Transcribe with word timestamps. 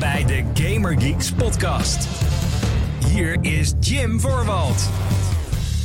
bij 0.00 0.24
de 0.24 0.44
Gamer 0.62 1.00
Geeks 1.00 1.32
podcast. 1.32 2.08
Hier 3.06 3.38
is 3.40 3.72
Jim 3.80 4.20
Voorwald. 4.20 4.88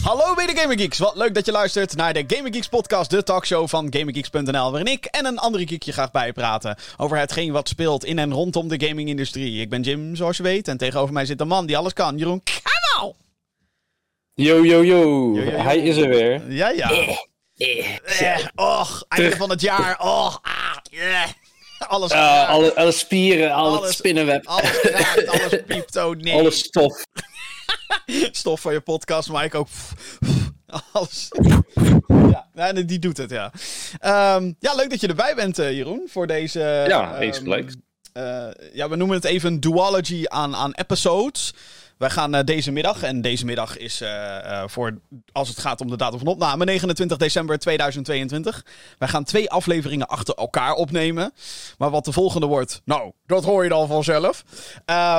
Hallo 0.04 0.34
bij 0.36 0.46
de 0.46 0.56
Gamer 0.56 0.80
Geeks. 0.80 0.98
Wat 0.98 1.16
leuk 1.16 1.34
dat 1.34 1.46
je 1.46 1.52
luistert 1.52 1.96
naar 1.96 2.14
de 2.14 2.24
Gamer 2.28 2.54
Geeks 2.54 2.68
podcast, 2.68 3.10
de 3.10 3.24
talkshow 3.24 3.68
van 3.68 3.88
GamerGeeks.nl, 3.90 4.72
waarin 4.72 4.92
ik 4.92 5.06
en 5.06 5.26
een 5.26 5.38
andere 5.38 5.68
geek 5.68 5.84
je 5.84 5.92
graag 5.92 6.12
bijpraten 6.12 6.78
over 6.98 7.18
hetgeen 7.18 7.52
wat 7.52 7.70
speelt 7.70 8.06
in 8.06 8.20
en 8.20 8.32
rondom 8.32 8.68
de 8.68 8.88
gamingindustrie. 8.88 9.62
Ik 9.62 9.70
ben 9.70 9.82
Jim, 9.82 10.16
zoals 10.16 10.38
je 10.38 10.44
weet, 10.44 10.68
en 10.68 10.78
tegenover 10.78 11.14
mij 11.14 11.26
zit 11.26 11.42
een 11.42 11.48
man 11.48 11.66
die 11.66 11.78
alles 11.78 11.94
kan, 11.94 12.18
Jeroen 12.18 12.44
Kamal. 12.44 13.16
Yo, 14.34 14.66
yo, 14.66 14.84
yo. 14.84 14.84
yo, 14.84 15.44
yo. 15.44 15.58
Hij 15.58 15.78
is 15.78 15.98
er 15.98 16.10
weer. 16.10 16.52
Ja, 16.52 16.70
ja. 16.70 16.92
Eh, 17.58 18.38
och, 18.56 19.04
einde 19.08 19.36
van 19.36 19.50
het 19.50 19.62
jaar. 19.62 20.00
Och, 20.00 20.40
ah, 20.42 20.78
yeah. 20.92 21.30
Alles, 21.88 22.12
alle, 22.12 22.76
alle 22.76 22.92
spieren, 22.92 23.52
al 23.54 23.72
het 23.72 23.82
Alles- 23.82 23.96
spinnenweb, 23.96 24.48
alles 24.48 24.82
raakt, 24.82 25.28
alles 25.28 25.62
piept. 25.68 25.96
Oh 25.96 26.16
nee. 26.16 26.34
alle 26.34 26.52
stof. 26.52 27.04
Stof 28.32 28.62
van 28.62 28.74
je 28.74 28.82
podcast, 28.82 29.30
maar 29.30 29.44
ik 29.44 29.56
ook. 29.56 29.68
Alles. 30.94 31.28
Ja, 32.56 32.72
nee, 32.72 32.86
die 32.86 33.00
doet 33.00 33.18
het, 33.18 33.30
ja. 33.30 33.52
Ehm, 34.00 34.52
ja, 34.60 34.74
leuk 34.76 34.90
dat 34.90 35.02
je 35.02 35.08
erbij 35.08 35.36
bent, 35.36 35.60
eh, 35.60 35.72
Jeroen, 35.72 36.08
voor 36.12 36.28
deze... 36.28 36.60
Ja, 36.88 37.14
ehm, 37.14 37.22
eens 37.22 37.38
gelijk. 37.38 37.76
eh, 38.14 38.48
ja, 38.74 38.90
we 38.90 38.96
noemen 38.96 39.16
het 39.16 39.26
even 39.26 39.52
een 39.54 39.60
duology 39.60 40.24
aan, 40.28 40.56
aan 40.56 40.74
episodes. 40.74 41.54
Wij 41.98 42.10
gaan 42.10 42.36
eh, 42.36 42.44
deze 42.44 42.72
middag, 42.72 43.04
en 43.04 43.22
deze 43.22 43.46
middag 43.46 43.78
is 43.78 44.02
eh, 44.02 44.38
eh, 44.38 44.68
voor, 44.68 44.98
als 45.32 45.48
het 45.48 45.60
gaat 45.60 45.82
om 45.82 45.90
de 45.90 45.98
datum 45.98 46.20
van 46.20 46.28
opname, 46.28 46.66
29 46.66 47.18
december 47.18 47.60
2022. 47.60 48.66
Wij 48.98 49.08
gaan 49.08 49.24
twee 49.24 49.50
afleveringen 49.50 50.08
achter 50.08 50.36
elkaar 50.36 50.74
opnemen. 50.74 51.34
Maar 51.78 51.90
wat 51.90 52.06
de 52.06 52.12
volgende 52.12 52.48
wordt, 52.48 52.82
nou, 52.86 53.12
dat 53.26 53.44
hoor 53.44 53.64
je 53.64 53.70
dan 53.70 53.88
vanzelf. 53.88 54.44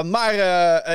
Maar 0.04 0.34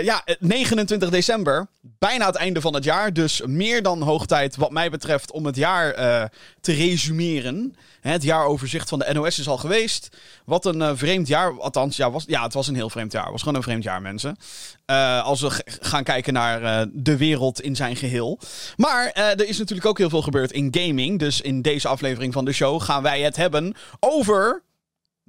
ja, 0.04 0.24
29 0.40 1.10
december, 1.10 1.68
bijna 1.82 2.26
het 2.26 2.36
einde 2.36 2.62
van 2.62 2.74
het 2.74 2.84
jaar. 2.84 3.14
Dus 3.14 3.42
meer 3.46 3.84
dan 3.84 4.02
hoog 4.02 4.26
tijd, 4.26 4.56
wat 4.56 4.72
mij 4.72 4.90
betreft, 4.90 5.32
om 5.32 5.46
het 5.46 5.56
jaar 5.56 6.30
te 6.62 6.74
resumeren. 6.74 7.76
Het 8.02 8.24
jaaroverzicht 8.24 8.90
van 8.90 9.00
de 9.00 9.14
NOS 9.14 9.40
is 9.40 9.48
al 9.48 9.58
geweest. 9.58 10.10
Wat 10.46 10.66
een 10.66 10.82
eh, 10.82 10.92
vreemd 10.94 11.28
jaar. 11.28 11.60
Althans, 11.60 11.98
ja, 11.98 12.12
was, 12.12 12.24
ja, 12.28 12.44
het 12.44 12.54
was 12.54 12.68
een 12.68 12.76
heel 12.76 12.90
vreemd 12.90 13.12
jaar. 13.12 13.24
Het 13.24 13.32
was 13.32 13.42
gewoon 13.42 13.58
een 13.58 13.64
vreemd 13.64 13.84
jaar, 13.84 14.02
mensen. 14.02 14.38
Eh, 14.86 15.24
als 15.24 15.42
we 15.42 15.64
gaan 15.66 16.04
kijken 16.04 16.34
naar 16.34 16.64
eh, 16.64 16.88
de 16.94 17.18
wereld 17.18 17.62
in 17.62 17.76
zijn 17.76 17.96
geheel. 17.96 18.40
Maar 18.78 19.12
er 19.12 19.48
is 19.48 19.58
natuurlijk 19.58 19.88
ook 19.88 19.98
heel 19.98 20.10
veel 20.10 20.22
gebeurd 20.22 20.52
in 20.52 20.68
gaming. 20.72 21.20
Dus 21.20 21.42
in 21.42 21.62
deze 21.62 21.88
aflevering 21.88 22.34
van 22.34 22.46
de 22.46 22.54
show 22.54 22.82
gaan 22.82 23.04
wij 23.04 23.22
het 23.22 23.36
hebben 23.36 23.76
over. 24.00 24.64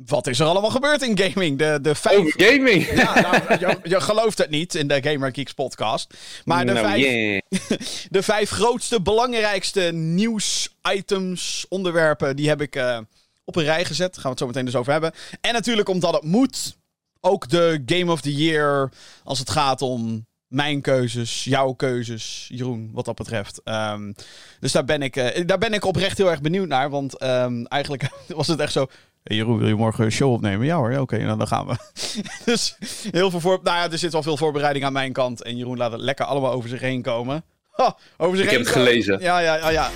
Wat 0.06 0.26
is 0.26 0.40
er 0.40 0.46
allemaal 0.46 0.70
gebeurd 0.70 1.02
in 1.02 1.18
gaming? 1.18 1.58
De, 1.58 1.78
de 1.82 1.94
vijf. 1.94 2.34
Gaming. 2.36 2.90
Ja, 2.90 3.20
nou, 3.20 3.58
je, 3.58 3.78
je 3.82 4.00
gelooft 4.00 4.38
het 4.38 4.50
niet 4.50 4.74
in 4.74 4.88
de 4.88 5.02
Gamer 5.02 5.34
Geeks 5.34 5.52
podcast. 5.52 6.14
Maar 6.44 6.66
de 6.66 6.72
nou, 6.72 6.86
vijf 6.86 7.02
yeah. 7.02 7.40
de 8.10 8.22
vijf 8.22 8.50
grootste, 8.50 9.00
belangrijkste 9.00 9.80
nieuws-items, 9.92 11.66
onderwerpen, 11.68 12.36
die 12.36 12.48
heb 12.48 12.60
ik 12.60 12.76
eh, 12.76 12.98
op 13.44 13.56
een 13.56 13.64
rij 13.64 13.84
gezet. 13.84 14.14
Gaan 14.14 14.22
we 14.22 14.28
het 14.28 14.38
zo 14.38 14.46
meteen 14.46 14.64
dus 14.64 14.76
over 14.76 14.92
hebben. 14.92 15.12
En 15.40 15.52
natuurlijk 15.52 15.88
omdat 15.88 16.14
het 16.14 16.22
moet, 16.22 16.76
ook 17.20 17.48
de 17.48 17.82
Game 17.86 18.12
of 18.12 18.20
the 18.20 18.34
Year, 18.34 18.90
als 19.24 19.38
het 19.38 19.50
gaat 19.50 19.82
om 19.82 20.26
mijn 20.46 20.80
keuzes, 20.80 21.44
jouw 21.44 21.72
keuzes, 21.72 22.48
Jeroen, 22.52 22.90
wat 22.92 23.04
dat 23.04 23.14
betreft. 23.14 23.60
Ehm, 23.64 24.12
dus 24.60 24.72
daar 24.72 24.84
ben, 24.84 25.02
ik, 25.02 25.16
eh, 25.16 25.46
daar 25.46 25.58
ben 25.58 25.72
ik 25.72 25.84
oprecht 25.84 26.18
heel 26.18 26.30
erg 26.30 26.40
benieuwd 26.40 26.68
naar, 26.68 26.90
want 26.90 27.18
ehm, 27.18 27.64
eigenlijk 27.64 28.08
was 28.28 28.46
het 28.46 28.60
echt 28.60 28.72
zo... 28.72 28.86
Hey 29.22 29.36
Jeroen, 29.36 29.58
wil 29.58 29.68
je 29.68 29.74
morgen 29.74 30.04
een 30.04 30.12
show 30.12 30.32
opnemen? 30.32 30.66
Ja 30.66 30.76
hoor, 30.76 30.92
ja, 30.92 31.00
oké, 31.00 31.18
nou, 31.18 31.38
dan 31.38 31.46
gaan 31.46 31.66
we. 31.66 31.76
dus 32.44 32.76
heel 33.10 33.30
veel 33.30 33.40
voor... 33.40 33.60
Nou 33.62 33.76
ja, 33.76 33.90
er 33.90 33.98
zit 33.98 34.12
wel 34.12 34.22
veel 34.22 34.36
voorbereiding 34.36 34.84
aan 34.84 34.92
mijn 34.92 35.12
kant. 35.12 35.42
En 35.42 35.56
Jeroen 35.56 35.76
laat 35.76 35.92
het 35.92 36.00
lekker 36.00 36.24
allemaal 36.24 36.52
over 36.52 36.68
zich 36.68 36.80
heen 36.80 37.02
komen. 37.02 37.44
Ha, 37.70 37.96
over 38.16 38.36
zich 38.36 38.44
Ik 38.44 38.50
heen 38.50 38.58
heb 38.58 38.68
het 38.68 38.76
gelezen. 38.76 39.20
Ja, 39.20 39.38
ja, 39.38 39.56
ja, 39.56 39.70
ja. 39.70 39.90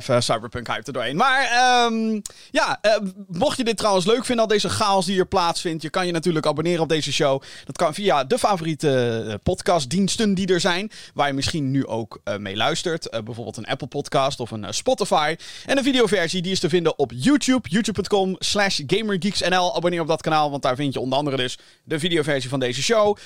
Even 0.00 0.22
Cyberpunk 0.22 0.66
hype 0.66 0.86
er 0.86 0.92
doorheen. 0.92 1.16
Maar 1.16 1.44
ehm, 1.44 2.20
ja, 2.50 2.78
eh, 2.80 2.96
mocht 3.26 3.56
je 3.56 3.64
dit 3.64 3.76
trouwens 3.76 4.06
leuk 4.06 4.24
vinden, 4.24 4.44
al 4.44 4.50
deze 4.50 4.68
chaos 4.68 5.04
die 5.04 5.14
hier 5.14 5.26
plaatsvindt, 5.26 5.82
je 5.82 5.90
kan 5.90 6.06
je 6.06 6.12
natuurlijk 6.12 6.46
abonneren 6.46 6.82
op 6.82 6.88
deze 6.88 7.12
show. 7.12 7.42
Dat 7.64 7.76
kan 7.76 7.94
via 7.94 8.24
de 8.24 8.38
favoriete 8.38 9.24
eh, 9.28 9.34
podcastdiensten 9.42 10.34
die 10.34 10.46
er 10.46 10.60
zijn, 10.60 10.90
waar 11.14 11.26
je 11.26 11.32
misschien 11.32 11.70
nu 11.70 11.86
ook 11.86 12.20
eh, 12.24 12.36
mee 12.36 12.56
luistert. 12.56 13.10
Bijvoorbeeld 13.10 13.56
een 13.56 13.66
Apple 13.66 13.86
podcast 13.86 14.40
of 14.40 14.50
een 14.50 14.74
Spotify. 14.74 15.36
En 15.66 15.76
de 15.76 15.82
videoversie 15.82 16.42
die 16.42 16.52
is 16.52 16.60
te 16.60 16.68
vinden 16.68 16.98
op 16.98 17.12
YouTube, 17.14 17.68
youtube.com 17.68 18.36
slash 18.38 18.80
gamergeeksnl. 18.86 19.76
Abonneer 19.76 20.00
op 20.00 20.08
dat 20.08 20.22
kanaal, 20.22 20.50
want 20.50 20.62
daar 20.62 20.76
vind 20.76 20.92
je 20.92 21.00
onder 21.00 21.18
andere 21.18 21.36
dus 21.36 21.58
de 21.84 21.98
videoversie 21.98 22.50
van 22.50 22.60
deze 22.60 22.82
show. 22.82 23.16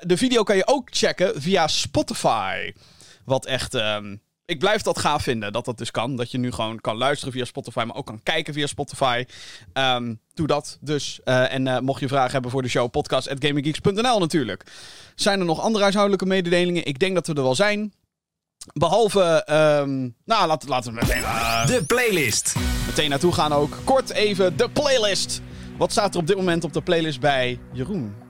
De 0.00 0.16
video 0.16 0.42
kan 0.42 0.56
je 0.56 0.66
ook 0.66 0.88
checken 0.90 1.42
via 1.42 1.68
Spotify. 1.68 2.72
Wat 3.24 3.46
echt... 3.46 3.74
ehm, 3.74 4.16
ik 4.46 4.58
blijf 4.58 4.82
dat 4.82 4.98
gaaf 4.98 5.22
vinden, 5.22 5.52
dat 5.52 5.64
dat 5.64 5.78
dus 5.78 5.90
kan. 5.90 6.16
Dat 6.16 6.30
je 6.30 6.38
nu 6.38 6.52
gewoon 6.52 6.80
kan 6.80 6.96
luisteren 6.96 7.32
via 7.32 7.44
Spotify, 7.44 7.82
maar 7.86 7.96
ook 7.96 8.06
kan 8.06 8.22
kijken 8.22 8.54
via 8.54 8.66
Spotify. 8.66 9.24
Ehm, 9.72 10.14
doe 10.34 10.46
dat 10.46 10.78
dus. 10.80 11.20
Eh, 11.24 11.52
en 11.52 11.66
eh, 11.66 11.78
mocht 11.78 12.00
je 12.00 12.08
vragen 12.08 12.32
hebben 12.32 12.50
voor 12.50 12.62
de 12.62 12.68
show, 12.68 12.90
podcast.gaminggeeks.nl 12.90 14.18
natuurlijk. 14.18 14.64
Zijn 15.14 15.40
er 15.40 15.46
nog 15.46 15.60
andere 15.60 15.82
huishoudelijke 15.82 16.26
mededelingen? 16.26 16.84
Ik 16.84 16.98
denk 16.98 17.14
dat 17.14 17.26
we 17.26 17.34
er 17.34 17.42
wel 17.42 17.54
zijn. 17.54 17.92
Behalve, 18.72 19.44
ehm, 19.44 20.08
nou, 20.24 20.46
laten, 20.46 20.68
laten 20.68 20.94
we 20.94 21.00
meteen, 21.00 21.22
eh, 21.22 21.66
De 21.66 21.84
playlist. 21.84 22.54
meteen 22.86 23.10
naartoe 23.10 23.32
gaan 23.32 23.52
ook. 23.52 23.78
Kort 23.84 24.10
even 24.10 24.56
de 24.56 24.70
playlist. 24.70 25.40
Wat 25.78 25.92
staat 25.92 26.14
er 26.14 26.20
op 26.20 26.26
dit 26.26 26.36
moment 26.36 26.64
op 26.64 26.72
de 26.72 26.82
playlist 26.82 27.20
bij 27.20 27.58
Jeroen? 27.72 28.25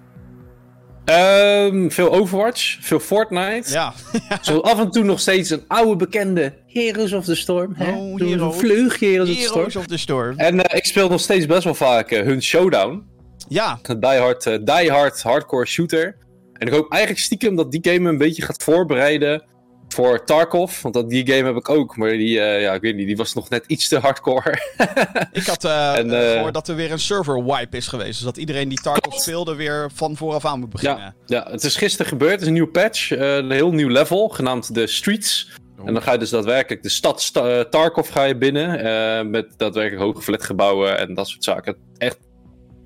Ehm, 1.06 1.88
veel 1.88 2.12
Overwatch, 2.12 2.76
veel 2.80 3.00
Fortnite. 3.00 3.72
Ja, 3.72 3.92
Zo 4.42 4.58
af 4.60 4.78
en 4.78 4.90
toe 4.90 5.04
nog 5.04 5.20
steeds 5.20 5.50
een 5.50 5.64
oude 5.66 5.96
bekende 5.96 6.52
Heroes 6.66 7.12
of 7.12 7.24
the 7.24 7.34
Storm. 7.34 7.74
Hè? 7.74 7.92
Oh, 7.92 8.18
Heroes. 8.18 8.54
een 8.54 8.60
vleug 8.60 9.00
Heroes 9.00 9.28
of 9.28 9.36
the 9.36 9.42
Storm. 9.42 9.66
Of 9.76 9.86
the 9.86 9.98
Storm. 9.98 10.38
En 10.38 10.62
eh, 10.62 10.76
ik 10.76 10.84
speel 10.84 11.08
nog 11.08 11.20
steeds 11.20 11.46
best 11.46 11.64
wel 11.64 11.74
vaak 11.74 12.10
eh, 12.10 12.24
hun 12.24 12.42
Showdown. 12.42 13.04
Ja, 13.48 13.78
Een 13.82 14.00
die 14.00 14.08
hard, 14.08 14.46
eh, 14.46 14.58
die 14.64 14.90
hard 14.90 15.22
hardcore 15.22 15.66
shooter. 15.66 16.16
En 16.52 16.66
ik 16.66 16.72
hoop 16.72 16.90
eigenlijk 16.90 17.22
stiekem 17.22 17.56
dat 17.56 17.72
die 17.72 17.80
game 17.82 17.98
me 17.98 18.08
een 18.08 18.18
beetje 18.18 18.42
gaat 18.42 18.62
voorbereiden 18.62 19.44
voor 19.88 20.24
Tarkov. 20.24 20.82
Want 20.82 20.94
dat, 20.94 21.10
die 21.10 21.26
game 21.32 21.44
heb 21.46 21.56
ik 21.56 21.68
ook, 21.68 21.96
maar 21.96 22.10
die, 22.10 22.40
eh, 22.40 22.60
ja, 22.62 22.72
ik 22.74 22.80
weet 22.80 22.96
niet, 22.96 23.06
die 23.06 23.16
was 23.16 23.34
nog 23.34 23.48
net 23.48 23.64
iets 23.66 23.88
te 23.88 23.98
hardcore. 23.98 24.58
Ik 25.32 25.46
had 25.46 25.64
En, 25.64 26.10
gehoord 26.10 26.54
dat 26.54 26.68
er 26.68 26.76
weer 26.76 26.92
een 26.92 26.98
server 26.98 27.44
wipe 27.44 27.76
is 27.76 27.86
geweest. 27.86 28.12
Dus 28.12 28.20
dat 28.20 28.36
iedereen 28.36 28.68
die 28.68 28.80
Tarkov 28.80 29.14
speelde 29.20 29.54
weer 29.54 29.90
van 29.94 30.16
vooraf 30.16 30.44
aan 30.44 30.58
moet 30.60 30.70
beginnen. 30.70 30.98
ja, 30.98 31.14
ja, 31.26 31.50
het 31.50 31.64
is 31.64 31.76
gisteren 31.76 32.06
gebeurd. 32.06 32.32
Het 32.32 32.40
is 32.40 32.46
een 32.46 32.52
nieuw 32.52 32.70
patch, 32.70 33.10
een 33.10 33.50
heel 33.50 33.72
nieuw 33.72 33.88
level, 33.88 34.28
genaamd 34.28 34.74
de 34.74 34.86
Streets. 34.86 35.50
En 35.84 35.92
dan 35.92 36.02
ga 36.02 36.12
je 36.12 36.18
dus 36.18 36.30
daadwerkelijk 36.30 36.82
de 36.82 36.88
stad 36.88 37.22
Sta- 37.22 37.64
Tarkov 37.64 38.12
ga 38.12 38.22
je 38.24 38.36
binnen. 38.36 39.30
met 39.30 39.46
daadwerkelijk 39.56 40.02
hoge 40.02 40.22
flatgebouwen 40.22 40.98
en 40.98 41.14
dat 41.14 41.28
soort 41.28 41.44
zaken. 41.44 41.76
Echt. 41.98 42.18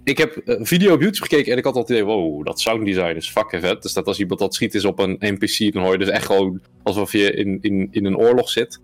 Ik 0.04 0.18
heb 0.18 0.40
een 0.44 0.66
video 0.66 0.92
op 0.92 1.00
YouTube 1.00 1.26
gekeken 1.26 1.52
en 1.52 1.58
ik 1.58 1.64
had 1.64 1.74
al 1.74 1.80
het 1.80 1.90
idee, 1.90 2.04
wow, 2.04 2.44
dat 2.44 2.60
sounddesign 2.60 3.16
is 3.16 3.30
fucking 3.30 3.62
vet. 3.62 3.82
Dus 3.82 3.92
dat 3.92 4.06
als 4.06 4.18
iemand 4.18 4.40
dat 4.40 4.54
schiet 4.54 4.74
is 4.74 4.84
op 4.84 4.98
een 4.98 5.16
NPC, 5.18 5.72
dan 5.72 5.82
hoor 5.82 5.92
je 5.92 5.98
dus 5.98 6.08
echt 6.08 6.26
gewoon 6.26 6.60
alsof 6.82 7.12
je 7.12 7.32
in, 7.32 7.58
in, 7.60 7.88
in 7.90 8.04
een 8.04 8.16
oorlog 8.16 8.50
zit. 8.50 8.80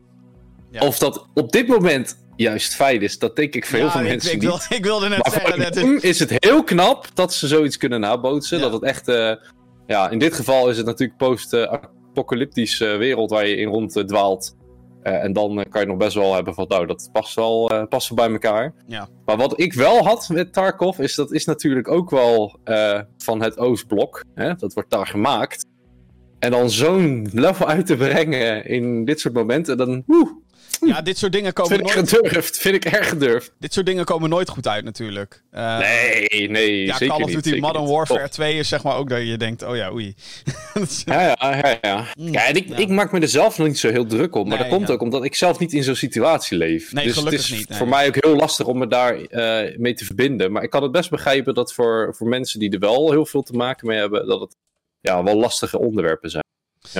Ja. 0.70 0.86
Of 0.86 0.98
dat 0.98 1.26
op 1.34 1.52
dit 1.52 1.68
moment 1.68 2.24
juist 2.36 2.74
fijn 2.74 3.00
is, 3.02 3.18
dat 3.18 3.36
denk 3.36 3.54
ik 3.54 3.64
Ja, 3.64 3.70
veel 3.70 3.86
ik, 3.86 4.08
mensen 4.08 4.32
ik, 4.32 4.42
niet. 4.42 4.66
ik 4.68 4.84
wilde 4.84 5.08
net 5.08 5.18
Maar 5.18 5.30
zeggen. 5.30 5.92
Dat 5.92 6.02
is 6.02 6.18
het 6.18 6.32
heel 6.36 6.64
knap 6.64 7.06
dat 7.14 7.34
ze 7.34 7.46
zoiets 7.46 7.76
kunnen 7.76 8.00
nabootsen. 8.00 8.56
Ja. 8.56 8.62
Dat 8.62 8.72
het 8.72 8.82
echt, 8.82 9.08
eh, 9.08 9.32
ja, 9.86 10.10
in 10.10 10.18
dit 10.18 10.34
geval 10.34 10.70
is 10.70 10.76
het 10.76 10.86
natuurlijk 10.86 11.18
post-apocalyptisch 11.18 12.80
eh, 12.80 12.96
wereld 12.96 13.30
waar 13.30 13.46
je 13.46 13.56
in 13.56 13.68
rond 13.68 13.96
eh, 13.96 14.04
dwaalt. 14.04 14.56
Eh, 15.06 15.22
en 15.22 15.32
dan 15.32 15.60
eh, 15.60 15.70
kan 15.70 15.80
je 15.80 15.86
nog 15.86 15.96
best 15.96 16.14
wel 16.14 16.34
hebben 16.34 16.54
van, 16.54 16.66
nou, 16.68 16.86
dat 16.86 17.08
past 17.12 17.34
wel, 17.34 17.70
eh, 17.70 17.86
past 17.88 18.08
wel 18.08 18.18
bij 18.26 18.30
elkaar. 18.30 18.72
Ja. 18.86 19.08
Maar 19.24 19.36
wat 19.36 19.60
ik 19.60 19.72
wel 19.72 20.04
had 20.04 20.28
met 20.32 20.52
Tarkov, 20.52 20.98
is 20.98 21.14
dat 21.14 21.32
is 21.32 21.44
natuurlijk 21.44 21.88
ook 21.88 22.10
wel 22.10 22.58
van 23.18 23.42
het 23.42 23.58
Oostblok. 23.58 24.24
Hè? 24.34 24.54
Dat 24.54 24.72
wordt 24.72 24.90
daar 24.90 25.06
gemaakt. 25.06 25.66
En 26.38 26.50
dan 26.50 26.70
zo'n 26.70 27.28
level 27.32 27.66
uit 27.66 27.86
te 27.86 27.96
brengen 27.96 28.64
in 28.64 29.04
dit 29.04 29.20
soort 29.20 29.34
momenten, 29.34 29.76
dan 29.76 30.02
woe, 30.06 30.40
ja, 30.80 31.02
dit 31.02 31.18
soort 31.18 31.32
dingen 31.32 31.52
komen 31.52 31.76
vind 31.76 31.88
ik 31.88 31.94
nooit, 31.94 32.08
gedurfd. 32.08 32.58
Vind 32.58 32.74
ik 32.74 32.84
erg 32.84 33.08
gedurfd. 33.08 33.52
dit 33.58 33.72
soort 33.72 33.86
dingen 33.86 34.04
komen 34.04 34.30
nooit 34.30 34.48
goed 34.48 34.68
uit 34.68 34.84
natuurlijk. 34.84 35.42
Eh, 35.50 35.78
Nee, 35.78 36.50
nee, 36.50 36.84
ja, 36.84 36.96
zeker 36.96 37.16
Call 37.16 37.24
of 37.24 37.30
Duty 37.30 37.58
Modern 37.58 37.84
niet. 37.84 37.92
Warfare 37.92 38.20
Top. 38.20 38.30
2 38.30 38.58
is 38.58 38.68
zeg 38.68 38.82
maar 38.82 38.96
ook 38.96 39.08
dat 39.08 39.20
je 39.20 39.36
denkt, 39.36 39.62
oh 39.62 39.76
ja, 39.76 39.92
oei. 39.92 40.14
Ja, 41.04 41.20
ja, 41.20 41.56
ja. 41.56 41.78
ja. 41.80 42.04
Mm, 42.18 42.32
ja, 42.32 42.46
en 42.46 42.54
ik, 42.54 42.68
ja. 42.68 42.76
ik 42.76 42.88
maak 42.88 43.12
me 43.12 43.20
er 43.20 43.28
zelf 43.28 43.58
nog 43.58 43.66
niet 43.66 43.78
zo 43.78 43.90
heel 43.90 44.06
druk 44.06 44.34
op. 44.34 44.46
Maar 44.46 44.58
Nee, 44.58 44.68
dat 44.68 44.76
komt 44.76 44.90
ook 44.90 45.00
omdat 45.00 45.24
ik 45.24 45.34
zelf 45.34 45.58
niet 45.58 45.72
in 45.72 45.82
zo'n 45.82 45.94
situatie 45.94 46.58
leef. 46.58 46.92
Nee, 46.92 47.04
dus 47.04 47.14
het 47.14 47.24
gelukkig 47.24 47.50
is 47.50 47.58
niet, 47.58 47.68
nee. 47.68 47.78
voor 47.78 47.88
mij 47.88 48.06
ook 48.06 48.24
heel 48.24 48.36
lastig 48.36 48.66
om 48.66 48.78
me 48.78 48.86
daar 48.86 49.20
eh, 49.20 49.78
mee 49.78 49.94
te 49.94 50.04
verbinden. 50.04 50.52
Maar 50.52 50.62
ik 50.62 50.70
kan 50.70 50.82
het 50.82 50.92
best 50.92 51.10
begrijpen 51.10 51.54
dat 51.54 51.72
voor, 51.72 52.14
voor 52.16 52.28
mensen 52.28 52.60
die 52.60 52.70
er 52.70 52.78
wel 52.78 53.10
heel 53.10 53.26
veel 53.26 53.42
te 53.42 53.52
maken 53.52 53.86
mee 53.86 53.98
hebben, 53.98 54.26
dat 54.26 54.40
het 54.40 54.56
ja, 55.00 55.22
wel 55.22 55.36
lastige 55.36 55.78
onderwerpen 55.78 56.30
zijn. 56.30 56.44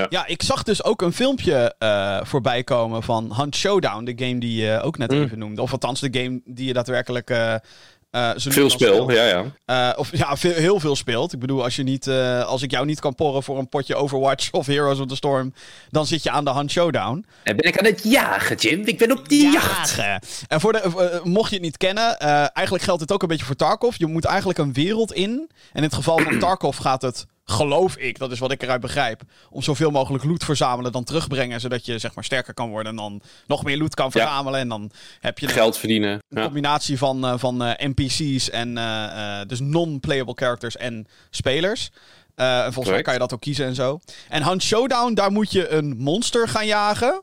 Ja, 0.09 0.25
ik 0.25 0.43
zag 0.43 0.63
dus 0.63 0.83
ook 0.83 1.01
een 1.01 1.13
filmpje 1.13 1.75
eh, 1.77 2.19
voorbij 2.23 2.63
komen 2.63 3.03
van 3.03 3.33
Hunt 3.35 3.55
Showdown, 3.55 4.03
de 4.03 4.25
game 4.25 4.39
die 4.39 4.61
je 4.61 4.81
ook 4.81 4.97
net 4.97 5.11
Mm. 5.11 5.23
even 5.23 5.39
noemde. 5.39 5.61
Of 5.61 5.71
althans 5.71 5.99
de 5.99 6.09
game 6.11 6.41
die 6.45 6.67
je 6.67 6.73
daadwerkelijk 6.73 7.29
eh, 7.29 7.55
Uh, 8.11 8.31
zo 8.35 8.51
veel 8.51 8.69
speel, 8.69 9.11
ja, 9.11 9.25
ja. 9.25 9.91
Uh, 9.91 9.99
of 9.99 10.17
ja, 10.17 10.37
veel, 10.37 10.53
heel 10.53 10.79
veel 10.79 10.95
speelt. 10.95 11.33
Ik 11.33 11.39
bedoel, 11.39 11.63
als, 11.63 11.75
je 11.75 11.83
niet, 11.83 12.07
uh, 12.07 12.45
als 12.45 12.61
ik 12.61 12.71
jou 12.71 12.85
niet 12.85 12.99
kan 12.99 13.15
porren 13.15 13.43
voor 13.43 13.57
een 13.57 13.69
potje 13.69 13.95
Overwatch 13.95 14.51
of 14.59 14.65
Heroes 14.65 14.99
of 14.99 15.07
the 15.07 15.15
Storm, 15.15 15.53
dan 15.89 16.05
zit 16.05 16.23
je 16.23 16.29
aan 16.31 16.43
de 16.45 16.49
Hand 16.49 16.71
Showdown. 16.71 17.25
En 17.43 17.55
ben 17.55 17.65
ik 17.67 17.79
aan 17.79 17.85
het 17.85 18.03
jagen, 18.03 18.55
Jim. 18.55 18.81
Ik 18.85 18.97
ben 18.97 19.11
op 19.11 19.29
die 19.29 19.51
jacht. 19.51 19.99
En 20.47 20.59
voor 20.61 20.71
de, 20.73 21.21
mocht 21.23 21.49
je 21.49 21.55
het 21.55 21.63
niet 21.63 21.77
kennen, 21.77 22.17
eigenlijk 22.53 22.83
geldt 22.83 22.99
dit 22.99 23.11
ook 23.11 23.21
een 23.21 23.27
beetje 23.27 23.45
voor 23.45 23.55
Tarkov. 23.55 23.95
Je 23.97 24.05
moet 24.05 24.25
eigenlijk 24.25 24.59
een 24.59 24.73
wereld 24.73 25.13
in. 25.13 25.29
En 25.29 25.49
in 25.73 25.83
het 25.83 25.93
geval 25.93 26.19
van 26.19 26.39
Tarkov 26.47 26.77
gaat 26.77 27.01
het 27.01 27.25
geloof 27.51 27.95
ik, 27.95 28.17
dat 28.19 28.31
is 28.31 28.39
wat 28.39 28.51
ik 28.51 28.63
eruit 28.63 28.81
begrijp, 28.81 29.21
om 29.49 29.61
zoveel 29.61 29.91
mogelijk 29.91 30.23
loot 30.23 30.43
verzamelen, 30.43 30.91
dan 30.91 31.03
terugbrengen, 31.03 31.59
zodat 31.59 31.85
je 31.85 31.99
zeg 31.99 32.15
maar 32.15 32.23
sterker 32.23 32.53
kan 32.53 32.69
worden 32.69 32.91
en 32.91 32.97
dan 32.97 33.21
nog 33.45 33.63
meer 33.63 33.77
loot 33.77 33.95
kan 33.95 34.11
verzamelen. 34.11 34.59
En 34.59 34.67
dan 34.67 34.91
heb 35.19 35.39
je 35.39 35.47
geld 35.47 35.77
verdienen. 35.77 36.19
Een 36.29 36.43
combinatie 36.43 36.97
van, 36.97 37.25
uh, 37.25 37.33
van 37.37 37.63
uh, 37.63 37.71
NPC's 37.77 38.49
en 38.49 38.77
uh, 38.77 39.41
dus 39.47 39.59
non-playable 39.59 40.33
characters 40.35 40.77
en 40.77 41.07
spelers. 41.29 41.89
en 42.35 42.73
volgens 42.73 42.93
mij 42.93 43.01
kan 43.01 43.13
je 43.13 43.19
dat 43.19 43.33
ook 43.33 43.41
kiezen 43.41 43.65
en 43.65 43.75
zo. 43.75 43.99
En 44.29 44.43
Hunt 44.43 44.63
Showdown, 44.63 45.13
daar 45.13 45.31
moet 45.31 45.51
je 45.51 45.69
een 45.69 45.97
monster 45.97 46.47
gaan 46.47 46.65
jagen. 46.65 47.21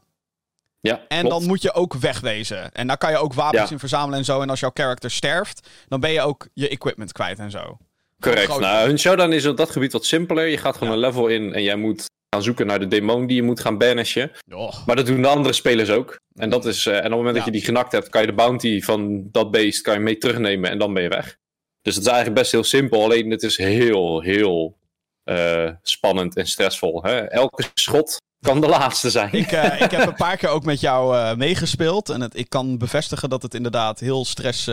Ja, 0.81 1.01
en 1.09 1.29
dan 1.29 1.47
moet 1.47 1.63
je 1.63 1.73
ook 1.73 1.95
wegwezen. 1.95 2.73
En 2.73 2.87
daar 2.87 2.99
kan 2.99 3.11
je 3.11 3.17
ook 3.17 3.35
wapens 3.35 3.71
in 3.71 3.79
verzamelen 3.79 4.19
en 4.19 4.25
zo. 4.25 4.41
En 4.41 4.51
als 4.51 4.61
jouw 4.61 4.71
character 4.75 5.11
sterft, 5.11 5.69
dan 5.89 6.01
ben 6.01 6.11
je 6.11 6.21
ook 6.21 6.49
je 6.53 6.69
equipment 6.69 7.13
kwijt 7.13 7.39
en 7.39 7.51
zo. 7.51 7.79
Correct. 8.25 8.59
Nou, 8.59 8.87
hun 8.87 8.99
showdown 8.99 9.33
is 9.33 9.47
op 9.47 9.57
dat 9.57 9.71
gebied 9.71 9.93
wat 9.93 10.07
simpeler. 10.07 10.47
Je 10.47 10.59
gaat 10.59 10.77
gewoon 10.77 10.93
een 10.93 10.99
level 10.99 11.27
in 11.27 11.53
en 11.53 11.63
jij 11.63 11.77
moet 11.77 12.05
gaan 12.35 12.43
zoeken 12.43 12.67
naar 12.67 12.79
de 12.79 12.89
demon 12.89 13.27
die 13.27 13.37
je 13.37 13.43
moet 13.43 13.61
gaan 13.61 13.79
banishen. 13.79 14.31
Oh. 14.53 14.87
Maar 14.87 14.97
dat 14.97 15.07
doen 15.07 15.23
de 15.23 15.29
andere 15.29 15.55
spelers 15.55 15.91
ook. 15.91 16.21
En, 16.35 16.51
dat 16.51 16.67
is, 16.67 16.87
uh, 16.87 16.93
en 16.93 16.99
op 16.99 17.05
het 17.05 17.17
moment 17.17 17.37
dat 17.37 17.45
je 17.45 17.51
die 17.51 17.65
genakt 17.65 17.93
hebt, 17.93 18.09
kan 18.09 18.21
je 18.21 18.27
de 18.27 18.33
bounty 18.33 18.81
van 18.81 19.29
dat 19.31 19.51
beest 19.51 19.81
kan 19.81 19.95
je 19.95 20.01
mee 20.01 20.19
terugnemen 20.19 20.71
en 20.71 20.79
dan 20.79 20.95
ben 20.95 21.03
je 21.03 21.09
weg. 21.09 21.37
Dus 21.83 21.95
het 21.95 22.05
is 22.05 22.11
eigenlijk 22.11 22.41
best 22.41 22.53
heel 22.53 22.65
simpel. 22.65 23.03
Alleen 23.03 23.31
het 23.31 23.43
is 23.43 23.57
heel, 23.57 24.21
heel 24.21 24.79
uh, 25.25 25.71
spannend 25.83 26.37
en 26.37 26.47
stressvol. 26.47 27.03
Hè? 27.03 27.19
Elke 27.21 27.65
schot 27.75 28.17
kan 28.41 28.61
de 28.61 28.69
laatste 28.69 29.11
zijn. 29.11 29.33
Ik, 29.33 29.53
uh, 29.53 29.81
ik 29.81 29.91
heb 29.91 30.07
een 30.07 30.15
paar 30.27 30.37
keer 30.37 30.49
ook 30.49 30.65
met 30.65 30.81
jou 30.81 31.37
meegespeeld. 31.37 32.09
En 32.09 32.21
het, 32.21 32.37
ik 32.37 32.49
kan 32.49 32.79
bevestigen 32.79 33.29
dat 33.29 33.43
het 33.43 33.55
inderdaad 33.55 34.01
heel 34.01 34.25
stress 34.25 34.67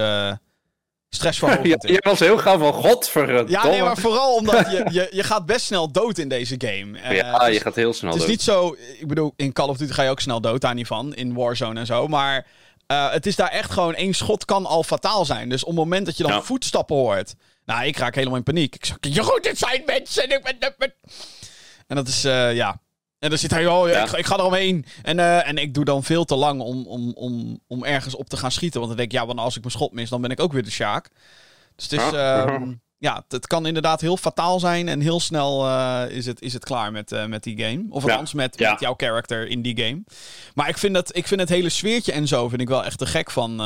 stressverhogend. 1.16 1.84
ja, 1.88 1.94
je 1.94 2.00
was 2.02 2.20
heel 2.20 2.38
gauw 2.38 2.58
van 2.58 2.74
godverdomme. 2.74 3.52
Ja, 3.52 3.68
nee, 3.68 3.82
maar 3.82 3.98
vooral 3.98 4.36
omdat 4.36 4.72
je, 4.72 4.86
je, 5.00 5.08
je 5.12 5.24
gaat 5.24 5.46
best 5.46 5.66
snel 5.66 5.92
dood 5.92 6.18
in 6.18 6.30
deze 6.30 6.56
game. 6.58 7.00
Uh, 7.00 7.16
ja, 7.16 7.48
je 7.48 7.60
gaat 7.60 7.76
heel 7.76 7.94
snel 7.94 8.12
dood. 8.12 8.20
Het 8.20 8.30
is 8.30 8.36
niet 8.36 8.46
zo... 8.46 8.76
Ik 9.00 9.08
bedoel, 9.08 9.34
in 9.36 9.54
Call 9.54 9.68
of 9.68 9.78
Duty 9.78 9.94
ga 9.94 10.04
je 10.04 10.10
ook 10.10 10.20
snel 10.20 10.42
dood, 10.42 10.62
daar 10.62 10.74
niet 10.74 10.88
van. 10.88 11.16
In 11.16 11.34
Warzone 11.34 11.80
en 11.80 11.86
zo. 11.86 12.08
Maar 12.08 12.48
uh, 12.88 13.12
het 13.12 13.26
is 13.26 13.36
daar 13.36 13.50
echt 13.50 13.72
gewoon... 13.72 13.96
één 13.96 14.14
schot 14.14 14.46
kan 14.46 14.66
al 14.66 14.84
fataal 14.84 15.26
zijn. 15.26 15.50
Dus 15.50 15.62
op 15.62 15.70
het 15.70 15.78
moment 15.78 16.06
dat 16.06 16.18
je 16.18 16.24
dan 16.24 16.32
ja. 16.32 16.42
voetstappen 16.42 16.96
hoort... 16.96 17.36
Nou, 17.66 17.86
ik 17.86 17.98
raak 17.98 18.16
helemaal 18.16 18.38
in 18.38 18.44
paniek. 18.44 18.76
Ik 18.76 18.86
zeg, 18.86 18.98
je 19.00 19.24
goed, 19.24 19.44
dit 19.44 19.58
zijn 19.58 19.84
mensen. 19.86 20.30
En 21.88 21.96
dat 21.96 22.08
is, 22.08 22.26
uh, 22.26 22.56
ja... 22.56 22.80
En 23.22 23.30
dan 23.30 23.38
zit 23.38 23.52
hij, 23.52 23.68
oh, 23.68 23.90
ja. 23.90 24.04
ik, 24.04 24.12
ik, 24.12 24.26
ga 24.26 24.38
er 24.38 24.44
omheen. 24.44 24.86
En, 25.02 25.18
uh, 25.18 25.48
en 25.48 25.58
ik 25.58 25.74
doe 25.74 25.86
dan 25.86 26.04
veel 26.04 26.26
te 26.26 26.36
lang 26.36 26.62
om, 26.62 26.86
om, 26.88 27.12
om, 27.14 27.60
om 27.68 27.84
ergens 27.84 28.16
op 28.16 28.30
te 28.30 28.38
gaan 28.38 28.52
schieten. 28.52 28.80
Want 28.80 28.92
dan 28.92 28.98
denk 29.00 29.12
ik, 29.12 29.20
ja, 29.20 29.26
want 29.26 29.40
als 29.40 29.56
ik 29.56 29.62
mijn 29.62 29.74
schot 29.74 29.92
mis, 29.94 30.10
dan 30.10 30.22
ben 30.22 30.32
ik 30.32 30.40
ook 30.40 30.54
weer 30.54 30.64
de 30.64 30.72
Sjaak. 30.72 31.10
Dus 31.76 31.90
het 31.90 31.92
is, 31.92 32.14
uh, 32.14 32.58
ja, 33.08 33.26
het 33.28 33.48
kan 33.48 33.66
inderdaad 33.66 34.02
heel 34.02 34.18
fataal 34.18 34.60
zijn. 34.60 34.88
En 34.88 35.00
heel 35.00 35.20
snel 35.20 35.68
uh, 35.68 36.04
is, 36.10 36.26
het, 36.26 36.42
is 36.42 36.54
het 36.54 36.64
klaar 36.64 36.92
met, 36.92 37.12
uh, 37.12 37.26
met 37.26 37.44
die 37.44 37.64
game. 37.64 37.86
Of 37.90 38.04
althans 38.04 38.34
met, 38.34 38.60
ja. 38.60 38.72
met 38.72 38.80
jouw 38.80 38.94
character 38.98 39.48
in 39.48 39.62
die 39.62 39.82
game. 39.82 40.04
Maar 40.54 40.70
ik 40.70 40.78
vind, 40.78 40.94
dat, 40.94 41.16
ik 41.16 41.28
vind 41.28 41.40
het 41.40 41.50
hele 41.50 41.70
sfeertje 41.70 42.12
en 42.12 42.28
zo 42.28 42.50
vind 42.50 42.62
ik 42.62 42.70
wel 42.70 42.86
echt 42.86 42.98
te 42.98 43.06
gek 43.06 43.32
van, 43.32 43.58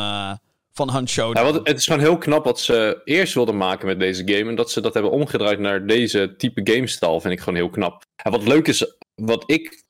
van 0.72 0.92
Hunt 0.92 1.10
Show. 1.10 1.38
Ja, 1.38 1.54
het 1.64 1.78
is 1.78 1.86
gewoon 1.86 2.00
heel 2.00 2.18
knap 2.18 2.44
wat 2.44 2.60
ze 2.60 3.02
eerst 3.04 3.34
wilden 3.34 3.58
maken 3.58 3.88
met 3.88 4.00
deze 4.00 4.22
game. 4.26 4.50
En 4.50 4.56
dat 4.56 4.72
ze 4.72 4.82
dat 4.82 4.94
hebben 4.94 5.12
omgedraaid 5.12 5.60
naar 5.60 5.86
deze 5.86 6.34
type 6.38 6.62
gamestyle 6.74 7.22
vind 7.22 7.34
ik 7.34 7.40
gewoon 7.40 7.60
heel 7.60 7.70
knap. 7.70 8.04
En 8.16 8.32
wat 8.32 8.48
leuk 8.48 8.68
is, 8.68 8.96
wat 9.16 9.44
ik 9.52 9.84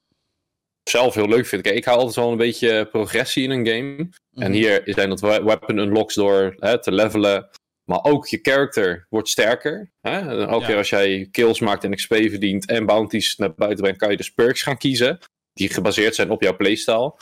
zelf 0.83 1.13
heel 1.15 1.27
leuk 1.27 1.45
vind. 1.45 1.61
Kijk, 1.61 1.75
ik 1.75 1.85
hou 1.85 1.97
altijd 1.97 2.15
wel 2.15 2.31
een 2.31 2.37
beetje 2.37 2.85
progressie 2.91 3.43
in 3.43 3.49
een 3.51 3.67
game. 3.67 3.97
En 3.97 4.09
Mhm. 4.31 4.51
hier 4.51 4.81
zijn 4.85 5.09
dat 5.09 5.19
weapon 5.19 5.77
unlocks 5.77 6.15
door 6.15 6.55
hè, 6.59 6.81
te 6.81 6.91
levelen. 6.91 7.49
Maar 7.89 8.03
ook 8.03 8.27
je 8.27 8.39
character 8.41 9.05
wordt 9.09 9.29
sterker. 9.29 9.91
Hè? 10.01 10.11
En 10.19 10.29
elke 10.39 10.59
Ja. 10.59 10.65
keer 10.67 10.77
als 10.77 10.89
jij 10.89 11.27
kills 11.31 11.59
maakt 11.59 11.83
en 11.83 11.95
XP 11.95 12.13
verdient 12.13 12.65
en 12.65 12.85
bounties 12.85 13.35
naar 13.35 13.53
buiten 13.55 13.81
brengt, 13.81 13.99
kan 13.99 14.11
je 14.11 14.17
dus 14.17 14.33
perks 14.33 14.61
gaan 14.61 14.77
kiezen. 14.77 15.19
Die 15.53 15.69
gebaseerd 15.69 16.15
zijn 16.15 16.29
op 16.29 16.41
jouw 16.41 16.55
playstyle. 16.55 17.13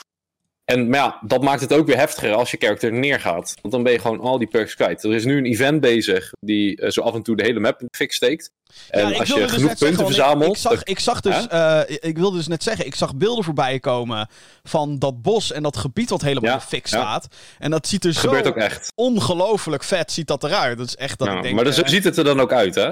En 0.64 0.88
maar 0.88 0.98
ja, 0.98 1.20
dat 1.26 1.42
maakt 1.42 1.60
het 1.60 1.72
ook 1.72 1.86
weer 1.86 1.96
heftiger 1.96 2.32
als 2.32 2.50
je 2.50 2.56
character 2.56 2.92
neergaat. 2.92 3.54
Want 3.62 3.74
dan 3.74 3.82
ben 3.82 3.92
je 3.92 3.98
gewoon 3.98 4.20
al 4.20 4.38
die 4.38 4.48
perks 4.48 4.74
kwijt. 4.74 5.02
Er 5.04 5.14
is 5.14 5.24
nu 5.24 5.36
een 5.38 5.46
event 5.46 5.80
bezig 5.80 6.30
die 6.40 6.76
eh, 6.80 6.90
zo 6.90 7.00
af 7.00 7.14
en 7.14 7.22
toe 7.22 7.36
de 7.36 7.42
hele 7.42 7.60
map 7.60 7.80
in 7.80 7.86
de 7.90 7.96
fik 7.96 8.12
steekt. 8.12 8.50
En 8.90 9.00
Ja, 9.00 9.08
ik 9.14 9.18
als 9.20 9.28
je 9.28 9.34
dus 9.34 9.50
genoeg 9.52 9.68
punten 9.78 9.78
zeggen, 9.78 9.96
want 9.96 10.10
ik- 10.10 10.14
verzamelt. 10.16 10.54
Ik, 10.56 10.60
zag, 10.60 10.82
ik 10.82 10.98
zag 10.98 11.20
dus, 11.20 11.46
eh, 11.46 11.80
ik 12.10 12.18
wilde 12.18 12.36
dus 12.36 12.46
net 12.46 12.62
zeggen, 12.62 12.86
ik 12.86 12.94
zag 12.94 13.16
beelden 13.16 13.44
voorbij 13.44 13.78
komen 13.80 14.28
van 14.62 14.98
dat 14.98 15.22
bos 15.22 15.52
en 15.52 15.62
dat 15.62 15.76
gebied 15.76 16.10
wat 16.10 16.22
helemaal 16.22 16.50
Ja, 16.52 16.60
fik 16.60 16.86
ja. 16.86 16.98
staat. 17.00 17.28
En 17.58 17.70
dat 17.70 17.86
ziet 17.86 18.04
er 18.04 18.12
dat 18.12 18.20
gebeurt 18.20 18.44
zo 18.44 18.50
ook 18.50 18.56
echt. 18.56 18.92
ongelooflijk 18.94 19.82
vet 19.84 20.12
ziet 20.12 20.26
dat 20.26 20.44
eruit. 20.44 20.78
Dat 20.78 20.86
is 20.86 20.96
echt 20.96 21.18
dat 21.18 21.28
ik 21.28 21.42
denk... 21.42 21.54
maar 21.54 21.64
dus, 21.64 21.74
zo 21.76 21.82
eh, 21.82 21.88
ziet 21.88 22.04
het 22.04 22.16
er 22.16 22.24
dan 22.24 22.40
ook 22.40 22.52
uit, 22.52 22.74
hè? 22.74 22.90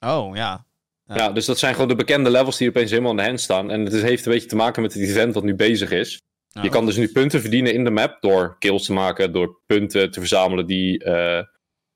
Oh, 0.00 0.36
ja. 0.36 0.64
Ja. 1.04 1.30
Dus 1.30 1.46
dat 1.46 1.58
zijn 1.58 1.72
gewoon 1.74 1.88
de 1.88 1.94
bekende 1.94 2.30
levels 2.30 2.56
die 2.56 2.68
opeens 2.68 2.90
helemaal 2.90 3.10
aan 3.10 3.16
de 3.16 3.22
hand 3.24 3.40
staan. 3.40 3.70
En 3.70 3.84
het 3.84 3.92
is- 3.92 4.02
heeft 4.02 4.26
een 4.26 4.32
beetje 4.32 4.48
te 4.48 4.56
maken 4.56 4.82
met 4.82 4.92
het 4.94 5.02
event 5.02 5.34
dat 5.34 5.42
nu 5.42 5.54
bezig 5.54 5.90
is. 5.90 6.20
Je 6.62 6.68
kan 6.68 6.86
dus 6.86 6.96
nu 6.96 7.08
punten 7.12 7.40
verdienen 7.40 7.74
in 7.74 7.84
de 7.84 7.90
map 7.90 8.16
door 8.20 8.56
kills 8.58 8.84
te 8.84 8.92
maken, 8.92 9.32
door 9.32 9.60
punten 9.66 10.10
te 10.10 10.18
verzamelen 10.20 10.66
die, 10.66 11.04
eh, 11.04 11.42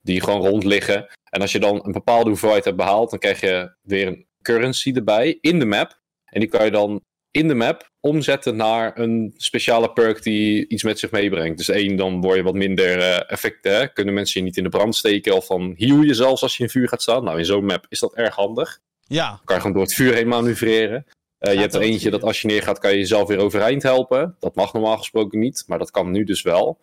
die 0.00 0.20
gewoon 0.22 0.40
rond 0.46 0.64
liggen. 0.64 1.06
En 1.36 1.42
als 1.42 1.52
je 1.52 1.58
dan 1.58 1.80
een 1.84 1.92
bepaalde 1.92 2.28
hoeveelheid 2.28 2.64
hebt 2.64 2.76
behaald, 2.76 3.10
dan 3.10 3.18
krijg 3.18 3.40
je 3.40 3.74
weer 3.82 4.06
een 4.06 4.26
currency 4.42 4.92
erbij 4.94 5.38
in 5.40 5.58
de 5.58 5.64
map. 5.64 6.00
En 6.24 6.40
die 6.40 6.48
kan 6.48 6.64
je 6.64 6.70
dan 6.70 7.00
in 7.30 7.48
de 7.48 7.54
map 7.54 7.90
omzetten 8.00 8.56
naar 8.56 8.98
een 8.98 9.34
speciale 9.36 9.92
perk 9.92 10.22
die 10.22 10.68
iets 10.68 10.82
met 10.82 10.98
zich 10.98 11.10
meebrengt. 11.10 11.58
Dus 11.58 11.68
één, 11.68 11.96
dan 11.96 12.20
word 12.20 12.36
je 12.36 12.42
wat 12.42 12.54
minder 12.54 12.98
eh, 12.98 13.30
effecten. 13.30 13.76
Hè? 13.76 13.88
Kunnen 13.88 14.14
mensen 14.14 14.40
je 14.40 14.46
niet 14.46 14.56
in 14.56 14.62
de 14.62 14.68
brand 14.68 14.96
steken 14.96 15.34
of 15.34 15.46
dan 15.46 15.74
heal 15.76 16.00
je 16.00 16.14
zelfs 16.14 16.42
als 16.42 16.56
je 16.56 16.62
in 16.62 16.70
vuur 16.70 16.88
gaat 16.88 17.02
staan. 17.02 17.24
Nou, 17.24 17.38
in 17.38 17.44
zo'n 17.44 17.64
map 17.64 17.86
is 17.88 18.00
dat 18.00 18.14
erg 18.14 18.34
handig. 18.34 18.78
Ja, 19.06 19.28
Dan 19.28 19.40
kan 19.44 19.54
je 19.54 19.60
gewoon 19.60 19.76
door 19.76 19.86
het 19.86 19.94
vuur 19.94 20.14
heen 20.14 20.28
manoeuvreren. 20.28 21.06
Eh, 21.38 21.52
je 21.52 21.60
hebt 21.60 21.74
er 21.74 21.80
eentje 21.80 22.10
dat 22.10 22.22
als 22.22 22.42
je 22.42 22.48
neergaat, 22.48 22.78
kan 22.78 22.90
je 22.90 22.98
jezelf 22.98 23.28
weer 23.28 23.38
overeind 23.38 23.82
helpen. 23.82 24.36
Dat 24.38 24.54
mag 24.54 24.72
normaal 24.72 24.98
gesproken 24.98 25.38
niet, 25.38 25.64
maar 25.66 25.78
dat 25.78 25.90
kan 25.90 26.10
nu 26.10 26.24
dus 26.24 26.42
wel. 26.42 26.78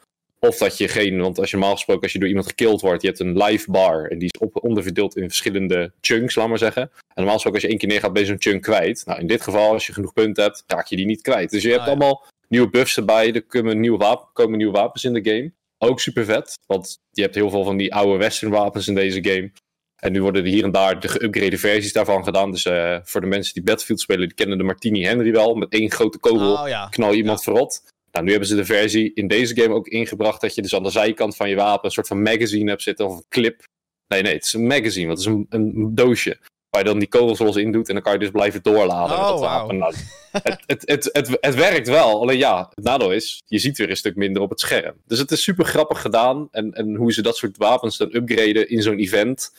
Of 0.47 0.57
dat 0.57 0.77
je 0.77 0.87
geen, 0.87 1.21
want 1.21 1.39
als 1.39 1.51
je 1.51 1.57
normaal 1.57 1.75
gesproken, 1.75 2.03
als 2.03 2.11
je 2.11 2.19
door 2.19 2.27
iemand 2.27 2.47
gekilld 2.47 2.81
wordt, 2.81 3.01
je 3.01 3.07
hebt 3.07 3.19
een 3.19 3.37
life 3.37 3.71
bar. 3.71 4.05
En 4.05 4.17
die 4.17 4.29
is 4.33 4.39
op, 4.39 4.63
onderverdeeld 4.63 5.15
in 5.15 5.27
verschillende 5.27 5.91
chunks, 6.01 6.35
laat 6.35 6.47
maar 6.47 6.57
zeggen. 6.57 6.81
En 6.81 6.89
normaal 7.15 7.33
gesproken, 7.33 7.53
als 7.53 7.61
je 7.61 7.67
één 7.67 7.77
keer 7.77 7.89
neergaat, 7.89 8.13
ben 8.13 8.21
je 8.21 8.27
zo'n 8.27 8.35
chunk 8.39 8.61
kwijt. 8.61 9.03
Nou, 9.05 9.19
in 9.19 9.27
dit 9.27 9.41
geval, 9.41 9.71
als 9.71 9.85
je 9.87 9.93
genoeg 9.93 10.13
punten 10.13 10.43
hebt, 10.43 10.63
raak 10.67 10.87
je 10.87 10.95
die 10.95 11.05
niet 11.05 11.21
kwijt. 11.21 11.49
Dus 11.49 11.61
je 11.61 11.67
hebt 11.69 11.81
Ah, 11.81 11.85
ja. 11.87 11.91
allemaal 11.91 12.25
nieuwe 12.47 12.69
buffs 12.69 12.97
erbij. 12.97 13.33
Er 13.33 13.43
komen 13.43 13.79
nieuwe, 13.79 13.97
wapen, 13.97 14.27
komen 14.33 14.57
nieuwe 14.57 14.73
wapens 14.73 15.03
in 15.03 15.13
de 15.13 15.29
game. 15.31 15.51
Ook 15.77 15.99
super 15.99 16.25
vet, 16.25 16.59
want 16.65 16.99
je 17.11 17.21
hebt 17.21 17.35
heel 17.35 17.49
veel 17.49 17.63
van 17.63 17.77
die 17.77 17.93
oude 17.93 18.17
western 18.17 18.51
wapens 18.51 18.87
in 18.87 18.95
deze 18.95 19.23
game. 19.23 19.51
En 19.95 20.11
nu 20.11 20.21
worden 20.21 20.43
er 20.43 20.49
hier 20.49 20.63
en 20.63 20.71
daar 20.71 20.99
de 20.99 21.09
geüpgrade 21.09 21.57
versies 21.57 21.93
daarvan 21.93 22.23
gedaan. 22.23 22.51
Dus 22.51 22.65
eh, 22.65 22.97
voor 23.03 23.21
de 23.21 23.27
mensen 23.27 23.53
die 23.53 23.63
Battlefield 23.63 23.99
spelen, 23.99 24.27
die 24.27 24.35
kennen 24.37 24.57
de 24.57 24.63
Martini 24.63 25.03
Henry 25.03 25.31
wel. 25.31 25.55
Met 25.55 25.73
één 25.73 25.91
grote 25.91 26.19
kogel 26.19 26.53
oh 26.53 26.67
ja. 26.67 26.87
knal 26.89 27.11
je 27.11 27.17
iemand 27.17 27.43
verrot. 27.43 27.81
Nou, 28.13 28.25
nu 28.25 28.31
hebben 28.31 28.49
ze 28.49 28.55
de 28.55 28.65
versie 28.65 29.11
in 29.13 29.27
deze 29.27 29.55
game 29.61 29.73
ook 29.73 29.87
ingebracht 29.87 30.41
dat 30.41 30.55
je 30.55 30.61
dus 30.61 30.75
aan 30.75 30.83
de 30.83 30.89
zijkant 30.89 31.35
van 31.35 31.49
je 31.49 31.55
wapen 31.55 31.85
een 31.85 31.91
soort 31.91 32.07
van 32.07 32.21
magazine 32.21 32.69
hebt 32.69 32.81
zitten 32.81 33.05
of 33.05 33.17
een 33.17 33.25
clip. 33.29 33.63
Nee, 34.07 34.21
nee, 34.21 34.33
het 34.33 34.45
is 34.45 34.53
een 34.53 34.67
magazine, 34.67 35.07
want 35.07 35.17
het 35.17 35.27
is 35.27 35.33
een, 35.33 35.45
een 35.49 35.95
doosje. 35.95 36.37
Waar 36.69 36.81
je 36.81 36.87
dan 36.87 36.99
die 36.99 37.07
kogels 37.07 37.39
los 37.39 37.55
in 37.55 37.71
doet 37.71 37.87
en 37.87 37.93
dan 37.93 38.03
kan 38.03 38.13
je 38.13 38.19
dus 38.19 38.29
blijven 38.29 38.61
doorladen 38.61 39.17
met 39.17 39.25
Oh, 39.25 39.31
dat 39.31 39.39
wapen. 39.39 39.77
Nou, 39.77 39.93
het, 40.31 40.63
het, 40.65 40.81
het, 40.85 41.09
het, 41.11 41.37
het 41.41 41.55
werkt 41.55 41.87
wel, 41.87 42.21
alleen 42.21 42.37
ja, 42.37 42.69
het 42.73 42.83
nadeel 42.83 43.11
is, 43.11 43.41
je 43.45 43.59
ziet 43.59 43.77
weer 43.77 43.89
een 43.89 43.97
stuk 43.97 44.15
minder 44.15 44.41
op 44.41 44.49
het 44.49 44.59
scherm. 44.59 44.95
Dus 45.05 45.19
het 45.19 45.31
is 45.31 45.43
super 45.43 45.65
grappig 45.65 46.01
gedaan 46.01 46.47
en, 46.51 46.73
en 46.73 46.95
hoe 46.95 47.13
ze 47.13 47.21
dat 47.21 47.37
soort 47.37 47.57
wapens 47.57 47.97
dan 47.97 48.15
upgraden 48.15 48.69
in 48.69 48.81
zo'n 48.81 48.99
event. 48.99 49.51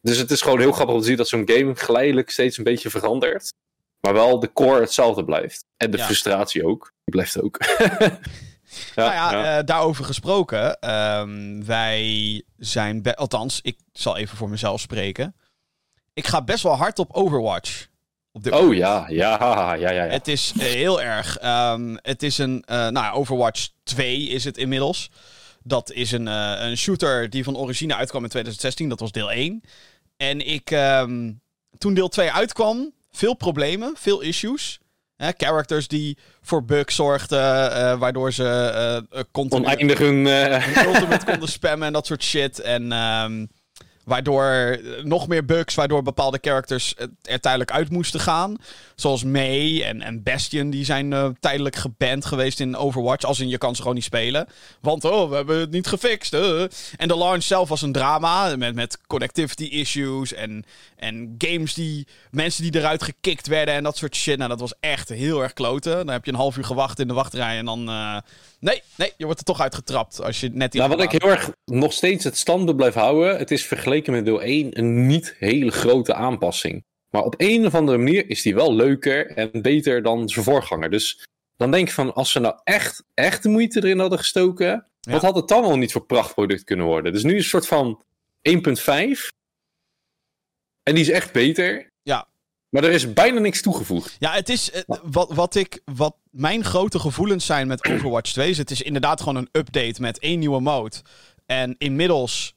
Dus 0.00 0.18
het 0.18 0.30
is 0.30 0.40
gewoon 0.40 0.60
heel 0.60 0.72
grappig 0.72 0.94
om 0.94 1.00
te 1.00 1.06
zien 1.06 1.16
dat 1.16 1.28
zo'n 1.28 1.48
game 1.50 1.76
geleidelijk 1.76 2.30
steeds 2.30 2.58
een 2.58 2.64
beetje 2.64 2.90
verandert. 2.90 3.52
Maar 4.06 4.12
wel 4.12 4.38
de 4.40 4.52
core 4.52 4.80
hetzelfde 4.80 5.24
blijft. 5.24 5.64
En 5.76 5.90
de 5.90 5.96
Ja. 5.96 6.04
frustratie 6.04 6.66
ook. 6.66 6.92
Die 7.04 7.14
blijft 7.14 7.40
ook. 7.42 7.58
nou 8.94 9.12
ja, 9.12 9.58
eh, 9.58 9.64
daarover 9.64 10.04
gesproken. 10.04 10.78
ehm, 10.80 11.64
wij 11.64 12.42
zijn, 12.56 13.14
althans, 13.14 13.60
ik 13.62 13.78
zal 13.92 14.16
even 14.16 14.36
voor 14.36 14.48
mezelf 14.48 14.80
spreken. 14.80 15.36
Ik 16.14 16.26
ga 16.26 16.42
best 16.42 16.62
wel 16.62 16.76
hard 16.76 16.98
op 16.98 17.12
Overwatch. 17.12 17.86
Op 18.32 18.42
dit 18.44 18.52
oh 18.52 18.74
ja, 18.74 19.04
ja, 19.08 19.38
ja, 19.40 19.74
ja. 19.74 19.90
ja. 19.90 20.04
Het 20.04 20.28
is 20.28 20.52
eh, 20.58 20.66
heel 20.66 21.02
erg. 21.02 21.38
ehm, 21.38 21.96
het 22.02 22.22
is 22.22 22.38
een. 22.38 22.62
eh, 22.66 22.76
nou, 22.76 22.92
ja, 22.92 23.10
Overwatch 23.12 23.68
2 23.82 24.28
is 24.28 24.44
het 24.44 24.56
inmiddels. 24.56 25.10
Dat 25.62 25.90
is 25.92 26.12
een, 26.12 26.26
een 26.26 26.76
shooter 26.76 27.30
die 27.30 27.44
van 27.44 27.56
origine 27.56 27.94
uitkwam 27.94 28.22
in 28.22 28.28
2016. 28.28 28.88
Dat 28.88 29.00
was 29.00 29.12
deel 29.12 29.30
1. 29.32 29.62
En 30.16 30.46
ik. 30.46 30.70
ehm, 30.70 31.32
toen 31.78 31.94
deel 31.94 32.08
2 32.08 32.32
uitkwam, 32.32 32.92
veel 33.12 33.34
problemen, 33.34 33.94
veel 33.98 34.20
issues. 34.20 34.80
Hè, 35.16 35.30
characters 35.36 35.88
die 35.88 36.18
voor 36.40 36.64
bugs 36.64 36.94
zorgden, 36.94 37.72
eh, 37.72 37.98
waardoor 37.98 38.32
ze 38.32 39.04
continu 39.30 39.64
Oneindig 39.64 39.98
hun... 39.98 40.26
ultimate 40.86 41.24
konden 41.30 41.48
spammen 41.48 41.86
en 41.86 41.92
dat 41.92 42.06
soort 42.06 42.22
shit. 42.22 42.60
En 42.60 42.92
ehm, 42.92 43.46
waardoor 44.04 44.78
nog 45.02 45.28
meer 45.28 45.44
bugs, 45.44 45.74
waardoor 45.74 46.02
bepaalde 46.02 46.38
characters 46.40 46.94
er 47.22 47.40
tijdelijk 47.40 47.70
uit 47.70 47.90
moesten 47.90 48.20
gaan. 48.20 48.56
Zoals 49.02 49.24
May 49.24 49.82
en, 49.82 50.02
en 50.02 50.22
Bastion, 50.22 50.70
die 50.70 50.84
zijn 50.84 51.12
eh, 51.12 51.28
tijdelijk 51.40 51.76
geband 51.76 52.24
geweest 52.24 52.60
in 52.60 52.76
Overwatch. 52.76 53.24
Als 53.24 53.40
in 53.40 53.48
je 53.48 53.58
kan 53.58 53.74
ze 53.74 53.80
gewoon 53.80 53.96
niet 53.96 54.04
spelen. 54.04 54.46
Want 54.80 55.04
oh, 55.04 55.28
we 55.28 55.34
hebben 55.34 55.58
het 55.58 55.70
niet 55.70 55.86
gefixt. 55.86 56.32
eh. 56.34 56.62
En 56.96 57.08
de 57.08 57.16
launch 57.16 57.42
zelf 57.42 57.68
was 57.68 57.82
een 57.82 57.92
drama. 57.92 58.56
Met, 58.56 58.74
met 58.74 58.98
connectivity 59.06 59.64
issues 59.64 60.32
en, 60.34 60.64
en 60.96 61.34
games 61.38 61.74
die. 61.74 62.06
Mensen 62.30 62.62
die 62.62 62.80
eruit 62.80 63.02
gekikt 63.02 63.46
werden 63.46 63.74
en 63.74 63.82
dat 63.82 63.96
soort 63.96 64.16
shit. 64.16 64.36
Nou, 64.36 64.48
dat 64.48 64.60
was 64.60 64.74
echt 64.80 65.08
heel 65.08 65.42
erg 65.42 65.52
kloten. 65.52 65.96
Dan 65.96 66.08
heb 66.08 66.24
je 66.24 66.30
een 66.30 66.36
half 66.36 66.56
uur 66.56 66.64
gewacht 66.64 66.98
in 66.98 67.08
de 67.08 67.14
wachtrij 67.14 67.58
en 67.58 67.64
dan. 67.64 67.88
eh, 67.88 68.16
nee, 68.60 68.82
nee, 68.96 69.12
je 69.16 69.24
wordt 69.24 69.38
er 69.38 69.46
toch 69.46 69.60
uitgetrapt 69.60 70.22
als 70.22 70.40
je 70.40 70.50
net 70.52 70.72
die. 70.72 70.80
Nou, 70.80 70.96
wat 70.96 71.04
ik 71.04 71.22
heel 71.22 71.30
erg 71.30 71.50
nog 71.64 71.92
steeds 71.92 72.24
het 72.24 72.36
standpunt 72.36 72.76
blijf 72.76 72.94
houden. 72.94 73.38
Het 73.38 73.50
is 73.50 73.66
vergeleken 73.66 74.12
met 74.12 74.24
deel 74.24 74.42
1 74.42 74.78
een 74.78 75.06
niet 75.06 75.36
hele 75.38 75.70
grote 75.70 76.14
aanpassing. 76.14 76.84
Maar 77.12 77.22
op 77.22 77.34
een 77.36 77.66
of 77.66 77.74
andere 77.74 77.98
manier 77.98 78.30
is 78.30 78.42
die 78.42 78.54
wel 78.54 78.74
leuker 78.74 79.26
en 79.26 79.62
beter 79.62 80.02
dan 80.02 80.28
zijn 80.28 80.44
voorganger. 80.44 80.90
Dus 80.90 81.26
dan 81.56 81.70
denk 81.70 81.88
ik 81.88 81.94
van, 81.94 82.14
als 82.14 82.30
ze 82.30 82.40
nou 82.40 82.60
echt, 82.64 83.04
echt 83.14 83.42
de 83.42 83.48
moeite 83.48 83.82
erin 83.82 83.98
hadden 83.98 84.18
gestoken. 84.18 84.86
Ja. 85.00 85.12
Wat 85.12 85.22
had 85.22 85.34
het 85.34 85.48
dan 85.48 85.62
wel 85.62 85.76
niet 85.76 85.92
voor 85.92 86.06
prachtproduct 86.06 86.64
kunnen 86.64 86.86
worden? 86.86 87.12
Dus 87.12 87.22
nu 87.22 87.36
is 87.36 87.52
het 87.52 87.54
een 87.54 87.60
soort 87.62 87.66
van 87.66 88.02
1.5. 89.16 89.28
En 90.82 90.94
die 90.94 91.04
is 91.04 91.10
echt 91.10 91.32
beter. 91.32 91.90
Ja. 92.02 92.28
Maar 92.68 92.84
er 92.84 92.90
is 92.90 93.12
bijna 93.12 93.40
niks 93.40 93.62
toegevoegd. 93.62 94.16
Ja, 94.18 94.32
het 94.32 94.48
is 94.48 94.70
eh, 94.70 94.82
wat, 95.02 95.32
wat, 95.32 95.54
ik, 95.54 95.80
wat 95.84 96.16
mijn 96.30 96.64
grote 96.64 96.98
gevoelens 96.98 97.46
zijn 97.46 97.66
met 97.66 97.88
Overwatch 97.88 98.32
2. 98.32 98.50
Is 98.50 98.58
het 98.58 98.70
is 98.70 98.82
inderdaad 98.82 99.20
gewoon 99.20 99.36
een 99.36 99.48
update 99.52 100.00
met 100.00 100.18
één 100.18 100.38
nieuwe 100.38 100.60
mode. 100.60 100.96
En 101.46 101.74
inmiddels, 101.78 102.54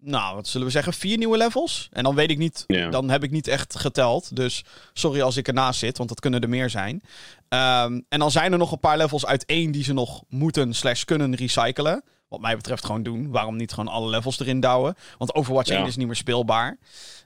nou, 0.00 0.34
wat 0.34 0.48
zullen 0.48 0.66
we 0.66 0.72
zeggen, 0.72 0.92
vier 0.92 1.18
nieuwe 1.18 1.36
levels. 1.36 1.88
En 1.92 2.02
dan 2.02 2.14
weet 2.14 2.30
ik 2.30 2.38
niet, 2.38 2.64
dan 2.90 3.10
heb 3.10 3.22
ik 3.22 3.30
niet 3.30 3.48
echt 3.48 3.78
geteld. 3.78 4.36
Dus 4.36 4.64
sorry 4.92 5.20
als 5.20 5.36
ik 5.36 5.48
ernaast 5.48 5.78
zit, 5.78 5.96
want 5.96 6.08
dat 6.08 6.20
kunnen 6.20 6.40
er 6.40 6.48
meer 6.48 6.70
zijn. 6.70 7.02
Ehm, 7.48 8.00
en 8.08 8.18
dan 8.18 8.30
zijn 8.30 8.52
er 8.52 8.58
nog 8.58 8.72
een 8.72 8.80
paar 8.80 8.96
levels 8.96 9.26
uit 9.26 9.44
één 9.44 9.72
die 9.72 9.84
ze 9.84 9.92
nog 9.92 10.22
moeten 10.28 10.74
slash 10.74 11.04
kunnen 11.04 11.34
recyclen. 11.34 12.02
Wat 12.28 12.40
mij 12.40 12.56
betreft 12.56 12.84
gewoon 12.84 13.02
doen. 13.02 13.30
Waarom 13.30 13.56
niet 13.56 13.72
gewoon 13.72 13.92
alle 13.92 14.08
levels 14.10 14.40
erin 14.40 14.60
douwen? 14.60 14.94
Want 15.18 15.34
Overwatch 15.34 15.68
Ja. 15.68 15.78
1 15.78 15.86
is 15.86 15.96
niet 15.96 16.06
meer 16.06 16.16
speelbaar. 16.16 16.78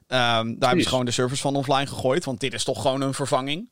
Ehm, 0.07 0.47
daar 0.47 0.69
hebben 0.69 0.83
ze 0.83 0.88
gewoon 0.88 1.04
de 1.04 1.11
servers 1.11 1.40
van 1.40 1.57
offline 1.57 1.87
gegooid. 1.87 2.25
Want 2.25 2.40
dit 2.40 2.52
is 2.54 2.64
toch 2.64 2.83
gewoon 2.83 3.00
een 3.00 3.14
vervanging. 3.14 3.69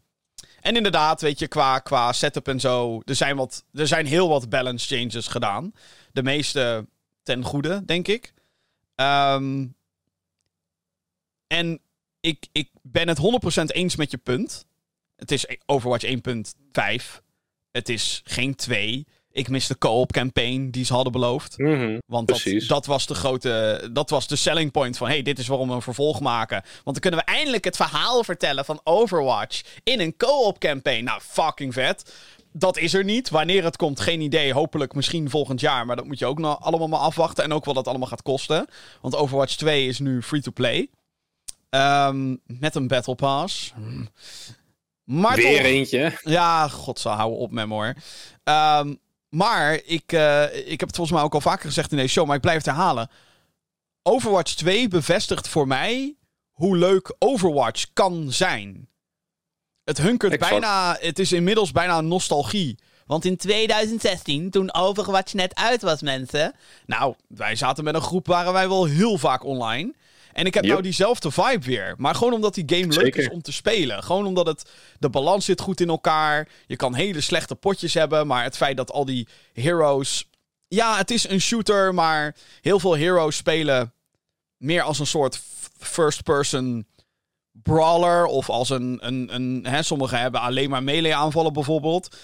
En 0.61 0.77
inderdaad, 0.77 1.21
weet 1.21 1.39
je, 1.39 1.49
qua, 1.49 1.79
qua 1.79 2.13
setup 2.13 2.49
en 2.49 2.61
zo. 2.61 3.03
Er 3.05 3.15
zijn, 3.15 3.37
wat, 3.37 3.65
er 3.73 3.87
zijn 3.87 4.07
heel 4.07 4.29
wat 4.29 4.49
balance 4.49 4.97
changes 4.97 5.27
gedaan. 5.27 5.73
De 6.13 6.23
meeste 6.23 6.87
ten 7.23 7.43
goede, 7.45 7.85
denk 7.85 8.09
ik. 8.09 8.33
Ehm, 8.95 9.67
en 11.47 11.81
ik, 12.21 12.47
ik 12.53 12.69
ben 12.83 13.09
het 13.09 13.19
100% 13.19 13.65
eens 13.67 13.97
met 13.97 14.11
je 14.11 14.19
punt. 14.19 14.67
Het 15.17 15.31
is 15.31 15.47
Overwatch 15.67 16.05
1.5. 16.05 17.23
Het 17.71 17.89
is 17.89 18.21
geen 18.25 18.55
2. 18.55 19.07
Ik 19.31 19.49
mis 19.49 19.67
de 19.67 19.79
co-op 19.79 20.13
campaign 20.13 20.71
die 20.71 20.85
ze 20.85 20.93
hadden 20.93 21.13
beloofd. 21.13 21.59
Mhm. 21.59 21.99
Want 22.07 22.29
dat, 22.29 22.45
dat 22.67 22.87
was 22.87 23.07
de 23.07 23.15
grote. 23.15 23.89
Dat 23.93 24.11
was 24.11 24.27
de 24.27 24.37
selling 24.37 24.71
point 24.71 24.97
van. 24.97 25.09
hey, 25.09 25.23
dit 25.23 25.39
is 25.39 25.47
waarom 25.47 25.69
we 25.69 25.75
een 25.75 25.83
vervolg 25.83 26.21
maken. 26.21 26.63
Want 26.63 26.85
dan 26.85 27.01
kunnen 27.01 27.21
we 27.21 27.33
eindelijk 27.33 27.65
het 27.65 27.77
verhaal 27.77 28.25
vertellen 28.25 28.65
van 28.65 28.81
Overwatch. 28.85 29.63
in 29.83 30.01
een 30.01 30.17
co-op 30.17 30.59
campaign. 30.59 31.05
Nou, 31.05 31.21
fucking 31.21 31.73
vet. 31.73 32.15
Dat 32.53 32.77
is 32.79 32.95
er 32.95 33.05
niet. 33.05 33.31
Wanneer 33.31 33.65
het 33.65 33.77
komt, 33.77 34.01
geen 34.01 34.21
idee. 34.21 34.53
Hopelijk 34.53 34.95
misschien 34.95 35.31
volgend 35.31 35.61
jaar. 35.61 35.87
Maar 35.87 35.97
dat 35.97 36.05
moet 36.07 36.19
je 36.19 36.27
ook 36.27 36.39
nog 36.39 36.61
allemaal 36.61 36.89
maar 36.89 36.99
afwachten. 37.01 37.45
En 37.45 37.53
ook 37.53 37.65
wat 37.65 37.75
dat 37.75 37.89
allemaal 37.89 38.09
gaat 38.09 38.23
kosten. 38.23 38.67
Want 39.01 39.15
Overwatch 39.17 39.55
2 39.57 39.87
is 39.87 39.99
nu 39.99 40.23
free-to-play. 40.23 40.89
Ehm, 41.71 42.37
met 42.47 42.75
een 42.75 42.89
Battle 42.89 43.15
Pass. 43.15 43.73
Maar 45.05 45.37
Weer 45.37 45.57
toch- 45.57 45.67
eentje. 45.67 46.19
ja, 46.23 46.69
god 46.69 46.99
zal 46.99 47.13
houden 47.13 47.39
op 47.39 47.51
met 47.51 47.67
me 47.69 47.75
hoor. 47.75 47.95
Ehm, 48.45 48.95
maar 49.29 49.81
ik, 49.85 50.13
eh, 50.13 50.43
ik 50.71 50.81
heb 50.81 50.89
het 50.89 50.97
volgens 50.97 51.11
mij 51.17 51.23
ook 51.23 51.35
al 51.35 51.41
vaker 51.41 51.67
gezegd 51.67 51.91
in 51.91 51.97
deze 51.97 52.09
show, 52.13 52.27
maar 52.27 52.37
ik 52.37 52.43
blijf 52.43 52.57
het 52.57 52.67
herhalen. 52.67 53.11
Overwatch 54.03 54.55
2 54.55 54.89
bevestigt 54.89 55.49
voor 55.49 55.67
mij 55.67 56.15
hoe 56.51 56.77
leuk 56.77 57.15
Overwatch 57.19 57.87
kan 57.93 58.33
zijn. 58.33 58.89
Het 59.85 59.99
hunkert 59.99 60.33
Exact. 60.33 60.51
bijna, 60.51 60.97
het 61.01 61.19
is 61.19 61.33
inmiddels 61.33 61.73
bijna 61.73 62.01
nostalgie. 62.01 62.79
Want 63.07 63.25
in 63.25 63.37
2016, 63.37 64.51
toen 64.51 64.75
Overwatch 64.75 65.33
net 65.33 65.55
uit 65.55 65.83
was, 65.83 66.03
mensen. 66.03 66.55
Nou, 66.87 67.15
wij 67.29 67.57
zaten 67.57 67.85
met 67.85 67.95
een 67.95 68.01
groep, 68.01 68.27
waren 68.27 68.53
wij 68.53 68.69
wel 68.69 68.85
heel 68.85 69.19
vaak 69.19 69.45
online. 69.45 69.93
En 70.33 70.47
ik 70.47 70.55
heb 70.55 70.63
Yep. 70.63 70.73
nou 70.73 70.83
diezelfde 70.85 71.31
vibe 71.31 71.65
weer. 71.67 71.95
Maar 71.99 72.15
gewoon 72.15 72.33
omdat 72.33 72.55
die 72.55 72.65
game 72.67 72.87
leuk 72.95 73.15
is 73.17 73.29
om 73.29 73.43
te 73.43 73.53
spelen. 73.53 74.03
Gewoon 74.03 74.27
omdat 74.27 74.47
het, 74.47 74.71
de 74.99 75.11
balans 75.11 75.45
zit 75.45 75.61
goed 75.61 75.81
in 75.81 75.89
elkaar. 75.89 76.49
Je 76.67 76.77
kan 76.77 76.95
hele 76.95 77.21
slechte 77.21 77.55
potjes 77.55 77.95
hebben. 77.95 78.27
Maar 78.27 78.43
het 78.45 78.57
feit 78.57 78.77
dat 78.77 78.91
al 78.93 79.05
die 79.05 79.29
heroes. 79.53 80.29
Ja, 80.69 80.97
het 80.97 81.11
is 81.11 81.29
een 81.29 81.41
shooter. 81.41 81.95
Maar 81.95 82.35
heel 82.61 82.81
veel 82.81 82.97
heroes 82.97 83.37
spelen 83.37 83.93
meer 84.57 84.83
als 84.83 84.99
een 84.99 85.07
soort 85.07 85.41
first-person 85.79 86.87
brawler. 87.53 88.25
Of 88.25 88.51
als 88.51 88.71
een. 88.71 88.99
een, 89.01 89.29
een 89.35 89.67
hè, 89.69 89.83
sommigen 89.83 90.19
hebben 90.19 90.41
alleen 90.41 90.71
maar 90.71 90.83
melee 90.83 91.15
aanvallen 91.15 91.53
bijvoorbeeld. 91.53 92.17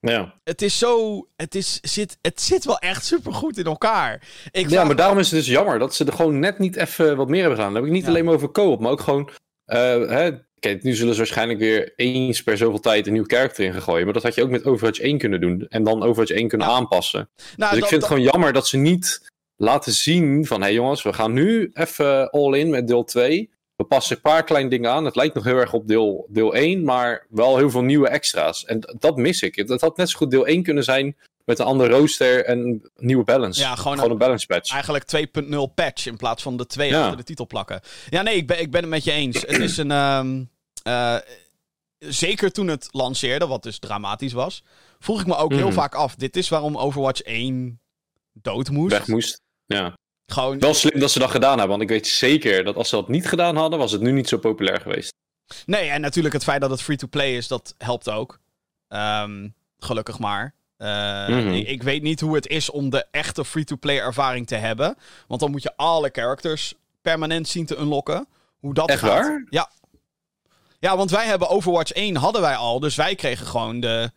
Ja. 0.00 0.34
Het 0.44 0.62
is 0.62 0.78
zo. 0.78 1.26
Het, 1.36 1.54
is, 1.54 1.78
zit, 1.82 2.18
het 2.20 2.40
zit 2.40 2.64
wel 2.64 2.78
echt 2.78 3.04
supergoed 3.04 3.58
in 3.58 3.64
elkaar. 3.64 4.22
Ik 4.50 4.70
Ja, 4.70 4.84
maar 4.84 4.96
daarom 4.96 5.18
is 5.18 5.30
het 5.30 5.38
dus 5.44 5.48
jammer 5.48 5.78
dat 5.78 5.94
ze 5.94 6.04
er 6.04 6.12
gewoon 6.12 6.38
net 6.38 6.58
niet 6.58 6.76
even 6.76 7.16
wat 7.16 7.28
meer 7.28 7.40
hebben 7.40 7.58
gedaan. 7.58 7.72
Dan 7.72 7.82
heb 7.82 7.90
ik 7.90 7.96
niet 7.96 8.06
Ja. 8.06 8.10
alleen 8.10 8.24
maar 8.24 8.34
over 8.34 8.50
co-op, 8.52 8.80
maar 8.80 8.90
ook 8.90 9.00
gewoon... 9.00 9.30
eh, 9.64 9.78
hè, 10.08 10.30
kijk, 10.58 10.82
nu 10.82 10.94
zullen 10.94 11.12
ze 11.12 11.18
waarschijnlijk 11.18 11.58
weer 11.58 11.92
eens 11.96 12.42
per 12.42 12.56
zoveel 12.56 12.80
tijd 12.80 13.06
een 13.06 13.12
nieuw 13.12 13.24
karakter 13.24 13.64
in 13.64 13.72
gaan 13.72 13.82
gooien. 13.82 14.04
Maar 14.04 14.12
dat 14.14 14.22
had 14.22 14.34
je 14.34 14.42
ook 14.42 14.50
met 14.50 14.64
Overwatch 14.64 15.00
1 15.00 15.18
kunnen 15.18 15.40
doen. 15.40 15.66
En 15.68 15.84
dan 15.84 16.02
Overwatch 16.02 16.32
1 16.32 16.48
kunnen 16.48 16.66
Ja. 16.66 16.72
aanpassen. 16.72 17.28
Nou, 17.56 17.70
dus 17.74 17.82
ik 17.82 17.88
vind 17.88 18.00
het 18.02 18.10
gewoon 18.10 18.26
jammer 18.26 18.52
dat 18.52 18.66
ze 18.68 18.76
niet 18.76 19.30
laten 19.56 19.92
zien 19.92 20.46
van... 20.46 20.58
Hé 20.60 20.64
hey 20.66 20.74
jongens, 20.74 21.02
we 21.02 21.12
gaan 21.12 21.32
nu 21.32 21.70
even 21.74 22.30
all 22.30 22.58
in 22.58 22.70
met 22.70 22.86
deel 22.88 23.04
2. 23.04 23.50
We 23.76 23.84
passen 23.84 24.16
een 24.16 24.22
paar 24.22 24.44
kleine 24.44 24.70
dingen 24.70 24.90
aan. 24.90 25.04
Het 25.04 25.16
lijkt 25.16 25.34
nog 25.34 25.44
heel 25.44 25.56
erg 25.56 25.72
op 25.72 25.86
deel, 25.88 26.26
deel 26.30 26.54
1, 26.54 26.84
maar 26.84 27.26
wel 27.28 27.56
heel 27.56 27.70
veel 27.70 27.82
nieuwe 27.82 28.08
extra's. 28.08 28.64
En 28.64 28.96
dat 28.98 29.16
mis 29.16 29.42
ik. 29.42 29.66
Dat 29.66 29.80
had 29.80 29.96
net 29.96 30.10
zo 30.10 30.16
goed 30.18 30.30
deel 30.30 30.46
1 30.46 30.62
kunnen 30.62 30.84
zijn 30.84 31.16
met 31.44 31.58
een 31.58 31.64
ander 31.66 31.90
rooster 31.90 32.44
en 32.44 32.58
een 32.58 32.90
nieuwe 32.96 33.24
balance. 33.24 33.60
Ja, 33.60 33.74
gewoon 33.74 33.96
gewoon 33.96 34.10
een 34.12 34.18
balance 34.18 34.46
patch. 34.46 34.72
Eigenlijk 34.72 35.04
2.0 35.44 35.74
patch 35.74 36.06
in 36.06 36.16
plaats 36.16 36.42
van 36.42 36.56
de 36.56 36.66
2 36.66 36.88
Ja. 36.88 37.00
achter 37.02 37.16
de 37.16 37.22
titel 37.24 37.46
plakken. 37.46 37.80
Ja, 38.10 38.22
nee, 38.22 38.36
ik 38.36 38.46
ben, 38.46 38.60
ik 38.60 38.70
ben 38.70 38.80
het 38.80 38.90
met 38.90 39.04
je 39.04 39.12
eens. 39.12 39.40
Het 39.40 39.58
is 39.58 39.76
een. 39.76 39.90
ehm, 39.90 40.44
eh, 40.82 41.16
zeker 41.98 42.52
toen 42.52 42.68
het 42.68 42.88
lanceerde, 42.90 43.46
wat 43.46 43.62
dus 43.62 43.78
dramatisch 43.78 44.32
was, 44.32 44.64
vroeg 44.98 45.20
ik 45.20 45.26
me 45.26 45.36
ook 45.36 45.52
heel 45.52 45.66
Mhm. 45.66 45.74
vaak 45.74 45.94
af: 45.94 46.14
dit 46.14 46.36
is 46.36 46.48
waarom 46.48 46.76
Overwatch 46.76 47.20
1 47.22 47.80
dood 48.32 48.70
moest. 48.70 48.92
weg 48.92 49.06
moest. 49.06 49.40
Ja. 49.66 49.94
Gewoon, 50.26 50.58
Wel 50.58 50.74
slim 50.74 50.98
dat 51.00 51.10
ze 51.10 51.18
dat 51.18 51.30
gedaan 51.30 51.50
hebben, 51.58 51.68
want 51.68 51.82
ik 51.82 51.88
weet 51.88 52.06
zeker 52.06 52.64
dat 52.64 52.76
als 52.76 52.88
ze 52.88 52.94
dat 52.94 53.08
niet 53.08 53.28
gedaan 53.28 53.56
hadden, 53.56 53.78
was 53.78 53.92
het 53.92 54.00
nu 54.00 54.12
niet 54.12 54.28
zo 54.28 54.38
populair 54.38 54.80
geweest. 54.80 55.12
Nee, 55.66 55.88
en 55.88 56.00
natuurlijk 56.00 56.34
het 56.34 56.44
feit 56.44 56.60
dat 56.60 56.70
het 56.70 56.82
free-to-play 56.82 57.36
is, 57.36 57.48
dat 57.48 57.74
helpt 57.78 58.10
ook. 58.10 58.38
Ehm, 58.88 59.48
gelukkig 59.78 60.18
maar. 60.18 60.54
Eh, 60.76 61.28
Mhm. 61.28 61.48
ik, 61.48 61.68
ik 61.68 61.82
weet 61.82 62.02
niet 62.02 62.20
hoe 62.20 62.34
het 62.34 62.46
is 62.46 62.70
om 62.70 62.90
de 62.90 63.06
echte 63.10 63.44
free-to-play 63.44 63.98
ervaring 63.98 64.46
te 64.46 64.54
hebben. 64.54 64.96
Want 65.26 65.40
dan 65.40 65.50
moet 65.50 65.62
je 65.62 65.76
alle 65.76 66.08
characters 66.12 66.74
permanent 67.02 67.48
zien 67.48 67.66
te 67.66 67.76
unlocken. 67.76 68.26
Hoe 68.58 68.74
dat 68.74 68.88
Echt 68.88 68.98
gaat. 68.98 69.08
waar? 69.10 69.46
Ja. 69.50 69.70
Ja, 70.78 70.96
want 70.96 71.10
wij 71.10 71.26
hebben 71.26 71.48
Overwatch 71.48 71.92
1 71.92 72.16
hadden 72.16 72.40
wij 72.42 72.56
al. 72.56 72.80
Dus 72.80 72.94
wij 72.96 73.14
kregen 73.14 73.46
gewoon 73.46 73.80
de, 73.80 74.10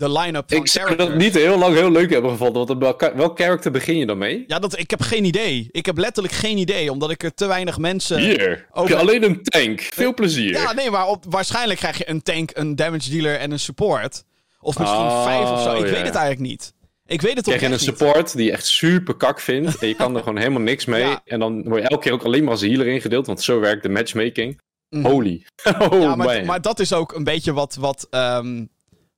de 0.00 0.18
line-up 0.18 0.44
van 0.46 0.58
Ik 0.58 0.68
zou 0.68 0.96
dat 0.96 1.14
niet 1.14 1.34
heel 1.34 1.58
lang 1.58 1.74
heel 1.74 1.90
leuk 1.90 2.10
hebben 2.10 2.30
gevonden, 2.30 2.66
want 2.66 3.00
welk, 3.14 3.38
character 3.38 3.70
begin 3.70 3.96
je 3.96 4.06
dan 4.06 4.18
mee? 4.18 4.44
Ja, 4.46 4.58
dat, 4.58 4.78
ik 4.78 4.90
heb 4.90 5.02
geen 5.02 5.24
idee. 5.24 5.68
Ik 5.70 5.86
heb 5.86 5.98
letterlijk 5.98 6.34
geen 6.34 6.58
idee, 6.58 6.90
omdat 6.90 7.10
ik 7.10 7.22
er 7.22 7.34
te 7.34 7.46
weinig 7.46 7.78
mensen... 7.78 8.18
Hier, 8.18 8.66
alleen 8.72 9.22
een 9.22 9.42
tank. 9.42 9.80
Veel 9.80 10.14
plezier. 10.14 10.50
Ja, 10.50 10.72
nee, 10.72 10.90
maar 10.90 11.06
op, 11.06 11.24
waarschijnlijk 11.28 11.78
krijg 11.78 11.98
je 11.98 12.08
een 12.08 12.22
tank, 12.22 12.50
een 12.54 12.76
damage 12.76 13.10
dealer 13.10 13.36
en 13.36 13.50
een 13.50 13.60
support. 13.60 14.24
Of 14.60 14.78
misschien 14.78 15.00
Oh, 15.00 15.24
vijf 15.24 15.50
of 15.50 15.62
zo. 15.62 15.74
Ik 15.74 15.90
weet 15.90 16.04
het 16.04 16.14
eigenlijk 16.14 16.40
niet. 16.40 16.72
Ik 17.06 17.20
weet 17.20 17.34
het 17.34 17.44
Krijg 17.44 17.60
je 17.60 17.66
een 17.66 17.72
niet. 17.72 17.80
support 17.80 18.36
die 18.36 18.44
je 18.44 18.52
echt 18.52 18.66
super 18.66 19.14
kak 19.16 19.40
vindt 19.40 19.78
en 19.78 19.88
je 19.88 19.94
kan 19.94 20.14
er 20.16 20.22
gewoon 20.24 20.38
helemaal 20.38 20.60
niks 20.60 20.84
mee. 20.84 21.02
Ja. 21.02 21.20
En 21.24 21.38
dan 21.38 21.62
word 21.62 21.82
je 21.82 21.88
elke 21.88 22.02
keer 22.02 22.12
ook 22.12 22.24
alleen 22.24 22.42
maar 22.42 22.52
als 22.52 22.60
healer 22.60 22.86
ingedeeld, 22.86 23.26
want 23.26 23.42
zo 23.42 23.60
werkt 23.60 23.82
de 23.82 23.88
matchmaking. 23.88 24.60
Mhm. 24.88 25.06
Holy. 25.06 25.44
Oh 25.78 26.00
ja, 26.00 26.44
maar 26.44 26.60
dat 26.60 26.78
is 26.80 26.92
ook 26.92 27.12
een 27.12 27.24
beetje 27.24 27.52
wat, 27.52 27.74
wat 27.74 28.06
ehm, 28.10 28.64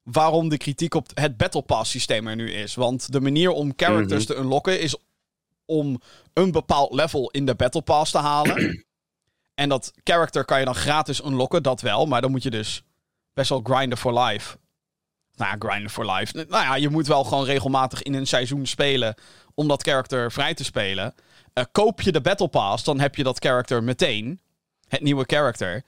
waarom 0.02 0.48
de 0.48 0.56
kritiek 0.56 0.94
op 0.94 1.08
het 1.14 1.36
Battle 1.36 1.62
Pass 1.62 1.90
systeem 1.90 2.26
er 2.26 2.36
nu 2.36 2.52
is. 2.52 2.74
Want 2.74 3.12
de 3.12 3.20
manier 3.20 3.50
om 3.50 3.72
characters 3.76 4.26
Mhm. 4.26 4.32
te 4.34 4.40
unlocken 4.40 4.80
is 4.80 4.96
om 5.64 6.00
een 6.32 6.50
bepaald 6.52 6.92
level 6.94 7.30
in 7.30 7.46
de 7.46 7.54
Battle 7.54 7.82
Pass 7.82 8.10
te 8.12 8.18
halen. 8.18 8.84
en 9.54 9.68
dat 9.68 9.92
character 10.04 10.44
kan 10.44 10.58
je 10.58 10.64
dan 10.64 10.74
gratis 10.74 11.24
unlocken, 11.24 11.62
dat 11.62 11.80
wel. 11.80 12.06
Maar 12.06 12.20
dan 12.20 12.30
moet 12.30 12.42
je 12.42 12.50
dus 12.50 12.82
best 13.34 13.48
wel 13.48 13.60
grinden 13.64 13.98
for 13.98 14.18
life. 14.20 14.56
Nou 15.34 15.50
ja, 15.50 15.68
grinden 15.68 15.90
for 15.90 16.10
life. 16.12 16.32
Nou 16.48 16.64
ja, 16.64 16.74
je 16.74 16.88
moet 16.88 17.06
wel 17.06 17.24
gewoon 17.24 17.44
regelmatig 17.44 18.02
in 18.02 18.14
een 18.14 18.26
seizoen 18.26 18.66
spelen 18.66 19.14
om 19.54 19.68
dat 19.68 19.82
character 19.82 20.32
vrij 20.32 20.54
te 20.54 20.64
spelen. 20.64 21.14
Uh, 21.54 21.64
koop 21.72 22.00
je 22.00 22.12
de 22.12 22.20
Battle 22.20 22.48
Pass, 22.48 22.84
dan 22.84 23.00
heb 23.00 23.14
je 23.14 23.22
dat 23.22 23.38
character 23.44 23.82
meteen. 23.82 24.40
Het 24.92 25.00
nieuwe 25.00 25.24
character. 25.26 25.82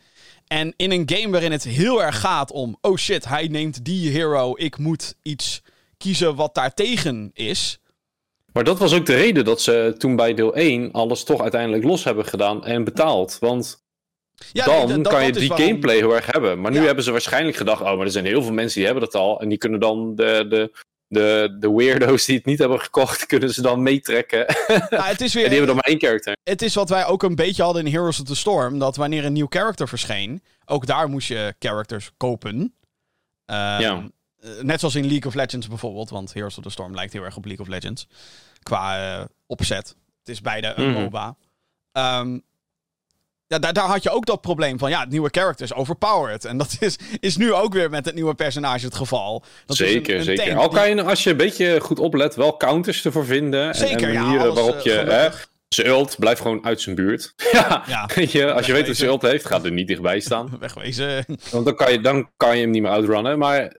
En 0.47 0.75
in 0.77 0.91
een 0.91 1.03
game 1.07 1.31
waarin 1.31 1.53
het 1.53 1.65
heel 1.65 2.03
erg 2.03 2.21
gaat 2.21 2.53
om... 2.53 2.79
Oh 2.81 2.97
shit, 2.97 3.29
hij 3.29 3.47
neemt 3.49 3.85
die 3.85 4.11
hero. 4.11 4.53
Ik 4.57 4.79
moet 4.79 5.15
iets 5.23 5.63
kiezen 5.97 6.35
wat 6.35 6.55
daartegen 6.55 7.31
is. 7.35 7.79
Maar 8.53 8.65
dat 8.65 8.79
was 8.79 8.95
ook 8.95 9.07
de 9.07 9.15
reden 9.15 9.45
dat 9.45 9.61
ze 9.61 9.95
toen 9.99 10.17
bij 10.17 10.35
deel 10.35 10.55
1 10.55 10.93
alles 10.93 11.25
toch 11.25 11.41
uiteindelijk 11.41 11.85
los 11.85 12.05
hebben 12.05 12.25
gedaan 12.25 12.65
en 12.65 12.85
betaald. 12.85 13.37
Want 13.41 13.85
ja, 14.53 14.87
dan 14.87 15.03
kan 15.03 15.25
je 15.25 15.33
die 15.33 15.53
gameplay 15.53 15.97
heel 15.97 16.15
erg 16.15 16.33
hebben. 16.33 16.61
Maar 16.61 16.71
nu 16.71 16.87
hebben 16.87 17.05
ze 17.05 17.11
waarschijnlijk 17.11 17.57
gedacht: 17.57 17.81
oh, 17.81 17.97
maar 17.97 18.07
er 18.07 18.13
zijn 18.13 18.25
heel 18.25 18.43
veel 18.43 18.53
mensen 18.53 18.77
die 18.77 18.85
hebben 18.85 19.05
dat 19.05 19.15
al. 19.15 19.41
En 19.41 19.49
die 19.49 19.59
kunnen 19.59 19.81
dan 19.81 20.15
de, 20.15 20.47
de, 20.49 20.73
de, 21.15 21.57
de 21.61 21.73
weirdo's 21.73 22.25
die 22.25 22.37
het 22.37 22.45
niet 22.45 22.59
hebben 22.59 22.81
gekocht, 22.81 23.27
kunnen 23.33 23.55
ze 23.55 23.63
dan 23.63 23.83
meetrekken. 23.83 24.47
Ja, 24.91 25.05
het 25.05 25.21
is 25.21 25.35
weer, 25.35 25.45
en 25.45 25.51
die 25.51 25.59
hebben 25.59 25.67
dan 25.67 25.75
maar 25.75 25.85
één 25.85 26.01
character. 26.01 26.37
Het 26.43 26.63
is 26.63 26.75
wat 26.75 26.89
wij 26.89 27.07
ook 27.07 27.23
een 27.23 27.35
beetje 27.35 27.63
hadden 27.63 27.87
in 27.87 27.93
Heroes 27.93 28.21
of 28.21 28.27
the 28.27 28.37
Storm. 28.37 28.79
Dat 28.79 28.97
wanneer 28.97 29.25
een 29.25 29.33
nieuw 29.33 29.47
character 29.49 29.89
verscheen, 29.89 30.43
ook 30.65 30.87
daar 30.87 31.09
moest 31.09 31.29
je 31.29 31.55
characters 31.59 32.11
kopen. 32.17 32.57
Um, 32.57 33.57
ja. 33.57 34.11
Eh, 34.45 34.51
net 34.63 34.81
zoals 34.81 34.95
in 34.95 35.07
League 35.07 35.27
of 35.27 35.35
Legends 35.35 35.69
bijvoorbeeld. 35.69 36.11
Want 36.11 36.35
Heroes 36.35 36.59
of 36.59 36.65
the 36.65 36.71
Storm 36.71 36.95
lijkt 36.95 37.13
heel 37.13 37.25
erg 37.25 37.37
op 37.37 37.45
League 37.45 37.67
of 37.67 37.73
Legends. 37.73 38.07
Qua 38.63 39.19
uh, 39.19 39.25
opzet. 39.47 39.97
Het 40.19 40.29
is 40.29 40.41
beide 40.41 40.73
een 40.77 40.91
mhm. 40.91 41.01
MOBA. 41.01 41.37
Um, 41.93 42.43
ja, 43.47 43.59
daar, 43.59 43.73
daar 43.73 43.89
had 43.89 44.03
je 44.03 44.11
ook 44.11 44.27
dat 44.27 44.41
probleem 44.41 44.79
van, 44.79 44.91
ja, 44.91 45.01
het 45.01 45.11
nieuwe 45.11 45.29
character 45.31 45.65
is 45.65 45.75
overpowered. 45.75 46.45
En 46.45 46.59
dat 46.59 46.77
is, 46.81 46.99
is 47.21 47.37
nu 47.37 47.53
ook 47.53 47.73
weer 47.73 47.91
met 47.91 48.05
het 48.05 48.15
nieuwe 48.15 48.35
personage 48.35 48.85
het 48.85 48.95
geval. 48.95 49.45
Dat 49.67 49.77
zeker, 49.77 50.23
zeker. 50.23 50.57
Al 50.57 50.69
kan 50.69 50.89
je, 50.89 51.03
als 51.03 51.25
je 51.25 51.31
een 51.31 51.37
beetje 51.37 51.81
goed 51.81 51.99
oplet, 51.99 52.35
wel 52.35 52.57
counters 52.57 53.05
ervoor 53.05 53.25
vinden. 53.25 53.75
Zeker, 53.75 54.09
en, 54.09 54.15
manieren 54.15 54.47
ja, 54.47 54.53
waarop 54.53 54.79
je... 54.81 54.91
Hè, 54.91 55.29
zijn 55.69 55.87
ult 55.87 56.19
blijft 56.19 56.41
gewoon 56.41 56.65
uit 56.65 56.81
zijn 56.81 56.95
buurt. 56.95 57.35
ja, 57.53 57.85
ja. 57.87 58.09
je, 58.15 58.53
als 58.53 58.67
je 58.67 58.73
weet 58.73 58.87
dat 58.87 58.97
ze 58.97 59.07
ult 59.07 59.23
heeft, 59.23 59.47
gaat 59.47 59.65
er 59.65 59.73
niet 59.73 59.89
dichtbij 59.89 60.21
staan. 60.21 60.57
Wegwezen. 60.61 61.25
Want 61.51 61.65
dan 61.65 61.75
kan, 61.77 61.93
je, 61.93 62.01
dan 62.01 62.31
kan 62.37 62.57
je 62.57 62.63
hem 62.63 62.71
niet 62.71 62.83
meer 62.83 62.91
outrunnen. 62.91 63.39
Maar 63.39 63.77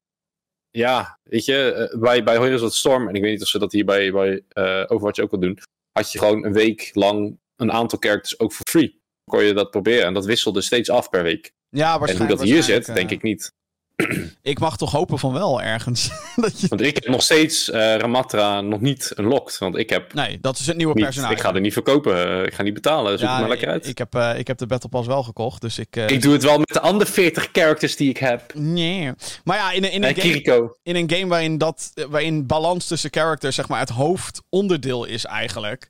ja, 0.69 1.19
weet 1.23 1.45
je, 1.45 1.71
eh, 1.71 1.99
bij, 1.99 2.23
bij 2.23 2.37
Heroes 2.37 2.77
Storm, 2.77 3.07
en 3.07 3.15
ik 3.15 3.21
weet 3.21 3.31
niet 3.31 3.41
of 3.41 3.47
ze 3.47 3.59
dat 3.59 3.71
hier 3.71 3.85
bij, 3.85 4.11
bij 4.11 4.41
uh, 4.53 4.83
Overwatch 4.87 5.19
ook 5.19 5.31
wel 5.31 5.39
doen, 5.39 5.59
had 5.91 6.11
je 6.11 6.19
gewoon 6.19 6.45
een 6.45 6.53
week 6.53 6.89
lang 6.93 7.37
een 7.55 7.71
aantal 7.71 7.99
characters 7.99 8.39
ook 8.39 8.53
voor 8.53 8.65
free 8.69 9.03
kon 9.25 9.43
je 9.43 9.53
dat 9.53 9.71
proberen. 9.71 10.05
En 10.05 10.13
dat 10.13 10.25
wisselde 10.25 10.61
steeds 10.61 10.89
af 10.89 11.09
per 11.09 11.23
week. 11.23 11.53
Ja, 11.69 11.99
waarschijnlijk. 11.99 12.19
En 12.19 12.27
hoe 12.27 12.45
dat 12.45 12.53
hier 12.55 12.63
zit, 12.63 12.95
denk 12.95 13.11
ik 13.11 13.21
niet. 13.21 13.53
Ik 14.41 14.59
mag 14.59 14.77
toch 14.77 14.91
hopen 14.91 15.19
van 15.19 15.33
wel 15.33 15.61
ergens. 15.61 16.09
dat 16.35 16.59
je... 16.59 16.67
Want 16.67 16.81
ik 16.81 16.95
heb 16.95 17.07
nog 17.07 17.21
steeds 17.21 17.69
uh, 17.69 17.75
Ramatra 17.75 18.61
nog 18.61 18.81
niet 18.81 19.13
unlocked. 19.19 19.57
Want 19.57 19.77
ik 19.77 19.89
heb. 19.89 20.13
Nee, 20.13 20.37
dat 20.41 20.59
is 20.59 20.67
het 20.67 20.77
nieuwe 20.77 20.93
personage. 20.93 21.33
Ik 21.33 21.39
ga 21.39 21.53
er 21.53 21.59
niet 21.59 21.73
verkopen. 21.73 22.39
Eh, 22.39 22.45
ik 22.45 22.53
ga 22.53 22.63
niet 22.63 22.73
betalen. 22.73 23.19
Zoek 23.19 23.27
ja, 23.27 23.39
maar 23.39 23.49
lekker 23.49 23.67
uit. 23.67 23.87
Ik 23.87 23.97
heb, 23.97 24.15
uh, 24.15 24.37
ik 24.37 24.47
heb 24.47 24.57
de 24.57 24.67
Battle 24.67 24.89
Pass 24.89 25.07
wel 25.07 25.23
gekocht. 25.23 25.61
Dus 25.61 25.79
ik, 25.79 25.95
ik 25.95 26.21
doe 26.21 26.33
het 26.33 26.43
wel 26.43 26.57
met 26.57 26.67
de 26.67 26.79
andere 26.79 27.11
40 27.11 27.49
characters 27.51 27.95
die 27.95 28.09
ik 28.09 28.17
heb. 28.17 28.53
Nee. 28.53 29.11
Maar 29.43 29.57
ja, 29.57 29.71
in, 29.71 29.91
in, 29.91 30.03
een, 30.03 30.15
game, 30.15 30.75
in 30.83 30.95
een 30.95 31.09
game 31.09 31.27
waarin, 31.27 31.57
dat, 31.57 31.91
waarin 32.09 32.47
balans 32.47 32.87
tussen 32.87 33.09
characters 33.13 33.55
zeg 33.55 33.67
maar, 33.67 33.79
het 33.79 33.89
hoofdonderdeel 33.89 35.05
is 35.05 35.25
eigenlijk 35.25 35.87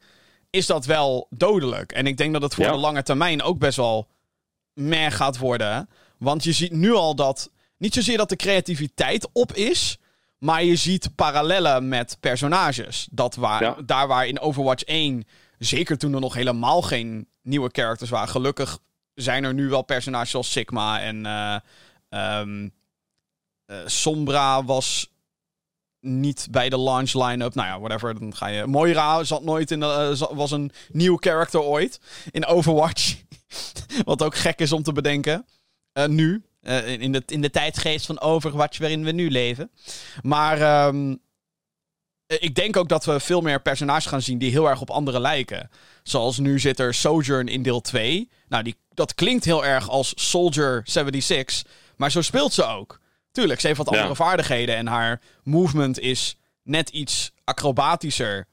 is 0.56 0.66
dat 0.66 0.86
wel 0.86 1.28
dodelijk. 1.30 1.92
En 1.92 2.08
ik 2.08 2.18
denk 2.18 2.34
dat 2.34 2.42
het 2.42 2.54
voor 2.54 2.66
de 2.66 2.76
lange 2.76 3.04
termijn 3.04 3.42
ook 3.42 3.60
best 3.60 3.78
wel 3.78 4.08
meer 4.74 5.12
gaat 5.12 5.38
worden. 5.38 5.90
Want 6.18 6.44
je 6.44 6.52
ziet 6.52 6.72
nu 6.72 6.94
al 6.94 7.16
dat. 7.16 7.52
Niet 7.78 7.94
zozeer 7.94 8.18
dat 8.18 8.30
de 8.30 8.36
creativiteit 8.36 9.30
op 9.34 9.54
is. 9.54 9.98
Maar 10.38 10.64
je 10.64 10.76
ziet 10.76 11.16
parallellen 11.16 11.88
met 11.88 12.18
personages. 12.20 13.08
Dat 13.12 13.36
waar, 13.36 13.86
Daar 13.86 14.08
waar 14.08 14.28
in 14.28 14.40
Overwatch 14.40 14.84
1. 14.84 15.24
Zeker 15.60 15.98
toen 15.98 16.14
er 16.14 16.20
nog 16.20 16.34
helemaal 16.34 16.82
geen 16.82 17.28
nieuwe 17.42 17.70
characters 17.72 18.10
waren. 18.10 18.30
Gelukkig 18.30 18.80
zijn 19.14 19.44
er 19.44 19.54
nu 19.54 19.70
wel 19.70 19.82
personages 19.82 20.30
zoals 20.30 20.52
Sigma 20.52 21.02
en. 21.02 21.26
Uh, 21.26 22.40
um, 22.40 22.74
Sombra 23.86 24.64
was 24.64 25.15
niet 26.06 26.48
bij 26.52 26.70
de 26.70 26.78
launch 26.78 27.14
line-up. 27.14 27.56
Nou 27.56 27.68
ja, 27.68 27.80
whatever. 27.80 28.20
Dan 28.20 28.36
ga 28.36 28.48
je. 28.48 28.66
Moira 28.66 29.24
zat 29.24 29.44
nooit 29.44 29.72
in 29.72 29.80
de, 29.80 30.18
uh, 30.22 30.38
was 30.38 30.52
een 30.52 30.72
nieuw 30.92 31.18
character 31.20 31.62
ooit 31.62 32.00
in 32.32 32.46
Overwatch. 32.46 33.16
Wat 34.06 34.24
ook 34.24 34.36
gek 34.36 34.60
is 34.60 34.72
om 34.72 34.84
te 34.84 34.94
bedenken. 34.94 35.46
Uh, 35.94 36.06
nu. 36.06 36.44
Uh, 36.62 36.88
in, 36.88 37.12
de, 37.12 37.24
in 37.26 37.42
de 37.42 37.50
tijdgeest 37.50 38.06
van 38.06 38.20
Overwatch 38.20 38.78
waarin 38.78 39.04
we 39.04 39.12
nu 39.12 39.30
leven. 39.30 39.72
Maar 40.22 40.88
um, 40.88 41.20
ik 42.28 42.56
denk 42.56 42.78
ook 42.78 42.90
dat 42.90 43.06
we 43.06 43.20
veel 43.20 43.42
meer 43.42 43.62
personages 43.62 44.06
gaan 44.06 44.22
zien 44.22 44.38
die 44.38 44.52
heel 44.52 44.70
erg 44.70 44.82
op 44.82 44.90
anderen 44.90 45.22
lijken. 45.22 45.70
Zoals 46.04 46.38
nu 46.38 46.60
zit 46.60 46.80
er 46.80 46.94
Sojourn 46.94 47.48
in 47.48 47.64
deel 47.64 47.82
2. 47.82 48.30
Nou, 48.48 48.64
die, 48.64 48.76
dat 48.94 49.16
klinkt 49.16 49.46
heel 49.46 49.66
erg 49.66 49.90
als 49.90 50.14
Soldier 50.16 50.82
76. 50.84 51.64
Maar 51.96 52.12
zo 52.12 52.22
speelt 52.22 52.54
ze 52.54 52.64
ook. 52.66 53.00
Tuurlijk, 53.36 53.60
ze 53.60 53.68
heeft 53.68 53.80
wat 53.80 53.90
andere 53.90 54.16
vaardigheden 54.16 54.76
en 54.76 54.88
haar 54.88 55.22
movement 55.44 56.00
is 56.00 56.38
net 56.64 56.90
iets 56.90 57.32
acrobatischer. 57.44 58.48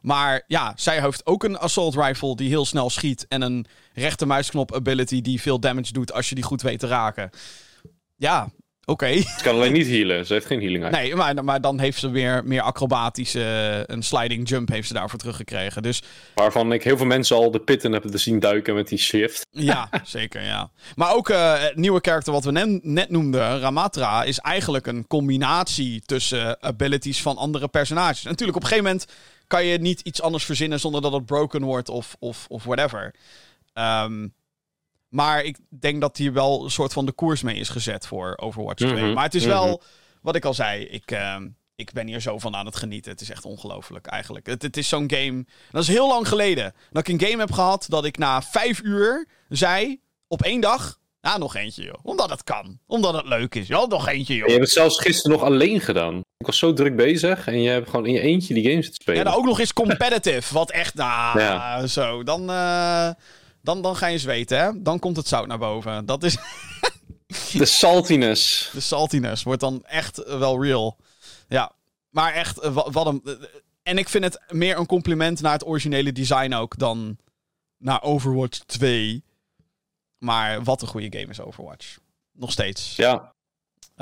Maar 0.00 0.42
ja, 0.46 0.72
zij 0.76 1.00
heeft 1.00 1.26
ook 1.26 1.44
een 1.44 1.58
assault 1.58 1.94
rifle 1.94 2.36
die 2.36 2.48
heel 2.48 2.64
snel 2.64 2.90
schiet. 2.90 3.26
En 3.28 3.42
een 3.42 3.66
rechtermuisknop 3.92 4.74
ability 4.74 5.22
die 5.22 5.40
veel 5.40 5.60
damage 5.60 5.92
doet 5.92 6.12
als 6.12 6.28
je 6.28 6.34
die 6.34 6.44
goed 6.44 6.62
weet 6.62 6.78
te 6.78 6.86
raken. 6.86 7.30
Ja, 8.16 8.50
Oké. 8.84 9.16
Ze 9.16 9.42
kan 9.42 9.54
alleen 9.54 9.72
niet 9.72 9.86
healen. 9.86 10.26
Ze 10.26 10.32
heeft 10.32 10.46
geen 10.46 10.60
healing 10.60 10.90
Nee, 10.90 11.14
maar, 11.14 11.44
maar 11.44 11.60
dan 11.60 11.78
heeft 11.78 11.98
ze 11.98 12.10
weer 12.10 12.44
meer 12.44 12.60
acrobatische... 12.60 13.84
Een 13.86 14.02
sliding 14.02 14.48
jump 14.48 14.68
heeft 14.68 14.88
ze 14.88 14.94
daarvoor 14.94 15.18
teruggekregen. 15.18 15.82
Dus... 15.82 16.02
Waarvan 16.34 16.72
ik 16.72 16.82
heel 16.82 16.96
veel 16.96 17.06
mensen 17.06 17.36
al 17.36 17.50
de 17.50 17.60
pitten 17.60 17.92
hebben 17.92 18.18
zien 18.18 18.38
duiken 18.38 18.74
met 18.74 18.88
die 18.88 18.98
shift. 18.98 19.46
Ja, 19.50 19.88
zeker, 20.04 20.42
ja. 20.42 20.70
Maar 20.94 21.14
ook 21.14 21.28
uh, 21.28 21.60
het 21.60 21.76
nieuwe 21.76 22.00
karakter 22.00 22.32
wat 22.32 22.44
we 22.44 22.52
net, 22.52 22.84
net 22.84 23.10
noemden, 23.10 23.60
Ramatra... 23.60 24.22
is 24.24 24.38
eigenlijk 24.38 24.86
een 24.86 25.06
combinatie 25.06 26.02
tussen 26.06 26.62
abilities 26.62 27.22
van 27.22 27.36
andere 27.36 27.68
personages. 27.68 28.22
natuurlijk, 28.22 28.56
op 28.56 28.62
een 28.62 28.68
gegeven 28.68 28.90
moment 28.90 29.12
kan 29.46 29.64
je 29.64 29.78
niet 29.78 30.00
iets 30.00 30.22
anders 30.22 30.44
verzinnen... 30.44 30.80
zonder 30.80 31.02
dat 31.02 31.12
het 31.12 31.26
broken 31.26 31.62
wordt 31.62 31.88
of, 31.88 32.16
of, 32.18 32.46
of 32.48 32.64
whatever. 32.64 33.14
Um, 33.74 34.34
maar 35.12 35.42
ik 35.42 35.56
denk 35.68 36.00
dat 36.00 36.16
hier 36.16 36.32
wel 36.32 36.64
een 36.64 36.70
soort 36.70 36.92
van 36.92 37.06
de 37.06 37.12
koers 37.12 37.42
mee 37.42 37.56
is 37.56 37.68
gezet 37.68 38.06
voor 38.06 38.36
Overwatch 38.36 38.84
2. 38.84 38.92
Mhm. 38.92 39.12
Maar 39.12 39.24
het 39.24 39.34
is 39.34 39.44
wel, 39.44 39.66
mhm. 39.66 39.76
wat 40.22 40.36
ik 40.36 40.44
al 40.44 40.54
zei, 40.54 40.84
ik, 40.84 41.10
ehm, 41.10 41.48
ik 41.74 41.92
ben 41.92 42.06
hier 42.06 42.20
zo 42.20 42.38
van 42.38 42.56
aan 42.56 42.66
het 42.66 42.76
genieten. 42.76 43.10
Het 43.10 43.20
is 43.20 43.30
echt 43.30 43.44
ongelooflijk 43.44 44.06
eigenlijk. 44.06 44.46
Het, 44.46 44.62
het 44.62 44.76
is 44.76 44.88
zo'n 44.88 45.10
game. 45.10 45.44
Dat 45.70 45.82
is 45.82 45.88
heel 45.88 46.08
lang 46.08 46.28
geleden 46.28 46.74
dat 46.90 47.08
ik 47.08 47.14
een 47.14 47.28
game 47.28 47.40
heb 47.40 47.52
gehad 47.52 47.86
dat 47.88 48.04
ik 48.04 48.18
na 48.18 48.42
vijf 48.42 48.82
uur 48.82 49.28
zei 49.48 50.00
op 50.28 50.42
één 50.42 50.60
dag. 50.60 51.00
Ja, 51.20 51.38
nog 51.38 51.56
eentje, 51.56 51.82
joh. 51.82 51.98
Omdat 52.02 52.30
het 52.30 52.44
kan. 52.44 52.78
Omdat 52.86 53.14
het 53.14 53.26
leuk 53.26 53.54
is. 53.54 53.66
Ja, 53.66 53.86
nog 53.86 54.08
eentje, 54.08 54.34
joh. 54.34 54.46
je 54.46 54.52
hebt 54.52 54.64
het 54.64 54.72
zelfs 54.72 55.00
gisteren 55.00 55.38
nog 55.38 55.46
alleen 55.46 55.80
gedaan. 55.80 56.20
Ik 56.36 56.46
was 56.46 56.58
zo 56.58 56.72
druk 56.72 56.96
bezig 56.96 57.46
en 57.46 57.60
je 57.62 57.70
hebt 57.70 57.90
gewoon 57.90 58.06
in 58.06 58.12
je 58.12 58.20
eentje 58.20 58.54
die 58.54 58.70
games 58.70 58.86
te 58.86 58.94
spelen. 58.94 59.18
Ja, 59.18 59.24
dan 59.24 59.34
ook 59.34 59.44
nog 59.44 59.60
eens 59.60 59.72
competitive. 59.72 60.54
wat 60.54 60.70
echt, 60.70 60.94
nou, 60.94 61.40
ja. 61.40 61.86
zo. 61.86 62.22
Dan, 62.22 62.50
uh, 62.50 63.10
dan, 63.62 63.82
dan 63.82 63.96
ga 63.96 64.06
je 64.06 64.18
zweten, 64.18 64.58
hè? 64.58 64.82
Dan 64.82 64.98
komt 64.98 65.16
het 65.16 65.28
zout 65.28 65.46
naar 65.46 65.58
boven. 65.58 66.06
Dat 66.06 66.22
is. 66.22 66.36
De 67.52 67.64
saltiness. 67.64 68.70
De 68.72 68.80
saltiness 68.80 69.42
wordt 69.42 69.60
dan 69.60 69.84
echt 69.84 70.24
wel 70.24 70.62
real. 70.62 70.96
Ja, 71.48 71.72
maar 72.10 72.32
echt, 72.32 72.58
eh, 72.58 72.78
wat, 72.92 73.06
een. 73.06 73.20
Eh, 73.24 73.32
en 73.82 73.98
ik 73.98 74.08
vind 74.08 74.24
het 74.24 74.42
meer 74.48 74.78
een 74.78 74.86
compliment 74.86 75.40
naar 75.40 75.52
het 75.52 75.66
originele 75.66 76.12
design 76.12 76.52
ook 76.52 76.78
dan 76.78 77.16
naar 77.78 78.02
Overwatch 78.02 78.58
2. 78.58 79.24
Maar 80.18 80.62
wat 80.62 80.82
een 80.82 80.88
goede 80.88 81.18
game 81.18 81.30
is 81.30 81.40
Overwatch. 81.40 81.98
Nog 82.32 82.52
steeds. 82.52 82.96
Ja. 82.96 83.32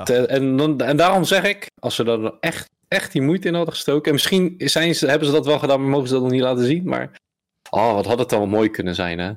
En, 0.05 0.79
en 0.79 0.97
daarom 0.97 1.25
zeg 1.25 1.43
ik, 1.43 1.67
als 1.81 1.95
ze 1.95 2.05
er 2.05 2.35
echt, 2.41 2.69
echt 2.89 3.13
die 3.13 3.23
moeite 3.23 3.49
in 3.49 3.55
hadden 3.55 3.75
gestoken. 3.75 4.07
En 4.07 4.13
misschien 4.13 4.55
zijn 4.57 4.95
ze, 4.95 5.07
hebben 5.07 5.27
ze 5.29 5.35
dat 5.35 5.47
wel 5.47 5.59
gedaan, 5.59 5.81
maar 5.81 5.91
mogen 5.91 6.09
ze 6.09 6.15
dat 6.15 6.23
nog 6.23 6.33
niet 6.33 6.41
laten 6.41 6.65
zien. 6.65 6.85
Maar. 6.85 7.19
Oh, 7.71 7.95
wat 7.95 8.07
had 8.07 8.19
het 8.19 8.29
dan 8.29 8.49
mooi 8.49 8.71
kunnen 8.71 8.95
zijn, 8.95 9.19
hè? 9.19 9.33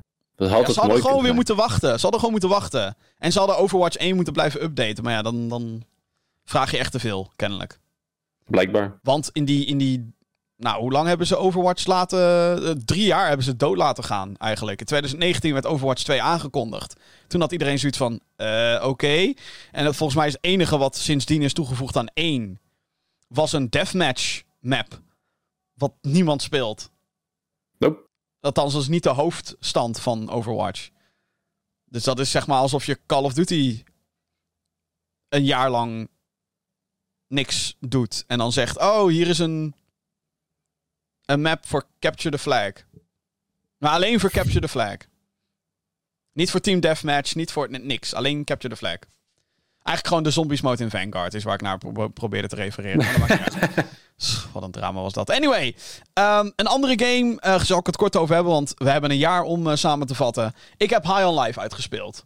Dat 0.50 0.66
had 0.66 0.74
ze 0.74 0.80
hadden 0.80 1.02
gewoon 1.02 1.24
weer 1.24 1.34
moeten 1.34 1.56
wachten. 1.56 1.96
Ze 1.96 2.02
hadden 2.02 2.20
gewoon 2.20 2.32
moeten 2.32 2.50
wachten. 2.50 2.96
En 3.18 3.32
ze 3.32 3.40
hadden 3.40 3.58
Overwatch 3.58 3.96
1 3.96 4.16
moeten 4.16 4.34
blijven 4.34 4.64
updaten. 4.64 5.04
Maar 5.04 5.14
ja, 5.14 5.22
dan, 5.22 5.48
dan 5.48 5.84
vraag 6.46 6.72
je 6.72 6.78
echt 6.78 6.92
te 6.92 7.00
veel, 7.00 7.32
kennelijk. 7.36 7.80
Blijkbaar. 8.46 9.00
Want 9.04 9.30
in 9.34 9.46
die, 9.46 9.66
in 9.66 9.78
die. 9.78 10.14
Nou, 10.58 10.82
hoe 10.82 10.92
lang 10.92 11.08
hebben 11.08 11.28
ze 11.28 11.36
Overwatch 11.36 11.86
laten. 11.86 12.20
Uh, 12.64 12.70
drie 12.86 13.06
jaar 13.06 13.28
hebben 13.28 13.46
ze 13.46 13.56
dood 13.56 13.78
laten 13.78 14.04
gaan, 14.04 14.38
eigenlijk. 14.38 14.80
In 14.80 14.86
2019 14.86 15.54
werd 15.54 15.66
Overwatch 15.66 16.04
2 16.04 16.22
aangekondigd. 16.22 16.96
Toen 17.28 17.42
had 17.42 17.52
iedereen 17.52 17.80
zoiets 17.80 17.98
van. 17.98 18.20
Uh, 18.38 18.84
Oké. 18.86 19.34
En 19.72 19.84
dat 19.84 19.96
volgens 19.96 20.18
mij 20.18 20.28
is 20.28 20.34
het 20.34 20.44
enige 20.44 20.78
wat 20.78 20.98
sindsdien 20.98 21.42
is 21.42 21.54
toegevoegd 21.54 21.98
aan 21.98 22.08
1. 22.14 22.60
Was 23.28 23.54
een 23.54 23.70
deathmatch 23.70 24.42
map. 24.60 25.02
Wat 25.74 25.94
niemand 26.02 26.42
speelt. 26.42 26.92
Nope. 27.78 28.12
Althans, 28.44 28.74
dat 28.74 28.82
is 28.82 28.88
niet 28.88 29.04
de 29.04 29.10
hoofdstand 29.10 30.00
van 30.00 30.30
Overwatch. 30.30 30.90
Dus 31.86 32.04
dat 32.04 32.20
is 32.20 32.32
zeg 32.32 32.48
maar 32.48 32.58
alsof 32.58 32.86
je 32.86 33.00
Call 33.06 33.24
of 33.24 33.34
Duty 33.34 33.84
een 35.30 35.46
jaar 35.46 35.70
lang 35.70 36.10
niks 37.28 37.76
doet. 37.80 38.24
En 38.28 38.38
dan 38.38 38.52
zegt: 38.52 38.78
Oh, 38.78 39.08
hier 39.08 39.28
is 39.28 39.40
een, 39.40 39.76
een 41.26 41.42
map 41.42 41.68
voor 41.68 41.88
Capture 42.00 42.30
the 42.30 42.42
Flag. 42.42 42.72
Maar 43.78 43.92
alleen 43.92 44.20
voor 44.20 44.32
Capture 44.32 44.60
the 44.60 44.68
Flag. 44.68 44.98
Niet 46.32 46.52
voor 46.52 46.60
Team 46.60 46.80
Deathmatch, 46.80 47.36
niet 47.36 47.52
voor 47.52 47.80
niks. 47.80 48.14
Alleen 48.14 48.44
Capture 48.44 48.74
the 48.74 48.80
Flag. 48.80 48.98
Eigenlijk 49.74 50.08
gewoon 50.08 50.24
de 50.24 50.32
zombies 50.32 50.62
mode 50.62 50.84
in 50.84 50.90
Vanguard 50.90 51.34
is 51.34 51.44
waar 51.44 51.54
ik 51.54 51.62
naar 51.62 51.78
pro 51.78 52.08
probeerde 52.08 52.48
te 52.48 52.56
refereren. 52.56 53.06
Wat 54.54 54.64
een 54.64 54.72
drama 54.72 55.02
was 55.02 55.14
dat. 55.14 55.30
Anyway, 55.30 55.76
um, 56.14 56.54
een 56.56 56.68
andere 56.68 57.06
game 57.06 57.38
uh, 57.46 57.60
zal 57.60 57.80
ik 57.80 57.86
het 57.86 57.98
kort 57.98 58.16
over 58.16 58.36
hebben, 58.36 58.54
want 58.54 58.74
we 58.78 58.90
hebben 58.90 59.12
een 59.12 59.18
jaar 59.18 59.44
om 59.44 59.68
uh, 59.68 59.76
samen 59.76 60.08
te 60.08 60.16
vatten. 60.16 60.54
Ik 60.78 60.90
heb 60.90 61.04
High 61.04 61.28
on 61.28 61.40
Life 61.40 61.60
uitgespeeld. 61.60 62.26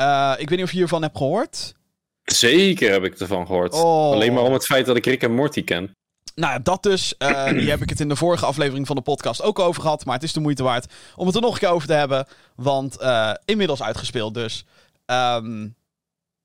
Uh, 0.00 0.32
ik 0.38 0.48
weet 0.48 0.58
niet 0.58 0.66
of 0.66 0.72
je 0.72 0.78
hiervan 0.78 1.02
hebt 1.02 1.16
gehoord. 1.16 1.74
Zeker 2.22 2.90
heb 2.90 3.04
ik 3.04 3.18
ervan 3.18 3.46
gehoord. 3.46 3.72
Oh. 3.74 4.12
Alleen 4.12 4.32
maar 4.32 4.42
om 4.42 4.52
het 4.52 4.66
feit 4.66 4.86
dat 4.86 4.96
ik 4.96 5.06
Rick 5.06 5.22
en 5.22 5.34
Morty 5.34 5.64
ken. 5.64 5.94
Nou 6.34 6.52
ja, 6.52 6.58
dat 6.58 6.82
dus. 6.82 7.14
Uh, 7.18 7.44
hier 7.44 7.70
heb 7.70 7.82
ik 7.82 7.88
het 7.88 8.00
in 8.00 8.08
de 8.08 8.16
vorige 8.16 8.46
aflevering 8.46 8.86
van 8.86 8.96
de 8.96 9.02
podcast 9.02 9.42
ook 9.42 9.58
over 9.58 9.82
gehad. 9.82 10.04
Maar 10.04 10.14
het 10.14 10.24
is 10.24 10.32
de 10.32 10.40
moeite 10.40 10.62
waard 10.62 10.92
om 11.16 11.26
het 11.26 11.34
er 11.34 11.42
nog 11.42 11.52
een 11.52 11.58
keer 11.58 11.68
over 11.68 11.88
te 11.88 11.94
hebben. 11.94 12.26
Want 12.56 13.00
uh, 13.00 13.34
inmiddels 13.44 13.82
uitgespeeld 13.82 14.34
dus. 14.34 14.64
Um, 15.06 15.74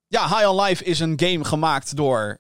ja, 0.08 0.28
High 0.28 0.50
on 0.50 0.62
Life 0.62 0.84
is 0.84 1.00
een 1.00 1.20
game 1.20 1.44
gemaakt 1.44 1.96
door 1.96 2.40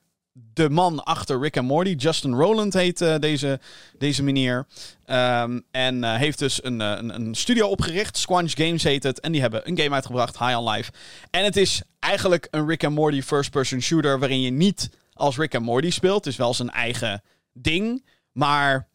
de 0.54 0.70
man 0.70 1.04
achter 1.04 1.40
Rick 1.40 1.56
en 1.56 1.66
Morty. 1.66 1.96
Justin 1.98 2.34
Rowland 2.34 2.74
heet 2.74 3.02
uh, 3.02 3.16
deze, 3.20 3.60
deze 3.98 4.24
meneer. 4.24 4.68
Um, 5.06 5.64
en 5.72 5.96
uh, 6.04 6.16
heeft 6.16 6.40
dus 6.40 6.64
een, 6.64 6.80
een, 6.80 7.16
een, 7.16 7.36
studio 7.36 7.68
opgericht. 7.68 8.18
Squanch 8.18 8.52
Games 8.52 8.84
heet 8.84 9.04
het. 9.04 9.20
En 9.20 9.32
die 9.32 9.42
hebben 9.42 9.70
een 9.70 9.78
game 9.78 9.96
uitgebracht, 9.96 10.40
High 10.40 10.58
on 10.58 10.70
Life. 10.70 10.92
En 11.30 11.44
het 11.44 11.58
is 11.58 11.82
eigenlijk 12.00 12.48
een 12.52 12.68
Rick 12.68 12.84
en 12.84 12.94
Morty 12.94 13.22
first-person 13.22 13.82
shooter... 13.82 14.20
waarin 14.20 14.42
je 14.42 14.52
niet 14.52 14.90
als 15.14 15.38
Rick 15.38 15.54
en 15.54 15.64
Morty 15.64 15.90
speelt. 15.90 16.26
Het 16.26 16.34
is 16.34 16.40
wel 16.40 16.54
zijn 16.54 16.70
eigen 16.70 17.24
ding. 17.54 18.06
Maar 18.32 18.88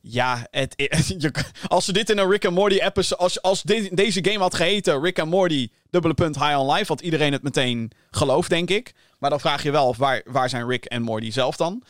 ja, 0.00 0.46
het, 0.50 0.90
als 1.66 1.84
ze 1.84 1.92
dit 1.92 2.10
in 2.10 2.18
een 2.18 2.30
Rick 2.30 2.44
and 2.44 2.54
Morty 2.54 2.78
episode. 2.78 3.22
Als, 3.22 3.42
als 3.42 3.62
de, 3.62 3.88
deze 3.92 4.24
game 4.24 4.38
had 4.38 4.54
geheten 4.54 5.00
Rick 5.00 5.18
and 5.18 5.30
Morty, 5.30 5.68
dubbele 5.90 6.14
punt 6.14 6.38
High 6.38 6.58
on 6.58 6.72
Life, 6.72 6.86
had 6.86 7.00
iedereen 7.00 7.32
het 7.32 7.42
meteen 7.42 7.90
geloofd, 8.10 8.48
denk 8.48 8.70
ik. 8.70 8.94
Maar 9.18 9.30
dan 9.30 9.40
vraag 9.40 9.62
je 9.62 9.70
wel, 9.70 9.94
waar, 9.96 10.22
waar 10.24 10.48
zijn 10.48 10.66
Rick 10.66 10.84
en 10.84 11.02
Morty 11.02 11.30
zelf 11.30 11.56
dan? 11.56 11.82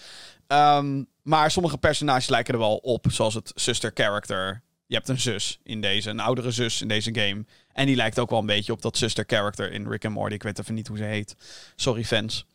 Um, 0.46 1.08
maar 1.22 1.50
sommige 1.50 1.78
personages 1.78 2.28
lijken 2.28 2.54
er 2.54 2.60
wel 2.60 2.76
op, 2.76 3.06
zoals 3.10 3.34
het 3.34 3.52
sister 3.54 3.90
character. 3.94 4.62
Je 4.86 4.94
hebt 4.94 5.08
een 5.08 5.20
zus 5.20 5.58
in 5.62 5.80
deze, 5.80 6.10
een 6.10 6.20
oudere 6.20 6.50
zus 6.50 6.80
in 6.80 6.88
deze 6.88 7.14
game. 7.14 7.44
En 7.72 7.86
die 7.86 7.96
lijkt 7.96 8.18
ook 8.18 8.30
wel 8.30 8.38
een 8.38 8.46
beetje 8.46 8.72
op 8.72 8.82
dat 8.82 8.96
sister 8.96 9.24
character 9.26 9.72
in 9.72 9.88
Rick 9.88 10.04
and 10.04 10.14
Morty. 10.14 10.34
Ik 10.34 10.42
weet 10.42 10.58
even 10.58 10.74
niet 10.74 10.86
hoe 10.86 10.96
ze 10.96 11.04
heet. 11.04 11.36
Sorry, 11.76 12.04
fans. 12.04 12.46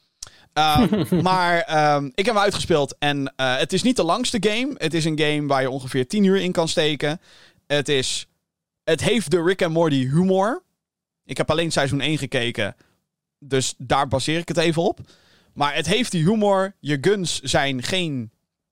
Uh, 0.54 1.12
maar 1.22 1.96
um, 1.96 2.12
ik 2.16 2.26
heb 2.26 2.36
hem 2.36 2.44
uitgespeeld 2.44 2.96
en 3.00 3.34
uh, 3.38 3.58
het 3.58 3.74
is 3.74 3.84
niet 3.84 3.96
de 3.96 4.04
langste 4.04 4.38
game. 4.40 4.74
Het 4.78 4.94
is 4.94 5.06
een 5.06 5.20
game 5.20 5.48
waar 5.48 5.62
je 5.62 5.70
ongeveer 5.70 6.08
10 6.08 6.24
uur 6.24 6.42
in 6.42 6.52
kan 6.52 6.68
steken. 6.68 7.22
Het 7.68 7.90
is. 7.90 8.28
Het 8.84 9.02
heeft 9.02 9.32
de 9.32 9.44
Rick 9.44 9.62
en 9.62 9.72
Morty 9.72 10.10
humor. 10.10 10.64
Ik 11.26 11.38
heb 11.38 11.52
alleen 11.52 11.72
seizoen 11.72 12.02
1 12.02 12.18
gekeken. 12.18 12.76
Dus 13.40 13.74
daar 13.78 14.08
baseer 14.08 14.40
ik 14.40 14.48
het 14.48 14.58
even 14.58 14.82
op. 14.82 15.00
Maar 15.54 15.76
het 15.76 15.86
heeft 15.86 16.12
die 16.12 16.24
humor. 16.24 16.76
Je 16.80 16.98
guns 17.02 17.40
zijn 17.42 17.84
geen 17.84 18.32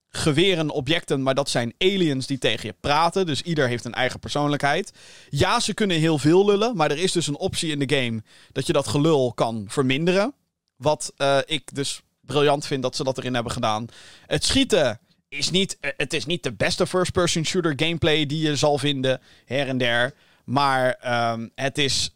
geweren, 0.09 0.69
objecten, 0.69 1.23
maar 1.23 1.35
dat 1.35 1.49
zijn 1.49 1.73
aliens 1.77 2.27
die 2.27 2.37
tegen 2.37 2.67
je 2.67 2.75
praten. 2.79 3.25
Dus 3.25 3.41
ieder 3.41 3.67
heeft 3.67 3.85
een 3.85 3.93
eigen 3.93 4.19
persoonlijkheid. 4.19 4.93
Ja, 5.29 5.59
ze 5.59 5.73
kunnen 5.73 5.97
heel 5.97 6.17
veel 6.17 6.45
lullen, 6.45 6.75
maar 6.75 6.91
er 6.91 6.97
is 6.97 7.11
dus 7.11 7.27
een 7.27 7.37
optie 7.37 7.71
in 7.71 7.79
de 7.79 7.95
game 7.95 8.23
dat 8.51 8.67
je 8.67 8.73
dat 8.73 8.87
gelul 8.87 9.33
kan 9.33 9.65
verminderen. 9.67 10.33
Wat 10.81 11.13
uh, 11.17 11.37
ik 11.45 11.75
dus 11.75 12.01
briljant 12.21 12.65
vind 12.65 12.81
dat 12.81 12.95
ze 12.95 13.03
dat 13.03 13.17
erin 13.17 13.33
hebben 13.33 13.51
gedaan. 13.51 13.87
Het 14.25 14.43
schieten 14.43 14.99
is 15.27 15.49
niet, 15.49 15.77
uh, 15.81 15.91
het 15.97 16.13
is 16.13 16.25
niet 16.25 16.43
de 16.43 16.53
beste 16.53 16.87
first-person 16.87 17.45
shooter 17.45 17.73
gameplay 17.75 18.25
die 18.25 18.47
je 18.47 18.55
zal 18.55 18.77
vinden 18.77 19.21
her 19.45 19.67
en 19.67 19.77
der. 19.77 20.13
Maar 20.45 20.97
um, 21.31 21.51
het 21.55 21.77
is. 21.77 22.15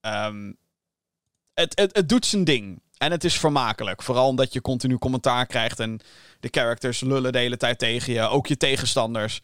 Um, 0.00 0.56
het, 1.54 1.78
het, 1.78 1.96
het 1.96 2.08
doet 2.08 2.26
zijn 2.26 2.44
ding. 2.44 2.80
En 2.98 3.10
het 3.10 3.24
is 3.24 3.38
vermakelijk. 3.38 4.02
Vooral 4.02 4.28
omdat 4.28 4.52
je 4.52 4.60
continu 4.60 4.98
commentaar 4.98 5.46
krijgt 5.46 5.80
en 5.80 6.00
de 6.40 6.48
characters 6.50 7.00
lullen 7.00 7.32
de 7.32 7.38
hele 7.38 7.56
tijd 7.56 7.78
tegen 7.78 8.12
je. 8.12 8.20
Ook 8.20 8.46
je 8.46 8.56
tegenstanders. 8.56 9.40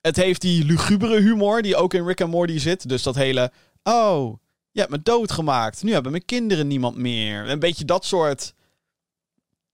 Het 0.00 0.16
heeft 0.16 0.40
die 0.40 0.64
lugubere 0.64 1.20
humor 1.20 1.62
die 1.62 1.76
ook 1.76 1.94
in 1.94 2.06
Rick 2.06 2.20
and 2.20 2.30
Morty 2.30 2.58
zit. 2.58 2.88
Dus 2.88 3.02
dat 3.02 3.14
hele. 3.14 3.52
Oh, 3.82 4.38
je 4.76 4.82
hebt 4.82 4.92
me 4.92 5.02
doodgemaakt. 5.02 5.82
Nu 5.82 5.92
hebben 5.92 6.10
mijn 6.10 6.24
kinderen 6.24 6.66
niemand 6.66 6.96
meer. 6.96 7.48
Een 7.48 7.58
beetje 7.58 7.84
dat 7.84 8.04
soort 8.04 8.54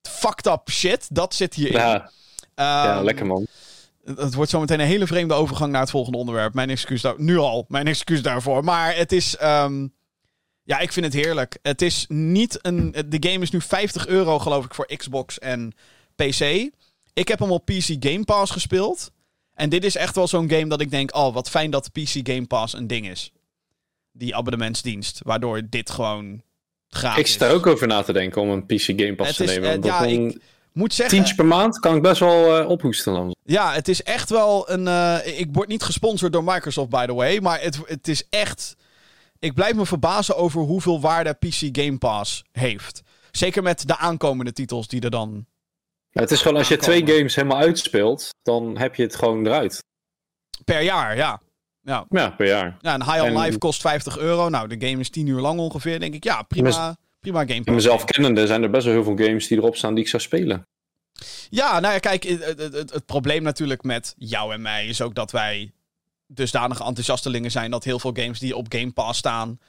fucked 0.02 0.46
up 0.46 0.70
shit. 0.70 1.06
Dat 1.14 1.34
zit 1.34 1.54
hierin. 1.54 1.76
Ja, 1.76 1.94
um, 1.94 2.10
ja 2.54 3.02
lekker 3.02 3.26
man. 3.26 3.46
Het 4.04 4.34
wordt 4.34 4.50
zometeen 4.50 4.80
een 4.80 4.86
hele 4.86 5.06
vreemde 5.06 5.34
overgang 5.34 5.72
naar 5.72 5.80
het 5.80 5.90
volgende 5.90 6.18
onderwerp. 6.18 6.54
Mijn 6.54 6.70
excuus 6.70 7.00
daar, 7.00 7.14
nu 7.16 7.36
al. 7.36 7.64
Mijn 7.68 7.86
excuus 7.86 8.22
daarvoor. 8.22 8.64
Maar 8.64 8.96
het 8.96 9.12
is. 9.12 9.36
Um, 9.42 9.94
ja, 10.62 10.78
ik 10.78 10.92
vind 10.92 11.06
het 11.06 11.14
heerlijk. 11.14 11.58
Het 11.62 11.82
is 11.82 12.04
niet 12.08 12.58
een. 12.60 12.90
De 13.08 13.28
game 13.28 13.42
is 13.42 13.50
nu 13.50 13.60
50 13.60 14.06
euro, 14.06 14.38
geloof 14.38 14.64
ik, 14.64 14.74
voor 14.74 14.96
Xbox 14.96 15.38
en 15.38 15.72
PC. 16.14 16.70
Ik 17.12 17.28
heb 17.28 17.38
hem 17.38 17.50
op 17.50 17.64
PC 17.64 17.96
Game 17.98 18.24
Pass 18.24 18.52
gespeeld. 18.52 19.10
En 19.54 19.68
dit 19.68 19.84
is 19.84 19.96
echt 19.96 20.14
wel 20.14 20.28
zo'n 20.28 20.50
game 20.50 20.68
dat 20.68 20.80
ik 20.80 20.90
denk: 20.90 21.16
oh, 21.16 21.34
wat 21.34 21.50
fijn 21.50 21.70
dat 21.70 21.92
PC 21.92 22.20
Game 22.22 22.46
Pass 22.46 22.74
een 22.74 22.86
ding 22.86 23.08
is 23.08 23.32
die 24.12 24.36
abonnementsdienst. 24.36 25.20
Waardoor 25.22 25.62
dit 25.68 25.90
gewoon 25.90 26.42
gratis 26.88 27.18
Ik 27.18 27.26
sta 27.26 27.48
ook 27.48 27.66
over 27.66 27.86
na 27.86 28.02
te 28.02 28.12
denken 28.12 28.42
om 28.42 28.50
een 28.50 28.66
PC 28.66 28.82
Game 28.82 29.14
Pass 29.14 29.36
te 29.36 29.44
nemen. 29.44 29.78
Uh, 29.78 29.84
ja, 29.84 30.04
ik 30.04 30.40
moet 30.72 30.94
zeggen... 30.94 31.16
Tientje 31.16 31.34
per 31.34 31.46
maand 31.46 31.78
kan 31.78 31.96
ik 31.96 32.02
best 32.02 32.20
wel 32.20 32.60
uh, 32.60 32.68
ophoesten 32.68 33.12
dan. 33.12 33.34
Ja, 33.42 33.72
het 33.72 33.88
is 33.88 34.02
echt 34.02 34.30
wel 34.30 34.70
een... 34.70 34.86
Uh, 34.86 35.38
ik 35.38 35.48
word 35.52 35.68
niet 35.68 35.82
gesponsord 35.82 36.32
door 36.32 36.44
Microsoft, 36.44 36.90
by 36.90 37.06
the 37.06 37.14
way. 37.14 37.38
Maar 37.38 37.60
het, 37.60 37.80
het 37.84 38.08
is 38.08 38.26
echt... 38.30 38.76
Ik 39.38 39.54
blijf 39.54 39.74
me 39.74 39.86
verbazen 39.86 40.36
over 40.36 40.60
hoeveel 40.60 41.00
waarde 41.00 41.32
PC 41.32 41.68
Game 41.72 41.98
Pass 41.98 42.44
heeft. 42.52 43.02
Zeker 43.30 43.62
met 43.62 43.86
de 43.86 43.96
aankomende 43.96 44.52
titels 44.52 44.88
die 44.88 45.00
er 45.00 45.10
dan... 45.10 45.46
Ja, 46.10 46.20
het 46.20 46.30
is 46.30 46.42
gewoon 46.42 46.56
als 46.56 46.68
je 46.68 46.76
twee 46.76 47.06
games 47.06 47.34
helemaal 47.34 47.58
uitspeelt, 47.58 48.34
dan 48.42 48.78
heb 48.78 48.94
je 48.94 49.02
het 49.02 49.14
gewoon 49.16 49.46
eruit. 49.46 49.84
Per 50.64 50.82
jaar, 50.82 51.16
ja. 51.16 51.40
Ja. 51.84 52.06
ja, 52.10 52.30
per 52.30 52.46
jaar. 52.46 52.76
Ja, 52.80 52.94
een 52.94 53.04
High 53.04 53.22
on 53.22 53.38
Life 53.38 53.58
kost 53.58 53.80
50 53.80 54.18
euro. 54.18 54.48
Nou, 54.48 54.68
de 54.68 54.86
game 54.86 55.00
is 55.00 55.10
10 55.10 55.26
uur 55.26 55.40
lang 55.40 55.60
ongeveer. 55.60 56.00
Denk 56.00 56.14
ik, 56.14 56.24
ja, 56.24 56.42
prima, 56.42 56.96
prima 57.20 57.46
game. 57.46 57.62
En 57.64 57.74
mezelf 57.74 58.04
kennende 58.04 58.46
zijn 58.46 58.62
er 58.62 58.70
best 58.70 58.84
wel 58.84 58.94
heel 58.94 59.04
veel 59.04 59.26
games 59.26 59.48
die 59.48 59.58
erop 59.58 59.76
staan 59.76 59.94
die 59.94 60.04
ik 60.04 60.10
zou 60.10 60.22
spelen. 60.22 60.66
Ja, 61.50 61.80
nou 61.80 61.92
ja, 61.92 61.98
kijk, 61.98 62.22
het, 62.22 62.44
het, 62.44 62.58
het, 62.58 62.92
het 62.92 63.06
probleem 63.06 63.42
natuurlijk 63.42 63.82
met 63.82 64.14
jou 64.18 64.54
en 64.54 64.62
mij 64.62 64.86
is 64.86 65.00
ook 65.00 65.14
dat 65.14 65.30
wij 65.30 65.72
dusdanige 66.26 66.84
enthousiastelingen 66.84 67.50
zijn 67.50 67.70
dat 67.70 67.84
heel 67.84 67.98
veel 67.98 68.12
games 68.14 68.38
die 68.38 68.56
op 68.56 68.66
Game 68.68 68.92
Pass 68.92 69.18
staan, 69.18 69.60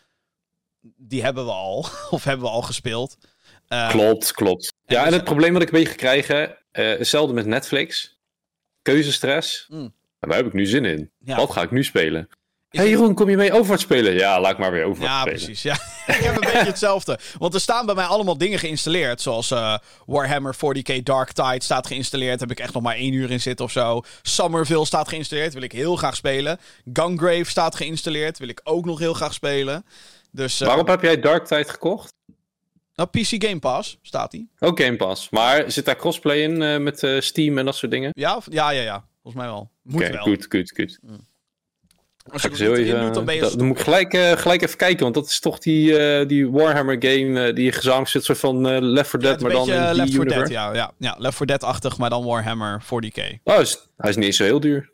die 0.82 1.23
hebben 1.23 1.45
we 1.45 1.52
al. 1.52 1.86
of 2.10 2.23
hebben 2.23 2.45
we 2.45 2.52
al 2.52 2.62
gespeeld. 2.62 3.17
Uh, 3.69 3.89
klopt, 3.89 4.32
klopt. 4.32 4.73
Ja, 4.86 4.99
en, 4.99 5.06
dus, 5.06 5.15
het 5.15 5.23
probleem 5.23 5.54
wat 5.54 5.62
ik 5.62 5.71
een 5.71 5.80
beetje 5.80 5.95
krijgen, 5.95 6.49
uh, 6.49 6.97
hetzelfde 6.97 7.34
met 7.34 7.45
Netflix. 7.45 8.17
Keuzestress. 8.82 9.67
Mm. 9.69 9.93
En 10.23 10.29
daar 10.29 10.38
heb 10.38 10.47
ik 10.47 10.53
nu 10.53 10.65
zin 10.65 10.86
in. 10.86 11.12
Ja. 11.17 11.36
Wat 11.36 11.51
ga 11.51 11.62
ik 11.62 11.71
nu 11.71 11.83
spelen? 11.83 12.27
Hé 12.69 12.79
hey 12.79 12.89
Jeroen, 12.89 13.13
kom 13.13 13.29
je 13.29 13.38
mee 13.38 13.53
Overwatch 13.53 13.81
spelen? 13.81 14.13
Ja, 14.13 14.41
laat 14.41 14.51
ik 14.51 14.57
maar 14.57 14.71
weer 14.71 14.83
Overwatch 14.83 15.13
ja, 15.13 15.21
spelen. 15.21 15.38
Precies, 15.38 15.62
ja, 15.62 15.75
precies. 15.75 16.17
ik 16.19 16.25
heb 16.25 16.36
een 16.36 16.51
beetje 16.51 16.65
hetzelfde. 16.65 17.19
Want 17.38 17.53
er 17.53 17.59
staan 17.59 17.86
bij 17.86 17.95
mij 17.95 18.05
allemaal 18.05 18.38
dingen 18.38 18.59
geïnstalleerd. 18.59 19.21
Zoals 19.21 19.51
uh, 19.51 19.77
Warhammer 20.05 20.55
40k 20.55 21.03
Dark 21.03 21.31
Tide 21.31 21.63
staat 21.63 21.88
geïnstalleerd. 21.88 22.39
Heb 22.39 22.51
ik 22.51 22.59
echt 22.59 22.73
nog 22.73 22.83
maar 22.83 22.95
één 22.95 23.13
uur 23.13 23.31
in 23.31 23.41
zitten 23.41 23.65
of 23.65 23.71
zo. 23.71 24.01
Somerville 24.21 24.86
staat 24.86 25.07
geïnstalleerd. 25.07 25.53
Wil 25.53 25.62
ik 25.62 25.71
heel 25.71 25.95
graag 25.95 26.15
spelen. 26.15 26.59
Gungrave 26.93 27.49
staat 27.49 27.75
geïnstalleerd. 27.75 28.39
Wil 28.39 28.47
ik 28.47 28.62
ook 28.63 28.86
nog 28.86 28.99
heel 28.99 29.13
graag 29.13 29.33
spelen. 29.33 29.86
Dus, 30.31 30.62
uh, 30.62 30.67
Waarom 30.67 30.88
heb 30.88 31.01
jij 31.01 31.19
Dark 31.19 31.45
Tide 31.45 31.69
gekocht? 31.69 32.13
Nou, 32.95 33.09
PC 33.09 33.43
Game 33.45 33.59
Pass 33.59 33.97
staat 34.01 34.31
die. 34.31 34.49
Ook 34.59 34.79
Game 34.79 34.95
Pass. 34.95 35.29
Maar 35.29 35.71
zit 35.71 35.86
daar 35.86 35.95
crossplay 35.95 36.38
in 36.38 36.62
uh, 36.62 36.77
met 36.77 37.07
Steam 37.19 37.57
en 37.57 37.65
dat 37.65 37.75
soort 37.75 37.91
dingen? 37.91 38.09
Ja, 38.13 38.41
ja, 38.49 38.69
ja, 38.69 38.81
ja. 38.81 39.05
Volgens 39.23 39.43
mij 39.43 39.53
wel. 39.53 39.71
Moet 39.81 40.01
okay, 40.01 40.12
wel. 40.12 40.21
Goed, 40.21 40.45
goed, 40.49 40.71
goed. 40.75 40.99
Mm. 41.01 41.31
Als 42.31 42.41
je 42.41 42.49
heel 42.55 42.75
even, 42.75 43.13
dan, 43.13 43.25
dat, 43.25 43.57
dan 43.57 43.65
moet 43.65 43.77
ik 43.77 43.83
gelijk, 43.83 44.13
uh, 44.13 44.31
gelijk 44.31 44.62
even 44.62 44.77
kijken, 44.77 45.03
want 45.03 45.13
dat 45.13 45.25
is 45.25 45.39
toch 45.39 45.59
die, 45.59 46.19
uh, 46.21 46.27
die 46.27 46.49
Warhammer 46.49 46.95
game 46.99 47.47
uh, 47.47 47.55
die 47.55 47.71
gezamenlijk 47.71 48.09
zit, 48.09 48.23
soort 48.23 48.38
van 48.38 48.79
Left 48.79 49.09
4 49.09 49.19
Dead, 49.19 49.39
ja, 49.39 49.47
maar 49.47 49.55
dan 49.55 49.69
in 49.69 49.93
Left 49.95 50.13
4 50.13 50.25
Dead, 50.25 50.49
ja, 50.49 50.73
ja, 50.73 50.93
ja, 50.97 51.15
Left 51.17 51.38
4 51.38 51.47
Dead-achtig, 51.47 51.97
maar 51.97 52.09
dan 52.09 52.25
Warhammer 52.25 52.83
40k. 52.83 53.41
Oh, 53.43 53.59
is, 53.59 53.88
hij 53.97 54.09
is 54.09 54.15
niet 54.15 54.36
zo 54.36 54.43
heel 54.43 54.59
duur. 54.59 54.91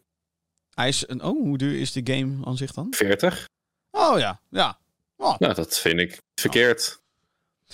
Hij 0.73 0.87
is, 0.87 1.03
een, 1.07 1.23
oh, 1.23 1.41
hoe 1.41 1.57
duur 1.57 1.79
is 1.79 1.91
die 1.91 2.15
game 2.15 2.45
aan 2.45 2.57
zich 2.57 2.71
dan? 2.71 2.87
40. 2.89 3.47
Oh 3.91 4.19
ja, 4.19 4.41
ja. 4.49 4.77
Oh. 5.17 5.37
Nou, 5.37 5.53
dat 5.53 5.79
vind 5.79 5.99
ik 5.99 6.17
verkeerd. 6.41 7.01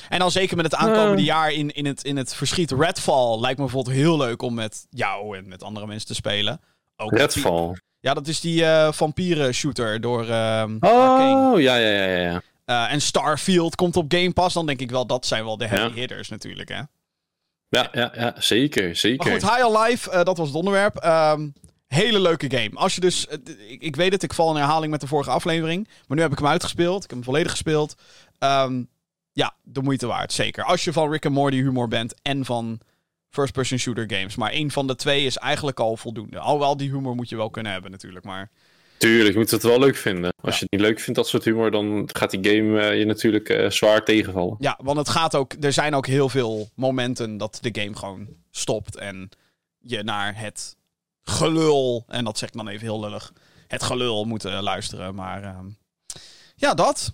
En 0.09 0.19
dan 0.19 0.31
zeker 0.31 0.55
met 0.55 0.65
het 0.65 0.75
aankomende 0.75 1.23
jaar 1.23 1.51
in, 1.51 1.71
in, 1.71 1.85
het, 1.85 2.03
in 2.03 2.17
het 2.17 2.35
verschiet 2.35 2.71
Redfall 2.71 3.39
lijkt 3.39 3.57
me 3.57 3.63
bijvoorbeeld 3.63 3.95
heel 3.95 4.17
leuk 4.17 4.41
om 4.41 4.53
met 4.53 4.85
jou 4.89 5.37
en 5.37 5.47
met 5.47 5.63
andere 5.63 5.87
mensen 5.87 6.07
te 6.07 6.13
spelen. 6.15 6.61
Ook 6.95 7.17
Redfall. 7.17 7.79
Ja, 7.99 8.13
dat 8.13 8.27
is 8.27 8.39
die 8.39 8.61
uh, 8.61 8.91
vampieren 8.91 9.53
shooter 9.53 10.01
door. 10.01 10.21
Uh, 10.25 10.63
oh, 10.79 11.61
ja, 11.61 11.75
ja, 11.75 12.05
ja, 12.05 12.17
ja. 12.17 12.41
Eh, 12.65 12.91
en 12.91 13.01
Starfield 13.01 13.75
komt 13.75 13.95
op 13.97 14.05
Game 14.13 14.31
Pass. 14.31 14.53
Dan 14.53 14.65
denk 14.65 14.79
ik 14.79 14.91
wel, 14.91 15.05
dat 15.07 15.25
zijn 15.25 15.43
wel 15.43 15.57
de 15.57 15.67
heavy 15.67 15.93
Ja. 15.95 15.99
hitters 15.99 16.29
natuurlijk, 16.29 16.69
hè. 16.69 16.81
Ja, 17.69 17.89
ja, 17.91 18.11
ja 18.15 18.33
zeker, 18.37 18.95
zeker. 18.95 19.31
Maar 19.31 19.41
goed, 19.41 19.49
High 19.51 19.65
on 19.65 19.81
Life, 19.81 20.11
eh, 20.11 20.23
dat 20.23 20.37
was 20.37 20.47
het 20.47 20.55
onderwerp. 20.57 20.95
Ehm, 20.95 21.47
hele 21.87 22.19
leuke 22.19 22.49
game. 22.57 22.69
Als 22.73 22.95
je 22.95 23.01
dus, 23.01 23.27
eh, 23.27 23.37
ik, 23.67 23.81
ik 23.81 23.95
weet 23.95 24.11
het, 24.11 24.23
ik 24.23 24.33
val 24.33 24.49
in 24.49 24.55
herhaling 24.55 24.91
met 24.91 25.01
de 25.01 25.07
vorige 25.07 25.29
aflevering. 25.29 25.87
Maar 26.07 26.17
nu 26.17 26.23
heb 26.23 26.31
ik 26.31 26.37
hem 26.37 26.47
uitgespeeld. 26.47 27.03
Ik 27.03 27.09
heb 27.09 27.17
hem 27.17 27.23
volledig 27.23 27.51
gespeeld. 27.51 27.95
Ehm, 28.39 28.83
ja, 29.35 29.53
de 29.63 29.81
moeite 29.81 30.07
waard, 30.07 30.33
zeker. 30.33 30.63
Als 30.63 30.83
je 30.83 30.93
van 30.93 31.11
Rick 31.11 31.25
and 31.25 31.35
Morty 31.35 31.55
humor 31.57 31.87
bent 31.87 32.13
en 32.21 32.45
van 32.45 32.79
first-person 33.29 33.77
shooter 33.79 34.11
games. 34.15 34.35
Maar 34.35 34.51
één 34.51 34.71
van 34.71 34.87
de 34.87 34.95
twee 34.95 35.25
is 35.25 35.37
eigenlijk 35.37 35.79
al 35.79 35.97
voldoende. 35.97 36.39
Alhoewel, 36.39 36.77
die 36.77 36.89
humor 36.91 37.15
moet 37.15 37.29
je 37.29 37.35
wel 37.35 37.49
kunnen 37.49 37.71
hebben 37.71 37.91
natuurlijk. 37.91 38.25
Maar 38.25 38.49
Tuurlijk, 38.97 39.33
je 39.33 39.39
moet 39.39 39.51
het 39.51 39.63
wel 39.63 39.79
leuk 39.79 39.95
vinden. 39.95 40.33
Als 40.41 40.53
Ja. 40.53 40.59
je 40.59 40.59
het 40.59 40.71
niet 40.71 40.81
leuk 40.81 40.99
vindt, 40.99 41.19
dat 41.19 41.27
soort 41.27 41.43
humor, 41.43 41.71
dan 41.71 42.09
gaat 42.13 42.31
die 42.31 42.45
game 42.55 42.79
eh, 42.81 42.97
je 42.99 43.05
natuurlijk 43.05 43.49
eh, 43.49 43.69
zwaar 43.69 44.03
tegenvallen. 44.03 44.55
ja, 44.59 44.79
want 44.83 44.97
het 44.97 45.09
gaat 45.09 45.35
ook, 45.35 45.53
er 45.59 45.73
zijn 45.73 45.93
ook 45.95 46.07
heel 46.07 46.29
veel 46.29 46.69
momenten 46.75 47.37
dat 47.37 47.57
de 47.61 47.81
game 47.81 47.95
gewoon 47.95 48.27
stopt. 48.51 48.95
En 48.97 49.29
je 49.79 50.03
naar 50.03 50.37
het 50.39 50.75
gelul, 51.23 52.03
en 52.07 52.23
dat 52.25 52.37
zeg 52.37 52.49
ik 52.49 52.55
dan 52.55 52.67
even 52.67 52.85
heel 52.87 52.99
lullig, 52.99 53.33
het 53.67 53.83
gelul 53.83 54.25
moet 54.25 54.45
eh, 54.45 54.61
luisteren. 54.61 55.15
Maar 55.15 55.43
ehm, 55.43 55.65
ja, 56.55 56.73
dat. 56.73 57.13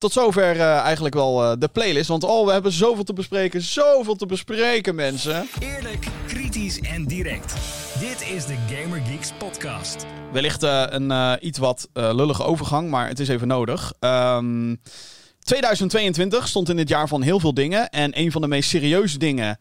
Tot 0.00 0.12
zover 0.12 0.60
eh, 0.60 0.78
eigenlijk 0.78 1.14
wel 1.14 1.42
eh, 1.42 1.52
de 1.58 1.68
playlist. 1.68 2.08
Want 2.08 2.24
oh, 2.24 2.46
we 2.46 2.52
hebben 2.52 2.72
zoveel 2.72 3.04
te 3.04 3.12
bespreken. 3.12 3.62
Zoveel 3.62 4.14
te 4.14 4.26
bespreken, 4.26 4.94
mensen. 4.94 5.48
Eerlijk, 5.58 6.06
kritisch 6.26 6.80
en 6.80 7.04
direct. 7.04 7.54
Dit 7.98 8.30
is 8.34 8.46
de 8.46 8.56
Gamer 8.68 9.00
Geeks 9.00 9.32
podcast. 9.38 10.06
Wellicht 10.32 10.62
eh, 10.62 10.84
een 10.88 11.38
iets 11.46 11.58
wat 11.58 11.88
lullige 11.92 12.42
overgang, 12.42 12.90
maar 12.90 13.08
het 13.08 13.18
is 13.18 13.28
even 13.28 13.48
nodig. 13.48 13.92
Ehm 13.98 14.74
2022 15.38 16.48
stond 16.48 16.68
in 16.68 16.76
dit 16.76 16.88
jaar 16.88 17.08
van 17.08 17.22
heel 17.22 17.40
veel 17.40 17.54
dingen. 17.54 17.90
En 17.90 18.18
een 18.18 18.32
van 18.32 18.40
de 18.40 18.48
meest 18.48 18.70
serieuze 18.70 19.18
dingen 19.18 19.58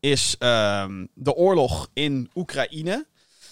is 0.00 0.36
ehm, 0.38 1.06
de 1.14 1.34
oorlog 1.34 1.88
in 1.92 2.30
Oekraïne. 2.34 3.06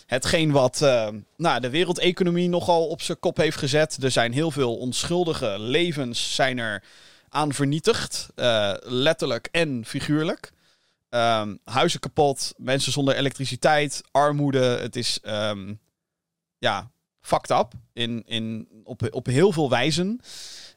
Hetgeen 0.07 0.51
wat 0.51 0.83
eh, 0.83 1.09
nou, 1.37 1.61
de 1.61 1.71
wereldeconomie 1.71 2.49
nogal 2.49 2.89
op 2.89 3.03
zijn 3.03 3.19
kop 3.19 3.37
heeft 3.37 3.57
gezet. 3.57 4.03
Er 4.03 4.11
zijn 4.11 4.33
heel 4.33 4.51
veel 4.51 4.77
onschuldige 4.77 5.59
levens 5.59 6.35
zijn 6.35 6.59
er 6.59 6.83
aan 7.29 7.53
vernietigd. 7.53 8.29
eh, 8.35 8.75
letterlijk 8.81 9.49
en 9.51 9.85
figuurlijk. 9.87 10.51
Ehm, 11.09 11.57
huizen 11.65 12.01
kapot, 12.01 12.55
mensen 12.57 12.93
zonder 12.93 13.17
elektriciteit, 13.17 14.03
armoede. 14.11 14.65
Het 14.65 14.97
is 14.97 15.19
ehm, 15.23 15.75
ja, 16.59 16.91
fucked 17.21 17.51
up 17.51 17.73
in, 17.93 18.23
in, 18.27 18.69
op, 18.85 19.09
op 19.11 19.27
heel 19.27 19.53
veel 19.53 19.71
wijzen. 19.71 20.21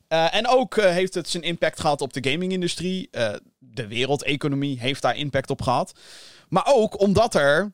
Eh, 0.10 0.36
en 0.36 0.48
ook 0.48 0.78
eh, 0.78 0.92
heeft 0.92 1.14
het 1.14 1.30
zijn 1.30 1.44
impact 1.44 1.80
gehad 1.80 2.02
op 2.02 2.14
de 2.14 2.30
gaming-industrie. 2.30 3.08
Eh, 3.12 3.34
de 3.58 3.88
wereldeconomie 3.88 4.80
heeft 4.80 5.02
daar 5.02 5.18
impact 5.18 5.50
op 5.50 5.62
gehad. 5.62 6.00
Maar 6.48 6.66
ook 6.66 7.00
omdat 7.00 7.36
er 7.36 7.72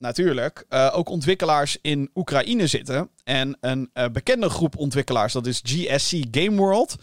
natuurlijk 0.00 0.64
eh, 0.68 0.90
ook 0.92 1.08
ontwikkelaars 1.08 1.78
in 1.82 2.10
Oekraïne 2.14 2.66
zitten. 2.66 3.10
En 3.24 3.56
een 3.60 3.90
eh, 3.92 4.08
bekende 4.12 4.48
groep 4.48 4.76
ontwikkelaars, 4.76 5.32
dat 5.32 5.46
is 5.46 5.60
GSC 5.64 6.16
Game 6.30 6.56
World. 6.56 6.96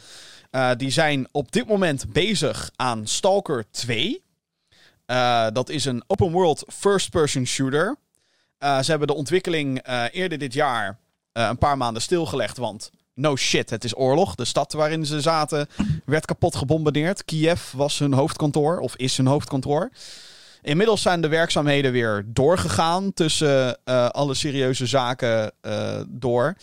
Eh, 0.51 0.71
die 0.77 0.89
zijn 0.89 1.27
op 1.31 1.51
dit 1.51 1.67
moment 1.67 2.13
bezig 2.13 2.71
aan 2.75 3.07
Stalker 3.07 3.65
2. 3.71 4.23
Eh, 5.05 5.47
dat 5.53 5.69
is 5.69 5.85
een 5.85 6.03
open 6.07 6.31
world 6.31 6.63
first-person 6.67 7.45
shooter. 7.45 7.95
Ze 8.59 8.85
hebben 8.85 9.07
de 9.07 9.13
ontwikkeling 9.13 9.87
eerder 10.11 10.37
dit 10.37 10.53
jaar 10.53 10.99
een 11.33 11.57
paar 11.57 11.77
maanden 11.77 12.01
stilgelegd. 12.01 12.57
Want 12.57 12.91
no 13.13 13.35
shit, 13.35 13.69
het 13.69 13.83
is 13.83 13.97
oorlog. 13.97 14.35
De 14.35 14.45
stad 14.45 14.73
waarin 14.73 15.05
ze 15.05 15.21
zaten 15.21 15.67
werd 16.05 16.25
kapot 16.25 16.55
gebombardeerd. 16.55 17.25
Kiev 17.25 17.71
was 17.71 17.99
hun 17.99 18.13
hoofdkantoor, 18.13 18.79
of 18.79 18.95
is 18.95 19.17
hun 19.17 19.27
hoofdkantoor. 19.27 19.89
Inmiddels 20.67 21.01
zijn 21.01 21.21
de 21.21 21.27
werkzaamheden 21.27 21.91
weer 21.91 22.23
doorgegaan 22.27 23.13
tussen 23.13 23.79
eh, 23.83 24.09
alle 24.09 24.33
serieuze 24.33 24.85
zaken 24.85 25.53
eh, 25.61 26.01
door. 26.07 26.55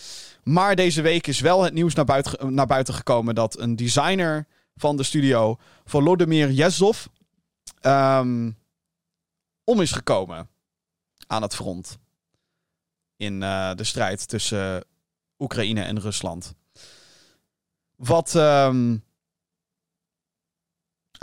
Maar 0.42 0.76
deze 0.76 1.02
week 1.02 1.26
is 1.26 1.40
wel 1.40 1.62
het 1.62 1.72
nieuws 1.72 1.94
naar 1.94 2.04
buiten, 2.04 2.54
naar 2.54 2.66
buiten 2.66 2.94
gekomen 2.94 3.34
dat 3.34 3.58
een 3.58 3.76
designer 3.76 4.46
van 4.76 4.96
de 4.96 5.02
studio, 5.02 5.58
Volodymyr 5.84 6.50
Yezov, 6.50 7.06
ehm, 7.80 8.50
om 9.64 9.80
is 9.80 9.92
gekomen 9.92 10.48
aan 11.26 11.42
het 11.42 11.54
front. 11.54 11.98
In 13.16 13.42
eh, 13.42 13.74
de 13.74 13.84
strijd 13.84 14.28
tussen 14.28 14.84
Oekraïne 15.38 15.82
en 15.82 16.00
Rusland. 16.00 16.54
Wat 17.96 18.34
ehm, 18.34 18.96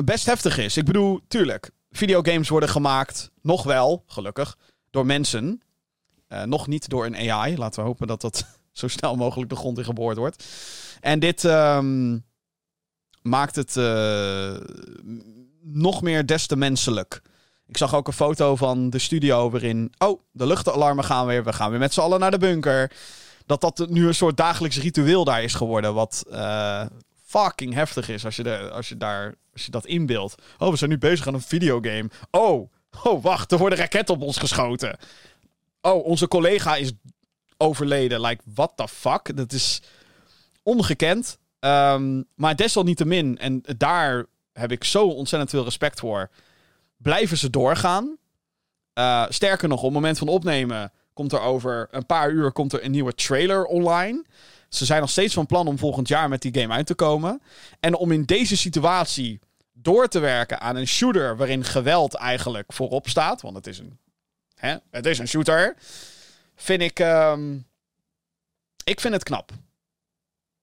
best 0.04 0.26
heftig 0.26 0.58
is. 0.58 0.78
Ik 0.78 0.86
bedoel, 0.86 1.20
tuurlijk, 1.28 1.72
videogames 1.92 2.50
worden 2.50 2.70
gemaakt, 2.70 3.32
nog 3.42 3.64
wel, 3.64 4.04
gelukkig, 4.08 4.58
door 4.90 5.06
mensen. 5.06 5.62
Eh, 6.28 6.44
nog 6.44 6.68
niet 6.68 6.90
door 6.90 7.06
een 7.06 7.32
AI. 7.32 7.58
Laten 7.58 7.82
we 7.82 7.88
hopen 7.88 8.08
dat 8.08 8.22
dat 8.22 8.46
zo 8.72 8.88
snel 8.88 9.16
mogelijk 9.16 9.50
de 9.50 9.56
grond 9.56 9.78
in 9.78 9.84
geboord 9.84 10.18
wordt. 10.18 10.46
En 11.00 11.20
dit 11.20 11.46
ehm, 11.46 12.18
maakt 13.22 13.56
het 13.56 13.78
eh, 13.78 14.56
nog 15.62 16.02
meer 16.02 16.26
des 16.26 16.48
te 16.48 16.56
menselijk. 16.56 17.22
Ik 17.68 17.78
zag 17.78 17.96
ook 17.96 18.08
een 18.08 18.14
foto 18.14 18.56
van 18.56 18.90
de 18.90 19.00
studio 19.00 19.50
waarin... 19.50 19.94
Oh, 19.98 20.22
de 20.32 20.48
luchtalarmen 20.48 21.04
gaan 21.04 21.26
weer. 21.26 21.44
We 21.44 21.54
gaan 21.54 21.70
weer 21.70 21.80
met 21.80 21.94
z'n 21.94 22.00
allen 22.00 22.20
naar 22.20 22.32
de 22.32 22.38
bunker. 22.38 22.92
Dat 23.46 23.62
dat 23.62 23.86
nu 23.90 24.08
een 24.08 24.16
soort 24.16 24.38
dagelijks 24.38 24.78
ritueel 24.78 25.24
daar 25.24 25.44
is 25.44 25.54
geworden. 25.54 25.94
Wat 25.94 26.24
eh, 26.32 26.86
fucking 27.32 27.74
heftig 27.74 28.10
is 28.10 28.26
als 28.26 28.36
je, 28.36 28.44
de, 28.44 28.70
als, 28.70 28.90
je 28.90 28.98
daar, 28.98 29.36
als 29.54 29.66
je 29.66 29.72
dat 29.72 29.86
inbeeldt. 29.86 30.36
Oh, 30.58 30.70
we 30.70 30.76
zijn 30.76 30.90
nu 30.90 30.98
bezig 30.98 31.28
aan 31.28 31.34
een 31.34 31.42
videogame. 31.42 32.10
Oh, 32.32 32.72
oh, 33.04 33.24
wacht. 33.24 33.52
Er 33.52 33.58
worden 33.58 33.78
raketten 33.78 34.16
op 34.16 34.22
ons 34.22 34.38
geschoten. 34.38 34.98
Oh, 35.82 36.06
onze 36.06 36.28
collega 36.28 36.76
is 36.76 36.92
overleden. 37.58 38.22
Like, 38.22 38.44
what 38.54 38.72
the 38.76 38.88
fuck? 38.88 39.38
Dat 39.38 39.52
is 39.52 39.82
ongekend. 40.64 41.38
Ehm, 41.60 42.22
maar 42.36 42.56
desalniettemin, 42.56 43.38
en 43.38 43.64
daar 43.78 44.26
heb 44.54 44.72
ik 44.72 44.84
zo 44.84 45.08
ontzettend 45.08 45.52
veel 45.52 45.64
respect 45.64 46.00
voor 46.00 46.30
blijven 47.02 47.38
ze 47.38 47.50
doorgaan. 47.50 48.18
Uh, 48.94 49.26
sterker 49.30 49.68
nog, 49.68 49.78
op 49.78 49.84
het 49.84 49.94
moment 49.94 50.18
van 50.18 50.28
opnemen 50.28 50.92
komt 51.14 51.32
er 51.32 51.42
over 51.42 51.88
een 51.92 52.06
paar 52.06 52.32
uur 52.32 52.52
komt 52.52 52.74
er 52.74 52.84
een 52.84 52.92
nieuwe 52.92 53.14
trailer 53.14 53.66
online. 53.66 54.26
Ze 54.74 54.86
zijn 54.86 55.02
nog 55.02 55.10
steeds 55.10 55.34
van 55.34 55.46
plan 55.46 55.68
om 55.68 55.78
volgend 55.78 56.08
jaar 56.08 56.30
met 56.30 56.42
die 56.42 56.60
game 56.60 56.74
uit 56.74 56.86
te 56.86 56.96
komen. 56.96 57.42
En 57.80 57.96
om 57.96 58.12
in 58.12 58.24
deze 58.24 58.58
situatie 58.58 59.40
door 59.74 60.08
te 60.08 60.20
werken 60.20 60.62
aan 60.62 60.76
een 60.76 60.88
shooter 60.88 61.38
waarin 61.38 61.64
geweld 61.64 62.14
eigenlijk 62.14 62.74
voorop 62.74 63.10
staat, 63.10 63.42
want 63.42 63.56
het 63.56 63.68
is 63.68 63.80
een, 63.80 63.98
hè, 64.56 64.76
het 64.92 65.06
is 65.06 65.20
een 65.20 65.28
shooter, 65.28 65.76
vind 66.56 66.82
ik, 66.82 67.00
um, 67.00 67.68
ik 68.84 69.00
vind 69.00 69.14
het 69.14 69.24
knap. 69.24 69.52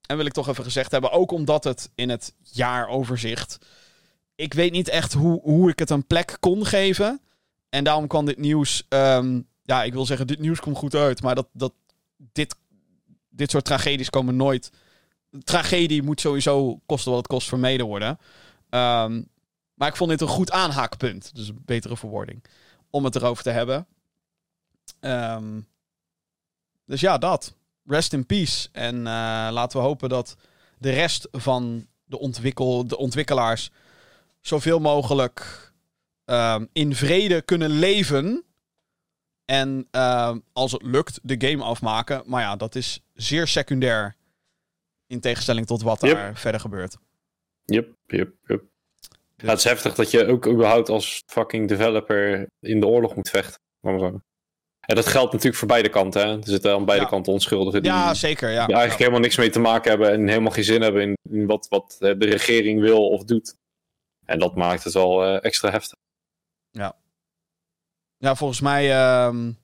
En 0.05 0.17
wil 0.17 0.25
ik 0.25 0.33
toch 0.33 0.47
even 0.47 0.63
gezegd 0.63 0.91
hebben, 0.91 1.11
ook 1.11 1.31
omdat 1.31 1.63
het 1.63 1.89
in 1.95 2.09
het 2.09 2.33
jaaroverzicht 2.41 3.57
ik 4.39 4.53
weet 4.53 4.71
niet 4.71 4.87
echt 4.87 5.13
hoe, 5.13 5.41
hoe 5.41 5.69
ik 5.69 5.79
het 5.79 5.89
een 5.89 6.07
plek 6.07 6.37
kon 6.39 6.65
geven. 6.65 7.21
En 7.69 7.83
daarom 7.83 8.07
kwam 8.07 8.25
dit 8.25 8.37
nieuws. 8.37 8.85
Um, 8.89 9.47
ja, 9.63 9.83
ik 9.83 9.93
wil 9.93 10.05
zeggen, 10.05 10.27
dit 10.27 10.39
nieuws 10.39 10.59
komt 10.59 10.77
goed 10.77 10.95
uit. 10.95 11.21
Maar 11.21 11.35
dat, 11.35 11.47
dat 11.53 11.73
dit, 12.17 12.55
dit 13.39 13.51
soort 13.51 13.65
tragedies 13.65 14.09
komen 14.09 14.35
nooit. 14.35 14.71
Tragedie 15.43 16.03
moet 16.03 16.21
sowieso 16.21 16.79
kosten 16.85 17.11
wat 17.11 17.19
het 17.19 17.31
kost 17.31 17.47
vermeden 17.47 17.85
worden. 17.85 18.09
Um, 18.69 19.27
maar 19.73 19.87
ik 19.87 19.95
vond 19.95 20.09
dit 20.09 20.21
een 20.21 20.27
goed 20.27 20.51
aanhaakpunt. 20.51 21.35
Dus 21.35 21.47
een 21.47 21.61
betere 21.65 21.97
verwoording. 21.97 22.43
Om 22.89 23.03
het 23.03 23.15
erover 23.15 23.43
te 23.43 23.49
hebben. 23.49 23.87
Um, 24.99 25.67
dus 26.85 26.99
ja, 26.99 27.17
dat. 27.17 27.55
Rest 27.85 28.13
in 28.13 28.25
peace. 28.25 28.69
En 28.71 28.95
uh, 28.95 29.03
laten 29.51 29.79
we 29.79 29.85
hopen 29.85 30.09
dat 30.09 30.35
de 30.77 30.89
rest 30.89 31.27
van 31.31 31.87
de, 32.05 32.19
ontwikkel, 32.19 32.87
de 32.87 32.97
ontwikkelaars 32.97 33.69
zoveel 34.41 34.79
mogelijk 34.79 35.71
um, 36.25 36.69
in 36.73 36.95
vrede 36.95 37.41
kunnen 37.41 37.69
leven. 37.69 38.43
En 39.49 39.87
um, 39.91 40.43
als 40.53 40.71
het 40.71 40.83
lukt, 40.83 41.19
de 41.23 41.47
game 41.47 41.63
afmaken. 41.63 42.23
Maar 42.25 42.41
ja, 42.41 42.55
dat 42.55 42.75
is 42.75 43.01
zeer 43.13 43.47
secundair. 43.47 44.15
In 45.07 45.19
tegenstelling 45.19 45.65
tot 45.65 45.81
wat 45.81 46.01
yep. 46.01 46.15
daar 46.15 46.37
verder 46.37 46.61
gebeurt. 46.61 46.97
Yep, 47.65 47.95
yep, 48.05 48.33
yep. 48.45 48.63
Dus. 48.89 49.07
Ja, 49.35 49.49
het 49.49 49.57
is 49.57 49.63
heftig 49.63 49.95
dat 49.95 50.11
je 50.11 50.27
ook 50.27 50.47
überhaupt 50.47 50.89
als 50.89 51.23
fucking 51.25 51.67
developer 51.67 52.47
in 52.59 52.79
de 52.79 52.87
oorlog 52.87 53.15
moet 53.15 53.29
vechten. 53.29 53.59
En 53.81 54.95
dat 54.95 55.07
geldt 55.07 55.31
natuurlijk 55.31 55.59
voor 55.59 55.67
beide 55.67 55.89
kanten. 55.89 56.27
Hè? 56.27 56.37
Er 56.37 56.43
zitten 56.43 56.73
aan 56.73 56.85
beide 56.85 57.03
ja. 57.03 57.09
kanten 57.09 57.33
onschuldigen 57.33 57.83
die, 57.83 57.91
ja, 57.91 58.13
zeker, 58.13 58.49
ja. 58.49 58.65
die 58.65 58.75
eigenlijk 58.75 58.91
ja. 58.91 58.97
helemaal 58.97 59.19
niks 59.19 59.37
mee 59.37 59.49
te 59.49 59.59
maken 59.59 59.89
hebben 59.89 60.11
en 60.11 60.27
helemaal 60.27 60.51
geen 60.51 60.63
zin 60.63 60.81
hebben 60.81 61.01
in, 61.01 61.17
in 61.29 61.45
wat, 61.45 61.67
wat 61.69 61.95
de 61.99 62.25
regering 62.25 62.81
wil 62.81 63.07
of 63.07 63.23
doet. 63.23 63.55
En 64.25 64.39
dat 64.39 64.55
maakt 64.55 64.83
het 64.83 64.93
wel 64.93 65.25
uh, 65.25 65.43
extra 65.43 65.71
heftig. 65.71 65.97
Ja. 66.71 66.95
Ja, 68.19 68.35
volgens 68.35 68.59
mij. 68.61 69.15
Um, 69.25 69.57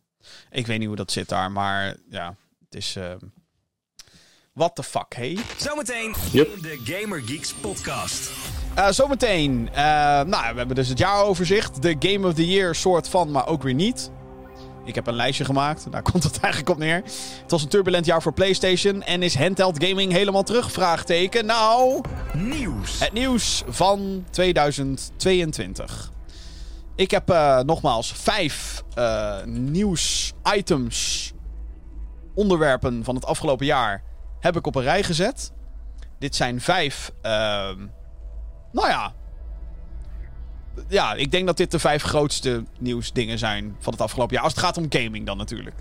ik 0.51 0.67
weet 0.67 0.79
niet 0.79 0.87
hoe 0.87 0.95
dat 0.95 1.11
zit 1.11 1.29
daar, 1.29 1.51
maar 1.51 1.95
ja, 2.09 2.35
het 2.65 2.75
is. 2.75 2.95
Uh, 2.97 3.11
What 4.53 4.75
the 4.75 4.83
fuck, 4.83 5.15
hey? 5.15 5.37
Zometeen 5.57 6.15
Yep. 6.31 6.47
in 6.55 6.61
de 6.61 6.79
Gamer 6.83 7.21
Geeks 7.25 7.53
podcast. 7.53 8.31
Eh, 8.75 8.89
zometeen, 8.89 9.69
eh, 9.73 9.75
nou, 10.21 10.51
we 10.51 10.57
hebben 10.57 10.75
dus 10.75 10.87
het 10.87 10.97
jaaroverzicht. 10.97 11.81
De 11.81 11.95
Game 11.99 12.27
of 12.27 12.33
the 12.33 12.47
Year 12.47 12.75
soort 12.75 13.09
van, 13.09 13.31
maar 13.31 13.47
ook 13.47 13.63
weer 13.63 13.73
niet. 13.73 14.11
Ik 14.85 14.95
heb 14.95 15.07
een 15.07 15.13
lijstje 15.15 15.45
gemaakt, 15.45 15.91
daar 15.91 16.01
komt 16.11 16.23
het 16.23 16.39
eigenlijk 16.39 16.69
op 16.73 16.77
neer. 16.77 16.95
Het 17.41 17.51
was 17.51 17.61
een 17.63 17.69
turbulent 17.69 18.05
jaar 18.05 18.21
voor 18.21 18.33
PlayStation 18.33 19.03
en 19.03 19.23
is 19.23 19.35
handheld 19.37 19.83
gaming 19.83 20.11
helemaal 20.11 20.43
terug? 20.43 20.71
Vraagteken. 20.71 21.45
Nou, 21.45 22.01
Nieuws. 22.33 22.99
het 22.99 23.13
nieuws 23.13 23.63
van 23.67 24.25
2022. 24.29 26.13
Ik 26.95 27.11
heb 27.11 27.29
eh, 27.29 27.59
nogmaals 27.59 28.11
vijf 28.11 28.83
eh 28.93 29.43
nieuws-items, 29.43 31.33
onderwerpen 32.33 33.03
van 33.03 33.15
het 33.15 33.25
afgelopen 33.25 33.65
jaar, 33.65 34.03
heb 34.39 34.55
ik 34.55 34.67
op 34.67 34.75
een 34.75 34.83
rij 34.83 35.03
gezet. 35.03 35.51
Dit 36.19 36.35
zijn 36.35 36.61
vijf, 36.61 37.11
ehm, 37.21 37.79
nou 38.71 38.87
ja. 38.87 39.13
Ja, 40.87 41.13
ik 41.13 41.31
denk 41.31 41.45
dat 41.45 41.57
dit 41.57 41.71
de 41.71 41.79
vijf 41.79 42.03
grootste 42.03 42.63
nieuwsdingen 42.79 43.37
zijn 43.37 43.75
van 43.79 43.93
het 43.93 44.01
afgelopen 44.01 44.35
jaar. 44.35 44.43
Als 44.43 44.53
het 44.53 44.63
gaat 44.63 44.77
om 44.77 44.85
gaming 44.89 45.25
dan 45.25 45.37
natuurlijk. 45.37 45.75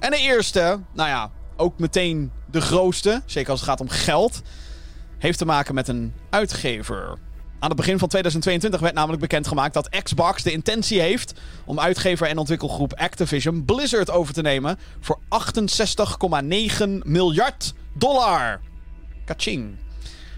En 0.00 0.10
de 0.10 0.18
eerste, 0.18 0.80
nou 0.92 1.08
ja, 1.08 1.30
ook 1.56 1.78
meteen 1.78 2.32
de 2.46 2.60
grootste, 2.60 3.22
zeker 3.26 3.50
als 3.50 3.60
het 3.60 3.68
gaat 3.68 3.80
om 3.80 3.88
geld, 3.88 4.42
heeft 5.18 5.38
te 5.38 5.44
maken 5.44 5.74
met 5.74 5.88
een 5.88 6.14
uitgever. 6.30 7.18
Aan 7.60 7.68
het 7.68 7.76
begin 7.76 7.98
van 7.98 8.08
2022 8.08 8.80
werd 8.80 8.94
namelijk 8.94 9.20
bekendgemaakt 9.20 9.74
dat 9.74 9.88
Xbox 10.02 10.42
de 10.42 10.52
intentie 10.52 11.00
heeft 11.00 11.32
om 11.64 11.80
uitgever 11.80 12.26
en 12.26 12.38
ontwikkelgroep 12.38 12.94
Activision 12.94 13.64
Blizzard 13.64 14.10
over 14.10 14.34
te 14.34 14.42
nemen 14.42 14.78
voor 15.00 15.18
68,9 15.28 17.02
miljard 17.02 17.74
dollar. 17.92 18.60
Kaching. 19.24 19.76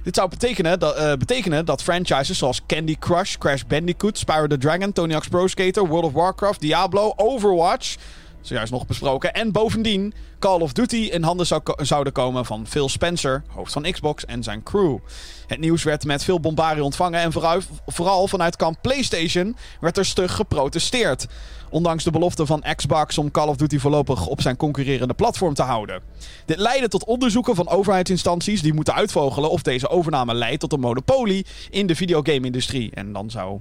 Dit 0.03 0.15
zou 0.15 0.29
betekenen 0.29 0.79
dat, 0.79 0.95
eh, 0.97 1.15
betekenen 1.15 1.65
dat 1.65 1.83
franchises 1.83 2.39
zoals 2.39 2.61
Candy 2.67 2.97
Crush, 2.99 3.37
Crash 3.37 3.63
Bandicoot, 3.63 4.19
Spyro 4.19 4.47
the 4.47 4.59
Dragon, 4.59 4.93
Tony 4.93 5.13
Hawk's 5.13 5.29
Pro 5.29 5.47
Skater, 5.47 5.87
World 5.87 6.05
of 6.05 6.13
Warcraft, 6.13 6.61
Diablo, 6.61 7.13
Overwatch, 7.17 7.97
zojuist 8.43 8.73
nog 8.73 8.87
besproken, 8.87 9.35
en 9.35 9.53
bovendien 9.53 10.15
Call 10.39 10.61
of 10.61 10.73
Duty 10.73 10.97
in 10.97 11.23
handen 11.23 11.47
zou 11.47 11.63
zouden 11.77 12.13
komen 12.13 12.45
van 12.45 12.67
Phil 12.67 12.89
Spencer, 12.89 13.43
hoofd 13.49 13.73
van 13.73 13.83
Xbox, 13.83 14.25
en 14.25 14.43
zijn 14.43 14.63
crew. 14.63 14.99
Het 15.47 15.61
nieuws 15.61 15.83
werd 15.83 16.05
met 16.05 16.25
veel 16.25 16.41
bombarie 16.41 16.85
ontvangen 16.85 17.21
en 17.21 17.33
vooral, 17.33 17.61
vooral 17.87 18.29
vanuit 18.29 18.57
kamp 18.57 18.79
PlayStation 18.83 19.57
werd 19.81 19.99
er 19.99 20.05
stug 20.05 20.35
geprotesteerd. 20.35 21.27
Ondanks 21.71 22.05
de 22.05 22.11
belofte 22.11 22.47
van 22.47 22.65
Xbox 22.77 23.19
om 23.19 23.31
Call 23.31 23.49
of 23.49 23.57
Duty 23.57 23.79
voorlopig 23.79 24.27
op 24.27 24.41
zijn 24.41 24.57
concurrerende 24.57 25.15
platform 25.15 25.55
te 25.55 25.63
houden. 25.63 26.03
Dit 26.47 26.59
leidde 26.59 26.89
tot 26.89 27.05
onderzoeken 27.05 27.55
van 27.55 27.69
overheidsinstanties 27.69 28.63
die 28.63 28.75
moeten 28.75 28.95
uitvogelen 28.95 29.51
of 29.51 29.63
deze 29.63 29.89
overname 29.89 30.35
leidt 30.35 30.61
tot 30.61 30.73
een 30.73 30.81
monopolie 30.81 31.47
in 31.71 31.87
de 31.87 31.95
videogame-industrie. 31.95 32.91
En 32.95 33.13
dan 33.13 33.31
zou, 33.31 33.61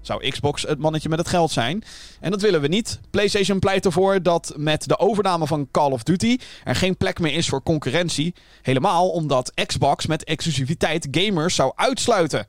zou 0.00 0.30
Xbox 0.30 0.62
het 0.62 0.78
mannetje 0.78 1.08
met 1.08 1.18
het 1.18 1.28
geld 1.28 1.50
zijn. 1.50 1.84
En 2.20 2.30
dat 2.30 2.40
willen 2.40 2.60
we 2.60 2.68
niet. 2.68 3.00
PlayStation 3.10 3.58
pleit 3.58 3.84
ervoor 3.84 4.22
dat 4.22 4.52
met 4.56 4.88
de 4.88 4.98
overname 4.98 5.46
van 5.46 5.68
Call 5.70 5.90
of 5.90 6.02
Duty 6.02 6.36
er 6.64 6.74
geen 6.76 6.96
plek 6.96 7.18
meer 7.18 7.32
is 7.34 7.48
voor 7.48 7.62
concurrentie. 7.62 8.34
Helemaal 8.62 9.08
omdat 9.10 9.52
Xbox 9.66 10.06
met 10.06 10.24
exclusiviteit 10.24 11.08
gamers 11.10 11.54
zou 11.54 11.72
uitsluiten. 11.74 12.46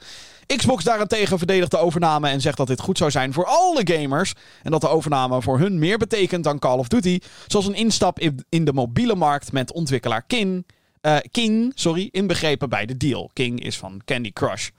Xbox 0.55 0.83
daarentegen 0.83 1.37
verdedigt 1.37 1.71
de 1.71 1.77
overname 1.77 2.29
en 2.29 2.41
zegt 2.41 2.57
dat 2.57 2.67
dit 2.67 2.79
goed 2.81 2.97
zou 2.97 3.11
zijn 3.11 3.33
voor 3.33 3.45
alle 3.45 3.81
gamers. 3.83 4.33
En 4.63 4.71
dat 4.71 4.81
de 4.81 4.89
overname 4.89 5.41
voor 5.41 5.59
hun 5.59 5.79
meer 5.79 5.97
betekent 5.97 6.43
dan 6.43 6.59
Call 6.59 6.77
of 6.77 6.87
Duty. 6.87 7.19
Zoals 7.47 7.65
een 7.67 7.73
instap 7.75 8.19
in- 8.19 8.45
in 8.49 8.65
de 8.65 8.73
mobiele 8.73 9.15
markt 9.15 9.51
met 9.51 9.71
ontwikkelaar 9.73 10.23
King. 10.27 10.65
eh, 11.01 11.17
King, 11.31 11.71
sorry, 11.75 12.09
inbegrepen 12.11 12.69
bij 12.69 12.85
de 12.85 12.97
deal. 12.97 13.29
King 13.33 13.63
is 13.63 13.77
van 13.77 14.01
Candy 14.05 14.31
Crush. 14.33 14.69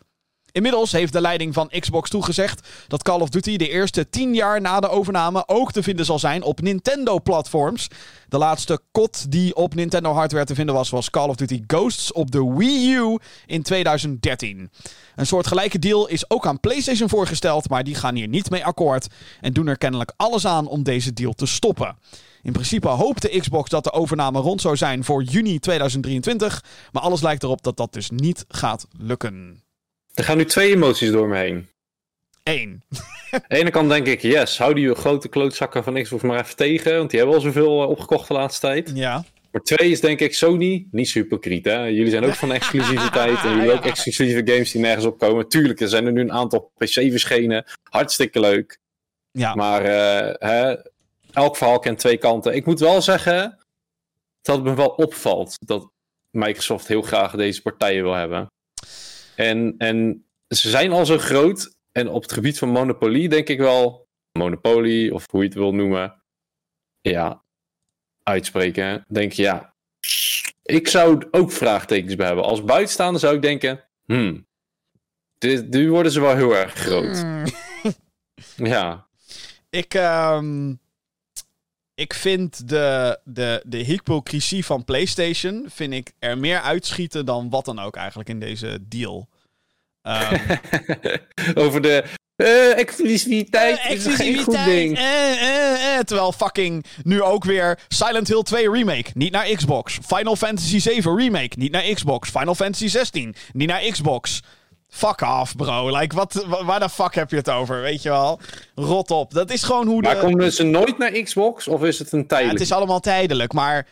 Inmiddels 0.58 0.92
heeft 0.92 1.12
de 1.12 1.20
leiding 1.20 1.54
van 1.54 1.70
Xbox 1.78 2.10
toegezegd 2.10 2.68
dat 2.88 3.02
Call 3.02 3.20
of 3.20 3.28
Duty 3.28 3.56
de 3.56 3.68
eerste 3.68 4.08
10 4.08 4.34
jaar 4.34 4.60
na 4.60 4.80
de 4.80 4.88
overname 4.88 5.42
ook 5.46 5.72
te 5.72 5.82
vinden 5.82 6.04
zal 6.04 6.18
zijn 6.18 6.42
op 6.42 6.60
Nintendo-platforms. 6.60 7.88
De 8.28 8.38
laatste 8.38 8.80
kot 8.92 9.30
die 9.30 9.54
op 9.54 9.74
Nintendo-hardware 9.74 10.44
te 10.44 10.54
vinden 10.54 10.74
was, 10.74 10.90
was 10.90 11.10
Call 11.10 11.28
of 11.28 11.36
Duty 11.36 11.62
Ghosts 11.66 12.12
op 12.12 12.30
de 12.30 12.54
Wii 12.56 12.94
U 12.94 13.18
in 13.46 13.62
2013. 13.62 14.70
Een 15.16 15.26
soortgelijke 15.26 15.78
deal 15.78 16.08
is 16.08 16.30
ook 16.30 16.46
aan 16.46 16.60
PlayStation 16.60 17.08
voorgesteld, 17.08 17.68
maar 17.68 17.84
die 17.84 17.94
gaan 17.94 18.14
hier 18.14 18.28
niet 18.28 18.50
mee 18.50 18.64
akkoord 18.64 19.06
en 19.40 19.52
doen 19.52 19.66
er 19.66 19.78
kennelijk 19.78 20.12
alles 20.16 20.46
aan 20.46 20.66
om 20.66 20.82
deze 20.82 21.12
deal 21.12 21.32
te 21.32 21.46
stoppen. 21.46 21.96
In 22.42 22.52
principe 22.52 22.88
hoopte 22.88 23.38
Xbox 23.38 23.70
dat 23.70 23.84
de 23.84 23.92
overname 23.92 24.40
rond 24.40 24.60
zou 24.60 24.76
zijn 24.76 25.04
voor 25.04 25.22
juni 25.22 25.58
2023, 25.58 26.64
maar 26.92 27.02
alles 27.02 27.22
lijkt 27.22 27.42
erop 27.42 27.62
dat 27.62 27.76
dat 27.76 27.92
dus 27.92 28.10
niet 28.10 28.44
gaat 28.48 28.86
lukken. 28.96 29.66
Er 30.18 30.24
gaan 30.24 30.36
nu 30.36 30.44
twee 30.44 30.74
emoties 30.74 31.10
door 31.10 31.28
me 31.28 31.36
heen. 31.36 31.68
1. 32.42 32.82
Aan 33.30 33.40
de 33.48 33.56
ene 33.56 33.70
kant 33.70 33.88
denk 33.88 34.06
ik, 34.06 34.22
yes, 34.22 34.58
hou 34.58 34.74
die 34.74 34.94
grote 34.94 35.28
klootzakken 35.28 35.84
van 35.84 36.02
Xbox 36.02 36.22
maar 36.22 36.40
even 36.40 36.56
tegen. 36.56 36.96
Want 36.96 37.10
die 37.10 37.18
hebben 37.18 37.36
al 37.36 37.42
zoveel 37.42 37.82
eh, 37.82 37.88
opgekocht 37.88 38.28
de 38.28 38.34
laatste 38.34 38.60
tijd. 38.60 38.90
Ja. 38.94 39.24
Maar 39.50 39.62
twee 39.62 39.90
is 39.90 40.00
denk 40.00 40.20
ik 40.20 40.34
Sony, 40.34 40.86
niet 40.90 41.08
super 41.08 41.30
hypocriet 41.30 41.64
hè. 41.64 41.84
Jullie 41.84 42.10
zijn 42.10 42.24
ook 42.24 42.34
van 42.34 42.52
exclusiviteit 42.52 43.44
en 43.44 43.56
jullie 43.56 43.72
ook 43.76 43.84
exclusieve 43.84 44.52
games 44.52 44.72
die 44.72 44.80
nergens 44.80 45.04
opkomen. 45.04 45.48
Tuurlijk, 45.48 45.80
er 45.80 45.88
zijn 45.88 46.06
er 46.06 46.12
nu 46.12 46.20
een 46.20 46.32
aantal 46.32 46.72
PC 46.76 46.92
verschenen. 46.92 47.64
Hartstikke 47.82 48.40
leuk. 48.40 48.78
Ja. 49.30 49.54
Maar 49.54 49.82
eh, 49.84 50.34
hè, 50.38 50.76
elk 51.32 51.56
verhaal 51.56 51.78
kent 51.78 51.98
twee 51.98 52.16
kanten. 52.16 52.54
Ik 52.54 52.66
moet 52.66 52.80
wel 52.80 53.02
zeggen 53.02 53.58
dat 54.42 54.56
het 54.56 54.64
me 54.64 54.74
wel 54.74 54.88
opvalt 54.88 55.56
dat 55.66 55.90
Microsoft 56.30 56.88
heel 56.88 57.02
graag 57.02 57.36
deze 57.36 57.62
partijen 57.62 58.02
wil 58.02 58.14
hebben. 58.14 58.48
En, 59.38 59.74
en 59.78 60.24
ze 60.48 60.70
zijn 60.70 60.92
al 60.92 61.06
zo 61.06 61.18
groot. 61.18 61.76
En 61.92 62.08
op 62.08 62.22
het 62.22 62.32
gebied 62.32 62.58
van 62.58 62.68
monopolie 62.68 63.28
denk 63.28 63.48
ik 63.48 63.58
wel... 63.58 64.06
Monopolie, 64.32 65.14
of 65.14 65.30
hoe 65.30 65.40
je 65.40 65.46
het 65.46 65.56
wil 65.56 65.74
noemen. 65.74 66.22
Ja, 67.00 67.42
uitspreken. 68.22 69.04
Denk 69.08 69.32
je, 69.32 69.42
ja... 69.42 69.74
Ik 70.62 70.88
zou 70.88 71.28
ook 71.30 71.52
vraagtekens 71.52 72.14
bij 72.14 72.26
hebben. 72.26 72.44
Als 72.44 72.64
buitenstaander 72.64 73.20
zou 73.20 73.34
ik 73.34 73.42
denken... 73.42 73.84
Hmm, 74.04 74.46
dit, 75.38 75.68
nu 75.68 75.90
worden 75.90 76.12
ze 76.12 76.20
wel 76.20 76.36
heel 76.36 76.56
erg 76.56 76.74
groot. 76.74 77.24
Ja, 78.56 79.08
Ik, 79.70 79.94
ehm, 79.94 80.74
ik 81.98 82.14
vind 82.14 82.68
de, 82.68 83.18
de, 83.24 83.62
de 83.66 83.76
hypocrisie 83.76 84.64
van 84.64 84.84
PlayStation 84.84 85.66
vind 85.68 85.92
ik 85.92 86.12
er 86.18 86.38
meer 86.38 86.60
uitschieten 86.60 87.26
dan 87.26 87.50
wat 87.50 87.64
dan 87.64 87.78
ook 87.78 87.96
eigenlijk 87.96 88.28
in 88.28 88.40
deze 88.40 88.78
deal. 88.88 89.28
Ehm, 90.02 90.56
Over 91.64 91.80
de 91.80 92.04
eh, 92.36 92.78
exclusiviteit. 92.78 93.78
Eh, 94.96 95.32
eh, 95.32 95.96
eh, 95.96 96.04
terwijl 96.04 96.32
fucking 96.32 96.84
nu 97.02 97.22
ook 97.22 97.44
weer 97.44 97.78
Silent 97.88 98.28
Hill 98.28 98.42
2 98.42 98.70
Remake, 98.70 99.10
niet 99.14 99.32
naar 99.32 99.48
Xbox. 99.54 99.98
Final 100.06 100.36
Fantasy 100.36 100.78
7 100.78 101.16
Remake, 101.16 101.58
niet 101.58 101.72
naar 101.72 101.82
Xbox. 101.82 102.30
Final 102.30 102.54
Fantasy 102.54 102.88
16, 102.88 103.34
niet 103.52 103.68
naar 103.68 103.80
Xbox. 103.90 104.42
Fuck 104.88 105.20
off, 105.20 105.56
bro. 105.56 105.96
Like, 105.98 106.14
wat, 106.16 106.44
wa- 106.46 106.64
waar 106.64 106.80
de 106.80 106.88
fuck 106.88 107.14
heb 107.14 107.30
je 107.30 107.36
het 107.36 107.50
over? 107.50 107.80
Weet 107.80 108.02
je 108.02 108.08
wel? 108.08 108.40
Rot 108.74 109.10
op. 109.10 109.32
Dat 109.32 109.50
is 109.50 109.62
gewoon 109.62 109.86
hoe 109.86 110.02
de... 110.02 110.08
Maar 110.08 110.16
komen 110.16 110.52
ze 110.52 110.62
nooit 110.62 110.98
naar 110.98 111.10
Xbox 111.10 111.68
of 111.68 111.82
is 111.84 111.98
het 111.98 112.12
een 112.12 112.18
Ja, 112.18 112.24
tijdelijk? 112.26 112.58
het 112.58 112.68
is 112.68 112.74
allemaal 112.74 113.00
tijdelijk, 113.00 113.52
maar 113.52 113.86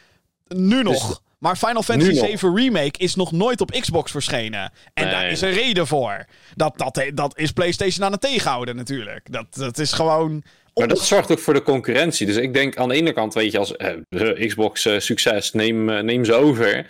nu 0.49 0.83
nog. 0.83 1.09
Dus- 1.09 1.19
maar 1.39 1.57
Final 1.57 1.83
Fantasy. 1.83 2.13
7 2.15 2.57
Remake 2.57 2.99
is 2.99 3.15
nog 3.15 3.33
nooit 3.33 3.61
op 3.61 3.71
Xbox 3.71 4.11
verschenen. 4.11 4.73
En 4.95 5.05
Nee. 5.05 5.13
daar 5.13 5.31
is 5.31 5.41
een 5.41 5.51
reden 5.53 5.87
voor. 5.87 6.27
Dat, 6.55 6.73
dat, 6.79 7.05
dat 7.15 7.39
is 7.39 7.51
PlayStation 7.53 8.05
aan 8.07 8.13
het 8.13 8.21
tegenhouden 8.21 8.77
natuurlijk. 8.77 9.33
Dat, 9.33 9.47
dat 9.51 9.79
is 9.79 9.93
gewoon... 9.93 10.43
Maar 10.75 10.89
dat 10.89 11.01
zorgt 11.01 11.31
ook 11.33 11.39
voor 11.39 11.55
de 11.55 11.63
concurrentie. 11.63 12.27
Dus 12.27 12.37
ik 12.37 12.55
denk 12.55 12.77
aan 12.77 12.89
de 12.89 12.95
ene 12.95 13.13
kant, 13.13 13.35
weet 13.35 13.53
je, 13.53 13.59
als 13.59 13.77
eh, 13.77 13.93
eh, 14.09 14.49
Xbox 14.49 14.87
eh, 14.87 14.99
succes, 14.99 15.53
neem, 15.53 15.91
eh, 15.91 16.03
neem 16.03 16.25
ze 16.25 16.35
over. 16.35 16.87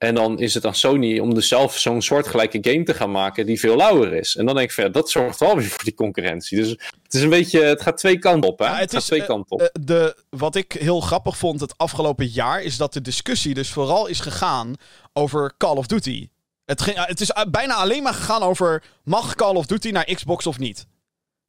En 0.00 0.14
dan 0.14 0.38
is 0.38 0.54
het 0.54 0.66
aan 0.66 0.74
Sony 0.74 1.18
om 1.18 1.34
dus 1.34 1.48
zelf 1.48 1.78
zo'n 1.78 2.02
soortgelijke 2.02 2.58
game 2.60 2.84
te 2.84 2.94
gaan 2.94 3.10
maken 3.10 3.46
die 3.46 3.60
veel 3.60 3.76
lauwer 3.76 4.12
is. 4.12 4.36
En 4.36 4.46
dan 4.46 4.54
denk 4.54 4.68
ik, 4.68 4.74
van, 4.74 4.84
ja, 4.84 4.90
dat 4.90 5.10
zorgt 5.10 5.40
wel 5.40 5.56
weer 5.56 5.68
voor 5.68 5.84
die 5.84 5.94
concurrentie. 5.94 6.58
Dus 6.58 6.68
het 7.02 7.14
is 7.14 7.22
een 7.22 7.28
beetje, 7.28 7.62
het 7.62 7.82
gaat 7.82 7.96
twee 7.96 8.18
kanten 8.18 8.50
op, 8.50 8.58
hè? 8.58 8.64
Ja, 8.64 8.70
het, 8.70 8.80
het 8.80 8.90
gaat 8.90 9.00
is, 9.00 9.06
twee 9.06 9.20
eh, 9.20 9.26
kanten 9.26 9.50
op. 9.50 9.60
Eh, 9.60 9.68
de, 9.72 10.16
wat 10.30 10.54
ik 10.54 10.72
heel 10.72 11.00
grappig 11.00 11.36
vond 11.36 11.60
het 11.60 11.78
afgelopen 11.78 12.26
jaar... 12.26 12.62
is 12.62 12.76
dat 12.76 12.92
de 12.92 13.00
discussie 13.00 13.54
dus 13.54 13.70
vooral 13.70 14.06
is 14.06 14.20
gegaan 14.20 14.74
over 15.12 15.54
Call 15.56 15.76
of 15.76 15.86
Duty. 15.86 16.28
Het, 16.64 16.82
ging, 16.82 17.06
het 17.06 17.20
is 17.20 17.30
eh, 17.30 17.44
bijna 17.50 17.74
alleen 17.74 18.02
maar 18.02 18.14
gegaan 18.14 18.42
over... 18.42 18.82
mag 19.04 19.34
Call 19.34 19.54
of 19.54 19.66
Duty 19.66 19.90
naar 19.90 20.14
Xbox 20.14 20.46
of 20.46 20.58
niet? 20.58 20.86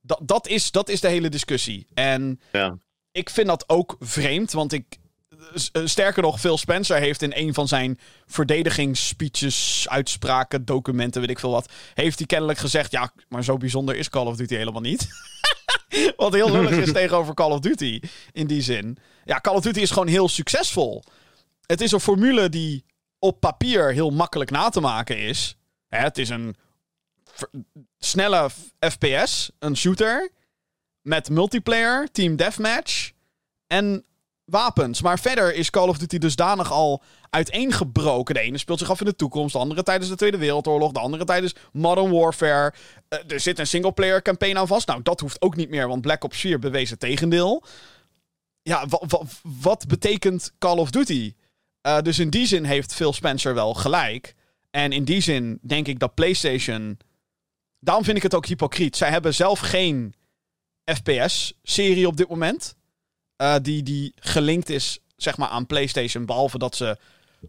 Dat, 0.01 0.19
dat, 0.23 0.47
is, 0.47 0.71
dat 0.71 0.89
is 0.89 1.01
de 1.01 1.07
hele 1.07 1.29
discussie. 1.29 1.87
En 1.93 2.39
ja. 2.51 2.77
ik 3.11 3.29
vind 3.29 3.47
dat 3.47 3.63
ook 3.67 3.95
vreemd, 3.99 4.51
want 4.51 4.73
ik. 4.73 4.99
Eh, 5.71 5.85
Sterker 5.85 6.21
nog, 6.21 6.39
Phil 6.39 6.57
Spencer 6.57 6.97
heeft 6.97 7.21
in 7.21 7.31
een 7.35 7.53
van 7.53 7.67
zijn 7.67 7.99
verdedigingsspeeches, 8.25 9.85
uitspraken, 9.89 10.65
documenten, 10.65 11.21
weet 11.21 11.29
ik 11.29 11.39
veel 11.39 11.51
wat. 11.51 11.71
Heeft 11.93 12.17
hij 12.17 12.27
kennelijk 12.27 12.59
gezegd: 12.59 12.91
Ja, 12.91 13.11
maar 13.29 13.43
zo 13.43 13.57
bijzonder 13.57 13.95
is 13.95 14.09
Call 14.09 14.25
of 14.25 14.35
Duty 14.35 14.55
helemaal 14.55 14.81
niet. 14.81 15.07
wat 16.15 16.33
heel 16.33 16.51
lullig 16.51 16.71
is 16.71 16.91
tegenover 17.01 17.33
Call 17.33 17.51
of 17.51 17.59
Duty 17.59 17.99
in 18.31 18.47
die 18.47 18.61
zin. 18.61 18.97
Ja, 19.25 19.39
Call 19.39 19.55
of 19.55 19.61
Duty 19.61 19.79
is 19.79 19.91
gewoon 19.91 20.07
heel 20.07 20.29
succesvol. 20.29 21.03
Het 21.65 21.81
is 21.81 21.91
een 21.91 21.99
formule 21.99 22.49
die 22.49 22.85
op 23.19 23.39
papier 23.39 23.93
heel 23.93 24.09
makkelijk 24.09 24.49
na 24.49 24.69
te 24.69 24.79
maken 24.79 25.17
is. 25.17 25.57
Hè, 25.87 25.97
het 25.97 26.17
is 26.17 26.29
een 26.29 26.55
snelle 27.97 28.49
FPS, 28.79 29.51
een 29.59 29.77
shooter. 29.77 30.31
Met 31.01 31.29
multiplayer, 31.29 32.11
team 32.11 32.35
deathmatch 32.35 33.11
en 33.67 34.05
wapens. 34.51 35.01
Maar 35.01 35.19
verder 35.19 35.53
is 35.55 35.69
Call 35.69 35.87
of 35.87 35.97
Duty 35.97 36.17
dusdanig 36.17 36.71
al 36.71 37.03
uiteengebroken. 37.29 38.33
De 38.35 38.41
ene 38.41 38.57
speelt 38.57 38.79
zich 38.79 38.89
af 38.89 38.99
in 38.99 39.05
de 39.05 39.15
toekomst, 39.15 39.53
de 39.53 39.59
andere 39.59 39.83
tijdens 39.83 40.09
de 40.09 40.15
Tweede 40.15 40.37
Wereldoorlog, 40.37 40.91
de 40.91 40.99
andere 40.99 41.25
tijdens 41.25 41.55
Modern 41.71 42.11
Warfare. 42.11 42.73
Eh, 43.07 43.19
er 43.27 43.39
zit 43.39 43.59
een 43.59 43.67
singleplayer 43.67 44.21
campaign 44.21 44.57
aan 44.57 44.67
vast. 44.67 44.87
Nou, 44.87 45.01
dat 45.01 45.19
hoeft 45.19 45.41
ook 45.41 45.55
niet 45.55 45.69
meer, 45.69 45.87
want 45.87 46.01
Black 46.01 46.23
Ops 46.23 46.39
4 46.39 46.59
bewees 46.59 46.89
het 46.89 46.99
tegendeel. 46.99 47.63
Ja, 48.61 48.87
wa- 48.87 49.01
wa- 49.07 49.21
wat 49.61 49.87
betekent 49.87 50.51
Call 50.59 50.77
of 50.77 50.89
Duty? 50.91 51.33
Eh, 51.81 51.99
dus 52.01 52.19
in 52.19 52.29
die 52.29 52.45
zin 52.47 52.63
heeft 52.63 52.93
Phil 52.93 53.13
Spencer 53.13 53.53
wel 53.53 53.73
gelijk. 53.73 54.35
En 54.71 54.91
in 54.91 55.03
die 55.03 55.21
zin 55.21 55.59
denk 55.61 55.87
ik 55.87 55.99
dat 55.99 56.13
PlayStation. 56.13 56.97
Daarom 57.79 58.03
vind 58.03 58.17
ik 58.17 58.23
het 58.23 58.35
ook 58.35 58.45
hypocriet. 58.45 58.97
Zij 58.97 59.09
hebben 59.09 59.33
zelf 59.33 59.59
geen 59.59 60.13
FPS-serie 60.85 62.07
op 62.07 62.17
dit 62.17 62.29
moment. 62.29 62.75
Eh, 63.41 63.55
die, 63.61 63.83
die 63.83 64.13
gelinkt 64.15 64.69
is 64.69 64.99
zeg 65.15 65.37
maar, 65.37 65.47
aan 65.47 65.65
PlayStation. 65.65 66.25
Behalve 66.25 66.57
dat 66.57 66.75
ze 66.75 66.97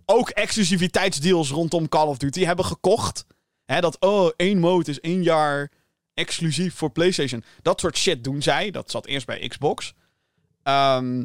ook 0.04 0.28
exclusiviteitsdeals 0.28 1.50
rondom 1.50 1.88
Call 1.88 2.06
of 2.06 2.16
Duty 2.16 2.44
hebben 2.44 2.64
gekocht. 2.64 3.26
Hè, 3.64 3.80
dat, 3.80 4.00
oh, 4.00 4.30
één 4.36 4.58
mode 4.58 4.90
is 4.90 5.00
één 5.00 5.22
jaar 5.22 5.70
exclusief 6.14 6.74
voor 6.74 6.90
PlayStation. 6.90 7.44
Dat 7.62 7.80
soort 7.80 7.96
shit 7.96 8.24
doen 8.24 8.42
zij. 8.42 8.70
Dat 8.70 8.90
zat 8.90 9.06
eerst 9.06 9.26
bij 9.26 9.48
Xbox. 9.48 9.94
Ehm, 10.62 11.24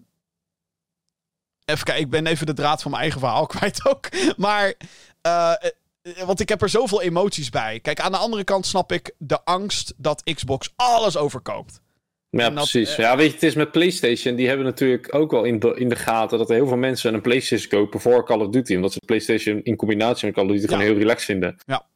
even 1.65 1.85
kijken, 1.85 2.03
ik 2.03 2.09
ben 2.09 2.27
even 2.27 2.45
de 2.45 2.53
draad 2.53 2.81
van 2.81 2.91
mijn 2.91 3.03
eigen 3.03 3.19
verhaal 3.19 3.45
kwijt 3.55 3.85
ook. 3.85 4.09
Maar, 4.37 4.73
eh, 5.21 5.51
eh, 5.51 6.23
want 6.25 6.39
ik 6.39 6.49
heb 6.49 6.61
er 6.61 6.69
zoveel 6.69 7.01
emoties 7.01 7.49
bij. 7.49 7.79
Kijk, 7.79 7.99
aan 7.99 8.11
de 8.11 8.17
andere 8.17 8.43
kant 8.43 8.65
snap 8.65 8.91
ik 8.91 9.13
de 9.17 9.43
angst 9.43 9.93
dat 9.97 10.23
Xbox 10.33 10.73
alles 10.75 11.17
overkoopt. 11.17 11.81
Ja, 12.29 12.43
dat, 12.49 12.53
precies. 12.53 12.89
eh, 12.91 12.97
ja, 12.97 13.17
weet 13.17 13.27
je, 13.27 13.33
het 13.33 13.43
is 13.43 13.55
met 13.55 13.71
PlayStation. 13.71 14.35
Die 14.35 14.47
hebben 14.47 14.65
natuurlijk 14.65 15.15
ook 15.15 15.31
wel 15.31 15.43
in 15.43 15.59
de, 15.59 15.73
in 15.75 15.89
de 15.89 15.95
gaten 15.95 16.37
dat 16.37 16.49
er 16.49 16.55
heel 16.55 16.67
veel 16.67 16.77
mensen 16.77 17.13
een 17.13 17.21
PlayStation 17.21 17.69
kopen 17.81 17.99
voor 17.99 18.25
Call 18.25 18.39
of 18.39 18.49
Duty. 18.49 18.75
Omdat 18.75 18.91
ze 18.93 18.99
PlayStation 19.05 19.63
in 19.63 19.75
combinatie 19.75 20.25
met 20.25 20.35
Call 20.35 20.45
of 20.45 20.51
Duty 20.51 20.63
Ja. 20.63 20.67
gewoon 20.69 20.83
heel 20.83 20.97
relaxed 20.97 21.25
vinden. 21.25 21.55
Ja. 21.65 21.87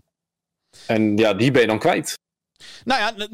En 0.87 1.17
ja, 1.17 1.33
die 1.33 1.51
ben 1.51 1.61
je 1.61 1.67
dan 1.67 1.79
kwijt. 1.79 2.19
Nou 2.83 2.99
ja, 2.99 3.27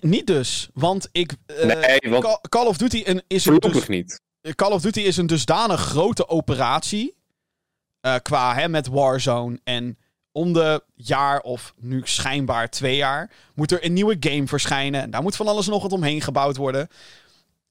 niet 0.00 0.26
dus. 0.26 0.68
Want 0.74 1.08
ik. 1.12 1.32
eh, 1.46 1.64
nee, 1.66 2.10
want 2.10 2.24
Call, 2.24 2.38
Call 2.48 2.66
of 2.66 2.76
Duty 2.76 3.02
een, 3.06 3.22
is 3.26 3.46
een 3.46 3.58
dus, 3.58 3.86
niet. 3.88 4.20
Call 4.54 4.72
of 4.72 4.82
Duty 4.82 5.00
is 5.00 5.16
een 5.16 5.26
dusdanig 5.26 5.80
grote 5.80 6.28
operatie. 6.28 7.14
eh, 8.00 8.14
qua 8.22 8.54
hè, 8.54 8.68
met 8.68 8.86
Warzone. 8.86 9.60
En 9.64 9.98
om 10.34 10.52
de 10.52 10.82
jaar 10.94 11.40
of 11.40 11.74
nu 11.80 12.00
schijnbaar 12.04 12.70
twee 12.70 12.96
jaar. 12.96 13.30
moet 13.54 13.72
er 13.72 13.84
een 13.84 13.92
nieuwe 13.92 14.16
game 14.20 14.46
verschijnen. 14.46 15.02
En 15.02 15.10
daar 15.10 15.22
moet 15.22 15.36
van 15.36 15.48
alles 15.48 15.66
nog 15.66 15.82
wat 15.82 15.92
omheen 15.92 16.20
gebouwd 16.20 16.56
worden. 16.56 16.88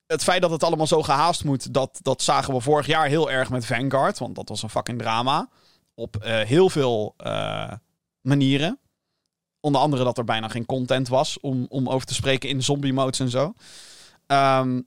Het 0.07 0.24
feit 0.24 0.41
dat 0.41 0.51
het 0.51 0.64
allemaal 0.64 0.88
zo 0.88 1.03
gehaast 1.03 1.43
moet. 1.43 1.74
Dat, 1.74 1.99
dat 2.01 2.22
zagen 2.22 2.53
we 2.53 2.59
vorig 2.59 2.86
jaar 2.86 3.07
heel 3.07 3.32
erg 3.32 3.49
met 3.49 3.66
Vanguard. 3.66 4.20
Want 4.20 4.36
dat 4.36 4.49
was 4.49 4.64
een 4.64 4.70
fucking 4.70 4.99
drama. 4.99 5.49
Op 5.93 6.16
eh, 6.16 6.39
heel 6.39 6.70
veel 6.70 7.14
eh, 7.18 7.72
manieren. 8.22 8.80
Onder 9.59 9.82
andere 9.82 10.03
dat 10.03 10.18
er 10.18 10.24
bijna 10.24 10.47
geen 10.47 10.66
content 10.66 11.07
was. 11.07 11.39
Om, 11.39 11.66
om 11.70 11.89
over 11.89 12.07
te 12.07 12.14
spreken 12.14 12.49
in 12.49 12.64
zombie 12.64 12.93
modes 12.93 13.20
en 13.20 13.30
zo. 13.30 13.53
Ehm, 14.28 14.82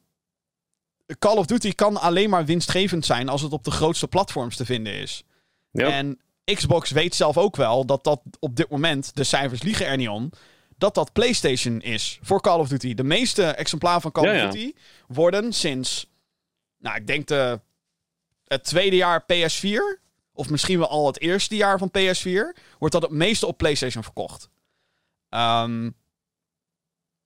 Call 1.19 1.37
of 1.37 1.47
Duty 1.47 1.73
kan 1.73 2.01
alleen 2.01 2.31
maar 2.31 2.45
winstgevend 2.45 3.07
zijn 3.07 3.29
als 3.29 3.43
het 3.43 3.53
op 3.53 3.65
de 3.65 3.71
grootste 3.71 4.09
platforms 4.09 4.57
te 4.57 4.65
vinden 4.65 4.93
is. 4.93 5.25
Ja. 5.71 5.91
En 5.91 6.21
Xbox 6.55 6.91
weet 6.91 7.15
zelf 7.15 7.39
ook 7.39 7.57
wel 7.57 7.87
dat 7.87 8.05
dat 8.05 8.21
op 8.39 8.57
dit 8.57 8.71
moment, 8.71 9.17
de 9.17 9.25
cijfers 9.25 9.63
liegen 9.63 9.87
er 9.87 9.97
niet 9.97 10.09
om, 10.09 10.31
dat 10.79 10.95
dat 10.95 11.13
PlayStation 11.13 11.81
is 11.81 12.19
voor 12.23 12.41
Call 12.41 12.59
of 12.59 12.69
Duty. 12.69 12.95
De 12.95 13.05
meeste 13.05 13.45
exemplaren 13.45 14.01
van 14.01 14.13
Call 14.13 14.25
Ja, 14.25 14.31
of 14.33 14.39
ja. 14.39 14.51
Duty 14.51 14.73
worden 15.07 15.53
sinds, 15.53 16.11
nou 16.79 16.97
ik 16.97 17.07
denk 17.07 17.27
de, 17.27 17.61
het 18.45 18.65
tweede 18.65 18.97
jaar 18.97 19.23
PS4, 19.23 20.01
of 20.33 20.51
misschien 20.51 20.79
wel 20.79 20.89
al 20.89 21.07
het 21.07 21.21
eerste 21.21 21.57
jaar 21.57 21.79
van 21.79 21.91
PS4, 21.99 22.61
wordt 22.79 22.95
dat 22.95 23.03
het 23.03 23.11
meeste 23.11 23.47
op 23.47 23.59
PlayStation 23.59 24.03
verkocht. 24.03 24.49
Ehm, 25.29 25.91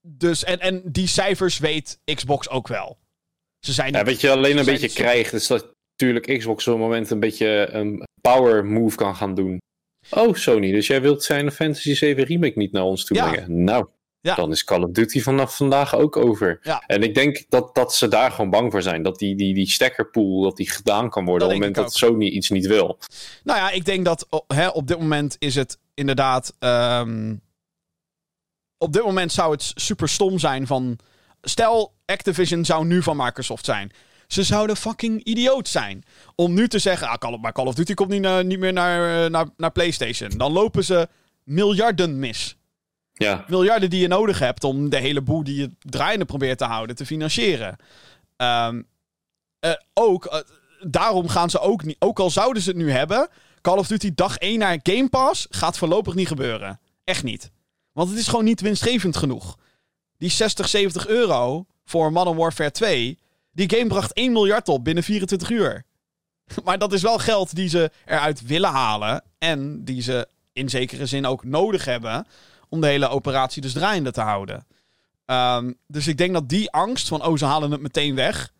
dus, 0.00 0.44
en, 0.44 0.60
en 0.60 0.82
die 0.84 1.06
cijfers 1.06 1.58
weet 1.58 2.00
Xbox 2.04 2.48
ook 2.48 2.68
wel. 2.68 2.98
Ze 3.58 3.72
zijn 3.72 3.92
Ja, 3.92 4.04
wat 4.04 4.20
je 4.20 4.30
alleen 4.30 4.58
een 4.58 4.64
beetje 4.64 4.88
krijgt, 4.88 5.32
is 5.32 5.46
dat 5.46 5.74
natuurlijk 5.90 6.38
Xbox 6.38 6.66
op 6.66 6.72
het 6.72 6.82
moment 6.82 7.10
een 7.10 7.20
beetje 7.20 7.68
een 7.72 8.08
power 8.20 8.64
move 8.64 8.96
kan 8.96 9.16
gaan 9.16 9.34
doen. 9.34 9.58
Oh, 10.10 10.34
Sony, 10.34 10.72
dus 10.72 10.86
jij 10.86 11.00
wilt 11.02 11.22
zijn 11.22 11.52
Fantasy 11.52 11.94
7 11.94 12.24
Remake 12.24 12.58
niet 12.58 12.72
naar 12.72 12.82
ons 12.82 13.04
toe 13.04 13.16
Ja. 13.16 13.30
brengen? 13.30 13.64
Nou, 13.64 13.86
Ja. 14.20 14.34
dan 14.34 14.50
is 14.50 14.64
Call 14.64 14.82
of 14.82 14.90
Duty 14.90 15.20
vanaf 15.20 15.56
vandaag 15.56 15.94
ook 15.94 16.16
over. 16.16 16.58
Ja. 16.62 16.82
En 16.86 17.02
ik 17.02 17.14
denk 17.14 17.44
dat, 17.48 17.74
dat 17.74 17.94
ze 17.94 18.08
daar 18.08 18.30
gewoon 18.30 18.50
bang 18.50 18.70
voor 18.70 18.82
zijn. 18.82 19.02
Dat 19.02 19.18
die, 19.18 19.36
die, 19.36 19.54
die 19.54 19.70
stekkerpool 19.70 20.42
dat 20.42 20.56
die 20.56 20.70
gedaan 20.70 21.10
kan 21.10 21.24
worden 21.24 21.48
Dat 21.48 21.56
op 21.56 21.62
het 21.62 21.74
moment 21.74 21.90
dat 21.92 21.98
Sony 21.98 22.26
iets 22.26 22.50
niet 22.50 22.66
wil. 22.66 22.98
Nou 23.44 23.58
ja, 23.58 23.70
ik 23.70 23.84
denk 23.84 24.04
dat 24.04 24.26
oh, 24.30 24.40
hè, 24.46 24.68
op 24.68 24.86
dit 24.86 24.98
moment 24.98 25.36
is 25.38 25.54
het 25.54 25.78
inderdaad. 25.94 26.54
ehm, 26.58 27.34
op 28.78 28.92
dit 28.92 29.02
moment 29.04 29.32
zou 29.32 29.52
het 29.52 29.72
super 29.74 30.08
stom 30.08 30.38
zijn 30.38 30.66
van. 30.66 30.98
Stel, 31.42 31.92
Activision 32.06 32.64
zou 32.64 32.84
nu 32.86 33.02
van 33.02 33.16
Microsoft 33.16 33.64
zijn. 33.64 33.92
Ze 34.32 34.42
zouden 34.42 34.76
fucking 34.76 35.24
idioot 35.24 35.68
zijn. 35.68 36.04
Om 36.34 36.54
nu 36.54 36.68
te 36.68 36.78
zeggen, 36.78 37.08
ah, 37.08 37.14
Call 37.14 37.32
of, 37.32 37.40
maar 37.40 37.52
Call 37.52 37.66
of 37.66 37.74
Duty 37.74 37.94
komt 37.94 38.08
niet, 38.10 38.20
naar- 38.20 38.44
niet 38.44 38.58
meer 38.58 38.72
naar, 38.72 39.24
eh, 39.24 39.30
naar, 39.30 39.46
naar 39.56 39.70
PlayStation. 39.72 40.30
Dan 40.30 40.52
lopen 40.52 40.84
ze 40.84 41.08
miljarden 41.44 42.18
mis. 42.18 42.56
Ja, 43.12 43.44
Miljarden 43.48 43.90
die 43.90 44.00
je 44.00 44.08
nodig 44.08 44.38
hebt 44.38 44.64
om 44.64 44.88
de 44.90 44.96
hele 44.96 45.20
boel 45.22 45.44
die 45.44 45.56
je 45.56 45.70
draaiende 45.78 46.24
probeert 46.24 46.58
te 46.58 46.64
houden 46.64 46.96
te 46.96 47.06
financieren. 47.06 47.76
Ehm, 48.36 48.82
eh, 49.58 49.72
ook, 49.94 50.24
eh, 50.26 50.38
daarom 50.80 51.28
gaan 51.28 51.50
ze 51.50 51.58
ook 51.60 51.84
niet, 51.84 51.96
ook 51.98 52.18
al 52.20 52.30
zouden 52.30 52.62
ze 52.62 52.68
het 52.68 52.78
nu 52.78 52.90
hebben, 52.90 53.28
Call 53.60 53.78
of 53.78 53.86
Duty 53.86 54.10
dag 54.14 54.36
1 54.38 54.58
naar 54.58 54.78
Game 54.82 55.08
Pass 55.08 55.46
gaat 55.50 55.78
voorlopig 55.78 56.14
niet 56.14 56.28
gebeuren. 56.28 56.80
Echt 57.04 57.22
niet. 57.22 57.50
Want 57.92 58.08
het 58.10 58.18
is 58.18 58.28
gewoon 58.28 58.44
niet 58.44 58.60
winstgevend 58.60 59.16
genoeg. 59.16 59.58
Die 60.18 60.30
60, 60.30 60.68
70 60.68 61.06
euro 61.06 61.66
voor 61.84 62.12
Modern 62.12 62.36
Warfare 62.36 62.70
2, 62.70 63.18
die 63.52 63.70
game 63.76 63.86
bracht 63.86 64.12
1 64.12 64.32
miljard 64.32 64.68
op 64.68 64.84
binnen 64.84 65.02
24 65.04 65.50
uur. 65.50 65.84
Maar 66.64 66.78
dat 66.78 66.92
is 66.92 67.02
wel 67.02 67.18
geld 67.18 67.54
die 67.54 67.68
ze 67.68 67.90
eruit 68.04 68.46
willen 68.46 68.70
halen 68.70 69.22
en 69.38 69.84
die 69.84 70.02
ze 70.02 70.28
in 70.52 70.68
zekere 70.68 71.06
zin 71.06 71.26
ook 71.26 71.44
nodig 71.44 71.84
hebben 71.84 72.26
om 72.68 72.80
de 72.80 72.86
hele 72.86 73.08
operatie 73.08 73.62
dus 73.62 73.72
draaiende 73.72 74.12
te 74.12 74.20
houden. 74.20 74.66
Ehm, 75.24 75.72
dus 75.86 76.06
ik 76.06 76.18
denk 76.18 76.32
dat 76.32 76.48
die 76.48 76.70
angst 76.70 77.08
van, 77.08 77.24
oh, 77.24 77.36
ze 77.36 77.44
halen 77.44 77.70
het 77.70 77.80
meteen 77.80 78.14
weg. 78.14 78.52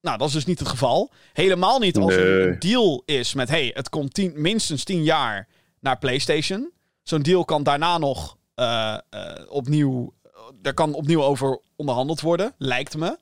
Nou, 0.00 0.18
dat 0.18 0.28
is 0.28 0.34
dus 0.34 0.44
niet 0.44 0.58
het 0.58 0.68
geval. 0.68 1.10
Helemaal 1.32 1.78
niet 1.78 1.96
als 1.96 2.14
er 2.14 2.48
een 2.48 2.58
deal 2.58 3.02
is 3.04 3.34
met, 3.34 3.48
hey, 3.48 3.70
het 3.74 3.88
komt 3.88 4.14
tien, 4.14 4.32
minstens 4.36 4.84
10 4.84 5.02
jaar 5.02 5.48
naar 5.80 5.98
PlayStation. 5.98 6.72
Zo'n 7.02 7.22
deal 7.22 7.44
kan 7.44 7.62
daarna 7.62 7.98
nog 7.98 8.36
eh, 8.54 8.98
eh, 9.10 9.32
opnieuw, 9.48 10.14
er 10.62 10.74
kan 10.74 10.94
opnieuw 10.94 11.22
over 11.22 11.60
onderhandeld 11.76 12.20
worden, 12.20 12.54
lijkt 12.58 12.96
me. 12.96 13.18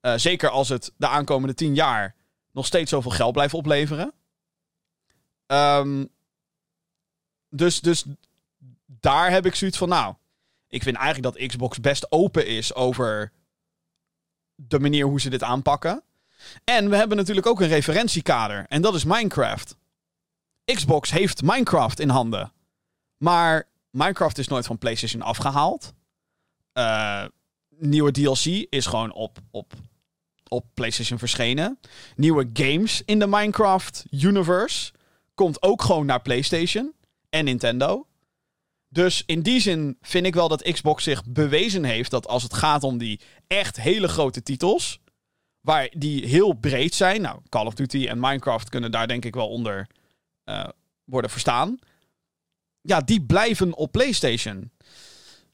Eh, 0.00 0.14
zeker 0.16 0.48
als 0.50 0.68
het 0.68 0.92
de 0.96 1.08
aankomende 1.08 1.54
10 1.54 1.74
jaar 1.74 2.14
nog 2.52 2.66
steeds 2.66 2.90
zoveel 2.90 3.10
geld 3.10 3.32
blijft 3.32 3.54
opleveren. 3.54 4.12
Ehm, 5.46 6.04
dus, 7.48 7.80
dus 7.80 8.04
daar 8.86 9.30
heb 9.30 9.46
ik 9.46 9.54
zoiets 9.54 9.78
van, 9.78 9.88
nou, 9.88 10.14
ik 10.68 10.82
vind 10.82 10.96
eigenlijk 10.96 11.34
dat 11.34 11.46
Xbox 11.46 11.80
best 11.80 12.12
open 12.12 12.46
is 12.46 12.74
over 12.74 13.32
de 14.54 14.80
manier 14.80 15.06
hoe 15.06 15.20
ze 15.20 15.30
dit 15.30 15.42
aanpakken. 15.42 16.02
En 16.64 16.90
we 16.90 16.96
hebben 16.96 17.16
natuurlijk 17.16 17.46
ook 17.46 17.60
een 17.60 17.68
referentiekader. 17.68 18.66
En 18.68 18.82
dat 18.82 18.94
is 18.94 19.04
Minecraft. 19.04 19.76
Xbox 20.64 21.10
heeft 21.10 21.42
Minecraft 21.42 22.00
in 22.00 22.08
handen. 22.08 22.52
Maar 23.16 23.68
Minecraft 23.90 24.38
is 24.38 24.48
nooit 24.48 24.66
van 24.66 24.78
PlayStation 24.78 25.22
afgehaald. 25.22 25.92
Eh, 26.72 27.24
nieuwe 27.80 28.10
DLC 28.12 28.66
is 28.68 28.86
gewoon 28.86 29.12
op, 29.12 29.38
op, 29.50 29.72
op 30.48 30.64
PlayStation 30.74 31.18
verschenen. 31.18 31.78
Nieuwe 32.16 32.50
games 32.52 33.02
in 33.04 33.18
de 33.18 33.26
Minecraft 33.26 34.04
universe 34.10 34.92
komt 35.34 35.62
ook 35.62 35.82
gewoon 35.82 36.06
naar 36.06 36.22
PlayStation 36.22 36.92
en 37.30 37.44
Nintendo. 37.44 38.06
Dus 38.88 39.22
in 39.26 39.42
die 39.42 39.60
zin 39.60 39.96
vind 40.00 40.26
ik 40.26 40.34
wel 40.34 40.48
dat 40.48 40.62
Xbox 40.72 41.04
zich 41.04 41.24
bewezen 41.24 41.84
heeft 41.84 42.10
dat 42.10 42.26
als 42.26 42.42
het 42.42 42.54
gaat 42.54 42.82
om 42.82 42.98
die 42.98 43.20
echt 43.46 43.76
hele 43.76 44.08
grote 44.08 44.42
titels, 44.42 45.00
waar 45.60 45.88
die 45.96 46.26
heel 46.26 46.52
breed 46.52 46.94
zijn, 46.94 47.20
nou 47.20 47.40
Call 47.48 47.66
of 47.66 47.74
Duty 47.74 48.06
en 48.06 48.20
Minecraft 48.20 48.68
kunnen 48.68 48.90
daar 48.90 49.08
denk 49.08 49.24
ik 49.24 49.34
wel 49.34 49.48
onder 49.48 49.86
eh, 50.44 50.68
worden 51.04 51.30
verstaan. 51.30 51.78
Ja, 52.80 53.00
die 53.00 53.22
blijven 53.22 53.74
op 53.74 53.92
PlayStation. 53.92 54.70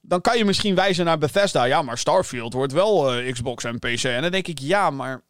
Dan 0.09 0.21
kan 0.21 0.39
je 0.39 0.45
misschien 0.45 0.75
wijzen 0.75 1.05
naar 1.05 1.19
Bethesda. 1.19 1.65
Ja, 1.65 1.83
maar 1.83 1.99
Starfield 1.99 2.53
wordt 2.53 2.73
wel 2.73 3.13
eh, 3.13 3.33
Xbox 3.33 3.65
en 3.65 3.79
PC. 3.79 4.05
En 4.05 4.23
dan 4.23 4.31
denk 4.31 4.47
ik, 4.47 4.59
ja, 4.59 4.91
maar 4.91 5.23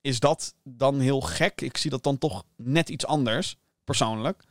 is 0.00 0.20
dat 0.20 0.54
dan 0.62 1.00
heel 1.00 1.20
gek? 1.20 1.60
Ik 1.60 1.76
zie 1.76 1.90
dat 1.90 2.02
dan 2.02 2.18
toch 2.18 2.44
net 2.56 2.88
iets 2.88 3.06
anders. 3.06 3.56
persoonlijk. 3.84 4.42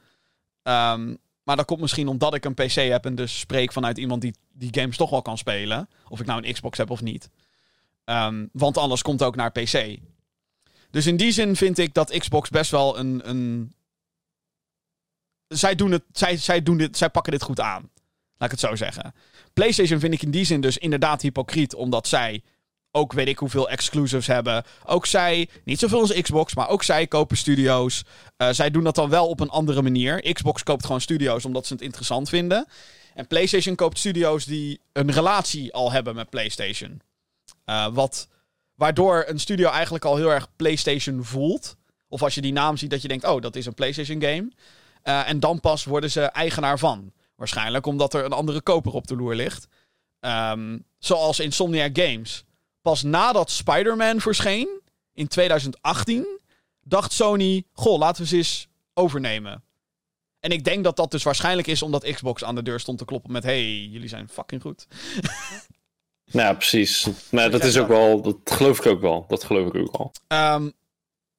Ehm, 0.64 1.16
maar 1.44 1.56
dat 1.56 1.66
komt 1.66 1.82
misschien 1.82 2.08
omdat 2.08 2.34
ik 2.34 2.46
een 2.46 2.54
PC 2.54 2.74
heb 2.74 3.06
en 3.06 3.16
dus 3.16 3.40
spreek 3.40 3.72
vanuit 3.72 3.98
iemand 3.98 4.22
die 4.22 4.36
die 4.54 4.74
games 4.80 4.98
toch 4.98 5.10
wel 5.10 5.22
kan 5.22 5.38
spelen. 5.38 5.90
Of 6.10 6.20
ik 6.20 6.26
nou 6.26 6.44
een 6.44 6.54
Xbox 6.54 6.78
heb 6.78 6.90
of 6.90 7.02
niet. 7.02 7.30
Ehm, 8.04 8.46
want 8.52 8.78
alles 8.78 9.02
komt 9.02 9.24
ook 9.24 9.36
naar 9.36 9.52
PC. 9.52 9.98
Dus 10.92 11.06
in 11.06 11.18
die 11.18 11.32
zin 11.32 11.56
vind 11.56 11.78
ik 11.78 11.94
dat 11.94 12.18
Xbox 12.18 12.50
best 12.50 12.72
wel 12.72 12.98
een. 13.00 13.30
een... 13.30 13.74
Zij, 15.48 15.76
doen 15.76 15.92
het, 15.92 16.04
zij, 16.12 16.38
zij, 16.38 16.64
doen 16.64 16.78
dit, 16.78 16.98
zij 16.98 17.10
pakken 17.10 17.32
dit 17.32 17.42
goed 17.42 17.60
aan. 17.60 17.90
Laat 18.38 18.52
ik 18.52 18.60
het 18.60 18.70
zo 18.70 18.76
zeggen. 18.76 19.14
PlayStation 19.54 20.00
vind 20.00 20.14
ik 20.14 20.22
in 20.22 20.32
die 20.32 20.46
zin 20.46 20.62
dus 20.62 20.78
inderdaad 20.78 21.22
hypocriet, 21.22 21.76
omdat 21.76 22.08
zij 22.08 22.42
ook 22.96 23.14
weet 23.14 23.28
ik 23.28 23.38
hoeveel 23.38 23.70
exclusives 23.70 24.28
hebben. 24.28 24.64
Ook 24.86 25.06
zij, 25.06 25.50
niet 25.64 25.80
zoveel 25.80 26.00
als 26.00 26.22
Xbox, 26.22 26.56
maar 26.56 26.70
ook 26.70 26.84
zij 26.84 27.08
kopen 27.08 27.38
studio's. 27.38 28.04
Uh, 28.38 28.50
zij 28.52 28.72
doen 28.72 28.84
dat 28.84 28.96
dan 28.96 29.10
wel 29.10 29.28
op 29.28 29.40
een 29.40 29.50
andere 29.50 29.82
manier. 29.82 30.34
Xbox 30.34 30.64
koopt 30.64 30.86
gewoon 30.86 31.02
studio's 31.02 31.46
omdat 31.46 31.66
ze 31.66 31.74
het 31.74 31.82
interessant 31.82 32.30
vinden. 32.30 32.68
En 33.14 33.28
PlayStation 33.28 33.76
koopt 33.76 34.00
studio's 34.00 34.46
die 34.46 34.80
een 34.92 35.12
relatie 35.12 35.74
al 35.74 35.92
hebben 35.92 36.16
met 36.16 36.30
PlayStation. 36.30 37.02
Uh, 37.66 37.88
wat, 37.94 38.28
waardoor 38.76 39.24
een 39.28 39.40
studio 39.40 39.70
eigenlijk 39.70 40.06
al 40.06 40.16
heel 40.16 40.32
erg 40.32 40.48
PlayStation 40.56 41.24
voelt. 41.24 41.76
Of 42.08 42.24
als 42.24 42.36
je 42.36 42.42
die 42.42 42.54
naam 42.54 42.78
ziet, 42.78 42.90
dat 42.90 43.02
je 43.02 43.08
denkt: 43.08 43.26
oh, 43.26 43.42
dat 43.42 43.56
is 43.56 43.66
een 43.66 43.74
PlayStation 43.74 44.22
game. 44.22 44.52
Uh, 45.04 45.30
en 45.30 45.40
dan 45.40 45.60
pas 45.60 45.84
worden 45.84 46.12
ze 46.12 46.22
eigenaar 46.22 46.80
van. 46.80 47.12
Waarschijnlijk 47.36 47.86
omdat 47.86 48.14
er 48.14 48.26
een 48.26 48.32
andere 48.32 48.62
koper 48.62 48.94
op 48.94 49.08
de 49.08 49.16
loer 49.16 49.36
ligt. 49.36 49.68
Um, 50.20 50.86
zoals 50.98 51.40
Insomniac 51.40 51.98
Games. 51.98 52.44
Pas 52.82 53.04
nadat 53.04 53.52
Spider-Man 53.52 54.20
verscheen, 54.20 54.82
in 55.14 55.28
2018, 55.28 56.40
dacht 56.82 57.14
Sony: 57.14 57.64
Goh, 57.74 57.98
laten 57.98 58.22
we 58.22 58.28
ze 58.28 58.36
eens 58.36 58.68
overnemen. 58.94 59.64
En 60.40 60.52
ik 60.52 60.64
denk 60.64 60.84
dat 60.84 60.96
dat 60.96 61.12
dus 61.12 61.24
waarschijnlijk 61.24 61.68
is 61.68 61.82
omdat 61.82 62.12
Xbox 62.14 62.44
aan 62.44 62.56
de 62.56 62.64
deur 62.64 62.80
stond 62.80 62.98
te 62.98 63.06
kloppen 63.06 63.32
met: 63.32 63.44
hey, 63.44 63.80
jullie 63.86 64.10
zijn 64.10 64.30
fucking 64.30 64.62
goed. 64.62 64.88
Ja, 66.32 66.54
precies. 66.54 67.08
Maar 67.32 67.52
dat 67.52 67.64
is 67.64 67.78
ook 67.78 67.88
wel, 67.88 68.22
dat 68.22 68.38
geloof 68.44 68.80
ik 68.80 68.86
ook 68.86 69.02
wel. 69.02 69.26
Dat 69.28 69.44
geloof 69.44 69.68
ik 69.68 69.76
ook 69.76 69.98
wel. 69.98 70.12
Um, 70.54 70.74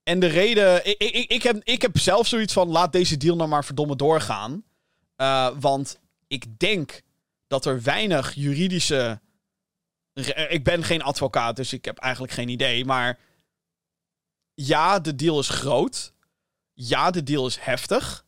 en 0.03 0.21
de 0.21 0.27
reden, 0.27 0.87
ik, 0.87 0.99
ik, 0.99 1.31
ik, 1.31 1.43
heb, 1.43 1.61
ik 1.65 1.83
heb 1.83 1.99
zelf 1.99 2.27
zoiets 2.27 2.53
van: 2.53 2.69
laat 2.69 2.93
deze 2.93 3.17
deal 3.17 3.37
nou 3.37 3.49
maar 3.49 3.65
verdomme 3.65 3.97
doorgaan. 3.97 4.65
Uh, 5.17 5.51
want 5.61 6.01
ik 6.27 6.59
denk 6.59 7.03
dat 7.47 7.65
er 7.65 7.83
weinig 7.83 8.35
juridische. 8.35 9.21
Ik 10.49 10.65
ben 10.65 10.85
geen 10.85 11.03
advocaat, 11.03 11.57
dus 11.57 11.73
ik 11.73 11.85
heb 11.85 11.99
eigenlijk 11.99 12.33
geen 12.33 12.49
idee. 12.49 12.85
Maar 12.85 13.19
ja, 14.55 14.99
de 14.99 15.15
deal 15.15 15.39
is 15.39 15.49
groot. 15.49 16.13
Ja, 16.73 17.11
de 17.11 17.23
deal 17.23 17.47
is 17.47 17.59
heftig. 17.59 18.25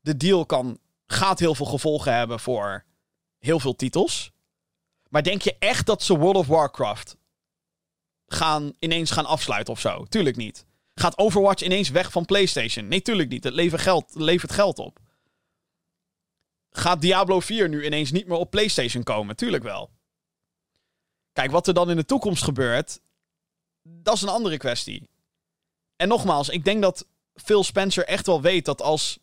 De 0.00 0.16
deal 0.16 0.46
kan, 0.46 0.78
gaat 1.06 1.38
heel 1.38 1.54
veel 1.54 1.66
gevolgen 1.66 2.14
hebben 2.14 2.40
voor 2.40 2.84
heel 3.38 3.60
veel 3.60 3.76
titels. 3.76 4.32
Maar 5.08 5.22
denk 5.22 5.42
je 5.42 5.56
echt 5.58 5.86
dat 5.86 6.02
ze 6.02 6.18
World 6.18 6.36
of 6.36 6.46
Warcraft 6.46 7.16
gaan, 8.26 8.72
ineens 8.78 9.10
gaan 9.10 9.26
afsluiten 9.26 9.72
of 9.72 9.80
zo? 9.80 10.04
Tuurlijk 10.04 10.36
niet. 10.36 10.66
Gaat 10.94 11.18
Overwatch 11.18 11.62
ineens 11.62 11.88
weg 11.88 12.12
van 12.12 12.24
PlayStation? 12.24 12.88
Nee, 12.88 13.02
tuurlijk 13.02 13.28
niet. 13.28 13.44
Het 13.44 13.54
levert 13.54 13.82
geld, 13.82 14.14
levert 14.14 14.52
geld 14.52 14.78
op. 14.78 14.98
Gaat 16.70 17.00
Diablo 17.00 17.40
4 17.40 17.68
nu 17.68 17.84
ineens 17.84 18.10
niet 18.10 18.26
meer 18.26 18.38
op 18.38 18.50
PlayStation 18.50 19.02
komen? 19.02 19.36
Tuurlijk 19.36 19.62
wel. 19.62 19.90
Kijk, 21.32 21.50
wat 21.50 21.66
er 21.66 21.74
dan 21.74 21.90
in 21.90 21.96
de 21.96 22.04
toekomst 22.04 22.42
gebeurt, 22.42 23.00
dat 23.82 24.14
is 24.14 24.22
een 24.22 24.28
andere 24.28 24.56
kwestie. 24.56 25.08
En 25.96 26.08
nogmaals, 26.08 26.48
ik 26.48 26.64
denk 26.64 26.82
dat 26.82 27.06
Phil 27.34 27.64
Spencer 27.64 28.04
echt 28.04 28.26
wel 28.26 28.42
weet 28.42 28.64
dat 28.64 28.82
als, 28.82 29.18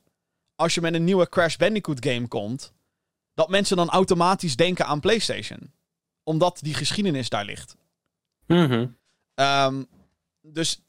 als 0.55 0.73
je 0.73 0.81
met 0.81 0.93
een 0.93 1.03
nieuwe 1.03 1.29
Crash 1.29 1.55
Bandicoot 1.55 2.05
game 2.05 2.27
komt, 2.27 2.73
dat 3.33 3.49
mensen 3.49 3.77
dan 3.77 3.89
automatisch 3.89 4.55
denken 4.55 4.85
aan 4.85 4.99
PlayStation. 4.99 5.73
Omdat 6.23 6.59
die 6.61 6.73
geschiedenis 6.73 7.29
daar 7.29 7.45
ligt. 7.45 7.75
Mm 8.45 8.97
um, 9.35 9.87
dus 10.41 10.81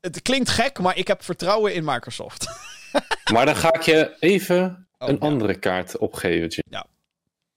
het 0.00 0.22
klinkt 0.22 0.48
gek, 0.48 0.78
maar 0.78 0.96
ik 0.96 1.06
heb 1.06 1.22
vertrouwen 1.22 1.74
in 1.74 1.84
Microsoft. 1.84 2.46
maar 3.32 3.46
dan 3.46 3.56
ga 3.56 3.72
ik 3.74 3.82
je 3.82 4.16
even 4.18 4.87
oh, 4.98 5.08
een 5.08 5.16
ja. 5.20 5.20
andere 5.20 5.58
kaart 5.58 5.98
opgeven. 5.98 6.62
Ja. 6.70 6.86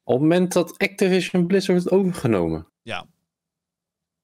Op 0.04 0.14
het 0.14 0.22
moment 0.22 0.54
dat 0.54 0.78
Activision 0.78 1.48
Blizzard 1.48 1.84
wordt 1.84 1.98
overgenomen. 1.98 2.68
Ja. 2.82 3.06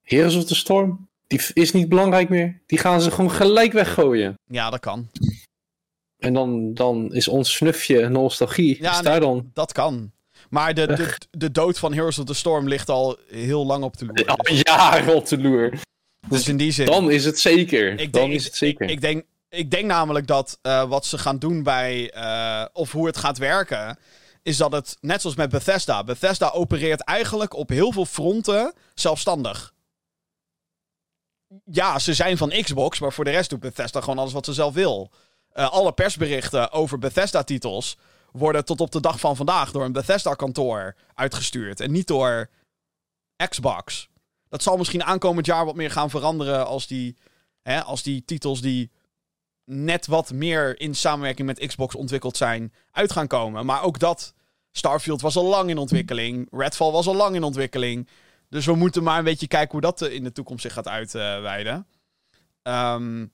Heroes 0.02 0.36
of 0.36 0.46
the 0.46 0.56
Storm, 0.56 1.08
die 1.28 1.42
is 1.54 1.72
niet 1.72 1.90
belangrijk 1.90 2.30
meer. 2.30 2.62
Die 2.66 2.78
gaan 2.78 3.02
ze 3.02 3.12
gewoon 3.12 3.32
gelijk 3.32 3.74
weggooien. 3.74 4.40
Ja, 4.46 4.70
dat 4.70 4.80
kan. 4.80 5.10
En 6.18 6.34
dan, 6.34 6.74
dan 6.74 7.14
is 7.14 7.28
ons 7.28 7.56
snufje 7.56 8.10
nostalgie. 8.10 8.82
Ja, 8.82 8.92
is 8.92 9.02
daar 9.02 9.20
nee, 9.20 9.30
dan... 9.30 9.50
dat 9.54 9.72
kan. 9.72 10.12
Maar 10.50 10.74
de, 10.74 10.86
de, 10.86 11.18
de 11.30 11.52
dood 11.52 11.80
van 11.80 11.94
Heroes 11.94 12.20
of 12.20 12.26
the 12.26 12.34
Storm 12.34 12.68
ligt 12.68 12.90
al 12.90 13.18
heel 13.28 13.66
lang 13.66 13.84
op 13.84 13.98
de 13.98 14.06
loer. 14.06 14.26
Al 14.26 14.36
dus... 14.36 14.62
jaren 14.74 15.16
op 15.16 15.28
de 15.28 15.38
loer. 15.38 15.70
Dus, 15.70 15.80
dus 16.30 16.48
in 16.48 16.58
die 16.58 16.72
zin. 16.72 16.86
Dan 16.86 17.12
is 17.12 17.26
het 17.26 17.40
zeker. 17.40 17.92
Ik 18.00 18.14
dan 18.14 18.22
denk, 18.22 18.34
is 18.34 18.46
het 18.46 18.56
zeker. 18.56 18.86
Ik, 18.86 18.92
ik, 18.92 19.02
denk, 19.02 19.26
ik 19.50 19.72
denk 19.72 19.86
namelijk 19.86 20.28
dat 20.28 20.60
uh, 20.62 20.90
wat 20.90 21.06
ze 21.06 21.18
gaan 21.18 21.40
doen 21.40 21.64
bij. 21.64 22.16
Uh, 22.16 22.66
of 22.74 22.92
hoe 22.92 23.06
het 23.06 23.18
gaat 23.18 23.38
werken. 23.38 23.98
Is 24.44 24.58
dat 24.58 24.72
het 24.72 24.98
net 25.02 25.22
zoals 25.22 25.36
met 25.36 25.50
Bethesda. 25.50 26.04
Bethesda 26.04 26.50
opereert 26.50 27.02
eigenlijk 27.02 27.54
op 27.54 27.70
heel 27.70 27.92
veel 27.92 28.06
fronten 28.06 28.74
zelfstandig. 28.94 29.74
Ja, 31.64 32.00
ze 32.00 32.14
zijn 32.14 32.38
van 32.38 32.50
Xbox, 32.62 33.00
maar 33.00 33.14
voor 33.14 33.24
de 33.24 33.32
rest 33.32 33.50
doet 33.50 33.60
Bethesda 33.60 34.00
gewoon 34.00 34.20
alles 34.20 34.34
wat 34.34 34.46
ze 34.46 34.54
zelf 34.54 34.74
wil. 34.74 35.12
Uh, 35.54 35.72
alle 35.72 35.92
persberichten 35.92 36.72
over 36.72 37.00
Bethesda-titels 37.00 37.98
worden 38.32 38.66
tot 38.66 38.82
op 38.82 38.92
de 38.92 39.00
dag 39.00 39.20
van 39.20 39.36
vandaag 39.36 39.72
door 39.72 39.84
een 39.84 39.92
Bethesda-kantoor 39.92 40.96
uitgestuurd. 41.14 41.80
En 41.80 41.92
niet 41.92 42.08
door 42.08 42.50
Xbox. 43.50 44.10
Dat 44.50 44.64
zal 44.64 44.78
misschien 44.78 45.04
aankomend 45.04 45.46
jaar 45.46 45.66
wat 45.66 45.76
meer 45.76 45.92
gaan 45.92 46.10
veranderen 46.10 46.68
als 46.68 46.88
die, 46.88 47.18
hè, 47.62 47.84
als 47.84 48.04
die 48.04 48.26
titels 48.26 48.62
die 48.62 48.92
net 49.70 50.06
wat 50.06 50.32
meer 50.32 50.80
in 50.80 50.96
samenwerking 50.96 51.48
met 51.48 51.68
Xbox 51.68 51.96
ontwikkeld 51.96 52.38
zijn, 52.38 52.74
uit 52.92 53.12
gaan 53.12 53.28
komen. 53.28 53.66
Maar 53.66 53.84
ook 53.84 54.00
dat, 54.00 54.34
Starfield 54.72 55.22
was 55.22 55.36
al 55.36 55.46
lang 55.46 55.70
in 55.70 55.78
ontwikkeling. 55.78 56.48
Redfall 56.52 56.92
was 56.92 57.08
al 57.08 57.16
lang 57.16 57.36
in 57.36 57.44
ontwikkeling. 57.44 58.08
Dus 58.50 58.66
we 58.66 58.76
moeten 58.76 59.04
maar 59.04 59.18
een 59.18 59.24
beetje 59.24 59.48
kijken 59.48 59.72
hoe 59.72 59.82
dat 59.82 60.02
in 60.02 60.24
de 60.24 60.32
toekomst 60.32 60.62
zich 60.62 60.74
gaat 60.74 60.88
uitweiden. 60.88 61.88
Um, 62.64 63.32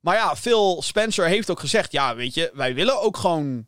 maar 0.00 0.16
ja, 0.16 0.36
Phil 0.36 0.82
Spencer 0.82 1.26
heeft 1.26 1.50
ook 1.50 1.60
gezegd: 1.60 1.92
ja, 1.92 2.14
weet 2.14 2.34
je, 2.34 2.50
wij 2.54 2.74
willen 2.74 3.02
ook 3.02 3.16
gewoon. 3.16 3.66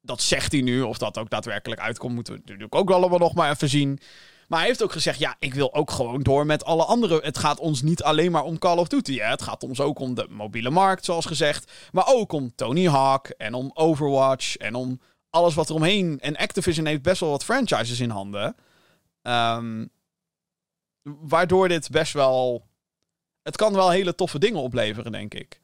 Dat 0.00 0.22
zegt 0.22 0.52
hij 0.52 0.60
nu, 0.60 0.82
of 0.82 0.98
dat 0.98 1.18
ook 1.18 1.30
daadwerkelijk 1.30 1.80
uitkomt, 1.80 2.14
moeten 2.14 2.32
we 2.32 2.40
natuurlijk 2.40 2.74
ook 2.74 2.90
allemaal 2.90 3.18
nog 3.18 3.34
maar 3.34 3.50
even 3.50 3.68
zien. 3.68 4.00
Maar 4.48 4.58
hij 4.58 4.68
heeft 4.68 4.82
ook 4.82 4.92
gezegd: 4.92 5.18
ja, 5.18 5.36
ik 5.38 5.54
wil 5.54 5.74
ook 5.74 5.90
gewoon 5.90 6.22
door 6.22 6.46
met 6.46 6.64
alle 6.64 6.84
andere. 6.84 7.20
Het 7.22 7.38
gaat 7.38 7.58
ons 7.58 7.82
niet 7.82 8.02
alleen 8.02 8.32
maar 8.32 8.44
om 8.44 8.58
Call 8.58 8.78
of 8.78 8.88
Duty. 8.88 9.18
Hè? 9.18 9.26
Het 9.26 9.42
gaat 9.42 9.62
ons 9.62 9.80
ook 9.80 9.98
om 9.98 10.14
de 10.14 10.26
mobiele 10.30 10.70
markt, 10.70 11.04
zoals 11.04 11.26
gezegd. 11.26 11.72
Maar 11.92 12.06
ook 12.06 12.32
om 12.32 12.54
Tony 12.54 12.86
Hawk 12.86 13.28
en 13.28 13.54
om 13.54 13.70
Overwatch 13.74 14.56
en 14.56 14.74
om 14.74 15.00
alles 15.30 15.54
wat 15.54 15.70
eromheen. 15.70 16.20
En 16.20 16.36
Activision 16.36 16.86
heeft 16.86 17.02
best 17.02 17.20
wel 17.20 17.30
wat 17.30 17.44
franchises 17.44 18.00
in 18.00 18.10
handen. 18.10 18.56
Um, 19.22 19.90
waardoor 21.02 21.68
dit 21.68 21.90
best 21.90 22.12
wel. 22.12 22.66
Het 23.42 23.56
kan 23.56 23.72
wel 23.72 23.90
hele 23.90 24.14
toffe 24.14 24.38
dingen 24.38 24.60
opleveren, 24.60 25.12
denk 25.12 25.34
ik. 25.34 25.60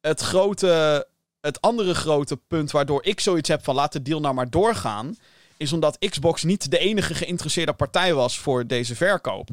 Het 0.00 0.20
grote. 0.20 1.06
Het 1.40 1.60
andere 1.60 1.94
grote 1.94 2.36
punt 2.36 2.70
waardoor 2.70 3.04
ik 3.04 3.20
zoiets 3.20 3.48
heb 3.48 3.64
van 3.64 3.74
laat 3.74 3.92
de 3.92 4.02
deal 4.02 4.20
nou 4.20 4.34
maar 4.34 4.50
doorgaan. 4.50 5.16
Is 5.62 5.72
omdat 5.72 5.98
Xbox 5.98 6.42
niet 6.42 6.70
de 6.70 6.78
enige 6.78 7.14
geïnteresseerde 7.14 7.72
partij 7.72 8.14
was 8.14 8.38
voor 8.38 8.66
deze 8.66 8.94
verkoop. 8.94 9.48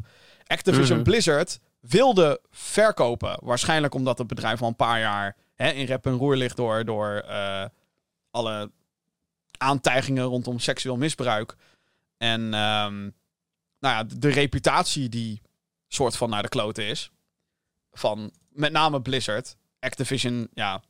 Activision 0.46 0.98
Mhm. 0.98 1.04
Blizzard 1.06 1.60
wilde 1.80 2.40
verkopen. 2.50 3.38
Waarschijnlijk 3.42 3.94
omdat 3.94 4.18
het 4.18 4.26
bedrijf 4.26 4.62
al 4.62 4.68
een 4.68 4.76
paar 4.76 5.00
jaar 5.00 5.36
hè, 5.54 5.70
in 5.70 5.84
rep 5.84 6.06
en 6.06 6.16
roer 6.16 6.36
ligt 6.36 6.56
door, 6.56 6.84
door 6.84 7.16
eh, 7.16 7.64
alle 8.30 8.70
aantijgingen 9.58 10.24
rondom 10.24 10.58
seksueel 10.58 10.96
misbruik. 10.96 11.56
En 12.16 12.40
ehm, 12.40 13.00
nou 13.78 13.94
ja, 13.94 14.04
de, 14.04 14.18
de 14.18 14.30
reputatie 14.30 15.08
die 15.08 15.42
soort 15.88 16.16
van 16.16 16.30
naar 16.30 16.42
de 16.42 16.48
kloten 16.48 16.84
is. 16.84 17.10
Van 17.92 18.32
met 18.48 18.72
name 18.72 19.02
Blizzard. 19.02 19.56
Activision, 19.80 20.48
ja, 20.54 20.82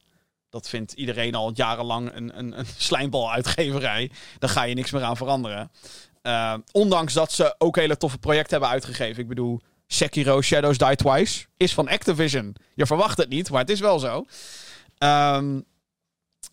dat 0.50 0.68
vindt 0.68 0.92
iedereen 0.92 1.34
al 1.34 1.52
jarenlang 1.54 2.14
een, 2.14 2.38
een, 2.38 2.58
een 2.58 2.66
slijmbaluitgeverij. 2.88 4.10
Daar 4.38 4.50
ga 4.50 4.62
je 4.62 4.74
niks 4.74 4.90
meer 4.90 5.02
aan 5.02 5.16
veranderen. 5.16 5.70
Uh, 6.22 6.54
ondanks 6.72 7.12
dat 7.12 7.32
ze 7.32 7.54
ook 7.58 7.76
hele 7.76 7.96
toffe 7.96 8.18
projecten 8.18 8.52
hebben 8.52 8.70
uitgegeven. 8.70 9.22
Ik 9.22 9.28
bedoel, 9.28 9.60
Sekiro 9.86 10.40
Shadows 10.40 10.78
Die 10.78 10.96
Twice 10.96 11.46
is 11.56 11.74
van 11.74 11.88
Activision. 11.88 12.56
Je 12.74 12.86
verwacht 12.86 13.18
het 13.18 13.28
niet, 13.28 13.50
maar 13.50 13.60
het 13.60 13.70
is 13.70 13.80
wel 13.80 13.98
zo. 13.98 14.26
Um, 14.98 15.64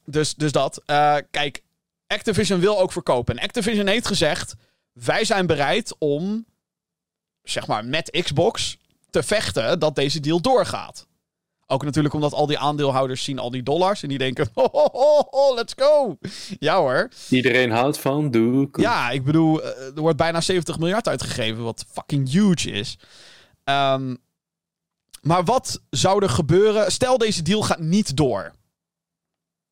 dus, 0.06 0.36
dus 0.36 0.52
dat. 0.52 0.82
Uh, 0.86 1.16
kijk, 1.32 1.64
Activision 2.08 2.60
wil 2.60 2.80
ook 2.80 2.92
verkopen. 2.92 3.38
En 3.38 3.44
Activision 3.44 3.88
heeft 3.88 4.08
gezegd: 4.08 4.56
wij 4.92 5.26
zijn 5.26 5.46
bereid 5.46 5.96
om, 5.98 6.46
zeg 7.44 7.68
maar, 7.68 7.86
met 7.86 8.22
Xbox 8.24 8.78
te 9.10 9.24
vechten 9.24 9.80
dat 9.80 9.96
deze 9.96 10.20
deal 10.20 10.42
doorgaat. 10.42 11.07
Ook 11.70 11.84
natuurlijk 11.84 12.14
omdat 12.14 12.34
al 12.34 12.46
die 12.46 12.58
aandeelhouders 12.58 13.24
zien 13.24 13.40
al 13.40 13.52
die 13.52 13.64
dollars 13.64 14.04
en 14.04 14.10
die 14.10 14.18
denken, 14.18 14.50
ho, 14.54 14.68
ho, 14.72 14.90
ho, 14.92 15.28
ho, 15.30 15.56
let's 15.56 15.74
go. 15.78 16.18
Ja 16.60 16.78
hoor. 16.78 17.10
Iedereen 17.30 17.72
houdt 17.72 18.00
van 18.00 18.32
doek. 18.32 18.78
Ja, 18.78 19.10
ik 19.10 19.24
bedoel, 19.24 19.64
eh, 19.64 19.96
er 19.96 20.02
wordt 20.02 20.18
bijna 20.18 20.42
70 20.42 20.80
miljard 20.80 21.08
uitgegeven, 21.08 21.64
wat 21.64 21.86
fucking 21.90 22.32
huge 22.32 22.72
is. 22.72 22.98
Ehm, 23.64 24.16
maar 25.22 25.44
wat 25.44 25.82
zou 25.90 26.24
er 26.24 26.30
gebeuren? 26.30 26.92
Stel, 26.92 27.18
deze 27.18 27.42
deal 27.42 27.62
gaat 27.62 27.80
niet 27.80 28.18
door. 28.18 28.52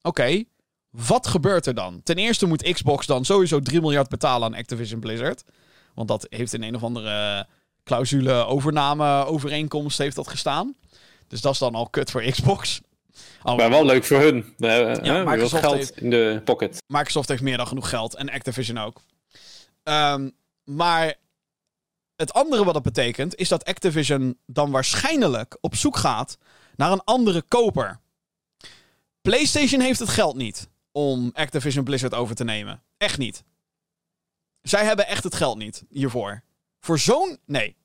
Oké, 0.01 0.43
wat 0.89 1.27
gebeurt 1.27 1.65
er 1.65 1.75
dan? 1.75 2.03
Ten 2.03 2.15
eerste 2.15 2.45
moet 2.45 2.71
Xbox 2.73 3.05
dan 3.05 3.25
sowieso 3.25 3.59
3 3.59 3.81
miljard 3.81 4.09
betalen 4.09 4.47
aan 4.47 4.59
Activision 4.59 4.99
Blizzard. 4.99 5.43
Want 5.93 6.07
dat 6.07 6.27
heeft 6.29 6.53
in 6.53 6.63
een 6.63 6.75
of 6.75 6.83
andere 6.83 7.47
clausule 7.83 8.33
overname 8.33 9.25
overeenkomst 9.25 9.97
heeft 9.97 10.15
dat 10.15 10.27
gestaan. 10.27 10.75
Dus 11.27 11.41
dat 11.41 11.53
is 11.53 11.59
dan 11.59 11.75
al 11.75 11.89
kut 11.89 12.11
voor 12.11 12.21
Xbox. 12.21 12.81
Al... 13.41 13.55
Maar 13.55 13.69
wel 13.69 13.85
leuk 13.85 14.05
voor 14.05 14.19
hun. 14.19 14.53
We 14.57 14.67
hebben 14.67 15.03
ja, 15.03 15.23
Microsoft 15.23 15.63
geld 15.63 15.75
heeft... 15.75 15.97
in 15.97 16.09
de 16.09 16.41
pocket. 16.45 16.77
Microsoft 16.87 17.29
heeft 17.29 17.41
meer 17.41 17.57
dan 17.57 17.67
genoeg 17.67 17.89
geld. 17.89 18.15
En 18.15 18.29
Activision 18.29 18.77
ook. 18.77 19.01
Um, 19.83 20.31
maar 20.63 21.15
het 22.15 22.33
andere 22.33 22.63
wat 22.63 22.73
dat 22.73 22.83
betekent, 22.83 23.35
is 23.35 23.49
dat 23.49 23.65
Activision 23.65 24.37
dan 24.45 24.71
waarschijnlijk 24.71 25.57
op 25.61 25.75
zoek 25.75 25.97
gaat 25.97 26.37
naar 26.75 26.91
een 26.91 27.03
andere 27.03 27.41
koper. 27.41 27.99
PlayStation 29.21 29.81
heeft 29.81 29.99
het 29.99 30.09
geld 30.09 30.35
niet 30.35 30.69
om 30.91 31.29
Activision 31.33 31.83
Blizzard 31.83 32.13
over 32.13 32.35
te 32.35 32.43
nemen. 32.43 32.83
Echt 32.97 33.17
niet. 33.17 33.43
Zij 34.61 34.85
hebben 34.85 35.07
echt 35.07 35.23
het 35.23 35.35
geld 35.35 35.57
niet 35.57 35.83
hiervoor. 35.89 36.43
Voor 36.79 36.99
zo'n. 36.99 37.37
Nee. 37.45 37.75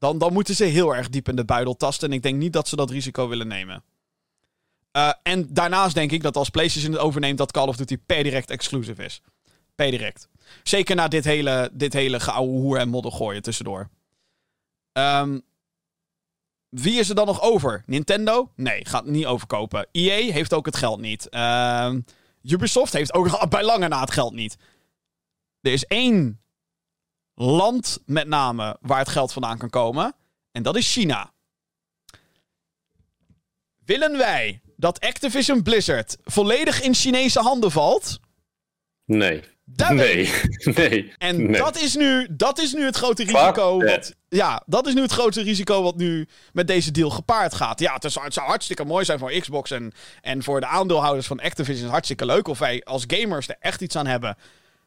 Dan, 0.00 0.18
dan 0.18 0.32
moeten 0.32 0.54
ze 0.54 0.64
heel 0.64 0.96
erg 0.96 1.08
diep 1.08 1.28
in 1.28 1.36
de 1.36 1.44
buidel 1.44 1.76
tasten. 1.76 2.08
En 2.08 2.14
ik 2.14 2.22
denk 2.22 2.36
niet 2.36 2.52
dat 2.52 2.68
ze 2.68 2.76
dat 2.76 2.90
risico 2.90 3.28
willen 3.28 3.48
nemen. 3.48 3.84
Uh, 4.96 5.12
en 5.22 5.54
daarnaast 5.54 5.94
denk 5.94 6.10
ik 6.12 6.22
dat 6.22 6.36
als 6.36 6.48
PlayStation 6.48 6.92
het 6.92 7.00
overneemt, 7.00 7.38
dat 7.38 7.52
Call 7.52 7.68
of 7.68 7.76
Duty 7.76 7.98
per 8.06 8.22
direct 8.22 8.50
exclusive 8.50 9.04
is. 9.04 9.22
Per 9.74 9.90
direct. 9.90 10.28
Zeker 10.62 10.96
na 10.96 11.08
dit 11.08 11.24
hele, 11.24 11.70
dit 11.72 11.92
hele 11.92 12.20
geouwe 12.20 12.50
hoer 12.50 12.78
en 12.78 12.88
modder 12.88 13.12
gooien 13.12 13.42
tussendoor. 13.42 13.88
Um, 14.92 15.42
wie 16.68 16.98
is 16.98 17.08
er 17.08 17.14
dan 17.14 17.26
nog 17.26 17.42
over? 17.42 17.82
Nintendo? 17.86 18.52
Nee, 18.56 18.84
gaat 18.84 19.06
niet 19.06 19.26
overkopen. 19.26 19.86
EA 19.92 20.32
heeft 20.32 20.52
ook 20.52 20.66
het 20.66 20.76
geld 20.76 21.00
niet. 21.00 21.34
Um, 21.34 22.04
Ubisoft 22.42 22.92
heeft 22.92 23.14
ook 23.14 23.48
bij 23.48 23.64
lange 23.64 23.88
na 23.88 24.00
het 24.00 24.10
geld 24.10 24.32
niet. 24.32 24.56
Er 25.60 25.72
is 25.72 25.84
één 25.84 26.40
land 27.40 27.98
met 28.06 28.28
name 28.28 28.76
waar 28.80 28.98
het 28.98 29.08
geld 29.08 29.32
vandaan 29.32 29.58
kan 29.58 29.70
komen. 29.70 30.14
En 30.52 30.62
dat 30.62 30.76
is 30.76 30.92
China. 30.92 31.32
Willen 33.84 34.18
wij 34.18 34.60
dat 34.76 35.00
Activision 35.00 35.62
Blizzard 35.62 36.16
volledig 36.24 36.82
in 36.82 36.94
Chinese 36.94 37.40
handen 37.40 37.70
valt? 37.70 38.20
Nee. 39.04 39.42
nee. 39.88 40.32
nee. 40.76 41.12
En 41.18 41.52
Dat, 41.52 41.76
is 41.76 41.94
nu, 41.94 42.26
dat 42.30 42.58
is 42.58 42.72
nu 42.72 42.84
het 42.84 42.96
grote 42.96 43.24
risico. 43.24 43.82
Wat, 43.82 44.14
ja, 44.28 44.62
dat 44.66 44.86
is 44.86 44.94
nu 44.94 45.02
het 45.02 45.12
grote 45.12 45.42
risico 45.42 45.82
wat 45.82 45.96
nu 45.96 46.28
met 46.52 46.66
deze 46.66 46.90
deal 46.90 47.10
gepaard 47.10 47.54
gaat. 47.54 47.80
Ja, 47.80 47.94
het, 47.94 48.04
is, 48.04 48.14
het 48.14 48.34
zou 48.34 48.46
hartstikke 48.46 48.84
mooi 48.84 49.04
zijn 49.04 49.18
voor 49.18 49.32
Xbox 49.32 49.70
en, 49.70 49.92
en 50.20 50.42
voor 50.42 50.60
de 50.60 50.66
aandeelhouders 50.66 51.26
van 51.26 51.40
Activision. 51.40 51.90
Hartstikke 51.90 52.26
leuk 52.26 52.48
of 52.48 52.58
wij 52.58 52.84
als 52.84 53.04
gamers 53.06 53.48
er 53.48 53.56
echt 53.60 53.80
iets 53.80 53.96
aan 53.96 54.06
hebben. 54.06 54.36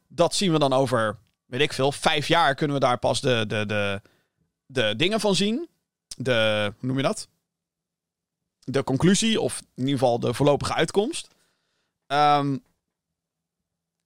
Dat 0.07 0.35
zien 0.35 0.51
we 0.51 0.59
dan 0.59 0.73
over 0.73 1.17
weet 1.53 1.61
ik 1.61 1.73
veel, 1.73 1.91
vijf 1.91 2.27
jaar 2.27 2.55
kunnen 2.55 2.75
we 2.75 2.85
daar 2.85 2.97
pas 2.97 3.21
de, 3.21 3.45
de, 3.47 3.65
de, 3.65 4.01
de 4.65 4.93
dingen 4.95 5.19
van 5.19 5.35
zien. 5.35 5.69
De, 6.17 6.71
hoe 6.79 6.87
noem 6.87 6.97
je 6.97 7.03
dat? 7.03 7.27
De 8.59 8.83
conclusie, 8.83 9.41
of 9.41 9.59
in 9.59 9.83
ieder 9.83 9.99
geval 9.99 10.19
de 10.19 10.33
voorlopige 10.33 10.73
uitkomst. 10.73 11.27
Um, 12.07 12.63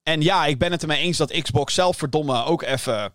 en 0.03 0.21
ja, 0.21 0.45
ik 0.45 0.57
ben 0.57 0.71
het 0.71 0.81
ermee 0.81 1.01
eens 1.01 1.17
dat 1.17 1.41
Xbox 1.41 1.73
zelf 1.73 1.97
verdomme 1.97 2.43
ook 2.43 2.61
even 2.61 3.13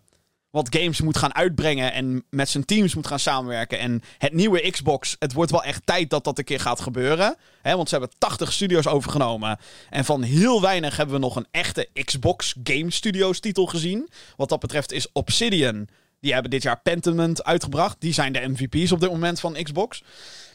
wat 0.53 0.75
games 0.75 1.01
moet 1.01 1.17
gaan 1.17 1.35
uitbrengen 1.35 1.93
en 1.93 2.23
met 2.29 2.49
zijn 2.49 2.65
teams 2.65 2.95
moet 2.95 3.07
gaan 3.07 3.19
samenwerken. 3.19 3.79
En 3.79 4.01
het 4.17 4.33
nieuwe 4.33 4.71
Xbox, 4.71 5.15
het 5.19 5.33
wordt 5.33 5.51
wel 5.51 5.63
echt 5.63 5.85
tijd 5.85 6.09
dat 6.09 6.23
dat 6.23 6.37
een 6.37 6.43
keer 6.43 6.59
gaat 6.59 6.79
gebeuren. 6.79 7.35
Hè, 7.61 7.75
want 7.75 7.89
ze 7.89 7.97
hebben 7.97 8.17
80 8.17 8.53
studios 8.53 8.87
overgenomen. 8.87 9.59
En 9.89 10.05
van 10.05 10.21
heel 10.21 10.61
weinig 10.61 10.97
hebben 10.97 11.15
we 11.15 11.21
nog 11.21 11.35
een 11.35 11.47
echte 11.51 11.89
Xbox 12.03 12.55
Game 12.63 12.91
Studios 12.91 13.39
titel 13.39 13.65
gezien. 13.65 14.09
Wat 14.35 14.49
dat 14.49 14.59
betreft 14.59 14.91
is 14.91 15.11
Obsidian. 15.11 15.87
Die 16.19 16.33
hebben 16.33 16.51
dit 16.51 16.63
jaar 16.63 16.79
Pentiment 16.81 17.43
uitgebracht. 17.43 17.95
Die 17.99 18.13
zijn 18.13 18.33
de 18.33 18.47
MVP's 18.47 18.91
op 18.91 18.99
dit 18.99 19.09
moment 19.09 19.39
van 19.39 19.63
Xbox. 19.63 20.03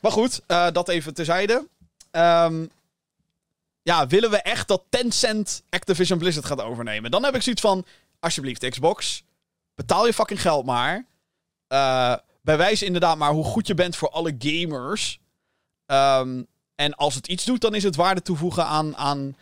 Maar 0.01 0.12
goed, 0.12 0.40
uh, 0.49 0.66
dat 0.72 0.88
even 0.88 1.14
terzijde. 1.14 1.66
Um, 2.12 2.70
ja, 3.82 4.07
willen 4.07 4.30
we 4.30 4.42
echt 4.42 4.68
dat 4.68 4.82
Tencent 4.88 5.62
Activision 5.70 6.18
Blizzard 6.18 6.46
gaat 6.46 6.62
overnemen? 6.62 7.11
Dan 7.11 7.24
heb 7.24 7.34
ik 7.34 7.42
zoiets 7.42 7.62
van, 7.62 7.84
alsjeblieft 8.20 8.68
Xbox, 8.68 9.22
Betaal 9.78 10.06
je 10.06 10.12
fucking 10.12 10.40
geld 10.40 10.64
maar. 10.64 11.06
Uh, 11.68 12.14
bewijs 12.42 12.82
inderdaad 12.82 13.16
maar 13.16 13.30
hoe 13.32 13.44
goed 13.44 13.66
je 13.66 13.74
bent 13.74 13.96
voor 13.96 14.10
alle 14.10 14.34
gamers. 14.38 15.20
Um, 15.86 16.46
en 16.74 16.94
als 16.94 17.14
het 17.14 17.26
iets 17.26 17.44
doet, 17.44 17.60
dan 17.60 17.74
is 17.74 17.82
het 17.82 17.96
waarde 17.96 18.22
toevoegen 18.22 18.66
aan, 18.66 18.96
aan 18.96 19.36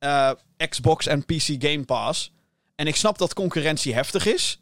uh, 0.00 0.30
Xbox 0.68 1.06
en 1.06 1.24
PC 1.24 1.42
Game 1.42 1.84
Pass. 1.84 2.32
En 2.74 2.86
ik 2.86 2.96
snap 2.96 3.18
dat 3.18 3.34
concurrentie 3.34 3.94
heftig 3.94 4.26
is. 4.26 4.60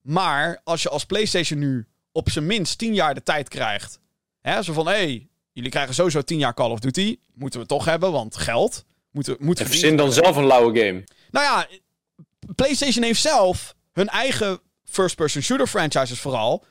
Maar 0.00 0.60
als 0.64 0.82
je 0.82 0.88
als 0.88 1.04
PlayStation 1.04 1.58
nu 1.58 1.86
op 2.12 2.30
zijn 2.30 2.46
minst 2.46 2.78
10 2.78 2.94
jaar 2.94 3.14
de 3.14 3.22
tijd 3.22 3.48
krijgt. 3.48 4.00
Hè, 4.40 4.62
zo 4.62 4.72
van 4.72 4.86
hé, 4.86 4.92
hey, 4.92 5.28
jullie 5.52 5.70
krijgen 5.70 5.94
sowieso 5.94 6.22
10 6.22 6.38
jaar 6.38 6.54
Call 6.54 6.70
of 6.70 6.80
Duty. 6.80 7.18
Moeten 7.34 7.60
we 7.60 7.66
toch 7.66 7.84
hebben, 7.84 8.12
want 8.12 8.36
geld. 8.36 8.84
Moeten, 9.10 9.36
moeten 9.38 9.66
Verzin 9.66 9.96
dan 9.96 10.12
zelf 10.12 10.36
een 10.36 10.46
lauwe 10.46 10.78
game. 10.78 11.04
Nou 11.30 11.44
ja, 11.44 11.68
PlayStation 12.54 13.04
heeft 13.04 13.20
zelf 13.20 13.76
hun 13.98 14.08
eigen 14.08 14.60
first-person 14.84 15.42
shooter 15.42 15.66
franchises 15.66 16.20
vooral 16.20 16.64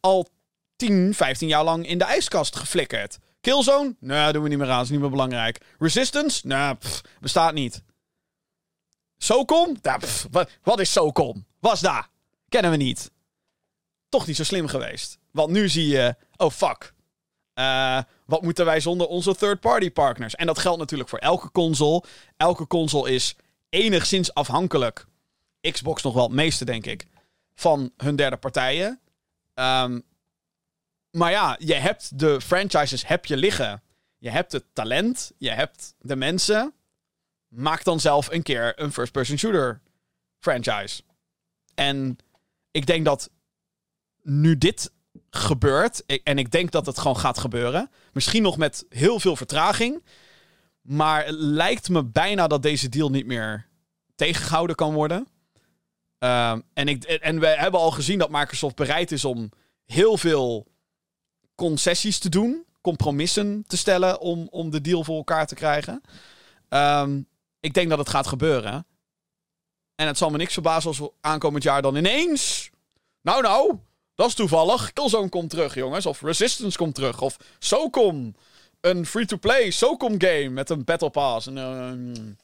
al 0.00 0.28
10, 0.76 1.14
15 1.14 1.48
jaar 1.48 1.64
lang 1.64 1.86
in 1.86 1.98
de 1.98 2.04
ijskast 2.04 2.56
geflikkerd. 2.56 3.18
Killzone? 3.40 3.96
Nee, 4.00 4.32
doen 4.32 4.42
we 4.42 4.48
niet 4.48 4.58
meer 4.58 4.70
aan. 4.70 4.82
is 4.82 4.90
niet 4.90 5.00
meer 5.00 5.10
belangrijk. 5.10 5.60
Resistance? 5.78 6.46
Nee, 6.46 6.74
bestaat 7.20 7.54
niet. 7.54 7.82
SOCOM? 9.18 9.76
Ja, 9.82 9.98
wat, 10.30 10.50
wat 10.62 10.80
is 10.80 10.92
SOCOM? 10.92 11.46
Was 11.60 11.80
daar? 11.80 12.08
Kennen 12.48 12.70
we 12.70 12.76
niet. 12.76 13.10
Toch 14.08 14.26
niet 14.26 14.36
zo 14.36 14.44
slim 14.44 14.66
geweest. 14.66 15.18
Want 15.30 15.50
nu 15.50 15.68
zie 15.68 15.88
je... 15.88 16.14
Oh, 16.36 16.50
fuck. 16.50 16.94
Uh, 17.54 18.00
wat 18.26 18.42
moeten 18.42 18.64
wij 18.64 18.80
zonder 18.80 19.06
onze 19.06 19.34
third-party 19.34 19.90
partners? 19.90 20.34
En 20.34 20.46
dat 20.46 20.58
geldt 20.58 20.78
natuurlijk 20.78 21.08
voor 21.08 21.18
elke 21.18 21.50
console. 21.50 22.02
Elke 22.36 22.66
console 22.66 23.10
is 23.10 23.36
enigszins 23.68 24.34
afhankelijk 24.34 25.06
Xbox 25.60 26.02
nog 26.02 26.14
wel 26.14 26.22
het 26.22 26.32
meeste, 26.32 26.64
denk 26.64 26.86
ik, 26.86 27.06
van 27.54 27.92
hun 27.96 28.16
derde 28.16 28.36
partijen. 28.36 29.00
Um, 29.54 30.02
maar 31.10 31.30
ja, 31.30 31.56
je 31.58 31.74
hebt 31.74 32.18
de 32.18 32.40
franchises 32.40 33.06
heb 33.06 33.26
je 33.26 33.36
liggen. 33.36 33.82
Je 34.18 34.30
hebt 34.30 34.52
het 34.52 34.64
talent, 34.72 35.32
je 35.38 35.50
hebt 35.50 35.94
de 35.98 36.16
mensen. 36.16 36.74
Maak 37.48 37.84
dan 37.84 38.00
zelf 38.00 38.30
een 38.30 38.42
keer 38.42 38.80
een 38.80 38.92
first-person 38.92 39.38
shooter 39.38 39.80
franchise. 40.38 41.02
En 41.74 42.16
ik 42.70 42.86
denk 42.86 43.04
dat 43.04 43.30
nu 44.22 44.58
dit 44.58 44.92
gebeurt, 45.30 46.06
en 46.22 46.38
ik 46.38 46.50
denk 46.50 46.70
dat 46.70 46.86
het 46.86 46.98
gewoon 46.98 47.16
gaat 47.16 47.38
gebeuren, 47.38 47.90
misschien 48.12 48.42
nog 48.42 48.56
met 48.56 48.86
heel 48.88 49.20
veel 49.20 49.36
vertraging, 49.36 50.04
maar 50.80 51.24
het 51.24 51.34
lijkt 51.34 51.88
me 51.88 52.04
bijna 52.04 52.46
dat 52.46 52.62
deze 52.62 52.88
deal 52.88 53.10
niet 53.10 53.26
meer 53.26 53.66
tegengehouden 54.14 54.76
kan 54.76 54.94
worden. 54.94 55.28
Ehm, 56.18 56.60
en, 56.72 56.88
ik, 56.88 57.04
en 57.04 57.40
we 57.40 57.46
hebben 57.46 57.80
al 57.80 57.90
gezien 57.90 58.18
dat 58.18 58.30
Microsoft 58.30 58.74
bereid 58.76 59.12
is 59.12 59.24
om 59.24 59.50
heel 59.84 60.16
veel 60.16 60.66
concessies 61.54 62.18
te 62.18 62.28
doen, 62.28 62.64
compromissen 62.80 63.64
te 63.66 63.76
stellen 63.76 64.20
om, 64.20 64.48
om 64.50 64.70
de 64.70 64.80
deal 64.80 65.04
voor 65.04 65.16
elkaar 65.16 65.46
te 65.46 65.54
krijgen. 65.54 66.02
Ehm, 66.68 67.20
ik 67.60 67.74
denk 67.74 67.88
dat 67.88 67.98
het 67.98 68.08
gaat 68.08 68.26
gebeuren. 68.26 68.86
En 69.94 70.06
het 70.06 70.18
zal 70.18 70.30
me 70.30 70.36
niks 70.36 70.52
verbazen 70.52 70.88
als 70.88 70.98
we 70.98 71.12
aankomend 71.20 71.62
jaar 71.62 71.82
dan 71.82 71.96
ineens. 71.96 72.70
Nou, 73.22 73.42
nou, 73.42 73.78
dat 74.14 74.28
is 74.28 74.34
toevallig. 74.34 74.92
Killzone 74.92 75.28
komt 75.28 75.50
terug, 75.50 75.74
jongens. 75.74 76.06
Of 76.06 76.22
Resistance 76.22 76.78
komt 76.78 76.94
terug. 76.94 77.20
Of 77.20 77.36
SOCOM. 77.58 78.34
Een 78.80 79.06
free-to-play 79.06 79.70
SOCOM 79.70 80.20
game 80.20 80.48
met 80.48 80.70
een 80.70 80.84
Battle 80.84 81.10
Pass. 81.10 81.46
En, 81.46 81.56
uh, 81.56 82.34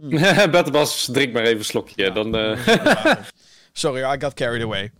Hmm. 0.08 0.50
Battlebas, 0.50 1.08
drink 1.12 1.32
maar 1.32 1.42
even 1.42 1.58
een 1.58 1.64
slokje. 1.64 2.12
dan, 2.12 2.36
uh... 2.36 2.66
Sorry, 3.72 4.02
I 4.14 4.20
got 4.20 4.34
carried 4.34 4.62
away. 4.62 4.92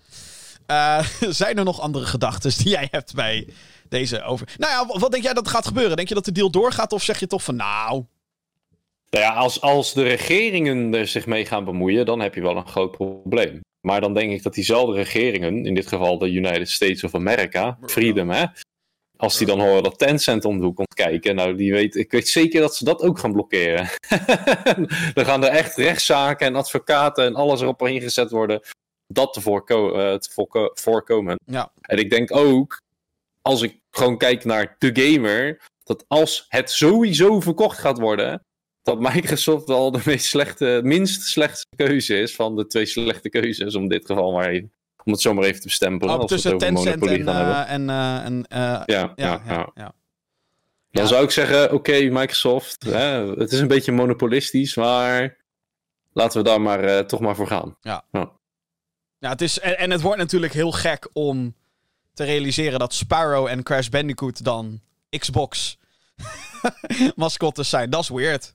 Uh, 0.71 1.05
zijn 1.41 1.59
er 1.59 1.65
nog 1.65 1.81
andere 1.81 2.07
gedachten 2.07 2.53
die 2.59 2.69
jij 2.69 2.89
hebt 2.91 3.15
bij 3.15 3.49
deze 3.89 4.23
over... 4.23 4.49
Nou 4.59 4.73
ja, 4.73 4.99
wat 4.99 5.11
denk 5.11 5.23
jij 5.23 5.35
dat 5.35 5.49
gaat 5.49 5.67
gebeuren? 5.67 5.97
Denk 5.97 6.09
je 6.09 6.15
dat 6.15 6.25
de 6.25 6.33
deal 6.33 6.51
doorgaat 6.51 6.93
of 6.93 7.03
zeg 7.03 7.21
je 7.21 7.27
toch 7.27 7.43
van 7.43 7.57
nou... 7.57 8.05
Nou 9.11 9.25
ja, 9.25 9.33
als, 9.33 9.61
als 9.61 9.93
de 9.93 10.03
regeringen 10.03 10.95
er 10.95 11.07
zich 11.07 11.27
mee 11.27 11.47
gaan 11.47 11.65
bemoeien, 11.65 12.07
dan 12.07 12.21
heb 12.21 12.35
je 12.35 12.41
wel 12.41 12.57
een 12.57 12.69
groot 12.69 12.91
probleem. 12.91 13.61
Maar 13.81 14.01
dan 14.01 14.15
denk 14.15 14.33
ik 14.33 14.43
dat 14.43 14.55
diezelfde 14.55 14.95
regeringen, 14.95 15.67
in 15.67 15.75
dit 15.75 15.87
geval 15.87 16.19
de 16.19 16.31
United 16.31 16.71
States 16.71 17.05
of 17.05 17.15
America, 17.15 17.79
Freedom 17.83 18.31
hè, 18.31 18.45
als 19.21 19.39
die 19.39 19.47
dan 19.47 19.61
horen 19.61 19.83
dat 19.83 19.99
Tencent 19.99 20.45
om 20.45 20.59
de 20.59 20.65
hoek 20.65 20.77
komt 20.77 20.95
kijken, 20.95 21.35
nou, 21.35 21.57
die 21.57 21.73
weet, 21.73 21.97
ik 21.97 22.11
weet 22.11 22.29
zeker 22.29 22.61
dat 22.61 22.77
ze 22.77 22.85
dat 22.85 23.03
ook 23.03 23.19
gaan 23.19 23.33
blokkeren. 23.33 23.89
dan 25.15 25.25
gaan 25.25 25.45
er 25.45 25.51
echt 25.51 25.77
rechtszaken 25.77 26.47
en 26.47 26.55
advocaten 26.55 27.25
en 27.25 27.35
alles 27.35 27.61
erop 27.61 27.83
ingezet 27.87 28.31
worden 28.31 28.61
dat 29.07 29.33
te, 29.33 29.41
voorko 29.41 29.89
uh, 29.89 30.15
te 30.15 30.31
voorko 30.33 30.71
voorkomen. 30.75 31.37
Ja. 31.45 31.73
En 31.81 31.99
ik 31.99 32.11
denk 32.11 32.37
ook, 32.37 32.81
als 33.43 33.63
ik 33.63 33.81
gewoon 33.91 34.19
kijk 34.19 34.45
naar 34.45 34.77
de 34.79 34.91
gamer, 34.93 35.61
dat 35.85 36.05
als 36.09 36.45
het 36.49 36.71
sowieso 36.71 37.41
verkocht 37.41 37.79
gaat 37.79 37.99
worden, 37.99 38.45
dat 38.83 39.01
Microsoft 39.01 39.67
wel 39.67 39.91
de 39.91 40.01
meest 40.05 40.27
slechte, 40.27 40.81
minst 40.85 41.23
slechte 41.23 41.67
keuze 41.77 42.19
is 42.19 42.35
van 42.35 42.57
de 42.57 42.67
twee 42.67 42.87
slechte 42.87 43.29
keuzes, 43.29 43.75
om 43.75 43.89
dit 43.89 44.07
geval 44.07 44.33
maar 44.33 44.49
even, 44.49 44.73
om 45.05 45.13
het 45.13 45.21
zomaar 45.21 45.45
even 45.45 45.61
te 45.61 45.69
stempelen. 45.71 46.15
Oh, 46.15 46.21
als 46.21 46.31
tussen 46.31 46.51
we 46.51 46.57
het 46.57 46.65
over 46.65 46.83
Tencent 46.85 47.07
en, 47.07 47.37
hebben. 47.37 47.67
eh, 47.67 47.73
en, 47.73 47.91
eh, 47.91 48.25
en 48.25 48.47
eh, 48.49 48.59
Ja, 48.61 48.85
ja, 48.87 49.13
ja, 49.15 49.15
ja, 49.17 49.41
ja. 49.47 49.71
ja. 49.75 49.95
Dan 50.91 51.03
Ja. 51.03 51.07
zou 51.07 51.25
ik 51.25 51.31
zeggen, 51.31 51.73
oké, 51.73 51.93
Microsoft, 52.11 52.83
hè, 52.97 53.27
het 53.37 53.53
is 53.53 53.61
een 53.61 53.69
beetje 53.69 53.93
monopolistisch, 53.93 54.75
maar 54.75 55.37
laten 56.13 56.39
we 56.43 56.49
daar 56.49 56.61
maar 56.61 57.07
toch 57.07 57.21
maar 57.21 57.35
voor 57.35 57.47
gaan. 57.47 57.77
Ja, 57.81 58.05
het 59.19 59.41
is, 59.41 59.59
en, 59.59 59.79
en 59.79 59.91
het 59.91 60.01
wordt 60.01 60.19
natuurlijk 60.19 60.53
heel 60.53 60.73
gek 60.73 61.09
om 61.13 61.55
te 62.15 62.25
realiseren 62.25 62.79
dat 62.79 62.95
Sparrow 62.95 63.47
en 63.47 63.63
Crash 63.63 63.89
Bandicoot 63.89 64.45
dan 64.45 64.81
Xbox 65.19 65.79
mascottes 67.17 67.69
zijn. 67.69 67.91
Dat 67.91 68.03
is 68.03 68.09
weird. 68.09 68.55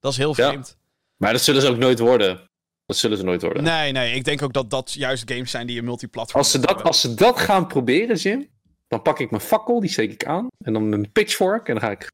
Dat 0.00 0.12
is 0.12 0.18
heel 0.18 0.34
Ja. 0.36 0.48
vreemd. 0.48 0.76
Maar 1.16 1.32
dat 1.32 1.42
zullen 1.42 1.62
ze 1.62 1.68
ook 1.70 1.76
nooit 1.76 1.98
worden. 1.98 2.45
Dat 2.86 2.96
zullen 2.96 3.18
ze 3.18 3.24
nooit 3.24 3.42
worden. 3.42 3.62
Nee, 3.62 3.92
nee, 3.92 4.14
ik 4.14 4.24
denk 4.24 4.42
ook 4.42 4.52
dat 4.52 4.70
dat 4.70 4.92
juist 4.92 5.30
games 5.30 5.50
zijn 5.50 5.66
die 5.66 5.78
een 5.78 5.84
multiplatform 5.84 6.42
Als, 6.42 6.50
ze 6.50 6.58
dat, 6.58 6.82
als 6.82 7.00
ze 7.00 7.14
dat 7.14 7.40
gaan 7.40 7.66
proberen, 7.66 8.16
Jim, 8.16 8.48
dan 8.88 9.02
pak 9.02 9.18
ik 9.18 9.30
mijn 9.30 9.42
fakkel, 9.42 9.80
die 9.80 9.90
steek 9.90 10.12
ik 10.12 10.24
aan. 10.24 10.46
En 10.64 10.72
dan 10.72 10.92
een 10.92 11.12
pitchfork 11.12 11.68
en 11.68 11.74
dan 11.74 11.82
ga 11.82 11.90
ik... 11.90 12.10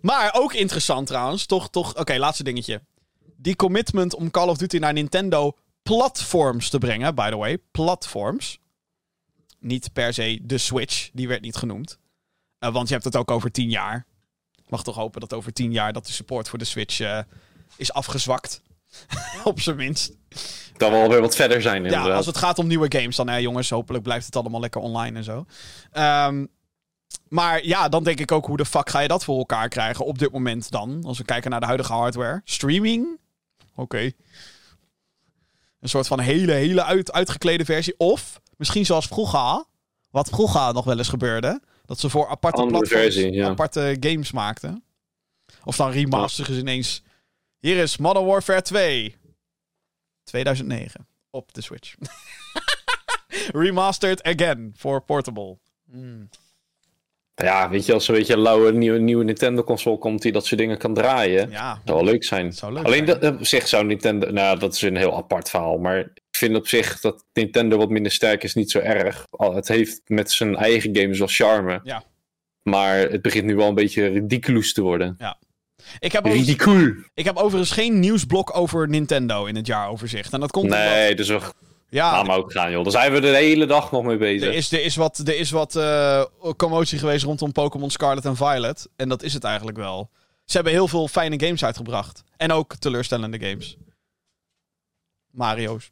Maar 0.00 0.34
ook 0.34 0.52
interessant 0.52 1.06
trouwens, 1.06 1.46
toch, 1.46 1.70
toch, 1.70 1.96
oké, 1.96 2.16
laatste 2.16 2.44
dingetje. 2.44 2.82
Die 3.36 3.56
commitment 3.56 4.14
om 4.14 4.30
Call 4.30 4.48
of 4.48 4.56
Duty 4.56 4.76
naar 4.76 4.92
Nintendo 4.92 5.56
platforms 5.82 6.70
te 6.70 6.78
brengen, 6.78 7.14
by 7.14 7.30
the 7.30 7.36
way, 7.36 7.58
platforms. 7.70 8.58
Niet 9.58 9.92
per 9.92 10.14
se 10.14 10.38
de 10.42 10.58
Switch, 10.58 11.10
die 11.12 11.28
werd 11.28 11.40
niet 11.40 11.56
genoemd. 11.56 11.98
Eh, 12.58 12.72
want 12.72 12.88
je 12.88 12.94
hebt 12.94 13.06
het 13.06 13.16
ook 13.16 13.30
over 13.30 13.50
tien 13.50 13.70
jaar. 13.70 14.06
Ik 14.56 14.70
mag 14.70 14.82
toch 14.82 14.96
hopen 14.96 15.20
dat 15.20 15.32
over 15.32 15.52
tien 15.52 15.72
jaar 15.72 15.92
dat 15.92 16.06
de 16.06 16.12
support 16.12 16.48
voor 16.48 16.58
de 16.58 16.64
Switch 16.64 17.00
eh, 17.00 17.18
is 17.76 17.92
afgezwakt. 17.92 18.62
Op 19.44 19.60
zijn 19.60 19.76
minst. 19.76 20.12
Dan 20.76 20.90
wel 20.90 21.08
weer 21.08 21.20
wat 21.20 21.36
verder 21.36 21.62
zijn, 21.62 21.76
inderdaad. 21.76 22.06
Ja, 22.06 22.14
als 22.14 22.26
het 22.26 22.36
gaat 22.36 22.58
om 22.58 22.66
nieuwe 22.66 22.98
games, 22.98 23.16
dan 23.16 23.28
hè, 23.28 23.36
jongens, 23.36 23.70
hopelijk 23.70 24.04
blijft 24.04 24.26
het 24.26 24.36
allemaal 24.36 24.60
lekker 24.60 24.80
online 24.80 25.16
en 25.16 25.24
zo. 25.24 25.44
Ehm, 25.92 26.46
maar 27.28 27.64
ja, 27.64 27.88
dan 27.88 28.04
denk 28.04 28.20
ik 28.20 28.32
ook, 28.32 28.46
hoe 28.46 28.56
de 28.56 28.64
fuck 28.64 28.90
ga 28.90 29.00
je 29.00 29.08
dat 29.08 29.24
voor 29.24 29.38
elkaar 29.38 29.68
krijgen 29.68 30.04
op 30.04 30.18
dit 30.18 30.32
moment 30.32 30.70
dan? 30.70 31.04
Als 31.04 31.18
we 31.18 31.24
kijken 31.24 31.50
naar 31.50 31.60
de 31.60 31.66
huidige 31.66 31.92
hardware. 31.92 32.40
Streaming? 32.44 33.18
Oké. 33.74 34.10
Een 35.80 35.88
soort 35.88 36.06
van 36.06 36.20
hele, 36.20 36.52
hele 36.52 36.84
uit, 36.84 37.12
uitgeklede 37.12 37.64
versie. 37.64 37.94
Of 37.96 38.40
misschien 38.56 38.86
zoals 38.86 39.06
vroeger, 39.06 39.64
wat 40.10 40.28
vroeger 40.28 40.72
nog 40.72 40.84
wel 40.84 40.98
eens 40.98 41.08
gebeurde. 41.08 41.60
Dat 41.84 42.00
ze 42.00 42.10
voor 42.10 42.28
aparte 42.28 42.60
Andere 42.60 42.78
platforms 42.78 43.14
versie, 43.14 43.32
ja. 43.32 43.48
aparte 43.48 43.96
games 44.00 44.32
maakten. 44.32 44.84
Of 45.64 45.76
dan 45.76 45.90
remasteren 45.90 46.54
ze 46.54 46.60
ineens. 46.60 47.02
Hier 47.64 47.76
is 47.76 47.96
Modern 47.96 48.24
Warfare 48.26 48.62
2. 48.62 49.16
2009. 50.24 51.06
Op 51.30 51.52
de 51.54 51.60
Switch. 51.62 51.94
Remastered 53.62 54.22
again 54.22 54.72
voor 54.76 55.04
portable. 55.04 55.58
Hmm. 55.90 56.28
Ja, 57.34 57.68
weet 57.70 57.86
je, 57.86 57.92
als 57.92 58.04
er 58.08 58.12
een 58.12 58.18
beetje 58.18 58.32
een 58.34 58.40
lauwe 58.40 58.72
nieuwe, 58.72 58.98
nieuwe 58.98 59.24
Nintendo-console 59.24 59.98
komt 59.98 60.22
die 60.22 60.32
dat 60.32 60.46
soort 60.46 60.60
dingen 60.60 60.78
kan 60.78 60.94
draaien, 60.94 61.50
Ja, 61.50 61.80
zou 61.84 61.96
wel 61.98 62.04
leuk 62.12 62.24
zijn. 62.24 62.52
zou 62.52 62.72
leuk 62.72 62.84
Alleen 62.84 63.06
zijn. 63.06 63.20
dat, 63.20 63.34
op 63.34 63.46
zich 63.46 63.68
zou 63.68 63.84
Nintendo, 63.84 64.30
nou 64.30 64.58
dat 64.58 64.74
is 64.74 64.82
een 64.82 64.96
heel 64.96 65.16
apart 65.16 65.50
verhaal, 65.50 65.78
maar 65.78 65.98
ik 65.98 66.22
vind 66.36 66.56
op 66.56 66.66
zich 66.68 67.00
dat 67.00 67.24
Nintendo 67.32 67.76
wat 67.76 67.90
minder 67.90 68.12
sterk 68.12 68.42
is 68.42 68.54
niet 68.54 68.70
zo 68.70 68.78
erg. 68.78 69.26
Al- 69.30 69.54
Het 69.54 69.68
heeft 69.68 70.00
met 70.06 70.30
zijn 70.32 70.56
eigen 70.56 70.96
games 70.96 71.18
wel 71.18 71.28
charme, 71.30 71.80
Ja. 71.82 72.04
maar 72.62 72.98
het 72.98 73.22
begint 73.22 73.44
nu 73.44 73.56
wel 73.56 73.68
een 73.68 73.74
beetje 73.74 74.06
ridiculous 74.06 74.72
te 74.72 74.82
worden. 74.82 75.16
Ik 75.98 76.12
heb, 76.12 76.26
ik 77.14 77.24
heb 77.24 77.36
overigens 77.36 77.70
geen 77.70 77.98
nieuwsblok 78.00 78.56
over 78.56 78.88
Nintendo 78.88 79.44
in 79.44 79.56
het 79.56 79.66
jaaroverzicht. 79.66 80.32
En 80.32 80.40
dat 80.40 80.50
komt 80.50 80.64
omdat- 80.64 80.78
Nee, 80.78 81.14
dus 81.14 81.28
we 81.28 81.40
ja, 81.88 82.10
gaan 82.10 82.26
maar 82.26 82.36
ook 82.36 82.52
gaan 82.52 82.70
joh. 82.70 82.82
Daar 82.82 82.92
zijn 82.92 83.12
we 83.12 83.20
de 83.20 83.26
hele 83.28 83.66
dag 83.66 83.90
nog 83.92 84.04
mee 84.04 84.16
bezig. 84.16 84.48
er 84.48 84.54
is, 84.54 84.72
er 84.72 84.84
is 84.84 84.96
wat, 84.96 85.18
er 85.18 85.36
is 85.38 85.50
wat 85.50 85.76
eh, 85.76 86.24
commotie 86.56 86.98
geweest 86.98 87.24
rondom 87.24 87.52
Pokémon 87.52 87.90
Scarlet 87.90 88.24
en 88.24 88.36
Violet. 88.36 88.88
En 88.96 89.08
dat 89.08 89.22
is 89.22 89.34
het 89.34 89.44
eigenlijk 89.44 89.76
wel. 89.76 90.10
Ze 90.44 90.54
hebben 90.54 90.72
heel 90.72 90.88
veel 90.88 91.08
fijne 91.08 91.40
games 91.46 91.64
uitgebracht. 91.64 92.22
En 92.36 92.52
ook 92.52 92.76
teleurstellende 92.76 93.48
games. 93.48 93.76
Mario's. 95.30 95.90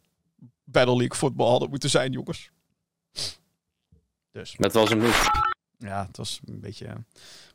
Battle 0.64 0.97
League 0.97 1.16
Football 1.18 1.49
hadden 1.51 1.70
moeten 1.70 1.90
zijn, 1.90 2.12
jongens. 2.12 2.51
Dus. 4.32 4.57
Met 4.57 4.72
wel 4.72 4.86
zijn 4.86 5.01
moed. 5.01 5.30
Ja, 5.78 6.07
het 6.07 6.16
was 6.16 6.40
een 6.45 6.61
beetje, 6.61 6.86
een 6.86 7.07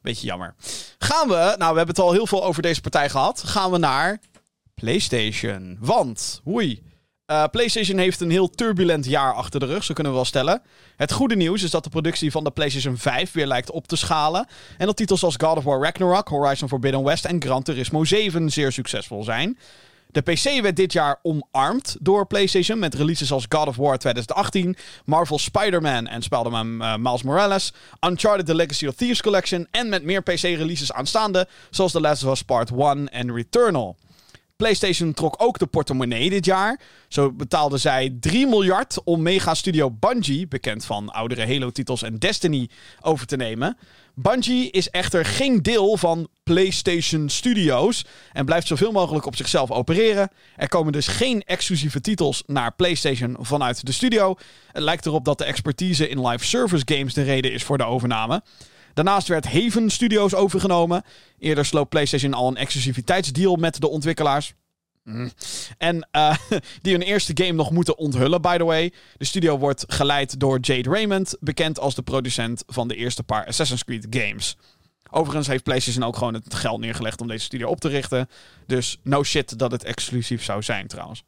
beetje 0.08 0.28
jammer. 0.28 0.56
Gaan 0.98 1.28
we, 1.28 1.34
nou 1.34 1.72
we 1.72 1.78
hebben 1.78 1.88
het 1.88 2.00
al 2.00 2.12
heel 2.12 2.28
veel 2.28 2.44
over 2.44 2.62
deze 2.62 2.82
partij 2.82 3.10
gehad. 3.10 3.44
Gaan 3.46 3.72
we 3.72 3.78
naar 3.78 4.20
PlayStation. 4.76 5.78
Want, 5.80 6.42
oei. 6.48 6.82
eh, 7.26 7.44
PlayStation 7.52 7.98
heeft 7.98 8.20
een 8.22 8.30
heel 8.30 8.50
turbulent 8.50 9.06
jaar 9.06 9.34
achter 9.34 9.60
de 9.60 9.66
rug, 9.66 9.84
zo 9.84 9.94
kunnen 9.94 10.12
we 10.12 10.18
wel 10.18 10.28
stellen. 10.28 10.62
Het 10.96 11.12
goede 11.12 11.36
nieuws 11.36 11.64
is 11.64 11.72
dat 11.72 11.84
de 11.84 11.90
productie 11.90 12.32
van 12.32 12.44
de 12.44 12.52
PlayStation 12.52 12.98
5 12.98 13.32
weer 13.32 13.48
lijkt 13.48 13.72
op 13.72 13.88
te 13.88 13.96
schalen. 13.96 14.48
En 14.78 14.86
dat 14.86 14.96
titels 14.96 15.24
als 15.24 15.36
God 15.36 15.58
of 15.58 15.64
War 15.64 15.82
Ragnarok, 15.82 16.28
Horizon 16.28 16.68
Forbidden 16.68 17.04
West 17.04 17.26
en 17.26 17.42
Gran 17.42 17.64
Turismo 17.64 18.04
7 18.04 18.50
zeer 18.50 18.72
succesvol 18.72 19.24
zijn. 19.24 19.58
De 20.18 20.34
PC 20.34 20.62
werd 20.62 20.76
dit 20.76 20.94
jaar 20.94 21.20
omarmd 21.22 21.96
door 22.00 22.28
PlayStation 22.28 22.80
met 22.80 22.94
releases 22.94 23.32
als 23.32 23.46
God 23.50 23.68
of 23.68 23.76
War 23.76 23.98
2018, 23.98 24.76
Marvel 25.06 25.40
Spider-Man 25.40 26.08
en 26.08 26.22
Spider-Man 26.22 26.82
eh, 26.82 26.96
Miles 26.96 27.24
Morales, 27.24 27.74
Uncharted 28.08 28.46
The 28.46 28.56
Legacy 28.56 28.88
of 28.88 28.96
Thieves 28.96 29.22
Collection 29.22 29.68
en 29.72 29.90
met 29.90 30.04
meer 30.04 30.24
PC-releases 30.24 30.94
aanstaande, 30.94 31.48
zoals 31.70 31.92
The 31.92 32.02
Last 32.02 32.24
of 32.24 32.32
Us 32.32 32.42
Part 32.42 32.72
1 32.72 33.10
en 33.10 33.34
Returnal. 33.34 33.98
PlayStation 34.56 35.14
trok 35.14 35.36
ook 35.38 35.60
de 35.60 35.66
portemonnee 35.66 36.30
dit 36.30 36.46
jaar. 36.46 36.80
Zo 37.08 37.32
betaalde 37.32 37.78
zij 37.78 38.16
3 38.20 38.48
miljard 38.48 39.04
om 39.04 39.22
mega-studio 39.22 39.92
Bungie, 39.92 40.48
bekend 40.48 40.86
van 40.86 41.10
oudere 41.10 41.48
Halo-titels 41.48 42.02
en 42.02 42.16
Destiny, 42.16 42.70
over 43.02 43.26
te 43.28 43.36
nemen. 43.36 43.78
Bungie 44.20 44.72
is 44.72 44.90
echter 44.90 45.26
geen 45.26 45.62
deel 45.62 45.98
van 45.98 46.28
PlayStation 46.44 47.30
Studios 47.30 48.06
en 48.34 48.46
blijft 48.46 48.68
zoveel 48.68 48.92
mogelijk 48.92 49.26
op 49.26 49.36
zichzelf 49.36 49.72
opereren. 49.72 50.30
Er 50.56 50.70
komen 50.70 50.92
dus 50.92 51.08
geen 51.08 51.44
exclusieve 51.44 52.02
titels 52.02 52.44
naar 52.46 52.76
PlayStation 52.76 53.38
vanuit 53.40 53.86
de 53.86 53.92
studio. 53.92 54.36
Het 54.72 54.84
lijkt 54.84 55.06
erop 55.06 55.26
dat 55.26 55.38
de 55.38 55.44
expertise 55.44 56.10
in 56.10 56.28
live 56.28 56.46
service 56.46 56.84
games 56.86 57.14
de 57.14 57.24
reden 57.24 57.52
is 57.52 57.64
voor 57.64 57.78
de 57.78 57.84
overname. 57.84 58.44
Daarnaast 58.94 59.28
werd 59.28 59.46
Haven 59.46 59.90
Studios 59.90 60.36
overgenomen. 60.36 61.04
Eerder 61.40 61.66
sloot 61.66 61.90
PlayStation 61.90 62.34
al 62.34 62.48
een 62.48 62.58
exclusiviteitsdeal 62.58 63.56
met 63.56 63.82
de 63.82 63.90
ontwikkelaars. 63.90 64.54
Mm. 65.08 65.32
En 65.78 66.08
eh, 66.12 66.38
die 66.82 66.94
hun 66.94 67.02
eerste 67.02 67.32
game 67.44 67.52
nog 67.52 67.72
moeten 67.72 67.98
onthullen, 67.98 68.42
by 68.42 68.58
the 68.58 68.64
way. 68.64 68.94
De 69.18 69.26
studio 69.26 69.58
wordt 69.58 69.84
geleid 69.88 70.40
door 70.40 70.58
Jade 70.62 70.90
Raymond, 70.90 71.36
bekend 71.40 71.80
als 71.80 71.96
de 71.96 72.02
producent 72.02 72.64
van 72.68 72.88
de 72.88 72.96
eerste 72.96 73.24
paar 73.24 73.46
Assassin's 73.46 73.84
Creed 73.84 74.08
games. 74.10 74.58
Overigens 75.10 75.48
heeft 75.48 75.64
PlayStation 75.64 76.04
ook 76.04 76.18
gewoon 76.18 76.34
het 76.34 76.54
geld 76.54 76.80
neergelegd 76.80 77.22
om 77.22 77.28
deze 77.28 77.46
studio 77.46 77.70
op 77.70 77.80
te 77.80 77.88
richten. 77.88 78.30
Dus 78.66 78.98
no 79.04 79.24
shit 79.24 79.60
dat 79.60 79.72
het 79.72 79.84
exclusief 79.84 80.44
zou 80.44 80.64
zijn 80.64 80.88
trouwens. 80.88 81.24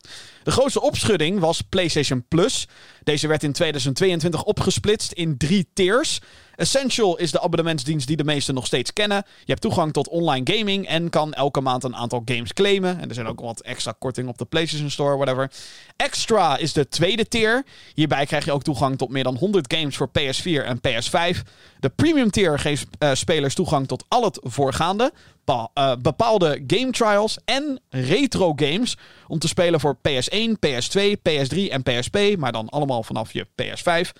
De 0.49 0.55
grootste 0.55 0.81
opschudding 0.81 1.39
was 1.39 1.61
PlayStation 1.61 2.25
Plus. 2.27 2.67
Deze 3.03 3.27
werd 3.27 3.43
in 3.43 3.51
2022 3.51 4.43
opgesplitst 4.43 5.11
in 5.11 5.37
drie 5.37 5.69
tiers. 5.73 6.19
Essential 6.55 7.17
is 7.17 7.31
de 7.31 7.41
abonnementsdienst 7.41 8.07
die 8.07 8.17
de 8.17 8.23
meesten 8.23 8.53
nog 8.53 8.65
steeds 8.65 8.93
kennen. 8.93 9.17
Je 9.17 9.45
hebt 9.45 9.61
toegang 9.61 9.93
tot 9.93 10.07
online 10.07 10.57
gaming 10.57 10.87
en 10.87 11.09
kan 11.09 11.33
elke 11.33 11.61
maand 11.61 11.83
een 11.83 11.95
aantal 11.95 12.21
games 12.25 12.53
claimen. 12.53 12.99
En 12.99 13.09
er 13.09 13.15
zijn 13.15 13.27
ook 13.27 13.39
wat 13.39 13.61
extra 13.61 13.93
korting 13.99 14.27
op 14.27 14.37
de 14.37 14.45
PlayStation 14.45 14.89
Store, 14.89 15.15
whatever. 15.15 15.51
Extra 15.95 16.57
is 16.57 16.73
de 16.73 16.87
tweede 16.87 17.27
tier. 17.27 17.65
Hierbij 17.93 18.25
krijg 18.25 18.45
je 18.45 18.51
ook 18.51 18.63
toegang 18.63 18.97
tot 18.97 19.09
meer 19.09 19.23
dan 19.23 19.35
100 19.35 19.73
games 19.73 19.97
voor 19.97 20.09
PS4 20.19 20.65
en 20.65 20.79
PS5. 20.87 21.37
De 21.79 21.89
premium 21.89 22.31
tier 22.31 22.59
geeft 22.59 22.87
eh, 22.97 23.13
spelers 23.13 23.55
toegang 23.55 23.87
tot 23.87 24.03
al 24.07 24.23
het 24.23 24.39
voorgaande. 24.41 25.11
Eh, 25.49 25.91
bepaalde 26.01 26.63
game 26.67 26.91
trials 26.91 27.37
en 27.45 27.81
retro 27.89 28.53
games 28.55 28.97
om 29.27 29.39
te 29.39 29.47
spelen 29.47 29.79
voor 29.79 29.95
PS1, 29.95 30.57
PS2, 30.59 31.17
PS3 31.29 31.69
en 31.69 31.83
PSP, 31.83 32.17
maar 32.37 32.51
dan 32.51 32.69
allemaal 32.69 33.03
vanaf 33.03 33.33
je 33.33 33.47
PS5. 33.61 34.11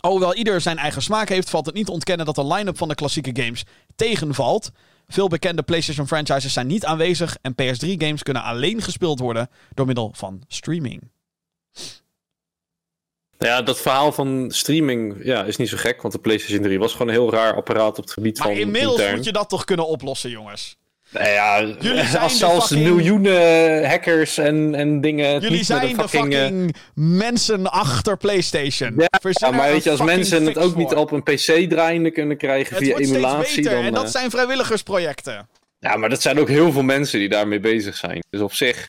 Alhoewel 0.00 0.34
ieder 0.34 0.60
zijn 0.60 0.78
eigen 0.78 1.02
smaak 1.02 1.28
heeft, 1.28 1.50
valt 1.50 1.66
het 1.66 1.74
niet 1.74 1.86
te 1.86 1.92
ontkennen 1.92 2.26
dat 2.26 2.34
de 2.34 2.46
line-up 2.46 2.78
van 2.78 2.88
de 2.88 2.94
klassieke 2.94 3.42
games 3.42 3.64
tegenvalt. 3.96 4.70
Veel 5.06 5.28
bekende 5.28 5.62
PlayStation 5.62 6.06
franchises 6.06 6.52
zijn 6.52 6.66
niet 6.66 6.84
aanwezig 6.84 7.36
en 7.42 7.52
PS3 7.52 7.88
games 7.96 8.22
kunnen 8.22 8.42
alleen 8.42 8.82
gespeeld 8.82 9.18
worden 9.18 9.48
door 9.74 9.86
middel 9.86 10.10
van 10.14 10.42
streaming. 10.48 11.10
Ja, 13.38 13.62
dat 13.62 13.80
verhaal 13.80 14.12
van 14.12 14.44
streaming 14.48 15.14
ja, 15.22 15.44
is 15.44 15.56
niet 15.56 15.68
zo 15.68 15.76
gek, 15.76 16.02
want 16.02 16.14
de 16.14 16.20
PlayStation 16.20 16.62
3 16.62 16.78
was 16.78 16.92
gewoon 16.92 17.08
een 17.08 17.14
heel 17.14 17.32
raar 17.32 17.54
apparaat 17.54 17.98
op 17.98 18.04
het 18.04 18.12
gebied 18.12 18.38
Maar 18.38 18.46
van 18.48 18.56
inmiddels 18.56 18.96
intern. 18.96 19.16
moet 19.16 19.24
je 19.24 19.32
dat 19.32 19.48
toch 19.48 19.64
kunnen 19.64 19.86
oplossen, 19.86 20.30
jongens. 20.30 20.76
Nou 21.10 21.28
ja, 21.28 21.60
Jullie 21.80 22.04
zijn 22.04 22.22
als 22.22 22.32
de 22.32 22.38
zelfs 22.38 22.66
fucking- 22.68 22.88
miljoenen 22.88 23.88
hackers 23.88 24.38
en, 24.38 24.74
en 24.74 25.00
dingen. 25.00 25.40
Jullie 25.40 25.64
zijn 25.64 25.80
de 25.80 26.02
fucking, 26.02 26.34
fucking 26.34 26.76
mensen 26.94 27.70
achter 27.70 28.16
PlayStation. 28.16 28.94
Ja, 29.40 29.50
maar 29.50 29.70
weet 29.70 29.84
je, 29.84 29.90
als 29.90 30.00
mensen 30.02 30.46
het 30.46 30.58
ook 30.58 30.76
niet 30.76 30.94
op 30.94 31.10
een 31.12 31.22
PC 31.22 31.68
draaiende 31.68 32.10
kunnen 32.10 32.36
krijgen 32.36 32.76
Het 32.76 32.84
via 32.84 32.96
emulatie, 32.96 33.62
dan. 33.62 33.72
en 33.84 33.92
dat 33.92 34.04
eh, 34.04 34.10
zijn 34.10 34.30
vrijwilligersprojecten. 34.30 35.48
Ja, 35.80 35.96
maar 35.96 36.08
dat 36.08 36.22
zijn 36.22 36.38
ook 36.40 36.48
heel 36.48 36.72
veel 36.72 36.82
mensen 36.82 37.18
die 37.18 37.28
daarmee 37.28 37.60
bezig 37.60 37.96
zijn. 37.96 38.22
Dus 38.30 38.40
op 38.40 38.52
zich. 38.52 38.88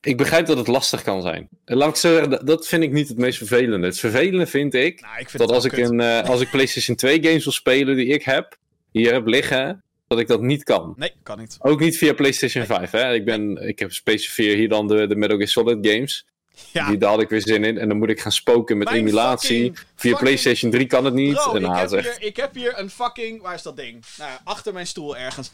Ik 0.00 0.16
begrijp 0.16 0.46
dat 0.46 0.56
het 0.56 0.66
lastig 0.66 1.02
kan 1.02 1.22
zijn. 1.22 1.48
En 1.64 1.76
laat 1.76 1.88
ik 1.88 1.96
zeggen, 1.96 2.46
dat- 2.46 2.66
vind 2.66 2.82
ik 2.82 2.92
niet 2.92 3.08
het 3.08 3.18
meest 3.18 3.38
vervelende. 3.38 3.86
Het 3.86 3.98
vervelende 3.98 4.46
vind 4.46 4.74
ik 4.74 5.00
Nou, 5.00 5.18
ik 5.18 5.30
vind 5.30 5.42
dat 5.42 5.52
als 5.52 5.64
ik, 5.64 5.76
een, 5.76 6.00
eh, 6.00 6.28
als 6.28 6.40
ik 6.40 6.50
PlayStation 6.50 6.96
2 6.96 7.22
games 7.22 7.44
wil 7.44 7.52
spelen 7.52 7.96
die 7.96 8.06
ik 8.06 8.22
heb, 8.22 8.56
hier 8.92 9.12
heb 9.12 9.26
liggen, 9.26 9.82
dat 10.06 10.18
ik 10.18 10.26
dat 10.26 10.40
niet 10.40 10.62
kan. 10.64 10.94
Nee, 10.96 11.12
kan 11.22 11.38
niet. 11.38 11.56
Ook 11.60 11.80
niet 11.80 11.98
via 11.98 12.12
PlayStation 12.12 12.64
5. 12.64 12.90
Hè? 12.90 13.14
Ik, 13.14 13.24
ben, 13.24 13.68
ik 13.68 13.78
heb 13.78 13.92
specifiek 13.92 14.54
hier 14.54 14.68
dan 14.68 14.86
de, 14.88 15.06
de 15.06 15.16
Metal 15.16 15.36
Gear 15.36 15.48
Solid 15.48 15.86
games. 15.86 16.26
Ja. 16.72 16.88
Die, 16.88 16.98
daar 16.98 17.10
had 17.10 17.20
ik 17.20 17.28
weer 17.28 17.40
zin 17.42 17.64
in. 17.64 17.78
En 17.78 17.88
dan 17.88 17.98
moet 17.98 18.08
ik 18.10 18.20
gaan 18.20 18.32
spoken 18.32 18.78
met 18.78 18.88
Mijn 18.88 19.00
emulatie. 19.00 19.56
fucking- 19.56 19.76
via 19.76 19.86
fucking- 19.94 20.18
PlayStation 20.18 20.70
3 20.70 20.86
kan 20.86 21.04
het 21.04 21.14
niet. 21.14 21.34
Bro, 21.34 21.54
en 21.54 21.64
ik, 21.64 21.76
heb 21.76 21.90
hier, 21.90 22.16
ik 22.22 22.36
heb 22.36 22.54
hier 22.54 22.78
een 22.78 22.90
fucking... 22.90 23.42
Waar 23.42 23.54
is 23.54 23.62
dat 23.62 23.76
ding? 23.76 24.04
Nou, 24.18 24.30
achter 24.44 24.72
mijn 24.72 24.86
stoel 24.86 25.16
ergens. 25.16 25.50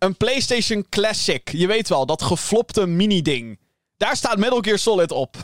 Een 0.00 0.16
PlayStation 0.16 0.86
Classic. 0.88 1.50
Je 1.52 1.66
weet 1.66 1.88
wel, 1.88 2.06
dat 2.06 2.22
geflopte 2.22 2.86
mini-ding. 2.86 3.58
Daar 3.96 4.16
staat 4.16 4.38
Metal 4.38 4.60
Gear 4.60 4.78
Solid 4.78 5.12
op. 5.12 5.36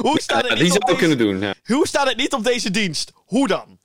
Hoe, 0.00 0.20
staat 0.20 0.42
Ja, 0.42 0.48
het 0.48 0.56
die 0.56 0.62
niet 0.64 0.72
zou 0.72 0.84
deze... 0.84 0.98
kunnen 0.98 1.18
doen. 1.18 1.40
Ja. 1.40 1.54
Hoe 1.64 1.86
staat 1.86 2.08
het 2.08 2.16
niet 2.16 2.32
op 2.32 2.44
deze 2.44 2.70
dienst? 2.70 3.12
Hoe 3.14 3.48
dan? 3.48 3.78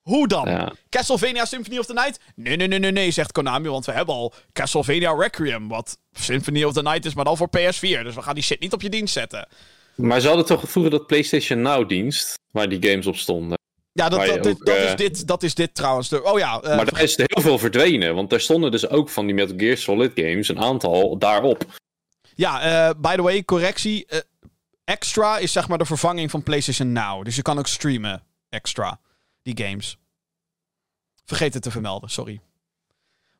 Hoe 0.00 0.28
dan? 0.28 0.48
Ja. 0.48 0.72
Castlevania 0.88 1.44
Symphony 1.44 1.78
of 1.78 1.86
the 1.86 1.92
Night? 1.92 2.20
Nee, 2.34 2.56
nee, 2.56 2.68
nee, 2.68 2.78
nee, 2.78 2.90
nee, 2.90 3.10
zegt 3.10 3.32
Konami, 3.32 3.68
want 3.68 3.84
we 3.86 3.92
hebben 3.92 4.14
al 4.14 4.32
Castlevania 4.52 5.12
Requiem, 5.12 5.68
wat 5.68 5.98
Symphony 6.12 6.64
of 6.64 6.72
the 6.72 6.82
Night 6.82 7.04
is, 7.04 7.14
maar 7.14 7.24
dan 7.24 7.36
voor 7.36 7.48
PS4. 7.48 8.02
Dus 8.02 8.14
we 8.14 8.22
gaan 8.22 8.34
die 8.34 8.42
shit 8.44 8.60
niet 8.60 8.72
op 8.72 8.82
je 8.82 8.90
dienst 8.90 9.12
zetten. 9.12 9.48
Maar 9.94 10.20
ze 10.20 10.26
hadden 10.26 10.46
toch 10.46 10.70
vroeger 10.70 10.90
dat 10.92 11.06
PlayStation 11.06 11.60
Now 11.62 11.88
dienst. 11.88 12.34
Waar 12.50 12.68
die 12.68 12.90
games 12.90 13.06
op 13.06 13.16
stonden. 13.16 13.58
Ja, 13.92 14.08
dat, 14.08 14.26
dat, 14.26 14.42
dit, 14.42 14.58
dat, 14.58 14.76
eh, 14.76 14.84
is 14.84 14.96
dit, 14.96 15.26
dat 15.26 15.42
is 15.42 15.54
dit 15.54 15.74
trouwens. 15.74 16.12
Oh 16.12 16.38
ja, 16.38 16.60
eh, 16.60 16.76
maar 16.76 16.90
daar 16.90 17.02
is 17.02 17.16
heel 17.16 17.42
veel 17.42 17.58
verdwenen. 17.58 18.14
Want 18.14 18.30
daar 18.30 18.40
stonden 18.40 18.70
dus 18.70 18.88
ook 18.88 19.10
van 19.10 19.26
die 19.26 19.34
Metal 19.34 19.56
Gear 19.56 19.76
Solid 19.76 20.12
games. 20.14 20.48
Een 20.48 20.60
aantal 20.60 21.18
daarop. 21.18 21.64
ja 22.34 22.60
eh, 22.88 22.94
by 22.96 23.14
the 23.16 23.22
way, 23.22 23.44
correctie. 23.44 24.06
eh, 24.06 24.18
extra 24.84 25.38
is 25.38 25.52
zeg 25.52 25.68
maar 25.68 25.78
de 25.78 25.84
vervanging 25.84 26.30
van 26.30 26.42
PlayStation 26.42 26.92
Now. 26.92 27.24
Dus 27.24 27.36
je 27.36 27.42
kan 27.42 27.58
ook 27.58 27.66
streamen 27.66 28.22
extra, 28.48 29.00
die 29.42 29.64
games. 29.64 29.96
Vergeet 31.24 31.54
het 31.54 31.62
te 31.62 31.70
vermelden, 31.70 32.10
sorry. 32.10 32.40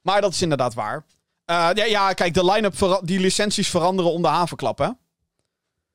Maar 0.02 0.20
dat 0.20 0.32
is 0.32 0.42
inderdaad 0.42 0.74
waar. 0.74 1.04
Eh, 1.44 1.70
ja, 1.74 1.84
ja, 1.84 2.12
kijk, 2.12 2.34
de 2.34 2.44
line-up, 2.44 3.00
die 3.04 3.20
licenties 3.20 3.68
veranderen 3.68 4.12
om 4.12 4.22
de 4.22 4.28
havenklap, 4.28 4.78
hè? 4.78 4.88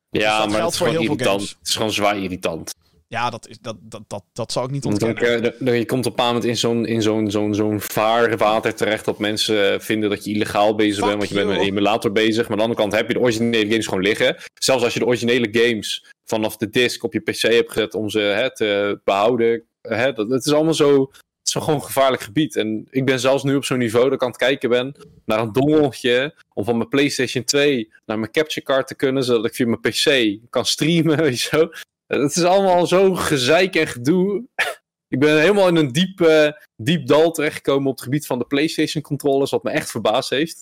Ja, 0.09 0.39
dat 0.39 0.49
maar 0.49 0.61
het 0.61 0.71
is 0.71 0.77
voor 0.77 0.87
gewoon 0.87 1.03
heel 1.03 1.15
veel 1.15 1.25
games. 1.27 1.49
Het 1.59 1.67
is 1.67 1.75
gewoon 1.75 1.91
zwaar 1.91 2.17
irritant. 2.17 2.73
Ja, 3.09 3.29
dat, 3.29 3.47
is, 3.47 3.57
dat, 3.61 3.75
dat, 3.81 4.01
dat, 4.07 4.23
dat 4.33 4.51
zou 4.51 4.65
ik 4.65 4.71
niet 4.71 4.85
ontkennen. 4.85 5.75
je- 5.77 5.85
komt 5.85 6.05
op 6.05 6.19
een 6.19 6.25
moment 6.25 6.43
in 6.45 6.57
zo'n, 6.57 6.85
in 6.85 7.01
zo'n, 7.01 7.31
zo'n, 7.31 7.55
zo'n 7.55 7.81
vaarwater 7.81 8.75
terecht 8.75 9.05
dat 9.05 9.19
mensen 9.19 9.73
eh, 9.73 9.79
vinden 9.79 10.09
dat 10.09 10.25
je 10.25 10.31
illegaal 10.31 10.75
bezig 10.75 10.95
Fuck 10.95 11.05
bent, 11.05 11.17
want 11.17 11.29
je 11.29 11.35
bent 11.35 11.47
met 11.47 11.57
een 11.57 11.63
emulator 11.63 12.11
bezig. 12.11 12.41
Maar 12.41 12.51
aan 12.51 12.57
de 12.57 12.61
andere 12.63 12.79
kant 12.79 12.93
heb 12.93 13.07
je 13.07 13.13
de 13.13 13.19
originele 13.19 13.69
games 13.69 13.87
gewoon 13.87 14.03
liggen. 14.03 14.35
Zelfs 14.53 14.83
als 14.83 14.93
je 14.93 14.99
de 14.99 15.05
originele 15.05 15.47
games 15.51 16.05
vanaf 16.25 16.57
de 16.57 16.69
disc 16.69 17.03
op 17.03 17.13
je 17.13 17.19
PC 17.19 17.41
hebt 17.41 17.71
gezet 17.71 17.93
om 17.93 18.09
ze 18.09 18.19
hè, 18.19 18.55
te 18.55 18.99
behouden. 19.03 19.63
Hè, 19.81 20.13
dat, 20.13 20.29
het 20.29 20.45
is 20.45 20.53
allemaal 20.53 20.73
zo, 20.73 21.01
het 21.11 21.47
is 21.47 21.53
gewoon 21.53 21.75
een 21.75 21.81
gevaarlijk 21.85 22.21
gebied. 22.21 22.55
En 22.55 22.87
ik 22.89 23.05
ben 23.05 23.19
zelfs 23.19 23.43
nu 23.43 23.55
op 23.55 23.65
zo'n 23.65 23.77
niveau 23.77 24.03
dat 24.03 24.13
ik 24.13 24.21
aan 24.21 24.27
het 24.27 24.37
kijken 24.37 24.69
ben 24.69 24.95
naar 25.25 25.39
een 25.39 25.51
dongeltje 25.51 26.33
om 26.53 26.63
van 26.63 26.77
mijn 26.77 26.89
PlayStation 26.89 27.43
2 27.43 27.91
naar 28.05 28.19
mijn 28.19 28.31
capture 28.31 28.65
card 28.65 28.87
te 28.87 28.95
kunnen, 28.95 29.23
zodat 29.23 29.45
ik 29.45 29.55
via 29.55 29.67
mijn 29.67 29.81
PC 29.81 30.37
kan 30.49 30.65
streamen, 30.65 31.17
weet 31.23 31.41
je 31.41 31.47
zo. 31.57 31.69
Het 32.07 32.35
is 32.35 32.43
allemaal 32.43 32.87
zo 32.87 33.15
gezeik 33.15 33.75
en 33.75 33.87
gedoe. 33.87 34.43
Ik 35.09 35.19
ben 35.19 35.39
helemaal 35.39 35.67
in 35.67 35.75
een 35.75 35.91
diep, 35.91 36.21
eh, 36.21 36.51
diep 36.75 37.07
dal 37.07 37.31
terechtgekomen 37.31 37.87
op 37.87 37.95
het 37.95 38.03
gebied 38.03 38.25
van 38.25 38.39
de 38.39 38.45
PlayStation 38.45 39.03
controllers, 39.03 39.51
wat 39.51 39.63
me 39.63 39.69
echt 39.69 39.91
verbaasd 39.91 40.29
heeft. 40.29 40.57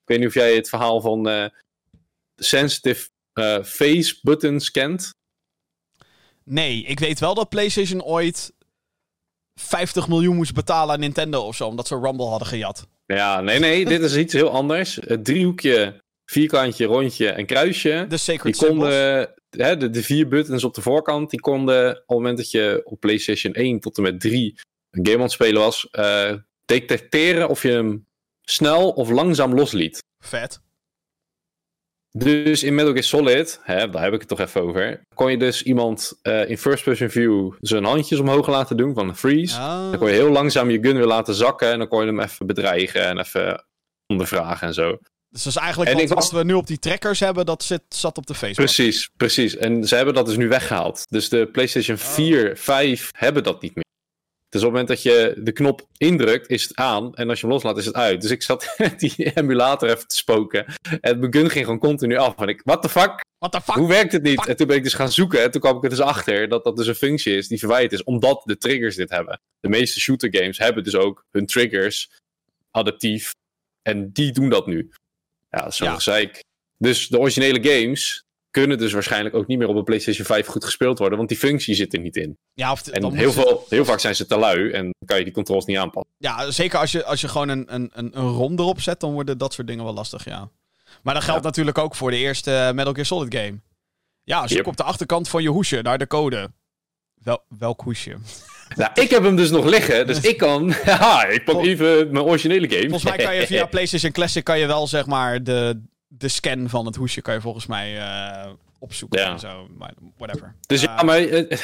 Ik 0.00 0.08
weet 0.08 0.18
niet 0.18 0.28
of 0.28 0.34
jij 0.34 0.54
het 0.54 0.68
verhaal 0.68 1.00
van 1.00 1.28
eh, 1.28 1.46
sensitive 2.36 3.08
eh, 3.32 3.62
face 3.62 4.18
buttons 4.22 4.70
kent. 4.70 5.10
Nee, 6.44 6.82
ik 6.82 6.98
weet 6.98 7.20
wel 7.20 7.34
dat 7.34 7.48
PlayStation 7.48 8.02
ooit 8.02 8.52
50 9.54 10.08
miljoen 10.08 10.36
moest 10.36 10.54
betalen 10.54 10.94
aan 10.94 11.00
Nintendo 11.00 11.42
of 11.42 11.56
zo, 11.56 11.66
omdat 11.66 11.86
ze 11.86 11.98
Rumble 11.98 12.26
hadden 12.26 12.48
gejat. 12.48 12.86
Ja, 13.06 13.40
nee, 13.40 13.58
nee, 13.58 13.84
dit 13.84 14.02
is 14.02 14.16
iets 14.16 14.32
heel 14.32 14.50
anders. 14.50 14.98
Het 15.00 15.24
driehoekje, 15.24 16.00
vierkantje, 16.30 16.86
rondje 16.86 17.28
en 17.28 17.46
kruisje. 17.46 18.04
De 18.08 18.16
Sacred 18.16 18.58
Die 18.58 18.66
konden, 18.66 19.28
hè, 19.50 19.76
de, 19.76 19.90
de 19.90 20.02
vier 20.02 20.28
buttons 20.28 20.64
op 20.64 20.74
de 20.74 20.82
voorkant, 20.82 21.30
die 21.30 21.40
konden 21.40 21.90
op 21.90 21.96
het 21.96 22.08
moment 22.08 22.36
dat 22.36 22.50
je 22.50 22.80
op 22.84 23.00
PlayStation 23.00 23.52
1 23.52 23.80
tot 23.80 23.96
en 23.96 24.02
met 24.02 24.20
3 24.20 24.58
een 24.90 25.06
game 25.06 25.16
aan 25.16 25.22
het 25.22 25.32
spelen 25.32 25.60
was, 25.60 25.88
eh, 25.90 26.34
detecteren 26.64 27.48
of 27.48 27.62
je 27.62 27.70
hem 27.70 28.06
snel 28.42 28.90
of 28.90 29.10
langzaam 29.10 29.54
losliet. 29.54 29.98
Vet. 30.24 30.60
Dus 32.12 32.62
in 32.62 32.74
Metal 32.74 32.92
Gear 32.92 33.04
Solid, 33.04 33.60
hè, 33.62 33.90
daar 33.90 34.02
heb 34.02 34.12
ik 34.12 34.20
het 34.20 34.28
toch 34.28 34.40
even 34.40 34.62
over, 34.62 35.00
kon 35.14 35.30
je 35.30 35.38
dus 35.38 35.62
iemand 35.62 36.18
eh, 36.22 36.48
in 36.50 36.58
first 36.58 36.84
person 36.84 37.10
view 37.10 37.52
zijn 37.60 37.84
handjes 37.84 38.18
omhoog 38.18 38.48
laten 38.48 38.76
doen 38.76 38.94
van 38.94 39.16
freeze. 39.16 39.58
Ah. 39.58 39.90
Dan 39.90 39.98
kon 39.98 40.08
je 40.08 40.14
heel 40.14 40.30
langzaam 40.30 40.70
je 40.70 40.80
gun 40.80 40.96
weer 40.96 41.06
laten 41.06 41.34
zakken 41.34 41.72
en 41.72 41.78
dan 41.78 41.88
kon 41.88 42.00
je 42.00 42.06
hem 42.06 42.20
even 42.20 42.46
bedreigen 42.46 43.04
en 43.04 43.18
even 43.18 43.64
ondervragen 44.06 44.66
en 44.66 44.74
zo. 44.74 44.98
Dus 45.30 45.42
dat 45.42 45.52
is 45.52 45.58
eigenlijk 45.58 45.90
En 45.90 45.98
wat, 45.98 46.08
was- 46.08 46.32
we 46.32 46.44
nu 46.44 46.54
op 46.54 46.66
die 46.66 46.78
trackers 46.78 47.20
hebben, 47.20 47.46
dat 47.46 47.62
zit, 47.62 47.82
zat 47.88 48.18
op 48.18 48.26
de 48.26 48.34
Facebook. 48.34 48.64
Precies, 48.66 49.10
precies. 49.16 49.56
En 49.56 49.84
ze 49.88 49.94
hebben 49.96 50.14
dat 50.14 50.26
dus 50.26 50.36
nu 50.36 50.48
weggehaald. 50.48 51.04
Dus 51.08 51.28
de 51.28 51.46
PlayStation 51.46 51.96
4, 51.98 52.56
5 52.56 53.08
hebben 53.16 53.42
dat 53.42 53.62
niet 53.62 53.74
meer. 53.74 53.84
Dus 54.48 54.60
op 54.62 54.66
het 54.66 54.78
moment 54.80 54.88
dat 54.88 55.02
je 55.02 55.34
de 55.38 55.52
knop 55.52 55.86
indrukt, 55.96 56.48
is 56.50 56.62
het 56.62 56.76
aan. 56.76 57.14
En 57.14 57.28
als 57.28 57.40
je 57.40 57.46
hem 57.46 57.54
loslaat, 57.54 57.78
is 57.78 57.86
het 57.86 57.94
uit. 57.94 58.20
Dus 58.22 58.30
ik 58.30 58.42
zat 58.42 58.74
die 58.98 59.32
emulator 59.34 59.88
even 59.90 60.08
te 60.08 60.16
spoken. 60.16 60.64
En 61.00 61.18
mijn 61.18 61.32
gun 61.34 61.50
ging 61.50 61.64
gewoon 61.64 61.80
continu 61.80 62.16
af. 62.16 62.36
En 62.36 62.48
ik, 62.48 62.60
what 62.64 62.82
the 62.82 62.88
fuck? 62.88 63.24
What 63.38 63.52
the 63.52 63.60
fuck? 63.60 63.74
Hoe 63.74 63.88
werkt 63.88 64.12
het 64.12 64.22
niet? 64.22 64.38
Fuck. 64.40 64.48
En 64.48 64.56
toen 64.56 64.66
ben 64.66 64.76
ik 64.76 64.82
dus 64.82 64.94
gaan 64.94 65.12
zoeken. 65.12 65.42
En 65.42 65.50
toen 65.50 65.60
kwam 65.60 65.76
ik 65.76 65.82
er 65.82 65.88
dus 65.90 66.00
achter 66.00 66.48
dat 66.48 66.64
dat 66.64 66.76
dus 66.76 66.86
een 66.86 66.94
functie 66.94 67.36
is 67.36 67.48
die 67.48 67.58
verwijderd 67.58 67.92
is. 67.92 68.04
Omdat 68.04 68.42
de 68.44 68.56
triggers 68.56 68.96
dit 68.96 69.10
hebben. 69.10 69.40
De 69.60 69.68
meeste 69.68 70.00
shooter 70.00 70.28
games 70.36 70.58
hebben 70.58 70.84
dus 70.84 70.94
ook 70.96 71.24
hun 71.30 71.46
triggers 71.46 72.10
adaptief. 72.70 73.34
En 73.82 74.12
die 74.12 74.32
doen 74.32 74.48
dat 74.48 74.66
nu. 74.66 74.90
Ja, 75.50 75.58
dat 75.58 75.68
is 75.68 75.76
zo'n 75.76 75.86
Ja. 75.88 75.94
gezeik. 75.94 76.44
Dus 76.76 77.08
de 77.08 77.18
originele 77.18 77.62
games 77.70 78.24
kunnen 78.50 78.78
dus 78.78 78.92
waarschijnlijk 78.92 79.34
ook 79.34 79.46
niet 79.46 79.58
meer 79.58 79.68
op 79.68 79.76
een 79.76 79.84
PlayStation 79.84 80.26
5 80.26 80.46
goed 80.46 80.64
gespeeld 80.64 80.98
worden. 80.98 81.16
Want 81.16 81.28
die 81.30 81.38
functie 81.38 81.74
zit 81.74 81.92
er 81.92 82.00
niet 82.00 82.16
in. 82.16 82.38
Ja, 82.54 82.72
of, 82.72 82.86
En 82.86 83.00
dan 83.00 83.14
heel, 83.14 83.32
veel, 83.32 83.66
heel 83.68 83.84
vaak 83.84 84.00
zijn 84.00 84.16
ze 84.16 84.26
te 84.26 84.36
lui. 84.38 84.70
En 84.70 84.94
kan 85.06 85.18
je 85.18 85.24
die 85.24 85.32
controls 85.32 85.64
niet 85.64 85.76
aanpassen. 85.78 86.12
Ja, 86.18 86.50
zeker 86.50 86.78
als 86.78 86.92
je, 86.92 87.04
als 87.04 87.20
je 87.20 87.28
gewoon 87.28 87.48
een, 87.48 87.74
een, 87.74 87.90
een, 87.94 88.12
ROM 88.14 88.58
erop 88.58 88.80
zet, 88.80 89.00
dan 89.00 89.12
worden 89.12 89.38
dat 89.38 89.52
soort 89.52 89.66
dingen 89.66 89.84
wel 89.84 89.94
lastig, 89.94 90.24
ja. 90.24 90.50
Maar 91.02 91.14
dat 91.14 91.22
geldt 91.24 91.40
Ja. 91.40 91.46
natuurlijk 91.46 91.78
ook 91.78 91.94
voor 91.94 92.10
de 92.10 92.16
eerste 92.16 92.72
Metal 92.74 92.92
Gear 92.92 93.06
Solid 93.06 93.34
game. 93.34 93.60
Ja, 94.22 94.46
zoek 94.46 94.56
Yep. 94.56 94.66
op 94.66 94.76
de 94.76 94.82
achterkant 94.82 95.28
van 95.28 95.42
je 95.42 95.48
hoesje 95.48 95.82
naar 95.82 95.98
de 95.98 96.06
code. 96.06 96.50
Wel, 97.22 97.42
welk 97.58 97.80
hoesje? 97.80 98.16
Nou, 98.76 98.90
ik 98.94 99.10
heb 99.10 99.22
hem 99.22 99.36
dus 99.36 99.50
nog 99.50 99.64
liggen. 99.64 100.06
Dus 100.06 100.20
ik 100.20 100.36
kan... 100.38 100.70
Haha, 100.84 101.26
ik 101.26 101.44
pak 101.44 101.64
even 101.64 102.12
mijn 102.12 102.24
originele 102.24 102.68
game. 102.68 102.88
Volgens 102.88 103.04
mij 103.16 103.24
kan 103.24 103.34
je 103.36 103.46
via 103.46 103.66
PlayStation 103.76 104.12
Classic 104.12 104.44
kan 104.44 104.58
je 104.58 104.66
wel 104.66 104.86
zeg 104.86 105.06
maar 105.06 105.42
de, 105.42 105.82
de 106.08 106.28
scan 106.28 106.68
van 106.68 106.86
het 106.86 106.96
hoesje 106.96 107.22
kan 107.22 107.34
je 107.34 107.40
volgens 107.40 107.66
mij 107.66 107.98
eh, 107.98 108.50
opzoeken 108.78 109.20
Ja. 109.20 109.32
en 109.32 109.38
zo. 109.38 109.66
Maar 109.78 109.94
whatever. 110.16 110.54
Dus 110.66 110.82
Eh, 110.86 110.94
ja, 110.96 111.02
maar 111.02 111.18
eh, 111.18 111.58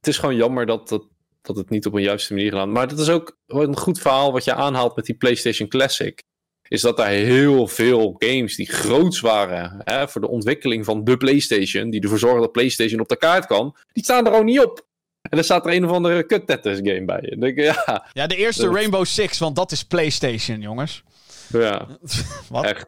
het 0.00 0.06
is 0.08 0.18
gewoon 0.18 0.36
jammer 0.36 0.66
dat, 0.66 0.88
dat, 0.88 1.06
dat 1.42 1.56
het 1.56 1.70
niet 1.70 1.86
op 1.86 1.94
een 1.94 2.02
juiste 2.02 2.34
manier 2.34 2.50
gedaan 2.50 2.72
Maar 2.72 2.88
dat 2.88 2.98
is 2.98 3.08
ook 3.08 3.38
een 3.46 3.76
goed 3.76 3.98
verhaal 4.00 4.32
wat 4.32 4.44
je 4.44 4.54
aanhaalt 4.54 4.96
met 4.96 5.04
die 5.04 5.14
PlayStation 5.16 5.68
Classic. 5.68 6.22
Is 6.68 6.80
dat 6.80 6.96
daar 6.96 7.08
heel 7.08 7.66
veel 7.66 8.14
games 8.18 8.56
die 8.56 8.72
groots 8.72 9.20
waren 9.20 9.80
hè, 9.84 10.08
voor 10.08 10.20
de 10.20 10.28
ontwikkeling 10.28 10.84
van 10.84 11.04
de 11.04 11.16
PlayStation, 11.16 11.90
die 11.90 12.00
ervoor 12.00 12.18
zorgen 12.18 12.40
dat 12.40 12.52
PlayStation 12.52 13.00
op 13.00 13.08
de 13.08 13.16
kaart 13.16 13.46
kan, 13.46 13.76
die 13.92 14.04
staan 14.04 14.26
er 14.26 14.32
ook 14.32 14.44
niet 14.44 14.60
op. 14.60 14.88
En 15.22 15.30
dan 15.36 15.44
staat 15.44 15.66
er 15.66 15.72
een 15.72 15.84
of 15.84 15.90
andere 15.90 16.22
kut 16.26 16.46
Tetris 16.46 16.76
game 16.76 17.04
bij. 17.04 17.20
Denk 17.38 17.58
ja, 17.60 18.08
Ja, 18.12 18.26
de 18.26 18.36
eerste 18.36 18.62
Dat- 18.64 18.74
Rainbow 18.74 19.04
Six, 19.04 19.38
want 19.38 19.56
dat 19.56 19.72
is 19.72 19.84
PlayStation, 19.84 20.60
jongens. 20.60 21.02
ja, 21.48 21.86
Wat? 22.48 22.64
echt 22.64 22.86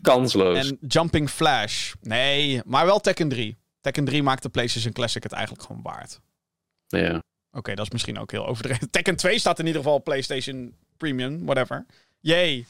kansloos. 0.00 0.68
En 0.68 0.78
Jumping 0.88 1.30
Flash. 1.30 1.92
Nee, 2.00 2.60
maar 2.64 2.86
wel 2.86 3.00
Tekken 3.00 3.28
3. 3.28 3.56
Tekken 3.80 4.04
3 4.04 4.22
maakt 4.22 4.42
de 4.42 4.48
PlayStation 4.48 4.92
Classic 4.92 5.22
het 5.22 5.32
eigenlijk 5.32 5.66
gewoon 5.66 5.82
waard. 5.82 6.20
Ja. 6.86 7.22
Oké, 7.52 7.74
dat 7.74 7.84
is 7.84 7.90
misschien 7.92 8.18
ook 8.18 8.30
heel 8.30 8.46
overdreven. 8.46 8.90
Tekken 8.96 9.16
2 9.16 9.38
staat 9.38 9.58
in 9.58 9.66
ieder 9.66 9.82
geval 9.82 10.02
PlayStation 10.02 10.74
Premium, 10.96 11.44
whatever. 11.44 11.86
Yay. 12.20 12.66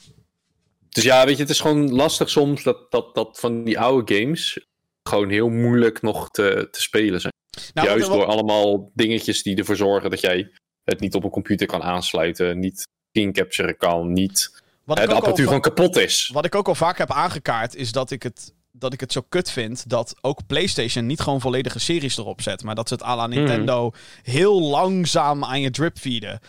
Dus 0.88 1.04
ja, 1.04 1.24
weet 1.24 1.36
je, 1.36 1.42
het 1.42 1.50
is 1.50 1.60
gewoon 1.60 1.92
lastig 1.92 2.30
soms 2.30 2.62
dat, 2.62 2.90
dat, 2.90 3.14
dat 3.14 3.38
van 3.40 3.64
die 3.64 3.78
oude 3.80 4.14
games 4.14 4.66
gewoon 5.08 5.30
heel 5.30 5.48
moeilijk 5.48 6.02
nog 6.02 6.30
te, 6.30 6.68
te 6.70 6.80
spelen 6.82 7.20
zijn. 7.20 7.32
Nou, 7.74 7.88
Juist 7.88 8.06
wat- 8.08 8.16
door 8.16 8.26
allemaal 8.26 8.90
dingetjes 8.94 9.42
die 9.42 9.56
ervoor 9.56 9.76
zorgen 9.76 10.10
dat 10.10 10.20
jij 10.20 10.50
het 10.84 11.00
niet 11.00 11.14
op 11.14 11.24
een 11.24 11.30
computer 11.30 11.66
kan 11.66 11.82
aansluiten, 11.82 12.58
niet 12.58 12.86
screen 13.10 13.32
capturen 13.32 13.76
kan, 13.76 14.12
niet 14.12 14.62
wat 14.84 14.98
hè, 14.98 15.06
de 15.06 15.14
apparatuur 15.14 15.46
gewoon 15.46 15.60
kapot 15.60 15.96
is. 15.96 16.30
Wat 16.32 16.44
ik 16.44 16.54
ook 16.54 16.68
al 16.68 16.74
vaak 16.74 16.98
heb 16.98 17.10
aangekaart, 17.12 17.74
is 17.74 17.92
dat 17.92 18.10
ik 18.10 18.22
het, 18.22 18.52
dat 18.72 18.92
ik 18.92 19.00
het 19.00 19.12
zo 19.12 19.20
kut 19.28 19.50
vind 19.50 19.88
dat 19.88 20.14
ook 20.20 20.46
PlayStation 20.46 21.06
niet 21.06 21.20
gewoon 21.20 21.40
volledige 21.40 21.78
series 21.78 22.18
erop 22.18 22.40
zet. 22.42 22.62
Maar 22.62 22.74
dat 22.74 22.88
ze 22.88 22.94
het 22.94 23.02
à 23.02 23.16
la 23.16 23.26
Mhm. 23.26 23.36
Nintendo 23.36 23.90
heel 24.22 24.62
langzaam 24.62 25.44
aan 25.44 25.60
je 25.60 25.70
drip 25.70 25.98
feeden. 25.98 26.40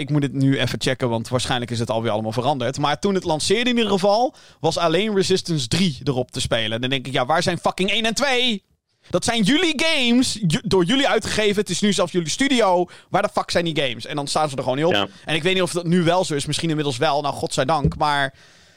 Ik 0.00 0.10
moet 0.10 0.22
het 0.22 0.32
nu 0.32 0.58
even 0.58 0.80
checken, 0.80 1.08
want 1.08 1.28
waarschijnlijk 1.28 1.70
is 1.70 1.78
het 1.78 1.90
alweer 1.90 2.10
allemaal 2.10 2.32
veranderd. 2.32 2.78
Maar 2.78 2.98
toen 2.98 3.14
het 3.14 3.24
lanceerde 3.24 3.70
in 3.70 3.76
ieder 3.76 3.92
geval, 3.92 4.34
was 4.60 4.78
alleen 4.78 5.14
Resistance 5.14 5.68
3 5.68 6.00
erop 6.04 6.30
te 6.30 6.40
spelen. 6.40 6.80
Dan 6.80 6.90
denk 6.90 7.06
ik, 7.06 7.12
ja, 7.12 7.26
waar 7.26 7.42
zijn 7.42 7.58
fucking 7.58 7.90
1 7.90 8.04
en 8.04 8.14
2? 8.14 8.64
Dat 9.10 9.24
zijn 9.24 9.42
jullie 9.42 9.82
games, 9.84 10.38
door 10.64 10.84
jullie 10.84 11.08
uitgegeven. 11.08 11.60
Het 11.60 11.70
is 11.70 11.80
nu 11.80 11.92
zelfs 11.92 12.12
jullie 12.12 12.28
studio. 12.28 12.88
Waar 13.08 13.22
de 13.22 13.28
fuck 13.32 13.50
zijn 13.50 13.64
die 13.64 13.80
games? 13.82 14.06
En 14.06 14.16
dan 14.16 14.26
staan 14.26 14.48
ze 14.48 14.56
er 14.56 14.62
gewoon 14.62 14.78
niet 14.78 14.86
op. 14.86 14.92
Ja. 14.92 15.06
En 15.24 15.34
ik 15.34 15.42
weet 15.42 15.54
niet 15.54 15.62
of 15.62 15.72
dat 15.72 15.86
nu 15.86 16.02
wel 16.02 16.24
zo 16.24 16.34
is. 16.34 16.46
Misschien 16.46 16.68
inmiddels 16.68 16.96
wel. 16.96 17.22
Nou, 17.22 17.34
godzijdank. 17.34 17.96
Maar 17.96 18.34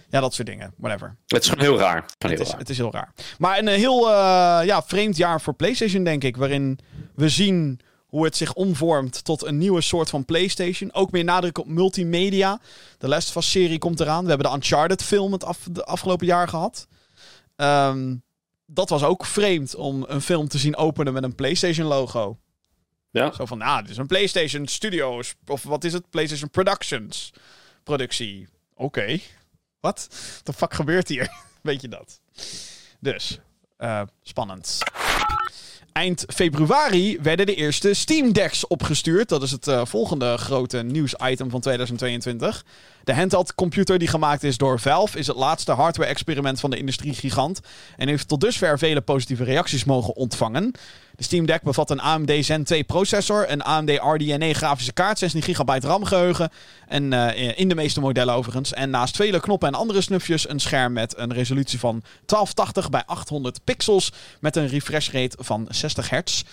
ja, 0.09 0.19
dat 0.19 0.33
soort 0.33 0.47
dingen. 0.47 0.73
Whatever. 0.77 1.15
Het 1.27 1.43
is 1.43 1.49
gewoon 1.49 1.65
heel 1.65 1.77
raar. 1.77 2.03
Het 2.17 2.29
heel 2.29 2.39
is, 2.39 2.49
raar. 2.49 2.59
het 2.59 2.69
is 2.69 2.77
heel 2.77 2.91
raar. 2.91 3.13
Maar 3.37 3.59
een 3.59 3.67
eh, 3.67 3.75
heel 3.75 4.11
eh, 4.11 4.65
ja, 4.65 4.83
vreemd 4.85 5.17
jaar 5.17 5.41
voor 5.41 5.53
PlayStation, 5.53 6.03
denk 6.03 6.23
ik. 6.23 6.37
Waarin 6.37 6.79
we 7.15 7.29
zien 7.29 7.79
hoe 8.13 8.25
het 8.25 8.37
zich 8.37 8.53
omvormt 8.53 9.23
tot 9.23 9.43
een 9.43 9.57
nieuwe 9.57 9.81
soort 9.81 10.09
van 10.09 10.25
PlayStation. 10.25 10.93
Ook 10.93 11.11
meer 11.11 11.23
nadruk 11.23 11.57
op 11.57 11.67
multimedia. 11.67 12.59
De 12.97 13.07
Last 13.07 13.29
of 13.29 13.35
Us-serie 13.35 13.77
komt 13.77 13.99
eraan. 13.99 14.23
We 14.23 14.29
hebben 14.29 14.49
de 14.49 14.55
Uncharted-film 14.55 15.31
het 15.31 15.43
af, 15.43 15.67
de 15.71 15.85
afgelopen 15.85 16.25
jaar 16.25 16.47
gehad. 16.47 16.87
Ehm, 17.55 18.15
dat 18.65 18.89
was 18.89 19.03
ook 19.03 19.25
vreemd 19.25 19.75
om 19.75 20.05
een 20.07 20.21
film 20.21 20.47
te 20.47 20.57
zien 20.57 20.75
openen 20.75 21.13
met 21.13 21.23
een 21.23 21.35
PlayStation-logo. 21.35 22.37
Ja. 23.11 23.31
Zo 23.31 23.45
van, 23.45 23.61
ah, 23.61 23.77
dit 23.77 23.89
is 23.89 23.97
een 23.97 24.07
PlayStation 24.07 24.67
Studios. 24.67 25.35
Of 25.47 25.63
wat 25.63 25.83
is 25.83 25.93
het? 25.93 26.09
PlayStation 26.09 26.49
Productions. 26.49 27.33
Productie. 27.83 28.47
Oké. 28.75 29.19
Wat? 29.79 30.07
Wat 30.09 30.41
de 30.43 30.53
fuck 30.53 30.73
gebeurt 30.73 31.07
hier? 31.07 31.31
Weet 31.61 31.81
je 31.81 31.87
dat? 31.87 32.21
Dus, 32.99 33.39
eh, 33.77 34.01
spannend. 34.21 34.77
Eind 35.93 36.25
februari 36.27 37.19
werden 37.21 37.45
de 37.45 37.55
eerste 37.55 37.93
Steam 37.93 38.31
Decks 38.31 38.67
opgestuurd. 38.67 39.29
Dat 39.29 39.43
is 39.43 39.51
het 39.51 39.67
eh, 39.67 39.85
volgende 39.85 40.37
grote 40.37 40.81
nieuwsitem 40.81 41.49
van 41.49 41.61
2022. 41.61 42.65
De 43.03 43.13
handheld 43.13 43.55
computer 43.55 43.99
die 43.99 44.07
gemaakt 44.07 44.43
is 44.43 44.57
door 44.57 44.79
Valve 44.79 45.19
is 45.19 45.27
het 45.27 45.35
laatste 45.35 45.71
hardware-experiment 45.71 46.59
van 46.59 46.69
de 46.69 46.77
industriegigant 46.77 47.59
en 47.97 48.07
heeft 48.07 48.27
tot 48.27 48.41
dusver 48.41 48.77
vele 48.77 49.01
positieve 49.01 49.43
reacties 49.43 49.83
mogen 49.83 50.15
ontvangen. 50.15 50.71
De 51.15 51.23
Steam 51.23 51.45
Deck 51.45 51.61
bevat 51.61 51.89
een 51.89 51.99
AMD 51.99 52.31
Zen 52.39 52.63
2 52.63 52.83
processor, 52.83 53.49
een 53.49 53.61
AMD 53.61 53.89
RDNA 53.89 54.53
grafische 54.53 54.93
kaart, 54.93 55.19
16 55.19 55.41
gigabyte 55.41 55.87
RAM 55.87 56.03
geheugen 56.05 56.49
en 56.87 57.13
eh, 57.13 57.57
in 57.59 57.67
de 57.67 57.75
meeste 57.75 57.99
modellen 57.99 58.33
overigens. 58.33 58.73
En 58.73 58.89
naast 58.89 59.15
vele 59.15 59.39
knoppen 59.39 59.67
en 59.67 59.73
andere 59.73 60.01
snufjes 60.01 60.49
een 60.49 60.59
scherm 60.59 60.93
met 60.93 61.17
een 61.17 61.33
resolutie 61.33 61.79
van 61.79 62.01
1280 62.01 62.89
bij 62.89 63.03
800 63.05 63.63
pixels 63.63 64.11
met 64.39 64.55
een 64.55 64.67
refresh 64.67 65.09
rate 65.09 65.37
van 65.39 65.67
60 65.69 66.09
hertz. 66.09 66.43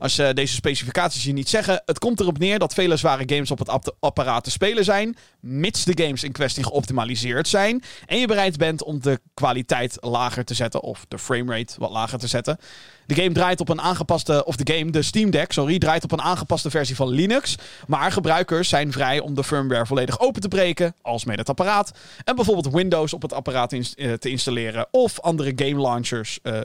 Als 0.00 0.18
eh, 0.18 0.28
deze 0.32 0.54
specificaties 0.54 1.24
je 1.24 1.32
niet 1.32 1.48
zeggen, 1.48 1.82
het 1.84 1.98
komt 1.98 2.20
erop 2.20 2.38
neer 2.38 2.58
dat 2.58 2.74
vele 2.74 2.96
zware 2.96 3.22
games 3.26 3.50
op 3.50 3.58
het 3.58 3.68
ap- 3.68 3.96
apparaat 4.00 4.44
te 4.44 4.50
spelen 4.50 4.84
zijn, 4.84 5.16
mits 5.40 5.84
de 5.84 6.02
games 6.04 6.24
in 6.24 6.32
kwestie 6.32 6.64
geoptimaliseerd 6.64 7.48
zijn 7.48 7.82
en 8.06 8.18
je 8.18 8.26
bereid 8.26 8.56
bent 8.56 8.82
om 8.82 9.00
de 9.00 9.20
kwaliteit 9.34 9.96
lager 10.00 10.44
te 10.44 10.54
zetten 10.54 10.82
of 10.82 11.04
de 11.08 11.18
framerate 11.18 11.74
wat 11.78 11.90
lager 11.90 12.18
te 12.18 12.26
zetten. 12.26 12.58
De 13.06 13.14
game 13.14 13.32
draait 13.32 13.60
op 13.60 13.68
een 13.68 13.80
aangepaste, 13.80 14.44
of 14.44 14.56
de 14.56 14.74
game, 14.74 14.90
de 14.90 15.02
Steam 15.02 15.30
Deck, 15.30 15.52
sorry, 15.52 15.78
draait 15.78 16.04
op 16.04 16.12
een 16.12 16.22
aangepaste 16.22 16.70
versie 16.70 16.96
van 16.96 17.08
Linux. 17.08 17.56
Maar 17.86 18.12
gebruikers 18.12 18.68
zijn 18.68 18.92
vrij 18.92 19.20
om 19.20 19.34
de 19.34 19.44
firmware 19.44 19.86
volledig 19.86 20.20
open 20.20 20.40
te 20.40 20.48
breken, 20.48 20.94
als 21.02 21.24
met 21.24 21.38
het 21.38 21.48
apparaat. 21.48 21.90
En 22.24 22.34
bijvoorbeeld 22.34 22.74
Windows 22.74 23.12
op 23.12 23.22
het 23.22 23.32
apparaat 23.32 23.72
eh, 23.72 24.12
te 24.12 24.30
installeren 24.30 24.86
of 24.90 25.20
andere 25.20 25.52
game 25.56 25.80
launchers 25.80 26.38
eh, 26.42 26.60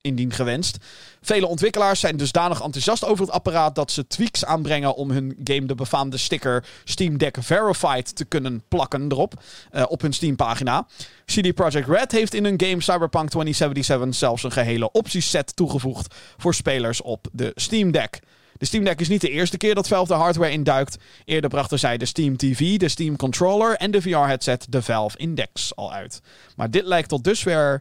indien 0.00 0.32
gewenst. 0.32 0.76
Vele 1.20 1.46
ontwikkelaars 1.46 2.00
zijn 2.00 2.16
dusdanig 2.16 2.62
enthousiast 2.62 3.04
over 3.04 3.24
het 3.24 3.34
apparaat 3.34 3.74
dat 3.74 3.90
ze 3.90 4.06
tweaks 4.06 4.44
aanbrengen 4.44 4.94
om 4.94 5.10
hun 5.10 5.36
game 5.44 5.66
de 5.66 5.74
befaamde 5.74 6.16
sticker 6.16 6.64
Steam 6.84 7.18
Deck 7.18 7.36
Verified 7.40 8.16
te 8.16 8.24
kunnen 8.24 8.62
plakken 8.68 9.12
erop 9.12 9.42
eh, 9.70 9.84
op 9.88 10.00
hun 10.00 10.12
Steam 10.12 10.36
pagina. 10.36 10.86
CD 11.24 11.54
Projekt 11.54 11.88
Red 11.88 12.12
heeft 12.12 12.34
in 12.34 12.44
hun 12.44 12.60
game 12.60 12.82
Cyberpunk 12.82 13.30
2077 13.30 14.14
zelfs 14.14 14.42
een 14.42 14.52
gehele 14.52 14.92
optieset 14.92 15.56
toegevoegd 15.56 16.14
voor 16.36 16.54
spelers 16.54 17.02
op 17.02 17.26
de 17.32 17.52
Steam 17.54 17.90
Deck. 17.90 18.20
De 18.58 18.66
Steam 18.66 18.84
Deck 18.84 19.00
is 19.00 19.08
niet 19.08 19.20
de 19.20 19.30
eerste 19.30 19.56
keer 19.56 19.74
dat 19.74 19.88
Valve 19.88 20.12
de 20.12 20.18
hardware 20.18 20.52
induikt. 20.52 20.98
Eerder 21.24 21.50
brachten 21.50 21.78
zij 21.78 21.96
de 21.96 22.04
Steam 22.04 22.36
TV, 22.36 22.76
de 22.76 22.88
Steam 22.88 23.16
Controller 23.16 23.76
en 23.76 23.90
de 23.90 24.02
VR-headset 24.02 24.66
de 24.68 24.82
Valve 24.82 25.18
Index 25.18 25.76
al 25.76 25.92
uit. 25.92 26.20
Maar 26.56 26.70
dit 26.70 26.84
lijkt 26.84 27.08
tot 27.08 27.24
dusver, 27.24 27.80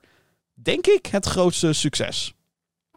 denk 0.64 0.88
ik, 0.88 1.06
het 1.06 1.26
grootste 1.26 1.74
succes. 1.74 2.34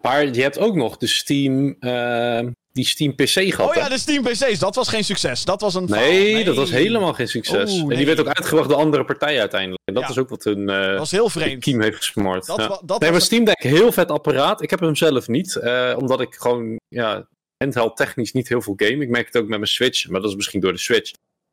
Maar 0.02 0.24
je 0.26 0.42
hebt 0.42 0.58
ook 0.58 0.74
nog 0.74 0.96
de 0.96 1.06
Steam, 1.06 1.76
eh, 1.80 2.46
die 2.72 2.84
Steam 2.84 3.14
PC 3.14 3.28
gehad. 3.28 3.68
Oh 3.68 3.74
ja, 3.74 3.88
de 3.88 3.98
Steam 3.98 4.22
PC's, 4.22 4.58
dat 4.58 4.74
was 4.74 4.88
geen 4.88 5.04
succes. 5.04 5.44
Dat 5.44 5.60
was 5.60 5.74
een 5.74 5.84
nee, 5.84 6.44
dat 6.44 6.56
was 6.56 6.70
helemaal 6.70 7.12
geen 7.12 7.28
succes. 7.28 7.72
Oeh, 7.80 7.90
En 7.92 7.96
die 7.96 8.06
werd 8.06 8.20
ook 8.20 8.26
uitgebracht 8.26 8.68
door 8.68 8.78
andere 8.78 9.04
partijen 9.04 9.40
uiteindelijk. 9.40 9.80
En 9.84 9.94
dat 9.94 10.02
Ja. 10.02 10.08
is 10.08 10.18
ook 10.18 10.28
wat 10.28 10.44
hun 10.44 10.66
Dat 10.66 10.98
was 10.98 11.10
heel 11.10 11.28
vreemd. 11.28 11.62
team 11.62 11.80
heeft 11.82 11.96
gesmoord. 11.96 12.46
Dat 12.46 12.56
ja. 12.56 12.68
wa- 12.68 12.80
dat 12.84 13.00
nee, 13.00 13.10
was 13.10 13.18
maar 13.18 13.20
Steam 13.20 13.44
Deck, 13.44 13.62
heel 13.62 13.92
vet 13.92 14.10
apparaat. 14.10 14.62
Ik 14.62 14.70
heb 14.70 14.80
hem 14.80 14.96
zelf 14.96 15.28
niet, 15.28 15.56
eh, 15.56 15.94
omdat 15.98 16.20
ik 16.20 16.34
gewoon 16.34 16.76
ja, 16.88 17.28
handheld 17.56 17.96
technisch 17.96 18.32
niet 18.32 18.48
heel 18.48 18.62
veel 18.62 18.74
game. 18.76 19.02
Ik 19.02 19.08
merk 19.08 19.26
het 19.26 19.36
ook 19.36 19.48
met 19.48 19.58
mijn 19.58 19.70
Switch, 19.70 20.08
maar 20.08 20.20
dat 20.20 20.30
is 20.30 20.36
misschien 20.36 20.60
door 20.60 20.72
de 20.72 20.78
Switch. 20.78 21.12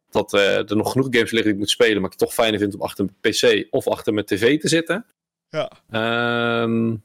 Dat 0.09 0.33
er 0.33 0.75
nog 0.75 0.91
genoeg 0.91 1.07
games 1.11 1.31
liggen 1.31 1.43
die 1.43 1.53
ik 1.53 1.57
moet 1.59 1.69
spelen, 1.69 1.95
maar 2.01 2.11
ik 2.11 2.19
het 2.19 2.19
toch 2.19 2.33
fijner 2.33 2.59
vind 2.59 2.73
om 2.73 2.81
achter 2.81 3.05
mijn 3.21 3.33
PC 3.35 3.67
of 3.69 3.87
achter 3.87 4.13
mijn 4.13 4.25
tv 4.25 4.59
te 4.59 4.67
zitten. 4.67 5.05
Ja. 5.49 5.71
Ehm, 5.89 6.95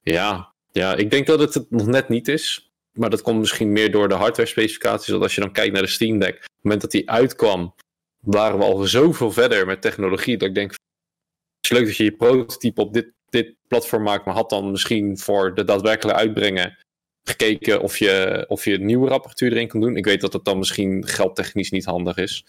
ja. 0.00 0.54
ja, 0.72 0.94
ik 0.94 1.10
denk 1.10 1.26
dat 1.26 1.38
het 1.38 1.54
het 1.54 1.70
nog 1.70 1.86
net 1.86 2.08
niet 2.08 2.28
is. 2.28 2.70
Maar 2.92 3.10
dat 3.10 3.22
komt 3.22 3.38
misschien 3.38 3.72
meer 3.72 3.90
door 3.90 4.08
de 4.08 4.14
hardware 4.14 4.48
specificaties. 4.48 5.08
Want 5.08 5.22
als 5.22 5.34
je 5.34 5.40
dan 5.40 5.52
kijkt 5.52 5.72
naar 5.72 5.82
de 5.82 5.88
Steam 5.88 6.18
Deck, 6.18 6.34
op 6.34 6.40
het 6.40 6.62
moment 6.62 6.80
dat 6.80 6.90
die 6.90 7.10
uitkwam, 7.10 7.74
waren 8.20 8.58
we 8.58 8.64
al 8.64 8.84
zoveel 8.84 9.32
verder 9.32 9.66
met 9.66 9.82
technologie. 9.82 10.36
Dat 10.36 10.48
ik 10.48 10.54
denk, 10.54 10.70
het 10.70 11.70
is 11.70 11.70
leuk 11.70 11.86
dat 11.86 11.96
je 11.96 12.04
je 12.04 12.12
prototype 12.12 12.80
op 12.80 12.92
dit, 12.94 13.12
dit 13.28 13.54
platform 13.68 14.02
maakt. 14.02 14.24
Maar 14.24 14.34
had 14.34 14.50
dan 14.50 14.70
misschien 14.70 15.18
voor 15.18 15.54
de 15.54 15.64
daadwerkelijke 15.64 16.20
uitbrengen 16.20 16.78
gekeken 17.22 17.80
of 17.80 17.98
je, 17.98 18.44
of 18.48 18.64
je 18.64 18.78
nieuwe 18.78 19.10
apparatuur 19.10 19.52
erin 19.52 19.68
kon 19.68 19.80
doen. 19.80 19.96
Ik 19.96 20.04
weet 20.04 20.20
dat 20.20 20.32
het 20.32 20.44
dan 20.44 20.58
misschien 20.58 21.06
geldtechnisch 21.06 21.70
niet 21.70 21.84
handig 21.84 22.16
is. 22.16 22.44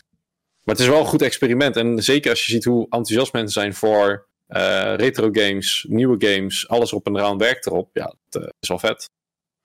Maar 0.63 0.75
het 0.75 0.83
is 0.83 0.89
wel 0.89 0.99
een 0.99 1.05
goed 1.05 1.21
experiment. 1.21 1.75
En 1.75 2.03
zeker 2.03 2.29
als 2.29 2.45
je 2.45 2.51
ziet 2.51 2.63
hoe 2.63 2.83
enthousiast 2.83 3.33
mensen 3.33 3.61
zijn 3.61 3.73
voor 3.73 4.26
eh, 4.47 4.93
retro 4.95 5.29
games, 5.31 5.85
nieuwe 5.89 6.15
games, 6.27 6.67
alles 6.67 6.93
op 6.93 7.05
en 7.05 7.15
eraan 7.15 7.37
werkt 7.37 7.65
erop. 7.65 7.89
Ja, 7.93 8.13
het 8.29 8.41
eh, 8.43 8.49
is 8.59 8.69
wel 8.69 8.79
vet. 8.79 9.09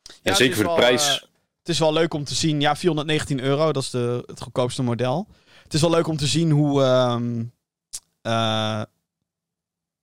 Ja, 0.03 0.13
en 0.23 0.37
zeker 0.37 0.55
voor 0.55 0.65
de 0.65 0.71
wel, 0.71 0.79
prijs. 0.79 1.07
eh, 1.17 1.23
het 1.59 1.69
is 1.69 1.79
wel 1.79 1.93
leuk 1.93 2.15
om 2.15 2.25
te 2.25 2.35
zien. 2.35 2.61
Ja, 2.61 2.77
419 2.77 3.41
euro, 3.41 3.73
dat 3.73 3.83
is 3.83 3.91
de, 3.91 4.23
het 4.27 4.41
goedkoopste 4.41 4.83
model. 4.83 5.27
Het 5.63 5.75
is 5.75 5.81
wel 5.81 5.91
leuk 5.91 6.07
om 6.07 6.17
te 6.17 6.27
zien 6.27 6.51
hoe. 6.51 6.83
ehm, 6.83 7.45
eh, 8.23 8.83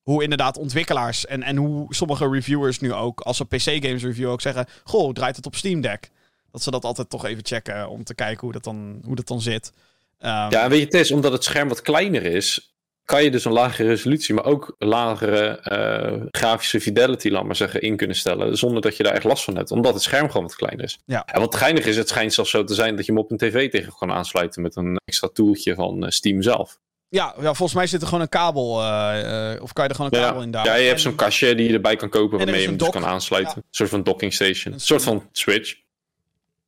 hoe 0.03 0.23
inderdaad 0.23 0.57
ontwikkelaars 0.57 1.25
en, 1.25 1.43
en 1.43 1.55
hoe 1.57 1.95
sommige 1.95 2.29
reviewers 2.29 2.79
nu 2.79 2.93
ook, 2.93 3.19
als 3.21 3.37
ze 3.37 3.45
PC-games 3.45 4.03
reviewen, 4.03 4.31
ook 4.31 4.41
zeggen: 4.41 4.65
Goh, 4.83 5.13
draait 5.13 5.35
het 5.35 5.45
op 5.45 5.55
Steam 5.55 5.81
Deck? 5.81 6.09
Dat 6.51 6.63
ze 6.63 6.71
dat 6.71 6.85
altijd 6.85 7.09
toch 7.09 7.25
even 7.25 7.45
checken 7.45 7.89
om 7.89 8.03
te 8.03 8.15
kijken 8.15 8.39
hoe 8.41 8.51
dat 8.51 8.63
dan, 8.63 9.01
hoe 9.05 9.15
dat 9.15 9.27
dan 9.27 9.41
zit. 9.41 9.71
Ehm, 10.17 10.51
Ja, 10.51 10.63
en 10.63 10.69
weet 10.69 10.79
je, 10.79 10.85
het 10.85 10.93
is 10.93 11.11
omdat 11.11 11.31
het 11.31 11.43
scherm 11.43 11.67
wat 11.67 11.81
kleiner 11.81 12.23
is, 12.25 12.73
kan 13.09 13.23
je 13.23 13.31
dus 13.31 13.45
een 13.45 13.51
lagere 13.51 13.87
resolutie, 13.87 14.33
maar 14.35 14.45
ook 14.45 14.75
lagere 14.77 15.47
eh, 15.47 16.21
grafische 16.31 16.81
fidelity, 16.81 17.29
laat 17.29 17.43
maar 17.43 17.55
zeggen, 17.55 17.81
in 17.81 17.95
kunnen 17.97 18.15
stellen. 18.15 18.57
Zonder 18.57 18.81
dat 18.81 18.97
je 18.97 19.03
daar 19.03 19.13
echt 19.13 19.23
last 19.23 19.43
van 19.43 19.55
hebt, 19.55 19.71
omdat 19.71 19.93
het 19.93 20.03
scherm 20.03 20.27
gewoon 20.27 20.43
wat 20.43 20.55
kleiner 20.55 20.85
is. 20.85 20.99
Ja. 21.05 21.25
En 21.25 21.39
wat 21.39 21.55
geinig 21.55 21.85
is, 21.85 21.97
het 21.97 22.09
schijnt 22.09 22.33
zelfs 22.33 22.49
zo 22.49 22.63
te 22.63 22.73
zijn 22.73 22.95
dat 22.95 23.05
je 23.05 23.11
hem 23.11 23.21
op 23.21 23.31
een 23.31 23.37
tv 23.37 23.69
tegen 23.71 23.93
kan 23.99 24.11
aansluiten 24.11 24.61
met 24.61 24.75
een 24.75 24.99
extra 25.05 25.29
tooltje 25.33 25.75
van 25.75 26.03
eh, 26.05 26.09
Steam 26.09 26.41
zelf. 26.41 26.77
ja, 27.09 27.33
ja, 27.37 27.43
volgens 27.43 27.73
mij 27.73 27.87
zit 27.87 28.01
er 28.01 28.07
gewoon 28.07 28.21
een 28.23 28.29
kabel. 28.29 28.81
eh, 28.83 29.61
of 29.61 29.73
kan 29.73 29.83
je 29.83 29.89
er 29.89 29.95
gewoon 29.95 30.13
een 30.13 30.19
kabel 30.21 30.41
in 30.41 30.51
daar? 30.51 30.65
ja, 30.65 30.75
je 30.75 30.87
hebt 30.87 31.01
zo'n 31.01 31.15
kastje 31.15 31.55
die 31.55 31.67
je 31.67 31.73
erbij 31.73 31.95
kan 31.95 32.09
kopen 32.09 32.37
waarmee 32.37 32.61
je 32.61 32.67
hem 32.67 32.77
dus 32.77 32.89
kan 32.89 33.05
aansluiten. 33.05 33.57
Een 33.57 33.63
soort 33.69 33.89
van 33.89 34.03
docking 34.03 34.33
station. 34.33 34.73
Een 34.73 34.79
soort 34.79 35.03
van 35.03 35.29
Switch, 35.31 35.75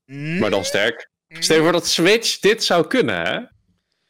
Mm. 0.06 0.40
maar 0.40 0.50
dan 0.50 0.66
sterk. 0.66 1.10
Stel 1.40 1.56
je 1.58 1.62
voor 1.64 1.72
dat 1.72 1.88
Switch 1.88 2.40
dit 2.40 2.64
zou 2.64 2.88
kunnen, 2.88 3.16
hè? 3.26 3.40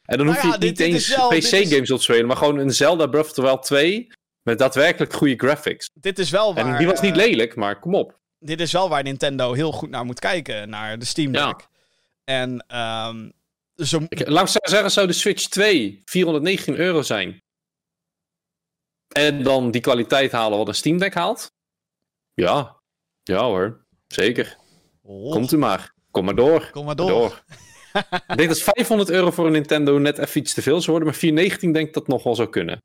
En 0.02 0.16
dan 0.16 0.26
Nou 0.26 0.38
hoef 0.40 0.52
je 0.52 0.58
niet 0.58 0.76
dit 0.76 0.80
eens 0.80 1.10
is- 1.10 1.48
PC-games 1.50 1.90
op 1.90 1.96
te 1.96 2.02
spelen, 2.02 2.26
maar 2.26 2.36
gewoon 2.36 2.58
een 2.58 2.70
Zelda 2.70 3.06
Breath 3.06 3.26
of 3.26 3.32
the 3.32 3.42
Wild 3.42 3.62
2 3.62 4.08
met 4.42 4.58
daadwerkelijk 4.58 5.12
goede 5.12 5.34
graphics. 5.36 5.90
Dit 5.94 6.18
is 6.18 6.30
wel 6.30 6.54
waar. 6.54 6.66
en 6.72 6.78
die 6.78 6.86
was 6.86 7.00
niet 7.00 7.10
eh, 7.10 7.16
lelijk, 7.16 7.56
maar 7.56 7.78
kom 7.78 7.94
op. 7.94 8.20
dit 8.38 8.60
is 8.60 8.72
wel 8.72 8.88
waar 8.88 9.02
Nintendo 9.02 9.52
heel 9.52 9.72
goed 9.72 9.90
naar 9.90 10.04
moet 10.04 10.18
kijken, 10.18 10.68
naar 10.68 10.98
de 10.98 11.04
Steam 11.04 11.32
Deck. 11.32 11.42
Ja. 11.42 11.58
En 12.24 12.64
ehm 12.68 13.30
zo, 13.76 14.00
Ik, 14.08 14.28
laat 14.28 14.54
ik 14.54 14.60
zeggen, 14.68 14.90
zou 14.90 15.06
de 15.06 15.12
Switch 15.12 15.46
2 15.48 16.02
419 16.04 16.76
euro 16.76 17.02
zijn. 17.02 17.42
En 19.14 19.42
dan 19.42 19.70
die 19.70 19.80
kwaliteit 19.80 20.32
halen 20.32 20.58
wat 20.58 20.68
een 20.68 20.74
Steam 20.74 20.98
Deck 20.98 21.14
haalt? 21.14 21.52
Ja. 22.34 22.76
Ja 23.22 23.42
hoor. 23.42 23.84
Zeker. 24.06 24.56
Oh, 25.02 25.32
Komt 25.32 25.52
u 25.52 25.56
maar. 25.56 25.92
Kom 26.10 26.24
maar 26.24 26.34
door. 26.34 26.70
Kom 26.70 26.84
maar 26.84 26.96
door. 26.96 27.44
Ik 28.26 28.36
denk 28.36 28.48
dat 28.48 28.60
500 28.60 29.10
euro 29.10 29.30
voor 29.30 29.46
een 29.46 29.52
Nintendo 29.52 29.98
net 29.98 30.18
even 30.18 30.40
iets 30.40 30.54
te 30.54 30.62
veel 30.62 30.76
zou 30.80 30.90
worden. 30.90 31.08
Maar 31.08 31.18
419 31.18 31.72
denk 31.72 31.86
ik 31.86 31.94
dat 31.94 32.06
nog 32.06 32.22
wel 32.22 32.34
zou 32.34 32.48
kunnen. 32.48 32.78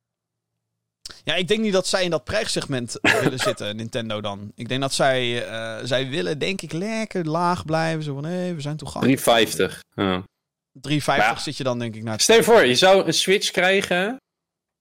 Ja, 1.24 1.36
ik 1.36 1.48
denk 1.48 1.62
niet 1.62 1.74
dat 1.74 1.88
zij 1.88 2.04
in 2.04 2.10
dat 2.10 2.24
prijssegment 2.24 2.98
willen 3.22 3.40
zitten, 3.40 3.76
Nintendo 3.76 4.22
dan. 4.22 4.52
Ik 4.56 4.68
denk 4.70 4.82
dat 4.82 4.94
zij, 4.94 5.48
eh, 5.48 5.86
zij 5.86 6.10
willen, 6.10 6.40
denk 6.40 6.62
ik, 6.62 6.72
lekker 6.72 7.26
laag 7.26 7.66
blijven. 7.66 8.04
Zo 8.04 8.14
van, 8.14 8.26
hé, 8.26 8.54
we 8.56 8.62
zijn 8.62 8.78
toegankelijk. 8.78 9.20
350. 9.20 9.80
Ja. 9.96 10.24
350 10.72 11.36
Ja. 11.36 11.42
zit 11.44 11.58
je 11.58 11.64
dan, 11.64 11.80
denk 11.80 11.96
ik, 11.96 12.04
naar. 12.04 12.20
Stel 12.20 12.36
je 12.36 12.44
voor, 12.44 12.66
je 12.66 12.76
zou 12.76 13.06
een 13.06 13.14
Switch 13.14 13.52
krijgen 13.52 14.18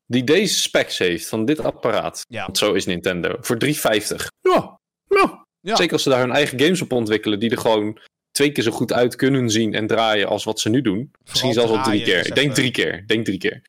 die 0.07 0.24
deze 0.24 0.59
specs 0.59 0.99
heeft 0.99 1.29
van 1.29 1.45
dit 1.45 1.61
apparaat. 1.61 2.22
Ja. 2.29 2.45
Want 2.45 2.59
zo 2.59 2.72
is 2.72 2.87
Nintendo. 2.87 3.37
Voor 3.41 3.59
350. 3.59 4.29
Ja. 4.41 4.77
ja. 5.09 5.45
Ja. 5.61 5.77
Zeker 5.77 5.93
als 5.93 6.03
ze 6.03 6.09
daar 6.09 6.20
hun 6.20 6.33
eigen 6.33 6.61
games 6.61 6.83
op 6.83 6.93
ontwikkelen 6.93 7.39
die 7.41 7.51
er 7.51 7.59
gewoon 7.59 7.99
twee 8.37 8.53
keer 8.53 8.64
zo 8.64 8.70
goed 8.70 8.93
uit 8.93 9.16
kunnen 9.16 9.51
zien 9.51 9.74
en 9.74 9.87
draaien 9.87 10.28
als 10.28 10.45
wat 10.45 10.61
ze 10.61 10.68
nu 10.68 10.80
doen. 10.80 11.11
Misschien 11.24 11.53
zelfs 11.53 11.70
wel 11.70 11.82
drie 11.82 12.03
keer. 12.05 12.26
Ik 12.26 12.34
denk 12.34 12.55
drie 12.55 12.70
keer. 12.70 13.05
Denk 13.07 13.24
drie 13.24 13.39
keer. 13.39 13.62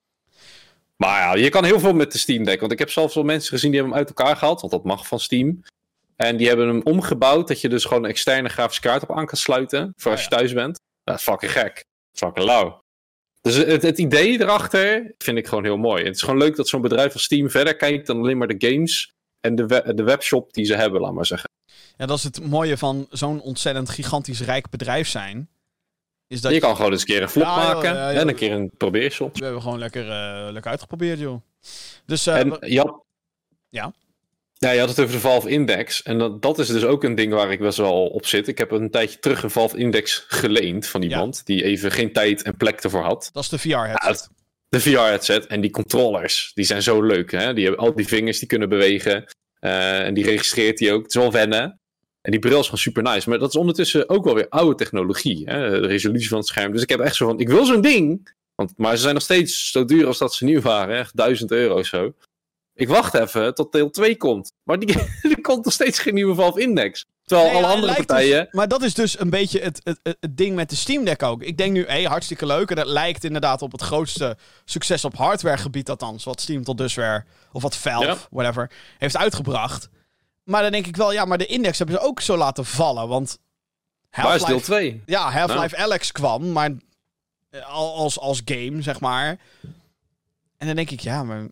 Maar 0.96 1.20
ja, 1.20 1.44
je 1.44 1.50
kan 1.50 1.64
heel 1.64 1.80
veel 1.80 1.94
met 1.94 2.12
de 2.12 2.18
Steam 2.18 2.44
Deck. 2.44 2.60
Want 2.60 2.72
ik 2.72 2.80
heb 2.80 2.90
zelfs 2.90 3.16
wel 3.16 3.24
mensen 3.24 3.50
gezien 3.50 3.72
die 3.72 3.80
hebben 3.80 3.98
hem 3.98 4.06
uit 4.08 4.18
elkaar 4.18 4.36
gehaald. 4.38 4.60
Want 4.62 4.74
dat 4.74 4.84
mag 4.84 5.08
van 5.08 5.20
Steam. 5.20 5.62
En 6.16 6.38
die 6.38 6.48
hebben 6.48 6.68
hem 6.68 6.82
omgebouwd 6.84 7.48
dat 7.48 7.62
je 7.62 7.70
dus 7.70 7.86
gewoon 7.86 8.04
een 8.04 8.10
externe 8.10 8.50
grafische 8.50 8.82
kaart 8.82 9.04
op 9.04 9.12
aan 9.18 9.26
kan 9.26 9.38
sluiten. 9.38 9.94
Voor 9.96 10.12
als 10.12 10.20
Oh 10.26 10.30
je 10.30 10.36
thuis 10.36 10.54
bent. 10.54 10.80
Dat 11.04 11.16
is 11.18 11.24
fucking 11.24 11.52
gek. 11.52 11.74
Dat 11.74 11.84
is 12.14 12.20
fucking 12.20 12.46
lauw. 12.46 12.80
Dus 13.42 13.56
het, 13.56 13.82
het 13.82 13.98
idee 13.98 14.42
erachter 14.42 15.14
vind 15.18 15.38
ik 15.38 15.48
gewoon 15.48 15.64
heel 15.64 15.78
mooi. 15.78 16.04
Het 16.04 16.16
is 16.16 16.22
gewoon 16.22 16.38
leuk 16.40 16.56
dat 16.56 16.68
zo'n 16.68 16.82
bedrijf 16.82 17.14
als 17.14 17.24
Steam 17.24 17.50
verder 17.50 17.76
kijkt 17.76 18.08
dan 18.08 18.18
alleen 18.18 18.38
maar 18.38 18.48
de 18.58 18.68
games 18.68 19.12
en 19.40 19.56
de, 19.56 19.66
we- 19.66 19.94
de 19.94 20.04
webshop 20.04 20.54
die 20.54 20.66
ze 20.66 20.76
hebben, 20.76 21.02
laat 21.02 21.14
maar 21.14 21.26
zeggen. 21.26 21.50
Ja, 21.98 22.06
dat 22.06 22.18
is 22.18 22.24
het 22.24 22.44
mooie 22.46 22.78
van 22.78 23.08
zo'n 23.10 23.42
ontzettend 23.42 23.90
gigantisch 23.90 24.42
rijk 24.42 24.70
bedrijf 24.70 25.08
zijn. 25.08 25.50
Is 26.28 26.42
dat 26.42 26.54
je 26.54 26.60
kan 26.60 26.76
gewoon 26.76 26.92
eens 26.92 27.02
een 27.02 27.08
keer 27.08 27.22
een 27.22 27.30
flop 27.30 27.44
Ja, 27.46 27.56
maken 27.56 27.94
ja, 27.96 28.12
en 28.12 28.28
een 28.28 28.36
keer 28.36 28.52
een 28.52 28.72
probeershop. 28.78 29.38
We 29.38 29.44
hebben 29.44 29.62
gewoon 29.62 29.80
lekker, 29.80 30.10
eh, 30.10 30.52
lekker 30.52 30.72
uitgeprobeerd, 30.72 31.20
joh. 31.20 31.42
Dus, 32.06 32.28
eh, 32.28 32.38
En 32.40 32.50
had, 32.50 33.04
Ja? 33.70 33.94
ja, 34.54 34.72
je 34.72 34.80
had 34.80 34.90
het 34.90 35.00
over 35.00 35.12
de 35.14 35.20
Valve 35.20 35.50
Index. 35.50 36.04
En 36.04 36.18
dat, 36.18 36.42
dat 36.42 36.60
is 36.60 36.68
dus 36.68 36.84
ook 36.84 37.04
een 37.04 37.16
ding 37.16 37.34
waar 37.34 37.52
ik 37.52 37.60
best 37.60 37.78
wel 37.78 38.08
op 38.08 38.26
zit. 38.26 38.48
Ik 38.48 38.58
heb 38.58 38.72
een 38.72 38.92
tijdje 38.92 39.20
terug 39.20 39.44
een 39.44 39.52
Valve 39.52 39.78
Index 39.78 40.26
geleend 40.28 40.88
van 40.88 41.02
iemand 41.02 41.46
die 41.46 41.64
even 41.64 41.92
geen 41.92 42.14
tijd 42.14 42.42
en 42.42 42.58
plek 42.58 42.80
ervoor 42.84 43.04
had. 43.04 43.30
dat 43.34 43.44
is 43.44 43.50
de 43.50 43.60
VR-headset. 43.60 44.30
de 44.70 44.80
VR-headset 44.82 45.46
en 45.48 45.62
die 45.62 45.72
controllers, 45.72 46.52
die 46.54 46.66
zijn 46.66 46.84
zo 46.84 47.02
leuk. 47.02 47.32
Hè? 47.32 47.54
Die 47.54 47.66
hebben 47.66 47.86
al 47.86 47.96
die 47.96 48.08
vingers 48.08 48.40
die 48.40 48.48
kunnen 48.48 48.70
bewegen. 48.70 49.26
eh, 49.60 50.00
en 50.06 50.14
die 50.14 50.24
registreert 50.24 50.80
hij 50.80 50.92
ook. 50.94 51.02
Het 51.04 51.16
is 51.16 51.22
wel 51.22 51.32
wennen. 51.32 51.80
En 52.28 52.34
die 52.34 52.42
bril 52.42 52.60
is 52.60 52.64
gewoon 52.66 52.80
super 52.80 53.04
nice. 53.04 53.30
Maar 53.30 53.40
dat 53.40 53.50
is 53.50 53.56
ondertussen 53.56 54.10
ook 54.10 54.24
wel 54.26 54.34
weer 54.34 54.50
oude 54.50 54.76
technologie. 54.76 55.50
Hè? 55.50 55.70
De 55.82 55.88
resolutie 55.88 56.30
van 56.30 56.38
het 56.38 56.48
scherm. 56.48 56.72
Dus 56.72 56.82
ik 56.82 56.90
heb 56.90 57.00
echt 57.00 57.16
zo 57.16 57.28
van, 57.28 57.40
ik 57.40 57.48
wil 57.50 57.66
zo'n 57.66 57.82
ding. 57.82 58.36
Want, 58.56 58.74
maar 58.78 58.96
ze 58.96 59.02
zijn 59.02 59.14
nog 59.14 59.24
steeds 59.24 59.72
zo 59.72 59.86
duur 59.86 60.08
als 60.08 60.18
dat 60.18 60.34
ze 60.34 60.46
nieuw 60.46 60.62
waren. 60.62 60.98
Echt 60.98 61.18
1000 61.18 61.52
euro 61.52 61.80
of 61.80 61.86
zo. 61.86 62.14
Ik 62.74 62.88
wacht 62.88 63.14
even 63.14 63.54
tot 63.56 63.72
deel 63.72 63.90
2 63.90 64.18
komt. 64.18 64.52
Maar 64.64 64.80
die, 64.80 65.00
er 65.22 65.42
komt 65.42 65.66
nog 65.66 65.74
steeds 65.74 66.00
geen 66.00 66.14
nieuwe 66.14 66.36
Valve 66.36 66.62
Index. 66.62 67.06
Terwijl 67.24 67.50
Nee, 67.52 67.58
alle 67.64 67.74
andere 67.74 67.94
partijen... 67.94 68.44
dus- 68.44 68.54
maar 68.54 68.68
dat 68.68 68.82
is 68.84 68.94
dus 68.94 69.20
een 69.20 69.30
beetje 69.30 69.60
het, 69.60 69.82
het, 69.84 70.00
het, 70.04 70.38
ding 70.38 70.56
met 70.56 70.70
de 70.70 70.76
Steam 70.76 71.06
Deck 71.06 71.24
ook. 71.24 71.44
Ik 71.44 71.58
denk 71.58 71.72
nu, 71.74 71.86
hé, 71.88 72.04
hartstikke 72.04 72.46
leuk. 72.46 72.70
En 72.70 72.76
dat 72.76 72.88
lijkt 72.88 73.24
inderdaad 73.24 73.62
op 73.62 73.72
het 73.72 73.82
grootste 73.82 74.38
succes 74.66 75.06
op 75.06 75.16
hardwaregebied 75.16 75.90
althans. 75.90 76.24
Wat 76.24 76.42
Steam 76.42 76.64
tot 76.64 76.78
dusver, 76.78 77.26
of 77.52 77.62
wat 77.62 77.76
Valve, 77.78 78.08
Ja. 78.08 78.18
whatever, 78.30 78.72
heeft 78.98 79.18
uitgebracht. 79.18 79.90
Maar 80.48 80.62
dan 80.62 80.72
denk 80.72 80.88
ik 80.88 80.96
wel, 80.96 81.12
ja, 81.14 81.26
maar 81.26 81.38
de 81.38 81.46
index 81.46 81.78
hebben 81.78 81.96
ze 81.96 82.02
ook 82.02 82.22
zo 82.22 82.38
laten 82.38 82.66
vallen. 82.66 83.08
Want 83.08 83.38
Waar 84.12 84.36
is 84.36 84.40
deel 84.44 84.48
Half-Life 84.50 84.66
2? 84.66 85.02
ja, 85.06 85.32
Half-Life 85.32 85.78
Alex 85.78 86.12
kwam, 86.12 86.52
maar 86.52 86.72
eh, 87.50 87.70
al- 87.74 87.96
als, 87.96 88.20
als 88.20 88.42
game, 88.46 88.82
zeg 88.82 89.00
maar. 89.00 89.40
En 90.58 90.68
dan 90.68 90.76
denk 90.76 90.90
ik, 90.92 91.00
ja, 91.00 91.24
maar 91.24 91.48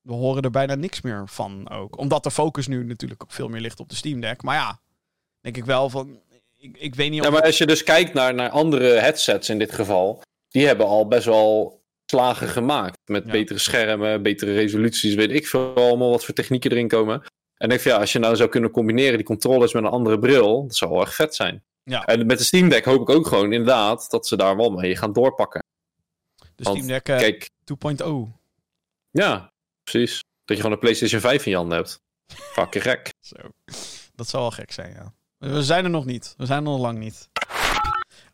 we 0.00 0.12
horen 0.12 0.42
er 0.42 0.50
bijna 0.50 0.74
niks 0.74 1.00
meer 1.00 1.22
van 1.26 1.70
ook. 1.70 1.98
Omdat 1.98 2.22
de 2.22 2.30
focus 2.30 2.66
nu 2.66 2.84
natuurlijk 2.84 3.22
ook 3.22 3.32
veel 3.32 3.48
meer 3.48 3.60
ligt 3.60 3.80
op 3.80 3.88
de 3.88 3.94
Steam 3.96 4.20
Deck. 4.20 4.42
Maar 4.42 4.56
ja, 4.56 4.80
denk 5.40 5.56
ik 5.56 5.64
wel 5.64 5.90
van, 5.90 6.20
ik, 6.58 6.76
ik 6.76 6.94
weet 6.94 7.10
niet 7.10 7.20
of... 7.20 7.26
Ja, 7.26 7.32
maar 7.32 7.42
als 7.42 7.58
je 7.58 7.66
dus 7.66 7.82
kijkt 7.82 8.14
naar, 8.14 8.34
naar 8.34 8.50
andere 8.50 8.88
headsets 9.00 9.48
in 9.48 9.58
dit 9.58 9.72
geval, 9.72 10.22
die 10.48 10.66
hebben 10.66 10.86
al 10.86 11.08
best 11.08 11.24
wel 11.24 11.82
slagen 12.06 12.48
gemaakt. 12.48 12.98
Met 13.04 13.24
Ja. 13.26 13.30
betere 13.32 13.58
schermen, 13.58 14.22
betere 14.22 14.52
resoluties, 14.54 15.14
weet 15.14 15.30
ik 15.30 15.46
veel 15.46 15.74
allemaal 15.76 16.10
wat 16.10 16.24
voor 16.24 16.34
technieken 16.34 16.70
erin 16.70 16.88
komen. 16.88 17.22
En 17.56 17.64
ik 17.64 17.68
denk 17.68 17.80
van 17.80 17.92
ja, 17.92 17.98
als 17.98 18.12
je 18.12 18.18
nou 18.18 18.36
zou 18.36 18.48
kunnen 18.48 18.70
combineren 18.70 19.16
die 19.16 19.26
controllers 19.26 19.72
met 19.72 19.82
een 19.82 19.90
andere 19.90 20.18
bril, 20.18 20.62
dat 20.62 20.76
zou 20.76 20.90
wel 20.90 21.02
echt 21.02 21.14
vet 21.14 21.34
zijn. 21.34 21.64
Ja. 21.84 22.04
En 22.04 22.26
met 22.26 22.38
de 22.38 22.44
Steam 22.44 22.68
Deck 22.68 22.84
hoop 22.84 23.00
ik 23.00 23.10
ook 23.10 23.26
gewoon 23.26 23.52
inderdaad 23.52 24.10
dat 24.10 24.26
ze 24.26 24.36
daar 24.36 24.56
wel 24.56 24.70
mee 24.70 24.96
gaan 24.96 25.12
doorpakken. 25.12 25.64
de 26.36 26.64
want, 26.64 26.76
Steam 26.76 26.86
Deck 26.86 27.08
eh, 27.08 27.18
Kijk, 27.18 27.50
2.0. 28.02 28.06
ja, 29.10 29.52
precies. 29.82 30.22
Dat 30.44 30.56
je 30.56 30.62
gewoon 30.62 30.72
een 30.72 30.78
PlayStation 30.78 31.20
5 31.20 31.44
in 31.44 31.50
je 31.50 31.56
handen 31.56 31.76
hebt. 31.76 32.00
Fucking 32.32 32.84
gek. 32.84 33.12
Zo. 33.20 33.36
Dat 34.14 34.28
zou 34.28 34.42
wel 34.42 34.52
gek 34.52 34.72
zijn, 34.72 34.92
ja. 34.92 35.12
We 35.38 35.62
zijn 35.62 35.84
er 35.84 35.90
nog 35.90 36.04
niet. 36.04 36.34
We 36.36 36.46
zijn 36.46 36.58
er 36.58 36.70
nog 36.70 36.80
lang 36.80 36.98
niet. 36.98 37.28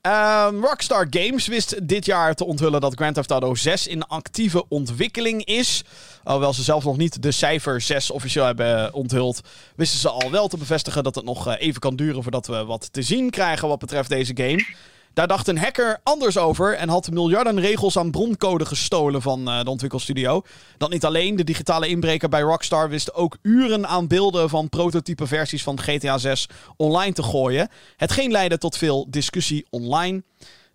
Ehm, 0.00 0.60
Rockstar 0.60 1.06
Games 1.10 1.46
wist 1.46 1.88
dit 1.88 2.06
jaar 2.06 2.34
te 2.34 2.44
onthullen 2.44 2.80
dat 2.80 2.94
Grand 2.94 3.14
Theft 3.14 3.30
Auto 3.30 3.54
6 3.54 3.86
in 3.86 4.06
actieve 4.06 4.68
ontwikkeling 4.68 5.44
is. 5.44 5.84
Alhoewel 6.24 6.52
ze 6.52 6.62
zelf 6.62 6.84
nog 6.84 6.96
niet 6.96 7.22
de 7.22 7.30
cijfer 7.30 7.80
6 7.80 8.10
officieel 8.10 8.44
hebben 8.44 8.94
onthuld, 8.94 9.40
wisten 9.76 9.98
ze 9.98 10.08
al 10.08 10.30
wel 10.30 10.48
te 10.48 10.56
bevestigen 10.56 11.04
dat 11.04 11.14
het 11.14 11.24
nog 11.24 11.46
eh, 11.46 11.54
even 11.58 11.80
kan 11.80 11.96
duren 11.96 12.22
voordat 12.22 12.46
we 12.46 12.64
wat 12.64 12.92
te 12.92 13.02
zien 13.02 13.30
krijgen 13.30 13.68
wat 13.68 13.78
betreft 13.78 14.08
deze 14.08 14.36
game. 14.36 14.64
Daar 15.12 15.26
dacht 15.26 15.48
een 15.48 15.58
hacker 15.58 16.00
anders 16.02 16.38
over 16.38 16.74
en 16.74 16.88
had 16.88 17.10
miljarden 17.10 17.60
regels 17.60 17.98
aan 17.98 18.10
broncode 18.10 18.64
gestolen 18.64 19.22
van 19.22 19.48
eh, 19.48 19.62
de 19.64 19.70
ontwikkelstudio. 19.70 20.42
Dat 20.78 20.90
niet 20.90 21.04
alleen, 21.04 21.36
de 21.36 21.44
digitale 21.44 21.88
inbreker 21.88 22.28
bij 22.28 22.40
Rockstar 22.40 22.88
wist 22.88 23.14
ook 23.14 23.36
uren 23.42 23.86
aan 23.86 24.08
beelden 24.08 24.48
van 24.48 24.68
prototype 24.68 25.26
versies 25.26 25.62
van 25.62 25.80
GTA 25.80 26.18
6 26.18 26.48
online 26.76 27.12
te 27.12 27.22
gooien. 27.22 27.68
Hetgeen 27.96 28.30
leidde 28.30 28.58
tot 28.58 28.76
veel 28.76 29.06
discussie 29.10 29.66
online. 29.70 30.22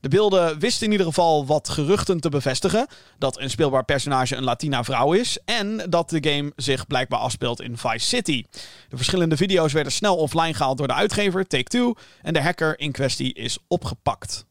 De 0.05 0.11
beelden 0.11 0.59
wisten 0.59 0.85
in 0.85 0.91
ieder 0.91 1.07
geval 1.07 1.45
wat 1.45 1.69
geruchten 1.69 2.19
te 2.19 2.29
bevestigen. 2.29 2.87
Dat 3.17 3.39
een 3.39 3.49
speelbaar 3.49 3.85
personage 3.85 4.35
een 4.35 4.43
Latina 4.43 4.83
vrouw 4.83 5.13
is. 5.13 5.37
En 5.45 5.89
dat 5.89 6.09
de 6.09 6.29
game 6.29 6.51
zich 6.55 6.87
blijkbaar 6.87 7.19
afspeelt 7.19 7.61
in 7.61 7.77
Vice 7.77 8.05
City. 8.07 8.43
De 8.89 8.95
verschillende 8.95 9.37
video's 9.37 9.73
werden 9.73 9.91
snel 9.91 10.17
offline 10.17 10.53
gehaald 10.53 10.77
door 10.77 10.87
de 10.87 10.93
uitgever, 10.93 11.47
Take-Two. 11.47 11.93
En 12.21 12.33
de 12.33 12.41
hacker 12.41 12.79
in 12.79 12.91
kwestie 12.91 13.33
is 13.33 13.57
opgepakt. 13.67 14.45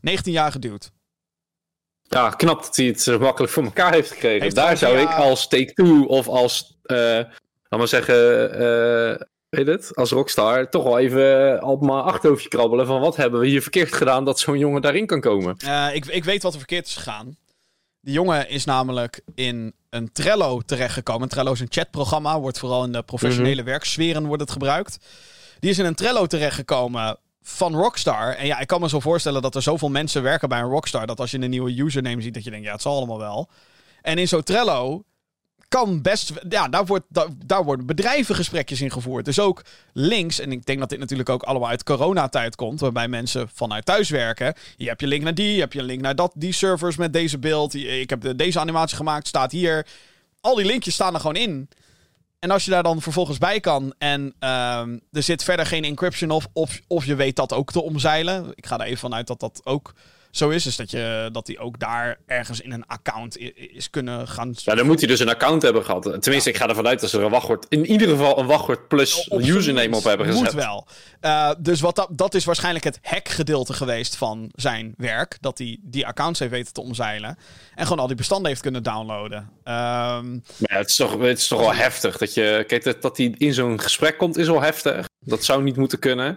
19 0.00 0.32
jaar 0.32 0.52
geduwd. 0.52 0.90
Ja, 2.02 2.30
knap 2.30 2.62
dat 2.62 2.76
hij 2.76 2.86
het 2.86 3.02
zo 3.02 3.18
makkelijk 3.18 3.52
voor 3.52 3.64
elkaar 3.64 3.92
heeft 3.92 4.10
gekregen. 4.10 4.42
Heeft 4.42 4.54
Daar 4.54 4.76
zou 4.76 4.98
ik 4.98 5.08
als 5.10 5.48
Take-Two 5.48 6.04
of 6.04 6.28
als, 6.28 6.78
eh 6.82 6.96
laat 7.68 7.78
maar 7.78 7.88
zeggen, 7.88 8.52
eh, 8.52 9.26
weet 9.50 9.66
het, 9.66 9.96
als 9.96 10.10
Rockstar 10.10 10.68
toch 10.68 10.84
wel 10.84 10.98
even 10.98 11.62
op 11.62 11.80
mijn 11.80 12.02
achterhoofdje 12.02 12.48
krabbelen 12.48 12.86
van 12.86 13.00
wat 13.00 13.16
hebben 13.16 13.40
we 13.40 13.46
hier 13.46 13.62
verkeerd 13.62 13.92
gedaan 13.92 14.24
dat 14.24 14.38
zo'n 14.38 14.58
jongen 14.58 14.82
daarin 14.82 15.06
kan 15.06 15.20
komen. 15.20 15.56
Eh, 15.56 15.94
ik, 15.94 16.06
ik 16.06 16.24
weet 16.24 16.42
wat 16.42 16.52
er 16.52 16.58
verkeerd 16.58 16.86
is 16.86 16.96
gegaan. 16.96 17.36
Die 18.00 18.14
jongen 18.14 18.48
is 18.48 18.64
namelijk 18.64 19.20
in 19.34 19.74
een 19.90 20.12
Trello 20.12 20.60
terechtgekomen. 20.60 21.28
Trello 21.28 21.52
is 21.52 21.60
een 21.60 21.66
chatprogramma, 21.70 22.40
wordt 22.40 22.58
vooral 22.58 22.84
in 22.84 22.92
de 22.92 23.02
professionele 23.02 23.62
werksferen 23.62 24.26
wordt 24.26 24.42
het 24.42 24.50
gebruikt. 24.50 24.98
Die 25.58 25.70
is 25.70 25.78
in 25.78 25.84
een 25.84 25.94
Trello 25.94 26.26
terechtgekomen 26.26 27.18
van 27.42 27.74
Rockstar. 27.74 28.34
En 28.34 28.46
ja, 28.46 28.58
ik 28.58 28.66
kan 28.66 28.80
me 28.80 28.88
zo 28.88 29.00
voorstellen 29.00 29.42
dat 29.42 29.54
er 29.54 29.62
zoveel 29.62 29.88
mensen 29.88 30.22
werken 30.22 30.48
bij 30.48 30.60
een 30.60 30.70
Rockstar... 30.70 31.06
dat 31.06 31.20
als 31.20 31.30
je 31.30 31.38
een 31.38 31.50
nieuwe 31.50 31.80
username 31.80 32.22
ziet, 32.22 32.34
dat 32.34 32.44
je 32.44 32.50
denkt, 32.50 32.66
ja, 32.66 32.72
het 32.72 32.82
zal 32.82 32.96
allemaal 32.96 33.18
wel. 33.18 33.48
En 34.02 34.18
in 34.18 34.28
zo'n 34.28 34.42
Trello 34.42 35.04
kan 35.70 36.02
best... 36.02 36.32
Ja, 36.48 36.68
daar, 36.68 36.86
wordt, 36.86 37.04
daar, 37.08 37.26
daar 37.46 37.64
worden 37.64 37.86
bedrijvengesprekjes 37.86 38.80
in 38.80 38.90
gevoerd. 38.90 39.24
Dus 39.24 39.38
ook 39.38 39.62
links, 39.92 40.40
en 40.40 40.52
ik 40.52 40.66
denk 40.66 40.78
dat 40.78 40.88
dit 40.88 40.98
natuurlijk 40.98 41.28
ook 41.28 41.42
allemaal 41.42 41.68
uit 41.68 41.82
coronatijd 41.82 42.56
komt... 42.56 42.80
waarbij 42.80 43.08
mensen 43.08 43.48
vanuit 43.54 43.84
thuis 43.84 44.10
werken. 44.10 44.54
Je 44.76 44.88
hebt 44.88 45.00
je 45.00 45.06
link 45.06 45.22
naar 45.22 45.34
die, 45.34 45.54
je 45.54 45.60
hebt 45.60 45.72
je 45.72 45.82
link 45.82 46.00
naar 46.00 46.14
dat, 46.14 46.32
die 46.34 46.52
servers 46.52 46.96
met 46.96 47.12
deze 47.12 47.38
beeld. 47.38 47.74
Ik 47.74 48.10
heb 48.10 48.20
de- 48.20 48.36
deze 48.36 48.60
animatie 48.60 48.96
gemaakt, 48.96 49.28
staat 49.28 49.52
hier. 49.52 49.86
Al 50.40 50.54
die 50.54 50.64
linkjes 50.64 50.94
staan 50.94 51.14
er 51.14 51.20
gewoon 51.20 51.36
in. 51.36 51.68
En 52.38 52.50
als 52.50 52.64
je 52.64 52.70
daar 52.70 52.82
dan 52.82 53.02
vervolgens 53.02 53.38
bij 53.38 53.60
kan 53.60 53.94
en 53.98 54.34
ehm, 54.38 54.98
er 55.12 55.22
zit 55.22 55.44
verder 55.44 55.66
geen 55.66 55.84
encryption 55.84 56.30
of, 56.30 56.46
of, 56.52 56.80
of 56.86 57.04
je 57.04 57.14
weet 57.14 57.36
dat 57.36 57.52
ook 57.52 57.72
te 57.72 57.82
omzeilen. 57.82 58.52
Ik 58.54 58.66
ga 58.66 58.78
er 58.78 58.86
even 58.86 58.98
vanuit 58.98 59.26
dat 59.26 59.40
dat 59.40 59.60
ook 59.64 59.92
zo 60.30 60.48
is. 60.48 60.66
Is 60.66 60.76
dat, 60.76 60.90
je, 60.90 61.28
dat 61.32 61.46
hij 61.46 61.58
ook 61.58 61.78
daar 61.78 62.18
ergens 62.26 62.60
in 62.60 62.72
een 62.72 62.86
account 62.86 63.38
is 63.54 63.90
kunnen 63.90 64.28
gaan. 64.28 64.52
Ja, 64.54 64.74
dan 64.74 64.86
moet 64.86 64.98
hij 64.98 65.08
dus 65.08 65.20
een 65.20 65.28
account 65.28 65.62
hebben 65.62 65.84
gehad. 65.84 66.22
Tenminste, 66.22 66.50
ik 66.50 66.56
ga 66.56 66.68
ervan 66.68 66.86
uit 66.86 67.00
dat 67.00 67.10
ze 67.10 67.18
er 67.18 67.24
een 67.24 67.30
wachtwoord. 67.30 67.66
In 67.68 67.86
ieder 67.86 68.08
geval 68.08 68.38
een 68.38 68.46
wachtwoord 68.46 68.88
plus 68.88 69.28
op 69.28 69.40
username 69.40 69.96
op 69.96 70.04
hebben 70.04 70.26
gezet. 70.26 70.42
Moet 70.42 70.52
wel. 70.52 70.86
Uh, 71.20 71.50
dus 71.58 71.80
wat 71.80 71.96
dat, 71.96 72.08
dat 72.10 72.34
is 72.34 72.44
waarschijnlijk 72.44 72.84
het 72.84 72.98
hack-gedeelte 73.02 73.72
geweest 73.72 74.16
van 74.16 74.50
zijn 74.54 74.94
werk. 74.96 75.36
Dat 75.40 75.58
hij 75.58 75.78
die 75.82 76.06
accounts 76.06 76.38
heeft 76.38 76.52
weten 76.52 76.72
te 76.72 76.80
omzeilen. 76.80 77.38
En 77.74 77.82
gewoon 77.82 77.98
al 77.98 78.06
die 78.06 78.16
bestanden 78.16 78.48
heeft 78.48 78.62
kunnen 78.62 78.82
downloaden. 78.82 79.38
Um, 79.38 80.42
ja, 80.56 80.76
het 80.76 80.88
is 80.88 80.96
toch, 80.96 81.18
het 81.18 81.38
is 81.38 81.48
toch 81.48 81.60
wel 81.60 81.74
heftig. 81.74 82.16
Dat, 82.16 82.34
je, 82.34 82.64
kijk, 82.66 82.84
dat, 82.84 83.02
dat 83.02 83.16
hij 83.16 83.34
in 83.38 83.54
zo'n 83.54 83.80
gesprek 83.80 84.18
komt 84.18 84.36
is 84.36 84.46
wel 84.46 84.62
heftig. 84.62 85.08
Dat 85.24 85.44
zou 85.44 85.62
niet 85.62 85.76
moeten 85.76 85.98
kunnen 85.98 86.36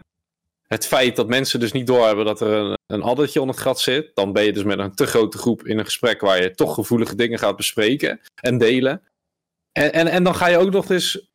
het 0.73 0.87
feit 0.87 1.15
dat 1.15 1.27
mensen 1.27 1.59
dus 1.59 1.71
niet 1.71 1.87
doorhebben 1.87 2.25
dat 2.25 2.41
er 2.41 2.47
een, 2.47 2.77
een 2.85 3.01
addertje 3.01 3.39
onder 3.39 3.55
het 3.55 3.63
gat 3.63 3.79
zit, 3.79 4.11
dan 4.13 4.33
ben 4.33 4.43
je 4.43 4.53
dus 4.53 4.63
met 4.63 4.79
een 4.79 4.95
te 4.95 5.05
grote 5.05 5.37
groep 5.37 5.67
in 5.67 5.79
een 5.79 5.85
gesprek 5.85 6.21
waar 6.21 6.41
je 6.41 6.51
toch 6.51 6.73
gevoelige 6.73 7.15
dingen 7.15 7.39
gaat 7.39 7.55
bespreken 7.55 8.19
en 8.35 8.57
delen. 8.57 9.01
En, 9.71 9.93
en, 9.93 10.07
en 10.07 10.23
dan 10.23 10.35
ga 10.35 10.47
je 10.47 10.57
ook 10.57 10.71
nog 10.71 10.89
eens. 10.89 11.31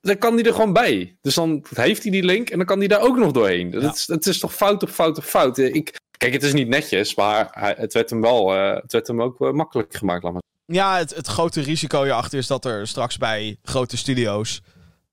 Dan 0.00 0.18
kan 0.18 0.36
die 0.36 0.44
er 0.44 0.54
gewoon 0.54 0.72
bij. 0.72 1.18
Dus 1.20 1.34
dan 1.34 1.64
heeft 1.74 2.02
hij 2.02 2.12
die 2.12 2.24
link 2.24 2.50
en 2.50 2.56
dan 2.56 2.66
kan 2.66 2.78
hij 2.78 2.88
daar 2.88 3.00
ook 3.00 3.16
nog 3.16 3.32
doorheen. 3.32 3.70
Ja. 3.70 3.80
Het, 3.80 3.94
is, 3.94 4.06
het 4.06 4.26
is 4.26 4.38
toch 4.38 4.54
fout 4.54 4.82
op 4.82 4.88
fout 4.88 5.18
op 5.18 5.24
fout. 5.24 5.58
Ik, 5.58 5.98
kijk, 6.18 6.32
het 6.32 6.42
is 6.42 6.52
niet 6.52 6.68
netjes, 6.68 7.14
maar 7.14 7.48
het 7.76 7.92
werd 7.92 8.10
hem 8.10 8.20
wel 8.20 8.54
uh, 8.54 8.74
het 8.74 8.92
werd 8.92 9.06
hem 9.06 9.22
ook 9.22 9.40
uh, 9.40 9.50
makkelijk 9.50 9.94
gemaakt. 9.94 10.22
Laat 10.22 10.32
maar. 10.32 10.42
Ja, 10.66 10.96
het, 10.98 11.14
het 11.14 11.26
grote 11.26 11.60
risico 11.60 12.02
hierachter 12.02 12.38
is 12.38 12.46
dat 12.46 12.64
er 12.64 12.86
straks 12.86 13.16
bij 13.16 13.58
grote 13.62 13.96
studio's 13.96 14.62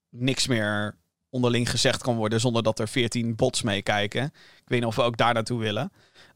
niks 0.09 0.47
meer 0.47 0.99
onderling 1.31 1.69
gezegd 1.69 2.01
kan 2.01 2.15
worden 2.15 2.39
zonder 2.39 2.63
dat 2.63 2.79
er 2.79 2.87
14 2.87 3.35
bots 3.35 3.61
meekijken. 3.61 4.23
Ik 4.23 4.67
weet 4.67 4.79
niet 4.79 4.87
of 4.87 4.95
we 4.95 5.01
ook 5.01 5.17
daar 5.17 5.33
naartoe 5.33 5.59
willen. 5.59 5.91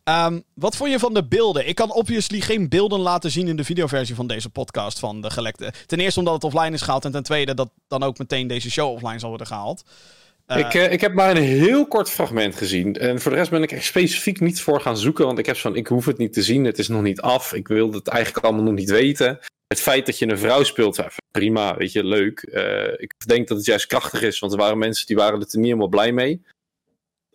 Um, 0.10 0.44
wat 0.54 0.76
vond 0.76 0.92
je 0.92 1.00
van 1.00 1.14
de 1.14 1.28
beelden? 1.28 1.68
Ik 1.68 1.76
kan 1.76 1.94
obviously 1.94 2.40
geen 2.40 2.70
beelden 2.70 3.00
laten 3.00 3.32
zien 3.32 3.48
in 3.48 3.56
de 3.56 3.64
videoversie 3.64 4.16
van 4.16 4.28
deze 4.28 4.50
podcast 4.50 5.00
van 5.00 5.22
de 5.22 5.30
gelekte. 5.30 5.74
Ten 5.86 6.00
eerste 6.00 6.20
omdat 6.20 6.34
het 6.34 6.44
offline 6.44 6.76
is 6.76 6.82
gehaald 6.82 7.06
en 7.06 7.12
ten 7.12 7.24
tweede 7.24 7.54
dat 7.54 7.70
dan 7.88 8.04
ook 8.04 8.18
meteen 8.18 8.48
deze 8.48 8.72
show 8.72 8.92
offline 8.92 9.20
zal 9.20 9.30
worden 9.30 9.48
gehaald. 9.48 9.84
Uh, 10.48 10.58
ik, 10.58 10.74
uh, 10.74 10.92
ik 10.92 11.02
heb 11.02 11.14
maar 11.14 11.30
een 11.30 11.44
heel 11.44 11.88
kort 11.88 12.10
fragment 12.10 12.56
gezien. 12.56 12.96
En 12.96 13.22
voor 13.22 13.32
de 13.32 13.38
rest 13.38 13.50
ben 13.50 13.64
ik 13.64 13.72
echt 13.72 13.86
specifiek 13.86 14.40
niet 14.40 14.62
voor 14.62 14.82
gaan 14.82 14.98
zoeken. 14.98 15.26
Want 15.26 15.40
ik 15.40 15.46
heb 15.46 15.58
van, 15.58 15.76
ik 15.76 15.88
hoef 15.88 16.06
het 16.06 16.18
niet 16.18 16.34
te 16.34 16.44
zien. 16.44 16.66
Het 16.66 16.80
is 16.80 16.88
nog 16.88 17.02
niet 17.02 17.22
af. 17.22 17.54
Ik 17.54 17.68
wil 17.68 17.92
het 17.92 18.08
eigenlijk 18.08 18.46
allemaal 18.46 18.64
nog 18.64 18.74
niet 18.74 18.90
weten 18.90 19.40
het 19.68 19.82
feit 19.82 20.06
dat 20.06 20.20
je 20.20 20.30
een 20.30 20.38
vrouw 20.38 20.64
speelt, 20.64 21.06
prima, 21.32 21.78
weet 21.78 21.92
je, 21.92 22.04
leuk. 22.04 22.48
Uh, 22.52 22.94
ik 22.98 23.14
denk 23.26 23.48
dat 23.48 23.58
het 23.58 23.66
juist 23.66 23.86
krachtig 23.86 24.22
is, 24.22 24.40
want 24.40 24.52
er 24.52 24.60
waren 24.60 24.78
mensen 24.78 25.06
die 25.06 25.16
waren 25.16 25.40
er 25.40 25.48
niet 25.52 25.66
helemaal 25.66 25.88
blij 25.88 26.12
mee. 26.12 26.42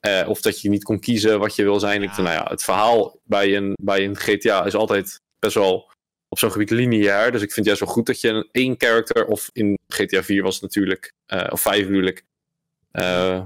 Uh, 0.07 0.29
of 0.29 0.41
dat 0.41 0.61
je 0.61 0.69
niet 0.69 0.85
kon 0.85 1.01
kiezen 1.01 1.39
wat 1.39 1.55
je 1.55 1.63
wil 1.63 1.81
zijn. 1.81 2.03
Ja. 2.03 2.11
Ik, 2.11 2.17
nou 2.17 2.31
ja, 2.31 2.47
het 2.49 2.63
verhaal 2.63 3.21
bij 3.25 3.57
een, 3.57 3.75
bij 3.83 4.05
een 4.05 4.17
GTA 4.17 4.65
is 4.65 4.75
altijd 4.75 5.21
best 5.39 5.55
wel 5.55 5.91
op 6.29 6.39
zo'n 6.39 6.53
gebied 6.53 6.71
lineair. 6.71 7.33
Dus 7.33 7.43
ik 7.43 7.53
vind 7.53 7.55
het 7.57 7.65
juist 7.65 7.81
wel 7.81 7.95
goed 7.95 8.07
dat 8.07 8.21
je 8.21 8.29
een 8.29 8.49
één 8.53 8.75
character, 8.79 9.27
of 9.27 9.51
in 9.53 9.79
GTA 9.89 10.23
4 10.23 10.43
was 10.43 10.55
het 10.55 10.63
natuurlijk, 10.63 11.13
uh, 11.35 11.47
of 11.51 11.61
5 11.61 11.83
natuurlijk, 11.83 12.25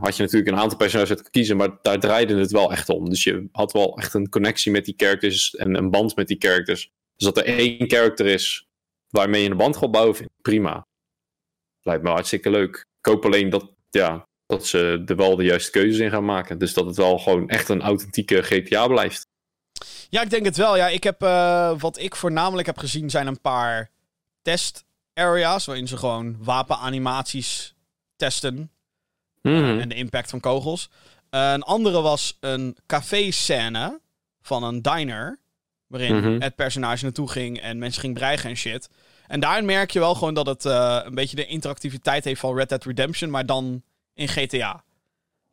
had 0.01 0.17
je 0.17 0.23
natuurlijk 0.23 0.51
een 0.51 0.59
aantal 0.59 0.79
personages 0.79 1.17
te 1.17 1.31
kiezen, 1.31 1.57
maar 1.57 1.79
daar 1.83 2.01
draaide 2.01 2.35
het 2.35 2.51
wel 2.51 2.73
echt 2.73 2.89
om. 2.89 3.11
Dus 3.11 3.25
je 3.25 3.49
had 3.53 3.73
wel 3.73 3.99
echt 3.99 4.15
een 4.15 4.29
connectie 4.29 4.73
met 4.73 4.85
die 4.85 4.95
characters 4.97 5.55
en 5.55 5.75
een 5.75 5.91
band 5.91 6.17
met 6.17 6.29
die 6.29 6.37
characters. 6.39 6.91
Dus 7.17 7.27
dat 7.27 7.39
er 7.39 7.45
één 7.45 7.91
character 7.91 8.27
is 8.27 8.69
waarmee 9.17 9.43
je 9.43 9.51
een 9.51 9.57
band 9.57 9.77
gaat 9.77 9.91
bouwen, 9.91 10.17
vind 10.17 10.31
ik 10.31 10.43
prima. 10.43 10.87
Lijkt 11.83 12.03
me 12.03 12.11
hartstikke 12.11 12.51
leuk. 12.51 12.77
Ik 12.77 13.07
hoop 13.07 13.25
alleen 13.25 13.51
dat, 13.51 13.71
ja, 13.91 14.27
dat 14.47 14.67
ze 14.67 15.03
er 15.07 15.17
wel 15.17 15.37
de 15.37 15.45
juiste 15.45 15.71
keuzes 15.71 15.99
in 16.01 16.11
gaan 16.11 16.25
maken. 16.25 16.59
Dus 16.59 16.75
dat 16.75 16.87
het 16.87 16.97
wel 16.97 17.19
gewoon 17.19 17.49
echt 17.49 17.69
een 17.69 17.83
authentieke 17.83 18.43
GTA 18.43 18.87
blijft. 18.87 19.27
Ja, 20.11 20.23
ik 20.23 20.31
denk 20.31 20.45
het 20.45 20.57
wel. 20.57 20.77
Ja, 20.77 20.89
ik 20.89 21.03
heb, 21.05 21.23
uh, 21.23 21.79
wat 21.79 21.99
ik 21.99 22.17
voornamelijk 22.17 22.67
heb 22.67 22.79
gezien 22.79 23.11
zijn 23.11 23.27
een 23.27 23.41
paar 23.41 23.91
test 24.43 24.85
areas 25.15 25.65
waarin 25.65 25.89
ze 25.89 25.97
gewoon 25.97 26.37
wapenanimaties 26.45 27.75
testen. 28.17 28.71
Mm. 29.43 29.79
en 29.81 29.89
de 29.89 29.95
impact 29.95 30.31
van 30.31 30.41
kogels. 30.41 30.91
Uh, 31.31 31.53
een 31.53 31.63
andere 31.63 32.01
was 32.01 32.37
een 32.41 32.77
café-scène 32.87 34.01
van 34.43 34.63
een 34.63 34.83
diner. 34.83 35.39
Waarin 35.87 36.17
Mhm. 36.17 36.41
het 36.41 36.55
personage 36.55 37.03
naartoe 37.05 37.31
ging 37.31 37.61
en 37.61 37.79
mensen 37.79 38.01
ging 38.01 38.15
dreigen 38.15 38.51
en 38.51 38.57
shit. 38.57 38.89
En 39.27 39.41
daarin 39.41 39.65
merk 39.65 39.91
je 39.91 39.99
wel 39.99 40.15
gewoon 40.15 40.35
dat 40.35 40.47
het 40.47 40.65
uh, 40.65 41.01
een 41.05 41.15
beetje 41.15 41.37
de 41.37 41.47
interactiviteit 41.47 42.25
heeft 42.25 42.41
van 42.41 42.57
Red 42.57 42.69
Dead 42.69 42.85
Redemption, 42.85 43.31
maar 43.31 43.47
dan 43.47 43.83
in 44.15 44.29
GTA. 44.29 44.85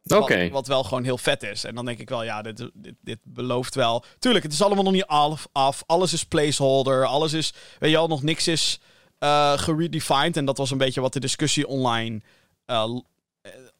Oké. 0.07 0.41
Wat, 0.41 0.49
wat, 0.51 0.67
wel 0.67 0.83
gewoon 0.83 1.03
heel 1.03 1.17
vet 1.17 1.43
is. 1.43 1.63
En 1.63 1.75
dan 1.75 1.85
denk 1.85 1.99
ik 1.99 2.09
wel, 2.09 2.23
ja, 2.23 2.41
dit, 2.41 2.69
dit, 2.73 2.95
dit 3.01 3.19
belooft 3.23 3.75
wel. 3.75 4.03
Tuurlijk, 4.19 4.43
het 4.43 4.53
is 4.53 4.61
allemaal 4.61 4.83
nog 4.83 4.93
niet 4.93 5.05
af, 5.05 5.47
af. 5.51 5.83
Alles 5.85 6.13
is 6.13 6.23
placeholder. 6.23 7.05
Alles 7.05 7.33
is, 7.33 7.53
weet 7.79 7.91
je 7.91 7.97
al, 7.97 8.07
nog 8.07 8.23
niks 8.23 8.47
is 8.47 8.79
uh, 9.19 9.57
geredefined. 9.57 10.37
En 10.37 10.45
dat 10.45 10.57
was 10.57 10.71
een 10.71 10.77
beetje 10.77 11.01
wat 11.01 11.13
de 11.13 11.19
discussie 11.19 11.67
online 11.67 12.21
uh, 12.67 12.99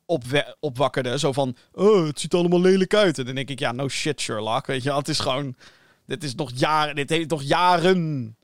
opwe- 0.05 0.55
opwakkerde. 0.59 1.19
Zo 1.19 1.31
van, 1.31 1.55
oh, 1.73 2.05
het 2.05 2.19
ziet 2.19 2.34
allemaal 2.34 2.61
lelijk 2.61 2.93
uit. 2.93 3.18
En 3.18 3.26
dan 3.26 3.35
denk 3.35 3.49
ik, 3.49 3.59
ja, 3.59 3.72
no 3.72 3.88
shit, 3.88 4.22
Sherlock. 4.22 4.65
Weet 4.65 4.84
je 4.84 4.93
het 4.93 5.07
is 5.07 5.19
gewoon... 5.19 5.55
Dit 6.05 6.23
is 6.23 6.35
nog 6.35 6.51
jaren. 6.55 6.95
Dit 6.95 7.09
heeft 7.09 7.30
nog 7.30 7.43
jaren. 7.43 8.35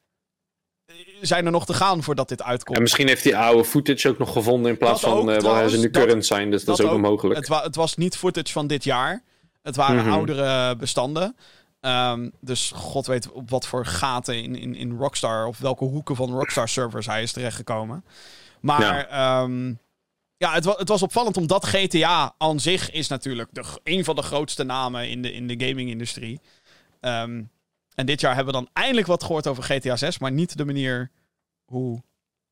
Zijn 1.22 1.46
er 1.46 1.52
nog 1.52 1.66
te 1.66 1.74
gaan 1.74 2.04
voordat 2.04 2.30
dit 2.30 2.44
uitkomt? 2.44 2.78
En 2.78 2.84
misschien 2.84 3.08
heeft 3.08 3.24
hij 3.24 3.36
oude 3.36 3.66
footage 3.66 4.10
ook 4.10 4.18
nog 4.18 4.32
gevonden 4.32 4.72
in 4.72 4.78
plaats 4.78 5.02
dat 5.02 5.12
van 5.12 5.30
uh, 5.30 5.40
waar 5.40 5.70
ze 5.70 5.78
nu 5.78 5.90
current 5.90 6.26
zijn. 6.26 6.52
Dus 6.52 6.64
dat, 6.64 6.78
dat 6.78 6.86
is 6.86 6.92
ook, 6.92 6.98
ook 6.98 7.04
mogelijk. 7.04 7.40
Het, 7.40 7.48
wa 7.48 7.64
het, 7.64 7.76
was 7.76 7.96
niet 7.96 8.18
footage 8.18 8.52
van 8.52 8.68
dit 8.68 8.84
jaar. 8.84 9.24
Het 9.62 9.76
waren 9.76 9.96
Mhm. 9.96 10.06
mm 10.06 10.12
-hmm. 10.12 10.18
oudere 10.18 10.76
bestanden. 10.76 11.36
Um, 11.82 12.32
dus 12.40 12.72
god 12.76 13.08
weet 13.08 13.32
op 13.32 13.50
wat 13.50 13.68
voor 13.68 13.86
gaten 13.86 14.44
in, 14.44 14.56
in, 14.56 14.76
in 14.76 14.98
Rockstar. 14.98 15.48
of 15.48 15.58
welke 15.58 15.84
hoeken 15.84 16.16
van 16.16 16.32
Rockstar 16.32 16.70
servers 16.70 17.06
hij 17.06 17.22
is 17.22 17.32
terechtgekomen. 17.32 18.06
Maar 18.60 19.08
ja, 19.10 19.42
um, 19.42 19.80
ja 20.38 20.54
het, 20.54 20.66
wa 20.66 20.74
het, 20.78 20.90
was 20.90 21.02
opvallend 21.02 21.38
omdat 21.38 21.66
GTA 21.66 22.34
aan 22.38 22.60
zich 22.60 22.92
is 22.92 23.08
natuurlijk 23.08 23.50
de, 23.52 23.64
een 23.84 24.04
van 24.04 24.16
de 24.16 24.22
grootste 24.22 24.64
namen 24.64 25.10
in 25.10 25.22
de, 25.22 25.34
in 25.34 25.48
de 25.48 25.66
gaming-industrie. 25.68 26.40
Um, 27.02 27.50
en 27.98 28.06
dit 28.06 28.22
jaar 28.22 28.36
hebben 28.36 28.54
we 28.54 28.60
dan 28.60 28.70
eindelijk 28.74 29.08
wat 29.08 29.24
gehoord 29.24 29.48
over 29.48 29.64
GTA 29.64 29.96
6, 29.96 30.20
maar 30.20 30.32
niet 30.32 30.58
de 30.58 30.66
manier 30.66 31.12
hoe 31.66 32.02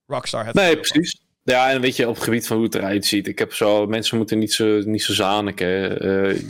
Rockstar 0.06 0.46
het. 0.46 0.56
Nee, 0.56 0.76
precies. 0.78 1.22
Ja, 1.44 1.72
en 1.72 1.82
weet 1.82 1.96
je, 1.96 2.08
op 2.08 2.16
het 2.16 2.24
gebied 2.24 2.48
van 2.48 2.56
hoe 2.56 2.66
het 2.66 2.76
eruit 2.76 3.06
ziet. 3.06 3.28
Ik 3.28 3.40
heb 3.40 3.54
zo, 3.54 3.88
mensen 3.88 4.18
moeten 4.18 4.40
niet 4.40 4.54
zo, 4.54 4.82
niet 4.86 5.04
zo 5.04 5.14
zaniken. 5.14 6.06
Uh, 6.06 6.42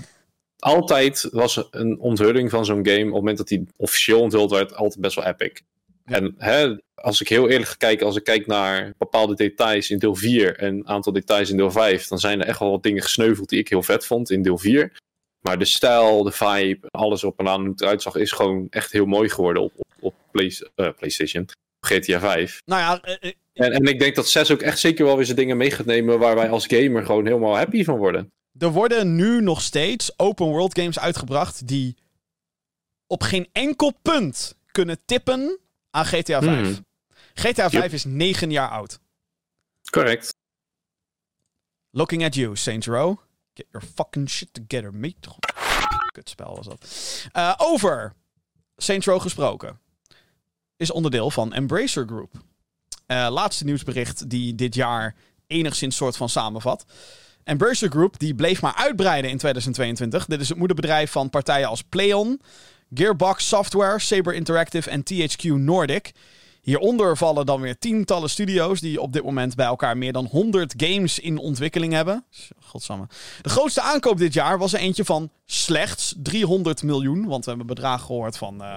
altijd 0.60 1.28
was 1.32 1.68
een 1.72 2.00
onthulling 2.00 2.50
van 2.50 2.66
zo'n 2.66 2.88
game, 2.88 3.00
op 3.00 3.06
het 3.06 3.14
moment 3.14 3.38
dat 3.38 3.48
die 3.48 3.68
officieel 3.76 4.22
onthuld 4.22 4.52
werd, 4.52 4.76
altijd 4.76 5.02
best 5.02 5.16
wel 5.16 5.26
epic. 5.26 5.62
Ja. 6.06 6.16
En 6.16 6.36
hè, 6.38 6.76
als 6.96 7.22
ik 7.22 7.30
heel 7.30 7.50
eerlijk 7.50 7.70
ga 7.70 7.76
kijken, 7.76 8.06
als 8.06 8.16
ik 8.16 8.24
kijk 8.24 8.48
naar 8.48 8.94
bepaalde 8.98 9.36
details 9.36 9.90
in 9.90 10.00
deel 10.00 10.16
4 10.16 10.58
en 10.58 10.74
een 10.74 10.88
aantal 10.88 11.14
details 11.14 11.50
in 11.50 11.58
deel 11.58 11.72
5, 11.72 12.08
dan 12.08 12.20
zijn 12.20 12.42
er 12.42 12.48
echt 12.48 12.60
wel 12.60 12.72
wat 12.72 12.84
dingen 12.84 13.04
gesneuveld 13.04 13.50
die 13.50 13.60
ik 13.60 13.70
heel 13.70 13.84
vet 13.84 14.06
vond 14.06 14.32
in 14.32 14.42
deel 14.42 14.58
4. 14.58 14.92
Maar 15.46 15.58
de 15.60 15.66
stijl, 15.66 16.24
de 16.24 16.32
vibe, 16.32 16.88
alles 16.92 17.24
op 17.24 17.40
en 17.40 17.48
aan 17.48 17.62
hoe 17.62 17.70
het 17.70 17.82
eruit 17.82 18.02
zag, 18.02 18.16
is 18.16 18.32
gewoon 18.32 18.68
echt 18.70 18.92
heel 18.92 19.06
mooi 19.06 19.30
geworden 19.30 19.64
op, 19.64 19.74
op, 19.78 19.88
op 20.00 20.16
Play, 20.32 20.54
uh, 20.76 20.90
PlayStation. 20.98 21.46
GTA 21.80 22.20
5. 22.20 22.62
Nou 22.66 22.82
ja, 22.82 23.18
uh, 23.24 23.32
en, 23.54 23.72
en 23.72 23.84
ik 23.86 24.00
denk 24.00 24.16
dat 24.16 24.28
6 24.28 24.52
ook 24.52 24.62
echt 24.62 24.80
zeker 24.80 25.06
wel 25.06 25.16
weer 25.16 25.26
zijn 25.26 25.38
dingen 25.38 25.58
mee 25.58 25.72
gaat 25.72 25.86
nemen 25.86 26.20
waar 26.20 26.36
wij 26.36 26.50
als 26.50 26.68
gamer 26.68 27.06
gewoon 27.06 27.26
helemaal 27.26 27.58
happy 27.58 27.84
van 27.84 27.98
worden. 27.98 28.32
Er 28.58 28.72
worden 28.72 29.16
nu 29.16 29.42
nog 29.42 29.62
steeds 29.62 30.20
open 30.20 30.46
world 30.46 30.80
games 30.80 31.00
uitgebracht 31.00 31.68
die 31.68 31.98
op 33.08 33.22
geen 33.22 33.50
enkel 33.52 33.94
punt 34.02 34.56
kunnen 34.72 34.98
tippen 35.06 35.60
aan 35.90 36.06
GTA 36.06 36.42
5. 36.42 36.68
Hmm. 36.68 36.86
GTA 37.34 37.70
5 37.70 37.84
yep. 37.84 37.92
is 37.92 38.04
9 38.04 38.52
jaar 38.52 38.70
oud. 38.70 39.00
Correct. 39.90 40.36
Looking 41.90 42.24
at 42.26 42.36
you, 42.36 42.56
Saints 42.56 42.88
Row. 42.88 43.25
Get 43.56 43.68
your 43.72 43.88
fucking 43.96 44.30
shit 44.30 44.54
together, 44.54 44.94
mate. 44.94 45.28
Kutspel 46.12 46.56
was 46.56 46.66
dat. 46.66 46.86
Uh, 47.34 47.54
over 47.58 48.14
Saints 48.78 49.06
Row 49.06 49.22
gesproken. 49.22 49.80
Is 50.78 50.92
onderdeel 50.92 51.32
van 51.32 51.54
Embracer 51.54 52.06
Group. 52.06 52.32
Uh, 53.08 53.28
laatste 53.30 53.64
nieuwsbericht 53.64 54.30
die 54.30 54.56
dit 54.56 54.76
jaar 54.76 55.16
enigszins 55.48 55.96
soort 55.96 56.18
van 56.18 56.30
samenvat. 56.30 56.86
Embracer 57.44 57.90
Group 57.90 58.20
die 58.20 58.36
bleef 58.36 58.62
maar 58.62 58.76
uitbreiden 58.76 59.32
in 59.32 59.38
2022. 59.38 60.26
Dit 60.26 60.42
is 60.42 60.50
het 60.50 60.58
moederbedrijf 60.58 61.12
van 61.12 61.30
partijen 61.30 61.68
als 61.68 61.82
Playon, 61.82 62.42
Gearbox 62.94 63.48
Software, 63.48 64.00
Saber 64.00 64.34
Interactive 64.34 64.90
en 64.90 65.04
THQ 65.04 65.44
Nordic. 65.44 66.12
Hieronder 66.66 67.18
vallen 67.18 67.46
dan 67.46 67.62
weer 67.62 67.78
tientallen 67.78 68.30
studio's 68.30 68.80
die 68.80 69.02
op 69.02 69.14
dit 69.14 69.24
moment 69.24 69.56
bij 69.56 69.66
elkaar 69.66 69.98
meer 69.98 70.14
dan 70.14 70.26
100 70.26 70.74
games 70.78 71.20
in 71.20 71.38
ontwikkeling 71.38 71.94
hebben. 71.94 72.26
Godsamme. 72.60 73.08
De 73.42 73.50
grootste 73.50 73.82
aankoop 73.82 74.18
dit 74.18 74.34
jaar 74.34 74.58
was 74.58 74.74
er 74.74 74.80
eentje 74.80 75.06
van 75.06 75.32
slechts 75.46 76.16
300 76.18 76.84
miljoen. 76.84 77.26
Want 77.26 77.44
we 77.44 77.50
hebben 77.50 77.68
bedragen 77.68 78.06
gehoord 78.06 78.38
van 78.38 78.62
uh, 78.62 78.76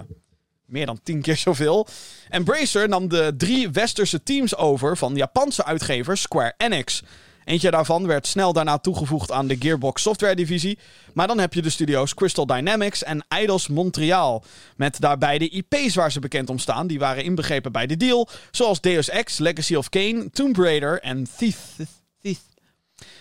meer 0.64 0.86
dan 0.86 1.00
10 1.02 1.22
keer 1.22 1.36
zoveel. 1.36 1.86
Embracer 2.28 2.88
nam 2.88 3.08
de 3.08 3.34
drie 3.36 3.70
westerse 3.70 4.22
teams 4.22 4.56
over 4.56 4.96
van 4.96 5.12
de 5.12 5.18
Japanse 5.18 5.64
uitgevers 5.64 6.20
Square 6.20 6.54
Enix. 6.56 7.02
Eentje 7.48 7.70
daarvan 7.70 8.06
werd 8.06 8.26
snel 8.26 8.52
daarna 8.52 8.78
toegevoegd 8.78 9.32
aan 9.32 9.46
de 9.46 9.56
Gearbox 9.58 10.02
Software 10.02 10.34
divisie. 10.34 10.78
Maar 11.12 11.26
dan 11.26 11.38
heb 11.38 11.54
je 11.54 11.62
de 11.62 11.70
studio's 11.70 12.14
Crystal 12.14 12.46
Dynamics 12.46 13.02
en 13.02 13.24
Eidos 13.28 13.68
Montreal. 13.68 14.44
Met 14.76 15.00
daarbij 15.00 15.38
de 15.38 15.48
IP's 15.48 15.94
waar 15.94 16.12
ze 16.12 16.20
bekend 16.20 16.50
om 16.50 16.58
staan. 16.58 16.86
Die 16.86 16.98
waren 16.98 17.24
inbegrepen 17.24 17.72
bij 17.72 17.86
de 17.86 17.96
deal. 17.96 18.28
Zoals 18.50 18.80
Deus 18.80 19.08
Ex, 19.08 19.38
Legacy 19.38 19.74
of 19.74 19.88
Kain, 19.88 20.30
Tomb 20.30 20.56
Raider 20.56 21.00
en 21.00 21.26
Thief. 21.36 21.76
Thief. 22.20 22.40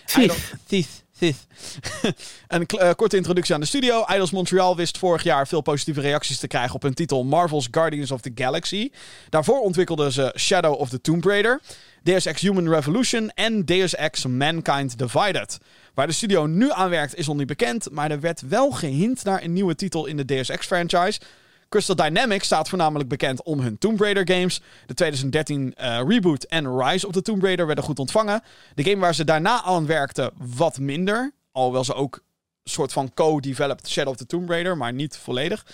Thief. 0.06 0.54
Thief. 0.66 1.02
Een 2.48 2.66
uh, 2.74 2.90
korte 2.96 3.16
introductie 3.16 3.54
aan 3.54 3.60
de 3.60 3.66
studio. 3.66 4.04
Eidos 4.04 4.30
Montreal 4.30 4.76
wist 4.76 4.98
vorig 4.98 5.22
jaar 5.22 5.48
veel 5.48 5.60
positieve 5.60 6.00
reacties 6.00 6.38
te 6.38 6.46
krijgen 6.46 6.74
op 6.74 6.82
hun 6.82 6.94
titel 6.94 7.24
Marvel's 7.24 7.68
Guardians 7.70 8.10
of 8.10 8.20
the 8.20 8.32
Galaxy. 8.34 8.90
Daarvoor 9.28 9.60
ontwikkelden 9.60 10.12
ze 10.12 10.34
Shadow 10.36 10.80
of 10.80 10.88
the 10.88 11.00
Tomb 11.00 11.24
Raider, 11.24 11.60
Deus 12.02 12.26
Ex 12.26 12.40
Human 12.40 12.68
Revolution 12.68 13.30
en 13.34 13.64
Deus 13.64 13.94
Ex 13.94 14.26
Mankind 14.26 14.98
Divided. 14.98 15.58
Waar 15.94 16.06
de 16.06 16.12
studio 16.12 16.46
nu 16.46 16.70
aan 16.70 16.90
werkt 16.90 17.14
is 17.14 17.26
nog 17.26 17.36
niet 17.36 17.46
bekend, 17.46 17.90
maar 17.90 18.10
er 18.10 18.20
werd 18.20 18.40
wel 18.48 18.70
gehint 18.70 19.24
naar 19.24 19.42
een 19.42 19.52
nieuwe 19.52 19.74
titel 19.74 20.06
in 20.06 20.16
de 20.16 20.24
Deus 20.24 20.48
Ex 20.48 20.66
franchise. 20.66 21.20
Crystal 21.68 21.96
Dynamics 21.96 22.46
staat 22.46 22.68
voornamelijk 22.68 23.08
bekend 23.08 23.42
om 23.42 23.60
hun 23.60 23.78
Tomb 23.78 24.00
Raider 24.00 24.36
games. 24.36 24.60
De 24.86 24.94
2013 24.94 25.74
uh, 25.80 26.00
reboot 26.06 26.44
en 26.44 26.78
Rise 26.78 27.06
of 27.06 27.12
the 27.12 27.22
Tomb 27.22 27.42
Raider 27.42 27.66
werden 27.66 27.84
goed 27.84 27.98
ontvangen. 27.98 28.42
De 28.74 28.82
game 28.82 28.98
waar 28.98 29.14
ze 29.14 29.24
daarna 29.24 29.62
aan 29.62 29.86
werkten 29.86 30.30
wat 30.56 30.78
minder. 30.78 31.32
Alhoewel 31.52 31.84
ze 31.84 31.94
ook 31.94 32.20
soort 32.68 32.92
van 32.92 33.14
co-developed 33.14 33.88
Shadow 33.88 34.12
of 34.12 34.16
the 34.16 34.26
Tomb 34.26 34.50
Raider, 34.50 34.76
maar 34.76 34.92
niet 34.92 35.16
volledig. 35.16 35.66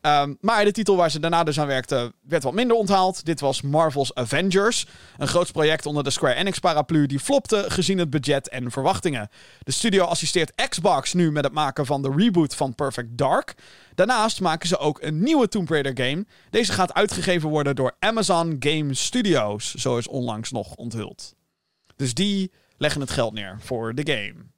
Um, 0.00 0.36
maar 0.40 0.64
de 0.64 0.72
titel 0.72 0.96
waar 0.96 1.10
ze 1.10 1.20
daarna 1.20 1.44
dus 1.44 1.60
aan 1.60 1.66
werkten 1.66 2.12
werd 2.22 2.42
wat 2.42 2.52
minder 2.52 2.76
onthaald. 2.76 3.24
Dit 3.24 3.40
was 3.40 3.62
Marvel's 3.62 4.14
Avengers. 4.14 4.86
Een 5.16 5.28
groot 5.28 5.52
project 5.52 5.86
onder 5.86 6.04
de 6.04 6.10
Square 6.10 6.34
Enix 6.34 6.58
paraplu 6.58 7.06
die 7.06 7.20
flopte 7.20 7.64
gezien 7.68 7.98
het 7.98 8.10
budget 8.10 8.48
en 8.48 8.70
verwachtingen. 8.70 9.28
De 9.62 9.72
studio 9.72 10.04
assisteert 10.04 10.68
Xbox 10.68 11.12
nu 11.12 11.32
met 11.32 11.44
het 11.44 11.52
maken 11.52 11.86
van 11.86 12.02
de 12.02 12.12
reboot 12.16 12.54
van 12.54 12.74
Perfect 12.74 13.18
Dark. 13.18 13.54
Daarnaast 13.94 14.40
maken 14.40 14.68
ze 14.68 14.78
ook 14.78 15.02
een 15.02 15.22
nieuwe 15.22 15.48
Tomb 15.48 15.68
Raider 15.68 16.04
game. 16.06 16.26
Deze 16.50 16.72
gaat 16.72 16.94
uitgegeven 16.94 17.48
worden 17.48 17.76
door 17.76 17.96
Amazon 17.98 18.56
Game 18.58 18.94
Studios, 18.94 19.74
zo 19.74 19.96
is 19.96 20.08
onlangs 20.08 20.50
nog 20.50 20.74
onthuld. 20.74 21.34
Dus 21.96 22.14
die 22.14 22.52
leggen 22.76 23.00
het 23.00 23.10
geld 23.10 23.32
neer 23.32 23.56
voor 23.60 23.94
de 23.94 24.12
game. 24.12 24.51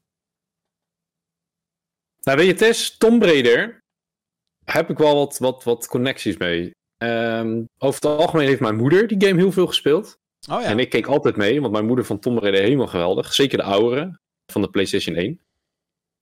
Nou, 2.24 2.38
weet 2.38 2.46
je, 2.46 2.52
het 2.52 2.74
is 2.74 2.96
Tomb 2.96 3.22
Raider. 3.22 3.82
Heb 4.64 4.90
ik 4.90 4.98
wel 4.98 5.14
wat, 5.14 5.38
wat, 5.38 5.64
wat 5.64 5.86
connecties 5.86 6.36
mee. 6.36 6.70
Um, 6.98 7.68
over 7.78 7.94
het 7.94 8.04
algemeen 8.04 8.46
heeft 8.46 8.60
mijn 8.60 8.76
moeder 8.76 9.06
die 9.06 9.26
game 9.26 9.40
heel 9.40 9.52
veel 9.52 9.66
gespeeld. 9.66 10.18
Oh, 10.50 10.60
ja. 10.60 10.66
En 10.66 10.78
ik 10.78 10.90
keek 10.90 11.06
altijd 11.06 11.36
mee, 11.36 11.60
want 11.60 11.72
mijn 11.72 11.86
moeder 11.86 12.04
vond 12.04 12.22
Tomb 12.22 12.38
Raider 12.38 12.60
helemaal 12.60 12.86
geweldig. 12.86 13.34
Zeker 13.34 13.58
de 13.58 13.64
oudere 13.64 14.18
van 14.52 14.62
de 14.62 14.70
PlayStation 14.70 15.16
1. 15.16 15.40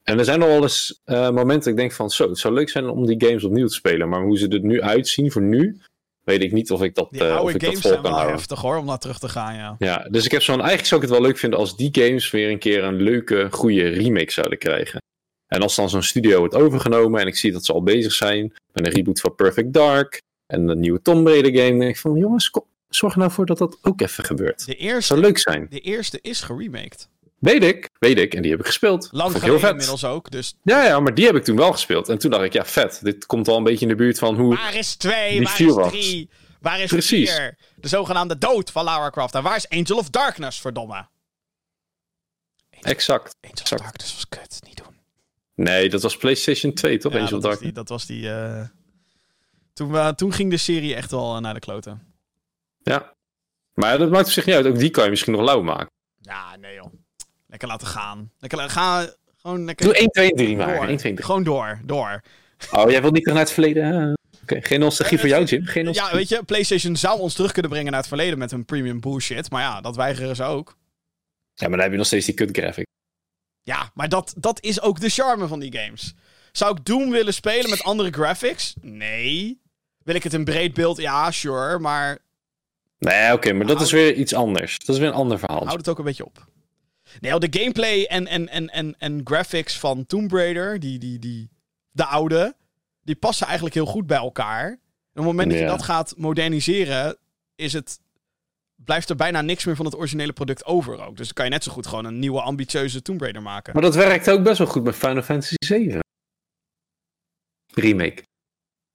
En 0.02 0.18
er 0.18 0.24
zijn 0.24 0.38
nog 0.38 0.48
wel 0.48 0.62
eens 0.62 1.00
uh, 1.04 1.30
momenten 1.30 1.70
ik 1.70 1.76
denk 1.76 1.92
van... 1.92 2.10
Zo, 2.10 2.28
het 2.28 2.38
zou 2.38 2.54
leuk 2.54 2.68
zijn 2.68 2.88
om 2.88 3.06
die 3.06 3.26
games 3.26 3.44
opnieuw 3.44 3.66
te 3.66 3.74
spelen. 3.74 4.08
Maar 4.08 4.22
hoe 4.22 4.38
ze 4.38 4.48
er 4.48 4.60
nu 4.60 4.82
uitzien 4.82 5.32
voor 5.32 5.42
nu... 5.42 5.80
Weet 6.24 6.42
ik 6.42 6.52
niet 6.52 6.70
of 6.70 6.82
ik 6.82 6.94
dat, 6.94 7.10
die 7.10 7.22
uh, 7.22 7.36
oude 7.36 7.42
of 7.42 7.54
ik 7.54 7.62
games 7.62 7.74
dat 7.74 7.82
vol 7.82 7.90
zijn 7.90 8.02
kan 8.02 8.10
wel 8.10 8.20
houden. 8.20 8.38
heftig 8.38 8.60
hoor, 8.60 8.76
om 8.76 8.84
naar 8.84 8.98
terug 8.98 9.18
te 9.18 9.28
gaan, 9.28 9.54
ja. 9.54 9.76
Ja, 9.78 10.06
dus 10.10 10.24
ik 10.24 10.30
heb 10.30 10.42
zo'n... 10.42 10.54
Eigenlijk 10.54 10.88
zou 10.88 11.02
ik 11.02 11.08
het 11.08 11.16
wel 11.18 11.26
leuk 11.26 11.38
vinden 11.38 11.58
als 11.58 11.76
die 11.76 11.88
games 11.92 12.30
weer 12.30 12.50
een 12.50 12.58
keer 12.58 12.84
een 12.84 13.02
leuke, 13.02 13.48
goede 13.50 13.88
remake 13.88 14.32
zouden 14.32 14.58
krijgen. 14.58 15.00
En 15.52 15.62
als 15.62 15.74
dan 15.74 15.90
zo'n 15.90 16.02
studio 16.02 16.42
het 16.42 16.54
overgenomen 16.54 17.20
en 17.20 17.26
ik 17.26 17.36
zie 17.36 17.52
dat 17.52 17.64
ze 17.64 17.72
al 17.72 17.82
bezig 17.82 18.12
zijn 18.12 18.52
met 18.72 18.86
een 18.86 18.92
reboot 18.92 19.20
van 19.20 19.34
Perfect 19.34 19.72
Dark 19.72 20.22
en 20.46 20.68
een 20.68 20.80
nieuwe 20.80 21.02
Tomb 21.02 21.26
Raider 21.26 21.52
game, 21.54 21.70
dan 21.70 21.78
denk 21.78 21.90
ik 21.90 22.00
van 22.00 22.16
jongens, 22.16 22.50
kom, 22.50 22.64
zorg 22.88 23.12
er 23.12 23.18
nou 23.18 23.30
voor 23.30 23.46
dat 23.46 23.58
dat 23.58 23.78
ook 23.82 24.00
even 24.00 24.24
gebeurt. 24.24 24.66
De 24.66 24.74
eerste, 24.74 25.02
zou 25.02 25.20
leuk 25.20 25.38
zijn. 25.38 25.66
de 25.70 25.80
eerste 25.80 26.18
is 26.22 26.40
geremaked. 26.40 27.08
Weet 27.38 27.64
ik, 27.64 27.88
weet 27.98 28.18
ik. 28.18 28.34
En 28.34 28.42
die 28.42 28.50
heb 28.50 28.60
ik 28.60 28.66
gespeeld. 28.66 29.08
Lang 29.10 29.28
ik 29.28 29.34
heel 29.34 29.40
geleden 29.42 29.60
vet. 29.60 29.70
inmiddels 29.70 30.04
ook, 30.04 30.30
dus... 30.30 30.54
Ja, 30.62 30.84
ja, 30.84 31.00
maar 31.00 31.14
die 31.14 31.26
heb 31.26 31.34
ik 31.34 31.44
toen 31.44 31.56
wel 31.56 31.72
gespeeld. 31.72 32.08
En 32.08 32.18
toen 32.18 32.30
dacht 32.30 32.44
ik, 32.44 32.52
ja, 32.52 32.64
vet. 32.64 33.00
Dit 33.02 33.26
komt 33.26 33.46
wel 33.46 33.56
een 33.56 33.64
beetje 33.64 33.82
in 33.82 33.88
de 33.88 33.94
buurt 33.94 34.18
van 34.18 34.34
hoe... 34.36 34.56
Waar 34.56 34.76
is 34.76 34.94
twee? 34.94 35.30
Die 35.30 35.42
Waar 35.42 35.54
vier 35.54 35.68
is 35.68 35.74
was. 35.74 35.88
drie? 35.90 36.30
Waar 36.60 36.80
is 36.80 36.90
Precies. 36.90 37.34
vier? 37.34 37.56
De 37.74 37.88
zogenaamde 37.88 38.38
dood 38.38 38.70
van 38.70 38.84
Lara 38.84 39.10
Croft. 39.10 39.34
En 39.34 39.42
waar 39.42 39.56
is 39.56 39.68
Angel 39.68 39.96
of 39.96 40.10
Darkness, 40.10 40.60
verdomme? 40.60 41.06
Exact. 42.80 43.34
Angel 43.40 43.54
of 43.54 43.60
exact. 43.60 43.82
Darkness 43.82 44.14
was 44.14 44.28
kut. 44.28 44.58
Nee, 45.62 45.88
dat 45.90 46.02
was 46.02 46.16
PlayStation 46.16 46.72
2, 46.72 46.98
toch? 46.98 47.12
Ja, 47.12 47.18
Angel 47.20 47.40
dat, 47.40 47.50
was 47.50 47.58
die, 47.58 47.72
dat 47.72 47.88
was 47.88 48.06
die... 48.06 48.30
eh, 48.30 48.62
Toen, 49.72 49.92
we- 49.92 50.12
toen 50.16 50.32
ging 50.32 50.50
de 50.50 50.56
serie 50.56 50.94
echt 50.94 51.10
wel 51.10 51.34
eh, 51.34 51.40
naar 51.40 51.54
de 51.54 51.60
kloten. 51.60 52.02
Ja. 52.82 53.14
Maar 53.74 53.98
dat 53.98 54.10
maakt 54.10 54.26
op 54.26 54.32
zich 54.32 54.46
niet 54.46 54.54
uit. 54.54 54.66
Ook 54.66 54.78
die 54.78 54.90
kan 54.90 55.04
je 55.04 55.10
misschien 55.10 55.32
nog 55.32 55.42
lauw 55.42 55.62
maken. 55.62 55.90
Ja, 56.20 56.56
nee 56.56 56.74
joh. 56.74 56.92
Lekker 57.46 57.68
laten 57.68 57.86
gaan. 57.86 58.30
Lekker 58.38 58.58
la- 58.58 58.68
gaan. 58.68 59.08
Gewoon 59.36 59.64
lekker 59.64 59.86
Doe 59.86 59.94
1, 59.96 60.08
2, 60.08 60.30
3 60.30 60.56
maar. 60.56 60.66
door. 60.76 60.86
1, 60.86 60.96
2, 60.96 61.12
3. 61.12 61.24
Gewoon 61.24 61.42
door, 61.44 61.80
door. 61.84 62.22
Oh, 62.70 62.90
jij 62.90 63.00
wilt 63.00 63.12
niet 63.12 63.22
terug 63.22 63.36
naar 63.38 63.44
het 63.46 63.52
verleden? 63.54 63.84
hè? 63.84 64.12
Oké, 64.42 64.62
geen 64.62 64.80
nostalgie 64.80 65.18
voor 65.18 65.28
jou, 65.28 65.44
Jim. 65.44 65.64
Geen 65.64 65.84
nostalgie. 65.84 66.12
Ja, 66.12 66.18
weet 66.18 66.28
je, 66.28 66.42
PlayStation 66.44 66.96
zou 66.96 67.20
ons 67.20 67.34
terug 67.34 67.52
kunnen 67.52 67.70
brengen 67.70 67.90
naar 67.90 68.00
het 68.00 68.08
verleden 68.08 68.38
met 68.38 68.50
hun 68.50 68.64
premium 68.64 69.00
bullshit. 69.00 69.50
Maar 69.50 69.62
ja, 69.62 69.80
dat 69.80 69.96
weigeren 69.96 70.36
ze 70.36 70.42
ook. 70.44 70.76
Ja, 71.54 71.68
maar 71.68 71.70
dan 71.70 71.80
heb 71.80 71.90
je 71.90 71.96
nog 71.96 72.06
steeds 72.06 72.26
die 72.26 72.34
kut 72.34 72.56
graphic. 72.56 72.86
Ja, 73.62 73.90
maar 73.94 74.08
dat, 74.08 74.34
dat 74.36 74.62
is 74.62 74.80
ook 74.80 75.00
de 75.00 75.08
charme 75.08 75.46
van 75.46 75.58
die 75.60 75.76
games. 75.76 76.14
Zou 76.52 76.76
ik 76.76 76.84
Doom 76.84 77.10
willen 77.10 77.34
spelen 77.34 77.70
met 77.70 77.82
andere 77.82 78.10
graphics? 78.10 78.74
Nee. 78.80 79.60
Wil 80.02 80.14
ik 80.14 80.22
het 80.22 80.32
in 80.34 80.44
breed 80.44 80.74
beeld? 80.74 80.96
Ja, 80.96 81.30
sure. 81.30 81.78
Maar 81.78 82.18
Nee, 82.98 83.32
oké, 83.32 83.52
maar 83.52 83.66
dat 83.66 83.80
is 83.80 83.92
weer 83.92 84.14
iets 84.14 84.34
anders. 84.34 84.78
Dat 84.78 84.88
is 84.94 84.98
weer 85.00 85.08
een 85.08 85.14
ander 85.14 85.38
verhaal. 85.38 85.64
houd 85.66 85.76
het 85.76 85.88
ook 85.88 85.98
een 85.98 86.04
beetje 86.04 86.24
op. 86.24 86.46
Nee, 87.20 87.38
de 87.38 87.58
gameplay 87.60 88.04
en, 88.04 88.26
en, 88.26 88.48
en, 88.48 88.68
en, 88.68 88.94
en 88.98 89.20
graphics 89.24 89.78
van 89.78 90.06
Tomb 90.06 90.32
Raider, 90.32 90.80
die, 90.80 90.98
die, 90.98 91.18
die, 91.18 91.50
de 91.90 92.04
oude, 92.04 92.56
die 93.02 93.14
passen 93.16 93.46
eigenlijk 93.46 93.74
heel 93.74 93.86
goed 93.86 94.06
bij 94.06 94.16
elkaar. 94.18 94.66
En 94.68 94.74
op 94.74 95.14
het 95.14 95.24
moment 95.24 95.48
dat 95.50 95.58
je 95.58 95.64
Ja. 95.64 95.70
dat 95.70 95.82
gaat 95.82 96.14
moderniseren, 96.16 97.16
is 97.56 97.72
het, 97.72 97.98
blijft 98.84 99.10
er 99.10 99.16
bijna 99.16 99.40
niks 99.40 99.64
meer 99.64 99.76
van 99.76 99.84
het 99.84 99.96
originele 99.96 100.32
product 100.32 100.64
over 100.64 100.92
ook. 101.06 101.16
Dus 101.16 101.26
dan 101.26 101.34
kan 101.34 101.44
je 101.44 101.50
net 101.50 101.64
zo 101.64 101.72
goed 101.72 101.86
gewoon 101.86 102.04
een 102.04 102.18
nieuwe 102.18 102.40
ambitieuze 102.40 103.02
Tomb 103.02 103.20
Raider 103.20 103.42
maken. 103.42 103.72
Maar 103.72 103.82
dat 103.82 103.94
werkt 103.94 104.30
ook 104.30 104.42
best 104.42 104.58
wel 104.58 104.66
goed 104.66 104.84
met 104.84 104.94
Final 104.94 105.22
Fantasy 105.22 105.54
7. 105.58 106.00
Remake. 107.74 108.22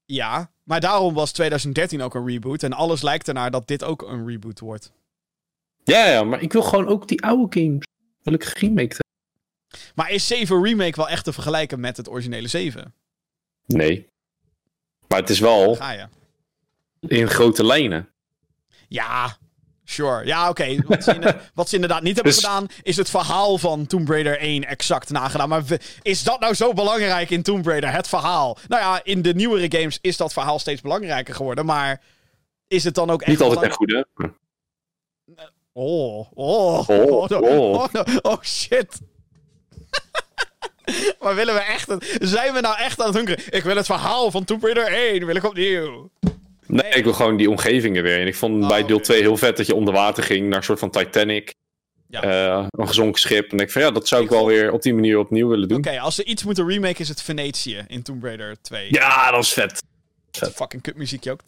Ja, 0.05 0.51
maar 0.64 0.80
daarom 0.80 1.14
was 1.14 1.31
2013 1.31 2.01
ook 2.01 2.15
een 2.15 2.27
reboot. 2.27 2.64
En 2.64 2.73
alles 2.73 3.01
lijkt 3.01 3.27
ernaar 3.27 3.51
dat 3.51 3.68
dit 3.68 3.84
ook 3.84 4.01
een 4.01 4.27
reboot 4.27 4.59
wordt. 4.59 4.91
Ja, 5.84 6.07
ja, 6.07 6.23
maar 6.23 6.41
ik 6.41 6.53
wil 6.53 6.61
gewoon 6.61 6.88
ook 6.88 7.07
die 7.07 7.22
oude 7.23 7.61
games. 7.61 7.85
Wil 8.23 8.34
ik 8.34 8.43
hebben. 8.57 8.89
Maar 9.95 10.11
is 10.11 10.27
7 10.27 10.64
Remake 10.64 10.95
wel 10.95 11.09
echt 11.09 11.23
te 11.23 11.34
vergelijken 11.34 11.80
met 11.80 11.97
het 11.97 12.09
originele 12.09 12.47
7? 12.47 12.93
Nee. 13.65 14.07
Maar 15.07 15.19
het 15.19 15.30
is 15.30 15.39
wel 15.39 15.76
Ga 15.76 15.91
je. 15.91 16.07
in 16.99 17.27
grote 17.30 17.65
lijnen. 17.65 18.09
Ja, 18.88 19.38
sure. 19.89 20.26
Ja, 20.26 20.49
oké. 20.49 20.76
Wat, 20.85 21.03
ze 21.03 21.14
inderdaad- 21.14 21.41
wat 21.53 21.69
ze 21.69 21.76
inderdaad 21.76 22.01
niet 22.01 22.15
hebben 22.15 22.34
Dus- 22.34 22.43
gedaan, 22.43 22.68
is 22.81 22.97
het 22.97 23.09
verhaal 23.09 23.57
van 23.57 23.85
Tomb 23.88 24.09
Raider 24.09 24.39
1 24.39 24.65
exact 24.65 25.09
nagedaan. 25.09 25.49
Maar 25.49 25.64
is 26.01 26.23
dat 26.23 26.39
nou 26.39 26.53
zo 26.53 26.73
belangrijk 26.73 27.30
in 27.30 27.41
Tomb 27.43 27.65
Raider, 27.65 27.91
het 27.91 28.07
verhaal? 28.07 28.57
Nou 28.68 28.81
ja, 28.81 28.99
in 29.03 29.22
de 29.22 29.34
nieuwere 29.34 29.77
games 29.77 29.97
is 30.01 30.18
dat 30.18 30.34
verhaal 30.34 30.59
steeds 30.59 30.81
belangrijker 30.81 31.35
geworden. 31.35 31.65
Maar 31.65 32.01
is 32.68 32.84
het 32.84 32.95
dan 32.95 33.09
ook 33.09 33.22
echt... 33.22 33.30
Niet 33.31 33.41
altijd 33.41 33.61
echt 33.61 33.76
goed, 33.76 33.91
hè? 33.91 34.26
Oh, 35.73 36.31
oh, 36.34 36.89
Oh, 36.89 36.89
oh. 36.89 37.31
oh, 37.31 37.85
oh, 38.22 38.41
shit. 38.43 38.99
maar 41.22 41.35
willen 41.35 41.53
we 41.53 41.59
echt... 41.59 41.88
Het, 41.88 42.18
zijn 42.22 42.53
we 42.53 42.59
nou 42.59 42.77
echt 42.77 42.99
aan 42.99 43.05
het 43.07 43.15
hunkeren? 43.15 43.43
Ik 43.49 43.64
wil 43.64 43.76
het 43.76 43.85
verhaal 43.85 44.31
van 44.31 44.43
Tomb 44.43 44.64
Raider 44.64 44.88
1, 44.88 45.26
wil 45.26 45.35
ik 45.35 45.43
opnieuw. 45.43 46.09
Nee, 46.68 46.91
ik 46.91 47.03
wil 47.03 47.14
gewoon 47.14 47.38
die 47.38 47.49
omgevingen 47.49 48.03
weer. 48.03 48.19
En 48.19 48.27
ik 48.27 48.35
vond 48.35 48.64
Oh, 48.64 48.69
bij 48.69 48.85
deel 48.85 48.95
oké. 48.95 49.06
2 49.06 49.22
heel 49.22 49.38
vet 49.38 49.57
dat 49.57 49.65
je 49.65 49.76
onder 49.76 49.94
water 49.94 50.23
ging 50.23 50.48
naar 50.48 50.57
een 50.57 50.64
soort 50.64 50.80
van 50.80 50.89
Titanic. 50.89 51.53
Ja. 52.10 52.22
Eh, 52.22 52.68
een 52.69 52.88
gezonken 52.88 53.22
schip. 53.22 53.44
En 53.45 53.52
ik 53.52 53.57
denk 53.57 53.72
van 53.72 53.81
ja, 53.81 53.91
dat 53.91 54.07
zou 54.07 54.23
ik 54.23 54.30
wel 54.30 54.45
weer 54.45 54.72
op 54.72 54.81
die 54.81 54.94
manier 54.94 55.19
opnieuw 55.19 55.48
willen 55.48 55.68
doen. 55.68 55.77
Oké, 55.77 55.99
als 55.99 56.15
ze 56.15 56.23
iets 56.23 56.44
moeten 56.44 56.68
remake 56.68 57.02
is 57.02 57.10
het 57.10 57.22
Venetië 57.22 57.85
in 57.88 58.03
Tomb 58.03 58.23
Raider 58.23 58.61
2. 58.61 58.88
Ja, 58.89 59.31
dat 59.31 59.44
is 59.44 59.53
vet. 59.53 59.84
Fucking 60.31 60.81
kutmuziekje 60.81 61.31
ook. 61.31 61.39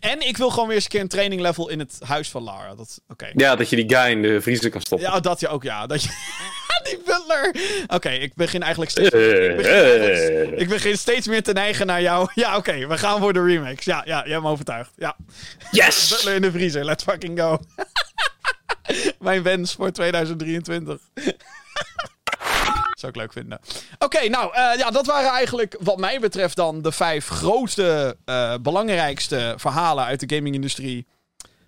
En 0.00 0.20
ik 0.28 0.36
wil 0.36 0.50
gewoon 0.50 0.66
weer 0.66 0.74
eens 0.76 0.84
een 0.84 0.90
keer 0.90 1.00
een 1.00 1.08
training 1.08 1.40
level 1.40 1.68
in 1.68 1.78
het 1.78 1.98
huis 2.04 2.30
van 2.30 2.42
Lara. 2.42 2.74
Dat, 2.74 3.00
oké. 3.08 3.30
Ja, 3.34 3.56
dat 3.56 3.70
je 3.70 3.76
die 3.76 3.96
guy 3.96 4.10
in 4.10 4.22
de 4.22 4.40
vriezer 4.40 4.70
kan 4.70 4.80
stoppen. 4.80 5.08
Ja, 5.10 5.20
dat 5.20 5.40
je 5.40 5.48
ook, 5.48 5.62
ja. 5.62 5.86
Dat 5.86 6.02
je... 6.02 6.08
Die 6.82 6.98
butler. 7.04 7.54
Oké, 7.86 8.08
ik 8.10 8.34
begin 8.34 8.62
eigenlijk 8.62 8.90
steeds... 8.90 9.08
Ik, 9.08 9.56
begin 9.56 9.72
eigenlijk- 9.72 10.60
ik 10.60 10.68
begin 10.68 10.98
steeds 10.98 11.26
meer 11.26 11.42
te 11.42 11.52
neigen 11.52 11.86
naar 11.86 12.02
jou. 12.02 12.28
Ja, 12.34 12.56
oké, 12.56 12.86
we 12.86 12.98
gaan 12.98 13.20
voor 13.20 13.32
de 13.32 13.44
remakes. 13.44 13.84
Ja, 13.84 14.02
ja, 14.04 14.24
je 14.24 14.30
hebt 14.30 14.42
me 14.42 14.48
overtuigd. 14.48 14.90
Ja. 14.96 15.16
Yes! 15.70 16.08
Butler 16.08 16.34
in 16.34 16.42
de 16.42 16.50
vriezer, 16.50 16.84
let's 16.84 17.04
fucking 17.04 17.40
go. 17.40 17.58
Mijn 19.18 19.42
wens 19.42 19.74
voor 19.74 19.90
2023. 19.92 20.98
Zou 22.98 23.12
ik 23.12 23.18
leuk 23.18 23.32
vinden. 23.32 23.60
Oké, 23.98 24.28
nou, 24.28 24.54
eh, 24.54 24.78
ja, 24.78 24.90
dat 24.90 25.06
waren 25.06 25.30
eigenlijk 25.30 25.76
wat 25.80 25.98
mij 25.98 26.20
betreft 26.20 26.56
dan 26.56 26.82
de 26.82 26.92
vijf 26.92 27.28
grootste, 27.28 28.16
eh, 28.24 28.54
belangrijkste 28.60 29.54
verhalen 29.56 30.04
uit 30.04 30.28
de 30.28 30.36
gaming-industrie 30.36 31.06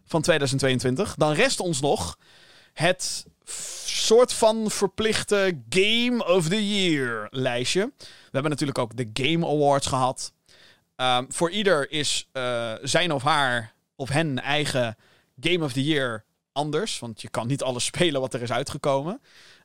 van 0.05 0.23
2022. 0.23 1.15
Dan 1.15 1.33
rest 1.33 1.61
ons 1.61 1.81
nog 1.81 2.19
het 2.73 3.27
soort 3.85 4.33
van 4.33 4.71
verplichte 4.71 5.61
Game 5.69 6.25
of 6.25 6.49
the 6.49 6.69
Year 6.69 7.29
lijstje. 7.31 7.93
We 7.99 8.31
hebben 8.31 8.51
natuurlijk 8.51 8.79
ook 8.79 8.97
de 8.97 9.11
Game 9.13 9.47
Awards 9.47 9.87
gehad. 9.87 10.33
Um, 10.97 11.27
voor 11.33 11.51
ieder 11.51 11.91
is 11.91 12.29
uh, 12.33 12.73
zijn 12.83 13.13
of 13.13 13.23
haar 13.23 13.73
of 13.97 14.09
hen 14.09 14.39
eigen 14.43 14.97
Game 15.41 15.65
of 15.65 15.73
the 15.73 15.85
Year 15.85 16.25
anders. 16.53 16.99
Want 16.99 17.23
je 17.23 17.29
kan 17.29 17.47
niet 17.47 17.63
alles 17.63 17.85
spelen 17.93 18.21
wat 18.21 18.35
er 18.35 18.43
is 18.43 18.53
uitgekomen. 18.53 19.21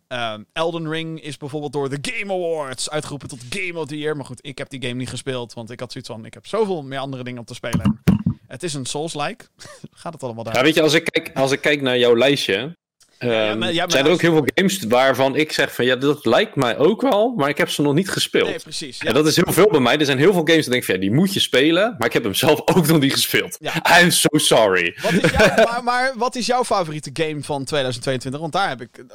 Um, 0.07 0.45
Elden 0.53 0.89
Ring 0.89 1.21
is 1.21 1.37
bijvoorbeeld 1.37 1.73
door 1.73 1.89
de 1.89 1.97
Game 2.01 2.33
Awards 2.33 2.89
uitgeroepen 2.89 3.27
tot 3.27 3.39
Game 3.49 3.79
of 3.79 3.87
the 3.87 3.97
Year. 3.97 4.15
Maar 4.15 4.25
goed, 4.25 4.39
ik 4.41 4.57
heb 4.57 4.69
die 4.69 4.81
game 4.81 4.93
niet 4.93 5.09
gespeeld. 5.09 5.53
Want 5.53 5.71
ik 5.71 5.79
had 5.79 5.91
zoiets 5.91 6.09
van: 6.09 6.25
ik 6.25 6.33
heb 6.33 6.47
zoveel 6.47 6.83
meer 6.83 6.99
andere 6.99 7.23
dingen 7.23 7.39
om 7.39 7.45
te 7.45 7.53
spelen. 7.53 8.01
Het 8.47 8.63
is 8.63 8.73
een 8.73 8.85
Souls-like. 8.85 9.45
Gaat 9.91 10.13
het 10.13 10.23
allemaal 10.23 10.43
daar? 10.43 10.55
Ja, 10.55 10.61
weet 10.61 10.75
je, 10.75 10.81
als 10.81 10.93
ik 10.93 11.05
kijk, 11.05 11.31
als 11.33 11.51
ik 11.51 11.61
kijk 11.61 11.81
naar 11.81 11.97
jouw 11.97 12.17
lijstje. 12.17 12.75
Um, 13.19 13.31
ja, 13.31 13.55
maar, 13.55 13.73
ja, 13.73 13.81
maar 13.81 13.91
zijn 13.91 14.05
er 14.05 14.11
ook 14.11 14.21
heel 14.21 14.31
veel 14.31 14.47
games 14.55 14.79
waarvan 14.79 15.35
ik 15.35 15.51
zeg 15.51 15.75
van 15.75 15.85
ja, 15.85 15.95
dat 15.95 16.25
lijkt 16.25 16.55
mij 16.55 16.77
ook 16.77 17.01
wel, 17.01 17.33
maar 17.33 17.49
ik 17.49 17.57
heb 17.57 17.69
ze 17.69 17.81
nog 17.81 17.93
niet 17.93 18.09
gespeeld. 18.09 18.49
Nee, 18.49 18.59
precies. 18.59 19.01
Ja. 19.01 19.07
En 19.07 19.13
dat 19.13 19.27
is 19.27 19.35
heel 19.35 19.53
veel 19.53 19.69
bij 19.69 19.79
mij. 19.79 19.97
Er 19.97 20.05
zijn 20.05 20.17
heel 20.17 20.33
veel 20.33 20.45
games 20.45 20.55
dat 20.55 20.65
ik 20.65 20.71
denk 20.71 20.83
van 20.83 20.93
ja, 20.93 20.99
die 20.99 21.11
moet 21.11 21.33
je 21.33 21.39
spelen, 21.39 21.95
maar 21.97 22.07
ik 22.07 22.13
heb 22.13 22.23
hem 22.23 22.33
zelf 22.33 22.61
ook 22.75 22.87
nog 22.87 22.99
niet 22.99 23.13
gespeeld. 23.13 23.57
I'm 24.01 24.11
so 24.11 24.37
sorry. 24.37 24.97
Wat 25.01 25.13
is 25.13 25.31
maar, 25.71 25.81
maar 25.83 26.13
wat 26.17 26.35
is 26.35 26.45
jouw 26.45 26.63
favoriete 26.63 27.09
game 27.13 27.43
van 27.43 27.63
2022? 27.63 28.41
Want 28.41 28.53
daar 28.53 28.69
heb 28.69 28.81
ik 28.81 29.05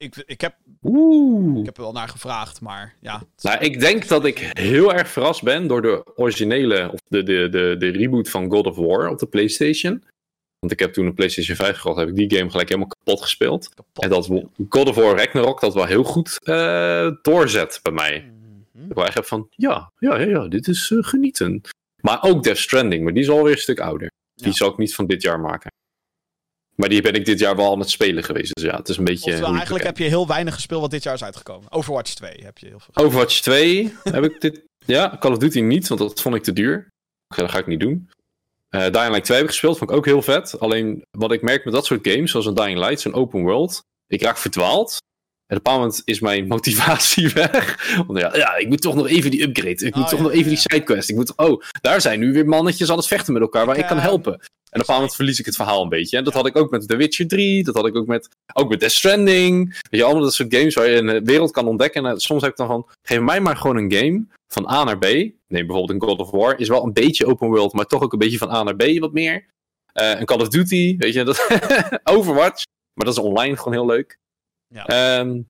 ik, 0.00 0.22
ik, 0.26 0.40
heb, 0.40 0.54
Oeh. 0.82 1.58
ik 1.58 1.64
heb 1.64 1.76
er 1.76 1.82
wel 1.82 1.92
naar 1.92 2.08
gevraagd, 2.08 2.60
maar 2.60 2.94
ja. 3.00 3.22
Nou, 3.40 3.58
ik 3.58 3.80
denk 3.80 4.08
dat 4.08 4.24
ik 4.24 4.38
heel 4.38 4.94
erg 4.94 5.08
verrast 5.08 5.42
ben 5.42 5.66
door 5.66 5.82
de 5.82 6.04
originele, 6.14 6.90
of 6.92 7.00
de, 7.08 7.22
de, 7.22 7.48
de, 7.48 7.76
de 7.78 7.88
reboot 7.88 8.30
van 8.30 8.50
God 8.50 8.66
of 8.66 8.76
War 8.76 9.08
op 9.08 9.18
de 9.18 9.26
PlayStation. 9.26 10.04
Want 10.58 10.72
ik 10.72 10.78
heb 10.78 10.92
toen 10.92 11.06
een 11.06 11.14
PlayStation 11.14 11.56
5 11.56 11.78
gehad, 11.78 11.96
heb 11.96 12.08
ik 12.08 12.16
die 12.16 12.38
game 12.38 12.50
gelijk 12.50 12.68
helemaal 12.68 12.90
kapot 12.96 13.22
gespeeld. 13.22 13.74
Kapot. 13.74 14.04
En 14.04 14.10
dat 14.10 14.30
God 14.68 14.88
of 14.88 14.94
War 14.94 15.16
Ragnarok 15.16 15.60
dat 15.60 15.74
wel 15.74 15.84
heel 15.84 16.04
goed 16.04 16.38
uh, 16.42 17.10
doorzet 17.22 17.80
bij 17.82 17.92
mij. 17.92 18.30
Mm 18.32 18.66
-hmm. 18.72 19.04
Ik 19.04 19.14
heb 19.14 19.24
van, 19.24 19.46
ja, 19.50 19.92
ja, 19.98 20.16
ja, 20.18 20.26
ja 20.26 20.48
dit 20.48 20.68
is 20.68 20.90
uh, 20.90 21.02
genieten. 21.02 21.60
Maar 22.00 22.22
ook 22.22 22.42
Death 22.42 22.58
Stranding, 22.58 23.04
maar 23.04 23.12
die 23.12 23.22
is 23.22 23.28
alweer 23.28 23.52
een 23.52 23.58
stuk 23.58 23.80
ouder. 23.80 24.10
Die 24.34 24.46
ja. 24.46 24.52
zal 24.52 24.70
ik 24.70 24.76
niet 24.76 24.94
van 24.94 25.06
dit 25.06 25.22
jaar 25.22 25.40
maken. 25.40 25.69
Maar 26.80 26.88
die 26.88 27.02
ben 27.02 27.14
ik 27.14 27.24
dit 27.24 27.38
jaar 27.38 27.56
wel 27.56 27.72
aan 27.72 27.78
het 27.78 27.90
spelen 27.90 28.24
geweest. 28.24 28.54
Dus 28.54 28.64
ja, 28.64 28.76
het 28.76 28.88
is 28.88 28.96
een 28.96 29.04
beetje. 29.04 29.30
Oftewel, 29.30 29.54
eigenlijk 29.54 29.84
heb 29.84 29.98
je 29.98 30.04
heel 30.04 30.26
weinig 30.26 30.54
gespeeld 30.54 30.80
wat 30.80 30.90
dit 30.90 31.02
jaar 31.02 31.14
is 31.14 31.24
uitgekomen. 31.24 31.72
Overwatch 31.72 32.14
2 32.14 32.40
heb 32.42 32.58
je 32.58 32.66
heel 32.66 32.80
veel. 32.80 33.04
Overwatch 33.04 33.40
2 33.40 33.94
heb 34.02 34.24
ik 34.24 34.40
dit. 34.40 34.62
Ja, 34.86 35.16
Call 35.18 35.32
of 35.32 35.38
Duty 35.38 35.60
niet, 35.60 35.88
want 35.88 36.00
dat 36.00 36.20
vond 36.20 36.34
ik 36.34 36.42
te 36.42 36.52
duur. 36.52 36.88
Dat 37.26 37.50
ga 37.50 37.58
ik 37.58 37.66
niet 37.66 37.80
doen. 37.80 38.10
Uh, 38.70 38.80
Dying 38.80 39.08
Light 39.08 39.24
2 39.24 39.36
heb 39.36 39.46
ik 39.46 39.52
gespeeld, 39.52 39.78
vond 39.78 39.90
ik 39.90 39.96
ook 39.96 40.04
heel 40.04 40.22
vet. 40.22 40.60
Alleen 40.60 41.02
wat 41.10 41.32
ik 41.32 41.42
merk 41.42 41.64
met 41.64 41.74
dat 41.74 41.86
soort 41.86 42.08
games, 42.08 42.30
zoals 42.30 42.46
een 42.46 42.54
Dying 42.54 42.78
Light, 42.78 43.00
zo'n 43.00 43.14
open 43.14 43.42
world, 43.42 43.82
ik 44.06 44.22
raak 44.22 44.38
verdwaald. 44.38 44.98
En 45.46 45.56
op 45.56 45.66
een 45.66 45.72
bepaald 45.72 45.78
moment 45.78 46.02
is 46.04 46.20
mijn 46.20 46.46
motivatie 46.56 47.28
weg. 47.28 47.94
Want 48.06 48.18
ja, 48.18 48.36
ja, 48.36 48.56
ik 48.56 48.68
moet 48.68 48.82
toch 48.82 48.94
nog 48.94 49.08
even 49.08 49.30
die 49.30 49.42
upgrade. 49.42 49.86
Ik 49.86 49.94
moet 49.94 50.04
Oh, 50.04 50.10
toch 50.10 50.18
ja, 50.18 50.24
nog 50.24 50.32
even 50.32 50.44
ja, 50.44 50.48
die 50.48 50.58
sidequest. 50.58 51.08
Ik 51.10 51.16
moet, 51.16 51.36
oh, 51.36 51.62
daar 51.80 52.00
zijn 52.00 52.20
nu 52.20 52.32
weer 52.32 52.46
mannetjes 52.46 52.90
aan 52.90 52.96
het 52.96 53.06
vechten 53.06 53.32
met 53.32 53.42
elkaar 53.42 53.66
waar 53.66 53.76
Ik, 53.76 53.82
ik 53.82 53.88
kan 53.88 53.96
eh, 53.96 54.02
helpen. 54.02 54.40
En 54.70 54.80
op 54.80 54.88
een 54.88 54.94
moment 54.94 55.14
verlies 55.14 55.38
ik 55.38 55.46
het 55.46 55.56
verhaal 55.56 55.82
een 55.82 55.88
beetje. 55.88 56.16
En 56.16 56.24
dat 56.24 56.34
had 56.34 56.46
ik 56.46 56.56
ook 56.56 56.70
met 56.70 56.88
The 56.88 56.96
Witcher 56.96 57.28
3. 57.28 57.64
Dat 57.64 57.74
had 57.74 57.86
ik 57.86 57.96
ook 57.96 58.06
met, 58.06 58.28
ook 58.52 58.68
met 58.68 58.80
Death 58.80 58.92
Stranding. 58.92 59.68
Weet 59.68 60.00
je, 60.00 60.04
allemaal 60.04 60.22
dat 60.22 60.34
soort 60.34 60.54
games 60.54 60.74
waar 60.74 60.90
je 60.90 60.96
een 60.96 61.24
wereld 61.24 61.50
kan 61.50 61.66
ontdekken. 61.66 62.06
En 62.06 62.20
soms 62.20 62.42
heb 62.42 62.50
ik 62.50 62.56
dan 62.56 62.66
van, 62.66 62.88
geef 63.02 63.20
mij 63.20 63.40
maar 63.40 63.56
gewoon 63.56 63.76
een 63.76 63.92
game 63.92 64.26
van 64.46 64.70
A 64.70 64.84
naar 64.84 64.98
B. 64.98 65.04
Neem 65.04 65.66
bijvoorbeeld 65.66 65.90
een 65.90 66.08
God 66.08 66.18
of 66.18 66.30
War. 66.30 66.58
Is 66.58 66.68
wel 66.68 66.84
een 66.84 66.92
beetje 66.92 67.26
open 67.26 67.48
world, 67.48 67.72
maar 67.72 67.86
toch 67.86 68.02
ook 68.02 68.12
een 68.12 68.18
beetje 68.18 68.38
van 68.38 68.50
A 68.50 68.62
naar 68.62 68.76
B 68.76 68.98
wat 68.98 69.12
meer. 69.12 69.48
Eh, 69.92 70.18
een 70.18 70.26
Call 70.26 70.40
of 70.40 70.48
Duty, 70.48 70.96
weet 70.96 71.14
je, 71.14 71.24
dat 71.24 71.48
Overwatch. 72.16 72.64
Maar 72.94 73.04
dat 73.04 73.18
is 73.18 73.22
online 73.22 73.56
gewoon 73.56 73.72
heel 73.72 73.86
leuk. 73.86 74.18
Ja. 74.66 74.86
Ehm, 74.86 75.40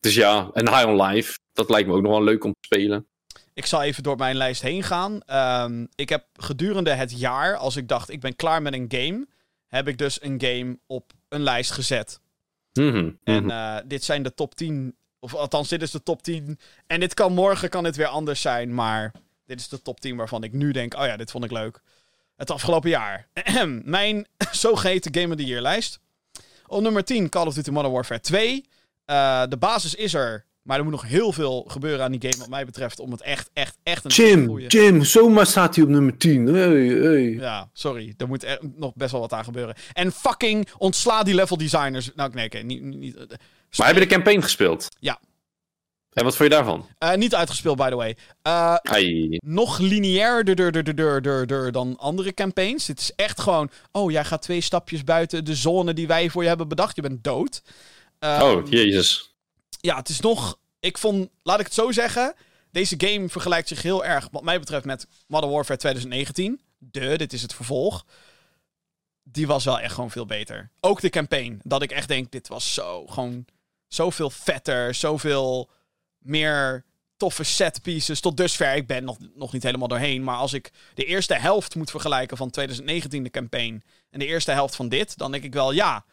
dus 0.00 0.14
ja, 0.14 0.50
en 0.52 0.68
High 0.68 0.86
on 0.86 1.02
Life. 1.02 1.38
Dat 1.52 1.70
lijkt 1.70 1.88
me 1.88 1.94
ook 1.94 2.02
nog 2.02 2.12
wel 2.12 2.22
leuk 2.22 2.44
om 2.44 2.52
te 2.52 2.66
spelen. 2.74 3.06
Ik 3.60 3.66
zal 3.66 3.82
even 3.82 4.02
door 4.02 4.16
mijn 4.16 4.36
lijst 4.36 4.62
heen 4.62 4.82
gaan. 4.82 5.22
Ehm, 5.22 5.86
ik 5.94 6.08
heb 6.08 6.24
gedurende 6.32 6.90
het 6.90 7.18
jaar, 7.18 7.56
als 7.56 7.76
ik 7.76 7.88
dacht 7.88 8.10
ik 8.10 8.20
ben 8.20 8.36
klaar 8.36 8.62
met 8.62 8.72
een 8.72 8.84
game, 8.88 9.26
heb 9.66 9.88
ik 9.88 9.98
dus 9.98 10.22
een 10.22 10.40
game 10.42 10.78
op 10.86 11.12
een 11.28 11.42
lijst 11.42 11.70
gezet. 11.70 12.20
Mhm, 12.72 13.10
En 13.24 13.44
mhm. 13.44 13.50
eh, 13.50 13.76
dit 13.84 14.04
zijn 14.04 14.22
de 14.22 14.34
top 14.34 14.54
10. 14.54 14.96
Of 15.18 15.34
althans, 15.34 15.68
dit 15.68 15.82
is 15.82 15.90
de 15.90 16.02
top 16.02 16.22
10. 16.22 16.58
En 16.86 17.00
dit 17.00 17.14
kan 17.14 17.32
morgen 17.32 17.68
kan 17.68 17.82
dit 17.84 17.96
weer 17.96 18.06
anders 18.06 18.40
zijn. 18.40 18.74
Maar 18.74 19.12
dit 19.46 19.60
is 19.60 19.68
de 19.68 19.82
top 19.82 20.00
10 20.00 20.16
waarvan 20.16 20.42
ik 20.42 20.52
nu 20.52 20.72
denk: 20.72 20.94
oh 20.94 21.06
ja, 21.06 21.16
dit 21.16 21.30
vond 21.30 21.44
ik 21.44 21.50
leuk. 21.50 21.80
Het 22.36 22.50
afgelopen 22.50 22.90
jaar. 22.90 23.28
Mijn 23.84 24.26
zogeheten 24.52 25.14
Game 25.14 25.32
of 25.34 25.36
the 25.36 25.46
Year 25.46 25.62
lijst. 25.62 26.00
Op 26.66 26.82
nummer 26.82 27.04
10 27.04 27.28
Call 27.28 27.46
of 27.46 27.54
Duty 27.54 27.70
Modern 27.70 27.92
Warfare 27.92 28.20
2. 28.20 28.64
Eh, 29.04 29.42
de 29.48 29.56
basis 29.56 29.94
is 29.94 30.14
er. 30.14 30.44
Maar 30.70 30.78
er 30.78 30.84
moet 30.84 30.94
nog 30.94 31.08
heel 31.08 31.32
veel 31.32 31.64
gebeuren 31.68 32.04
aan 32.04 32.12
die 32.12 32.20
game, 32.20 32.36
wat 32.38 32.48
mij 32.48 32.64
betreft, 32.64 33.00
om 33.00 33.10
het 33.10 33.22
echt, 33.22 33.50
echt, 33.52 33.76
echt 33.82 34.04
een 34.04 34.10
Jim, 34.10 34.46
goeie- 34.46 34.66
Jim, 34.66 35.04
zomaar 35.04 35.46
staat 35.46 35.74
hij 35.74 35.84
op 35.84 35.90
nummer 35.90 36.16
10. 36.16 36.46
Hey, 36.46 36.86
hey. 36.86 37.22
Ja, 37.30 37.70
sorry. 37.72 38.14
Er 38.16 38.28
moet 38.28 38.44
er 38.44 38.58
nog 38.76 38.92
best 38.94 39.10
wel 39.12 39.20
wat 39.20 39.32
aan 39.32 39.44
gebeuren. 39.44 39.74
En 39.92 40.12
fucking 40.12 40.68
ontsla 40.78 41.22
die 41.22 41.34
level 41.34 41.56
designers. 41.56 42.10
Nou, 42.14 42.30
nee, 42.34 42.44
oké. 42.46 42.58
niet, 42.58 42.82
niet, 42.82 43.16
eh, 43.16 43.22
Maar 43.76 43.86
heb 43.86 43.96
je 43.96 44.02
de 44.02 44.08
campaign 44.14 44.40
gespeeld? 44.42 44.88
Ja. 44.98 45.20
En 46.12 46.24
wat 46.24 46.36
vond 46.36 46.48
je 46.50 46.54
daarvan? 46.56 46.86
eh, 46.98 47.14
niet 47.14 47.34
uitgespeeld, 47.34 47.76
by 47.76 47.88
the 47.88 47.96
way. 47.96 48.16
Eh, 48.42 48.74
Ai. 48.74 49.36
nog 49.44 49.78
lineairder 49.78 51.72
dan 51.72 51.96
andere 51.98 52.34
campaigns. 52.34 52.86
Het 52.86 52.98
is 53.00 53.12
echt 53.16 53.40
gewoon... 53.40 53.70
Oh, 53.92 54.10
jij 54.10 54.24
gaat 54.24 54.42
twee 54.42 54.60
stapjes 54.60 55.04
buiten 55.04 55.44
de 55.44 55.54
zone 55.54 55.92
die 55.94 56.06
wij 56.06 56.30
voor 56.30 56.42
je 56.42 56.48
hebben 56.48 56.68
bedacht. 56.68 56.96
Je 56.96 57.02
bent 57.02 57.24
dood. 57.24 57.62
Eh, 58.18 58.40
Oh, 58.42 58.68
jezus. 58.70 59.34
Ja, 59.80 59.96
het 59.96 60.08
is 60.08 60.20
nog... 60.20 60.58
Ik 60.80 60.98
vond... 60.98 61.28
Laat 61.42 61.60
ik 61.60 61.64
het 61.64 61.74
zo 61.74 61.92
zeggen. 61.92 62.34
Deze 62.70 62.94
game 62.98 63.28
vergelijkt 63.28 63.68
zich 63.68 63.82
heel 63.82 64.04
erg, 64.04 64.28
wat 64.30 64.42
mij 64.42 64.58
betreft, 64.58 64.84
met 64.84 65.06
Modern 65.26 65.52
Warfare 65.52 65.78
2019. 65.78 66.60
De, 66.78 67.16
dit 67.16 67.32
is 67.32 67.42
het 67.42 67.54
vervolg. 67.54 68.06
Die 69.22 69.46
was 69.46 69.64
wel 69.64 69.80
echt 69.80 69.94
gewoon 69.94 70.10
veel 70.10 70.26
beter. 70.26 70.70
Ook 70.80 71.00
de 71.00 71.10
campaign. 71.10 71.60
Dat 71.62 71.82
ik 71.82 71.90
echt 71.90 72.08
denk, 72.08 72.30
dit 72.32 72.48
was 72.48 72.74
zo... 72.74 73.06
Gewoon 73.06 73.44
zoveel 73.88 74.30
vetter. 74.30 74.94
Zoveel 74.94 75.70
meer 76.18 76.84
toffe 77.16 77.44
set 77.44 77.82
pieces. 77.82 78.20
Tot 78.20 78.36
dusver. 78.36 78.74
Ik 78.74 78.86
ben 78.86 79.04
nog, 79.04 79.18
nog 79.34 79.52
niet 79.52 79.62
helemaal 79.62 79.88
doorheen. 79.88 80.24
Maar 80.24 80.36
als 80.36 80.52
ik 80.52 80.70
de 80.94 81.04
eerste 81.04 81.34
helft 81.34 81.74
moet 81.74 81.90
vergelijken 81.90 82.36
van 82.36 82.50
2019, 82.50 83.22
de 83.22 83.30
campaign. 83.30 83.82
En 84.10 84.18
de 84.18 84.26
eerste 84.26 84.52
helft 84.52 84.76
van 84.76 84.88
dit. 84.88 85.16
Dan 85.16 85.30
denk 85.30 85.44
ik 85.44 85.52
wel, 85.52 85.72
ja. 85.72 86.04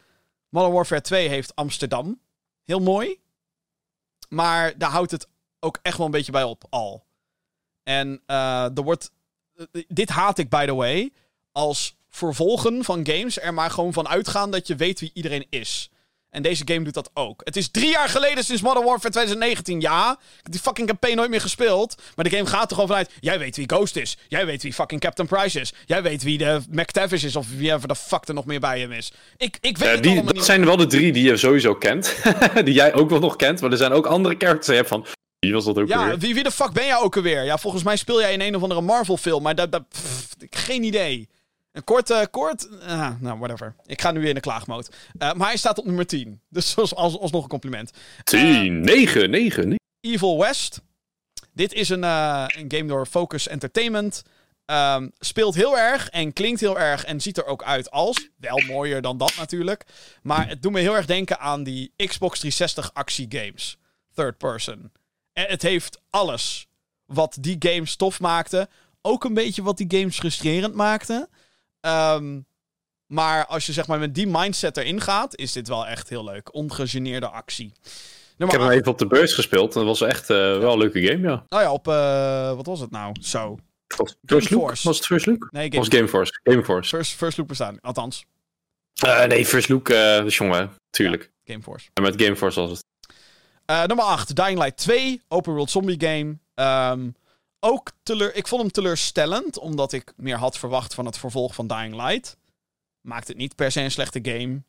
Modern 0.49 0.73
Warfare 0.73 1.01
2 1.01 1.27
heeft 1.27 1.55
Amsterdam. 1.55 2.19
Heel 2.63 2.79
mooi. 2.79 3.19
Maar 4.27 4.77
daar 4.77 4.89
houdt 4.89 5.11
het 5.11 5.27
ook 5.59 5.79
echt 5.81 5.97
wel 5.97 6.05
een 6.05 6.11
beetje 6.11 6.31
bij 6.31 6.43
op, 6.43 6.63
al. 6.69 7.05
En 7.83 8.21
eh, 8.25 8.77
er 8.77 8.83
wordt... 8.83 9.11
eh, 9.55 9.83
Dit 9.87 10.09
haat 10.09 10.37
ik, 10.37 10.49
by 10.49 10.65
the 10.65 10.75
way. 10.75 11.13
Als 11.51 11.95
vervolgen 12.09 12.83
van 12.83 13.05
games 13.07 13.39
er 13.39 13.53
maar 13.53 13.71
gewoon 13.71 13.93
van 13.93 14.07
uitgaan 14.07 14.51
dat 14.51 14.67
je 14.67 14.75
weet 14.75 14.99
wie 14.99 15.11
iedereen 15.13 15.47
is. 15.49 15.89
En 16.37 16.43
deze 16.43 16.63
game 16.65 16.83
doet 16.83 16.93
dat 16.93 17.09
ook. 17.13 17.41
Het 17.43 17.55
is 17.55 17.69
drie 17.71 17.89
jaar 17.89 18.09
geleden 18.09 18.43
sinds 18.43 18.61
Modern 18.61 18.85
Warfare 18.85 19.09
2019. 19.09 19.81
Ja, 19.81 20.11
ik 20.11 20.39
heb 20.43 20.51
die 20.51 20.61
fucking 20.61 20.87
campaign 20.87 21.15
nooit 21.15 21.29
meer 21.29 21.41
gespeeld. 21.41 22.01
Maar 22.15 22.29
de 22.29 22.35
game 22.35 22.49
gaat 22.49 22.63
er 22.69 22.73
gewoon 22.73 22.87
vanuit. 22.87 23.09
Jij 23.19 23.39
weet 23.39 23.55
wie 23.55 23.69
Ghost 23.69 23.95
is. 23.95 24.17
Jij 24.27 24.45
weet 24.45 24.63
wie 24.63 24.73
fucking 24.73 25.01
Captain 25.01 25.27
Price 25.27 25.59
is. 25.59 25.73
Jij 25.85 26.03
weet 26.03 26.23
wie 26.23 26.37
de 26.37 26.61
McTavish 26.71 27.23
is. 27.23 27.35
Of 27.35 27.47
wie 27.57 27.79
de 27.79 27.95
fuck 27.95 28.27
er 28.27 28.33
nog 28.33 28.45
meer 28.45 28.59
bij 28.59 28.79
hem 28.79 28.91
is. 28.91 29.11
Ik, 29.37 29.57
ik 29.61 29.77
weet 29.77 29.89
het 29.89 30.03
die, 30.03 30.23
dat 30.23 30.33
niet. 30.33 30.43
zijn 30.43 30.65
wel 30.65 30.77
de 30.77 30.85
drie 30.85 31.11
die 31.11 31.23
je 31.23 31.37
sowieso 31.37 31.75
kent. 31.75 32.15
die 32.65 32.73
jij 32.73 32.93
ook 32.93 33.09
wel 33.09 33.19
nog 33.19 33.35
kent. 33.35 33.61
Maar 33.61 33.71
er 33.71 33.77
zijn 33.77 33.91
ook 33.91 34.05
andere 34.05 34.35
characters 34.37 34.65
die 34.65 34.75
je 34.75 34.81
hebt 34.81 34.93
van... 34.93 35.05
Wie 35.39 35.53
was 35.53 35.65
dat 35.65 35.77
ook 35.77 35.87
Ja, 35.87 36.05
weer? 36.05 36.17
wie, 36.17 36.33
wie 36.33 36.43
de 36.43 36.51
fuck 36.51 36.71
ben 36.71 36.85
jij 36.85 36.97
ook 36.97 37.15
alweer? 37.15 37.43
Ja, 37.43 37.57
volgens 37.57 37.83
mij 37.83 37.95
speel 37.95 38.19
jij 38.21 38.33
in 38.33 38.41
een 38.41 38.55
of 38.55 38.61
andere 38.61 38.81
Marvel 38.81 39.17
film. 39.17 39.43
Maar 39.43 39.55
dat... 39.55 39.71
dat 39.71 39.89
pff, 39.89 40.35
geen 40.49 40.83
idee. 40.83 41.29
Een 41.77 41.83
kort, 41.83 42.09
eh, 42.09 42.21
kort... 42.31 42.81
ah, 42.81 43.11
nou, 43.19 43.39
whatever. 43.39 43.75
Ik 43.85 44.01
ga 44.01 44.11
nu 44.11 44.19
weer 44.19 44.29
in 44.29 44.35
de 44.35 44.41
klaagmoot. 44.41 44.95
Eh, 45.17 45.33
maar 45.33 45.47
hij 45.47 45.57
staat 45.57 45.77
op 45.77 45.85
nummer 45.85 46.07
10. 46.07 46.41
Dus 46.49 46.75
als, 46.75 46.95
als, 46.95 47.19
alsnog 47.19 47.43
een 47.43 47.49
compliment. 47.49 47.91
10, 48.23 48.79
9, 48.79 49.29
9, 49.29 49.67
9. 49.67 49.75
Evil 49.99 50.39
West. 50.39 50.81
Dit 51.53 51.73
is 51.73 51.89
een, 51.89 52.03
eh, 52.03 52.45
een 52.47 52.71
game 52.71 52.85
door 52.85 53.05
Focus 53.05 53.47
Entertainment. 53.47 54.23
Ehm, 54.65 55.07
speelt 55.19 55.55
heel 55.55 55.77
erg 55.77 56.09
en 56.09 56.33
klinkt 56.33 56.59
heel 56.59 56.79
erg 56.79 57.05
en 57.05 57.21
ziet 57.21 57.37
er 57.37 57.45
ook 57.45 57.63
uit 57.63 57.91
als. 57.91 58.29
Wel 58.37 58.61
mooier 58.67 59.01
dan 59.01 59.17
dat 59.17 59.35
natuurlijk. 59.37 59.85
Maar 60.21 60.47
het 60.47 60.61
doet 60.61 60.71
me 60.71 60.79
heel 60.79 60.95
erg 60.95 61.05
denken 61.05 61.39
aan 61.39 61.63
die 61.63 61.93
Xbox 61.95 62.39
360 62.39 62.93
actiegames. 62.93 63.77
Third 64.13 64.37
person. 64.37 64.91
En 65.33 65.45
het 65.47 65.61
heeft 65.61 66.01
alles 66.09 66.67
wat 67.05 67.37
die 67.39 67.55
games 67.59 67.95
tof 67.95 68.19
maakte. 68.19 68.69
Ook 69.01 69.23
een 69.23 69.33
beetje 69.33 69.63
wat 69.63 69.77
die 69.77 69.99
games 69.99 70.17
frustrerend 70.17 70.73
maakte. 70.73 71.29
Ehm, 71.87 72.39
maar 73.05 73.45
als 73.45 73.65
je 73.65 73.73
zeg 73.73 73.87
maar 73.87 73.99
met 73.99 74.15
die 74.15 74.27
mindset 74.27 74.77
erin 74.77 75.01
gaat, 75.01 75.37
is 75.37 75.51
dit 75.51 75.67
wel 75.67 75.87
echt 75.87 76.09
heel 76.09 76.23
leuk. 76.23 76.53
Ongegeneerde 76.53 77.27
actie. 77.27 77.73
Ik 78.37 78.51
heb 78.51 78.61
hem 78.61 78.69
even 78.69 78.91
op 78.91 78.97
de 78.97 79.07
beurs 79.07 79.33
gespeeld. 79.33 79.75
En 79.75 79.85
dat 79.85 79.99
was 79.99 80.09
echt 80.09 80.29
eh, 80.29 80.37
wel 80.37 80.71
een 80.71 80.77
leuke 80.77 81.01
game, 81.01 81.27
ja. 81.29 81.43
Nou 81.49 81.63
ja, 81.63 81.71
op, 81.71 81.87
eh, 81.87 82.55
wat 82.55 82.65
was 82.65 82.79
het 82.79 82.91
nou? 82.91 83.15
Zo. 83.21 83.59
Het 83.87 84.17
First 84.25 84.49
Look? 84.49 84.61
Force. 84.61 84.87
Was 84.87 84.97
het 84.97 85.05
First 85.05 85.25
Look? 85.25 85.47
Nee, 85.51 85.69
Was 85.69 85.87
Game, 85.87 85.97
Game 85.97 86.07
Force. 86.07 86.39
Game 86.43 86.63
Force. 86.63 86.95
first, 86.95 87.11
first 87.11 87.37
Loop 87.37 87.47
bestaan. 87.47 87.79
Althans, 87.81 88.25
Uh, 89.05 89.25
nee, 89.25 89.45
First 89.45 89.69
Look, 89.69 89.89
uh, 89.89 90.29
jongen, 90.29 90.71
tuurlijk. 90.89 91.31
Gameforce. 91.45 91.89
En 91.93 92.03
met 92.03 92.21
Gameforce 92.21 92.59
was 92.59 92.69
het. 92.69 92.85
Nummer 93.87 94.05
8, 94.05 94.35
Dying 94.35 94.59
Light 94.59 94.77
2, 94.77 95.21
open 95.27 95.53
world 95.53 95.69
zombie 95.71 95.99
game. 95.99 96.37
Um, 96.91 97.15
ook 97.59 97.91
ik 98.33 98.47
vond 98.47 98.61
hem 98.61 98.71
teleurstellend, 98.71 99.59
omdat 99.59 99.93
ik 99.93 100.13
meer 100.15 100.37
had 100.37 100.57
verwacht 100.57 100.93
van 100.93 101.05
het 101.05 101.17
vervolg 101.17 101.55
van 101.55 101.67
Dying 101.67 101.95
Light. 101.95 102.37
Maakt 103.01 103.27
het 103.27 103.37
niet 103.37 103.55
per 103.55 103.71
se 103.71 103.81
een 103.81 103.91
slechte 103.91 104.19
game. 104.23 104.61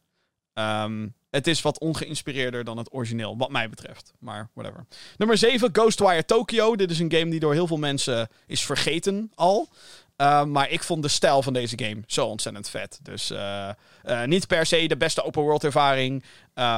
Um, 0.85 1.15
het 1.31 1.47
is 1.47 1.63
wat 1.63 1.79
ongeïnspireerder 1.79 2.65
dan 2.65 2.77
het 2.77 2.93
origineel, 2.93 3.37
wat 3.37 3.51
mij 3.51 3.69
betreft. 3.69 4.13
Maar 4.19 4.51
whatever. 4.55 4.87
Nummer 5.17 5.39
7, 5.39 5.69
Ghostwire 5.73 6.25
Tokyo. 6.25 6.77
Dit 6.77 6.91
is 6.91 6.99
een 6.99 7.13
game 7.13 7.31
die 7.31 7.41
door 7.41 7.53
heel 7.53 7.67
veel 7.67 7.77
mensen 7.77 8.29
is 8.47 8.65
vergeten 8.65 9.33
al. 9.35 9.69
Uh, 10.17 10.45
maar 10.45 10.71
ik 10.71 10.83
vond 10.83 11.03
de 11.03 11.09
stijl 11.09 11.43
van 11.43 11.53
deze 11.53 11.79
game 11.79 12.03
zo 12.07 12.27
ontzettend 12.27 12.69
vet. 12.69 12.99
Dus 13.03 13.31
uh, 13.31 13.71
uh, 14.05 14.25
niet 14.25 14.47
per 14.47 14.67
se 14.67 14.89
de 14.89 14.97
beste 14.97 15.23
open 15.23 15.43
world 15.43 15.65
ervaring. 15.65 16.25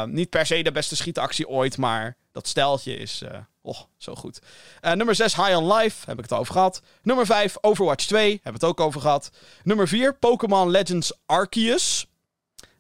niet 0.07 0.31
per 0.31 0.47
se 0.47 0.63
de 0.63 0.73
beste 0.73 0.97
schietactie 0.97 1.49
ooit. 1.49 1.77
Maar 1.77 2.17
dat 2.33 2.49
stijltje 2.49 2.97
is 2.97 3.23
oh, 3.63 3.81
zo 3.97 4.15
goed. 4.15 4.39
nummer 4.81 5.15
6, 5.15 5.37
High 5.37 5.57
on 5.57 5.73
Life. 5.73 6.07
Heb 6.07 6.19
ik 6.19 6.23
het 6.23 6.39
over 6.39 6.53
gehad. 6.53 6.83
Nummer 7.03 7.27
5, 7.27 7.57
Overwatch 7.61 8.05
2. 8.05 8.41
Heb 8.43 8.53
het 8.53 8.65
ook 8.65 8.81
over 8.81 9.01
gehad. 9.01 9.31
Nummer 9.63 9.89
4, 9.89 10.15
Pokémon 10.15 10.71
Legends 10.71 11.13
Arceus. 11.27 12.07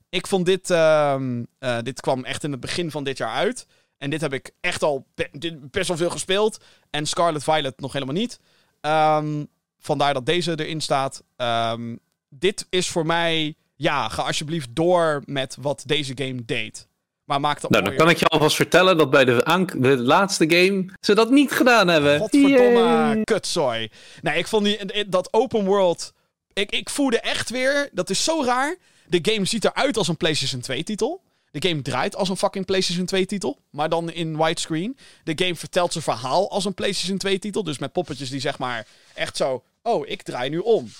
Ik 0.08 0.26
vond 0.26 0.46
dit... 0.46 0.70
Ehm, 0.70 1.44
dit 1.82 2.00
kwam 2.00 2.24
echt 2.24 2.44
in 2.44 2.50
het 2.50 2.60
begin 2.60 2.90
van 2.90 3.04
dit 3.04 3.18
jaar 3.18 3.34
uit. 3.34 3.66
En 3.98 4.10
dit 4.10 4.20
heb 4.20 4.32
ik 4.32 4.50
echt 4.60 4.82
al 4.82 5.06
be 5.14 5.58
best 5.70 5.88
wel 5.88 5.96
veel 5.96 6.10
gespeeld. 6.10 6.64
En 6.90 7.06
Scarlet 7.06 7.42
Violet 7.42 7.80
nog 7.80 7.92
helemaal 7.92 8.14
niet. 8.14 8.40
Um, 8.80 9.48
Vandaar 9.78 10.14
dat 10.14 10.26
deze 10.26 10.58
erin 10.64 10.80
staat. 10.80 11.22
Um, 11.36 11.98
dit 12.28 12.66
is 12.70 12.88
voor 12.88 13.06
mij. 13.06 13.54
Ja, 13.76 14.08
ga 14.08 14.22
alsjeblieft 14.22 14.68
door 14.72 15.22
met 15.24 15.56
wat 15.60 15.82
deze 15.86 16.12
game 16.14 16.44
deed. 16.44 16.88
Maar 17.30 17.40
maak 17.40 17.60
dat 17.60 17.70
Nou, 17.70 17.84
dan 17.84 17.96
kan 17.96 18.08
ik 18.08 18.18
je 18.18 18.26
alvast 18.26 18.56
vertellen 18.56 18.96
dat 18.96 19.10
bij 19.10 19.24
de, 19.24 19.42
de 19.78 19.96
laatste 19.96 20.50
game 20.50 20.88
ze 21.00 21.14
dat 21.14 21.30
niet 21.30 21.52
gedaan 21.52 21.88
hebben. 21.88 22.18
Godverdomme, 22.18 23.20
kutzooi. 23.24 23.90
Nee, 24.22 24.38
ik 24.38 24.46
vond 24.46 24.64
die, 24.64 25.08
dat 25.08 25.32
open 25.32 25.64
world... 25.64 26.12
Ik, 26.52 26.70
ik 26.70 26.90
voelde 26.90 27.20
echt 27.20 27.50
weer, 27.50 27.88
dat 27.92 28.10
is 28.10 28.24
zo 28.24 28.42
raar. 28.44 28.76
De 29.06 29.18
game 29.22 29.44
ziet 29.44 29.64
eruit 29.64 29.96
als 29.96 30.08
een 30.08 30.16
PlayStation 30.16 30.60
2 30.60 30.82
titel. 30.82 31.22
De 31.50 31.68
game 31.68 31.82
draait 31.82 32.16
als 32.16 32.28
een 32.28 32.36
fucking 32.36 32.64
PlayStation 32.64 33.06
2 33.06 33.26
titel, 33.26 33.58
maar 33.70 33.88
dan 33.88 34.10
in 34.10 34.36
widescreen. 34.36 34.96
De 35.24 35.44
game 35.44 35.56
vertelt 35.56 35.92
zijn 35.92 36.04
verhaal 36.04 36.50
als 36.50 36.64
een 36.64 36.74
PlayStation 36.74 37.18
2 37.18 37.38
titel, 37.38 37.64
dus 37.64 37.78
met 37.78 37.92
poppetjes 37.92 38.30
die 38.30 38.40
zeg 38.40 38.58
maar 38.58 38.86
echt 39.14 39.36
zo 39.36 39.62
oh, 39.82 40.08
ik 40.08 40.22
draai 40.22 40.50
nu 40.50 40.58
om. 40.58 40.90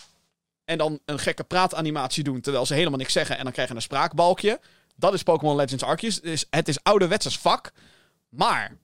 En 0.65 0.79
dan 0.79 1.01
een 1.05 1.19
gekke 1.19 1.45
praatanimatie 1.45 2.25
doen 2.25 2.41
terwijl 2.41 2.67
ze 2.67 2.75
helemaal 2.75 2.99
niks 2.99 3.13
zeggen 3.13 3.39
en 3.39 3.45
dan 3.45 3.53
krijg 3.53 3.69
je 3.69 3.75
een 3.75 3.83
spraakbalkje. 3.83 4.61
Dat 5.01 5.15
is 5.15 5.23
Pokémon 5.23 5.57
Legends 5.57 5.85
Arceus. 5.85 6.47
Het 6.51 6.69
is 6.69 6.83
ouderwets 6.83 7.25
als 7.25 7.39
vak. 7.39 7.73
Maar 8.29 8.79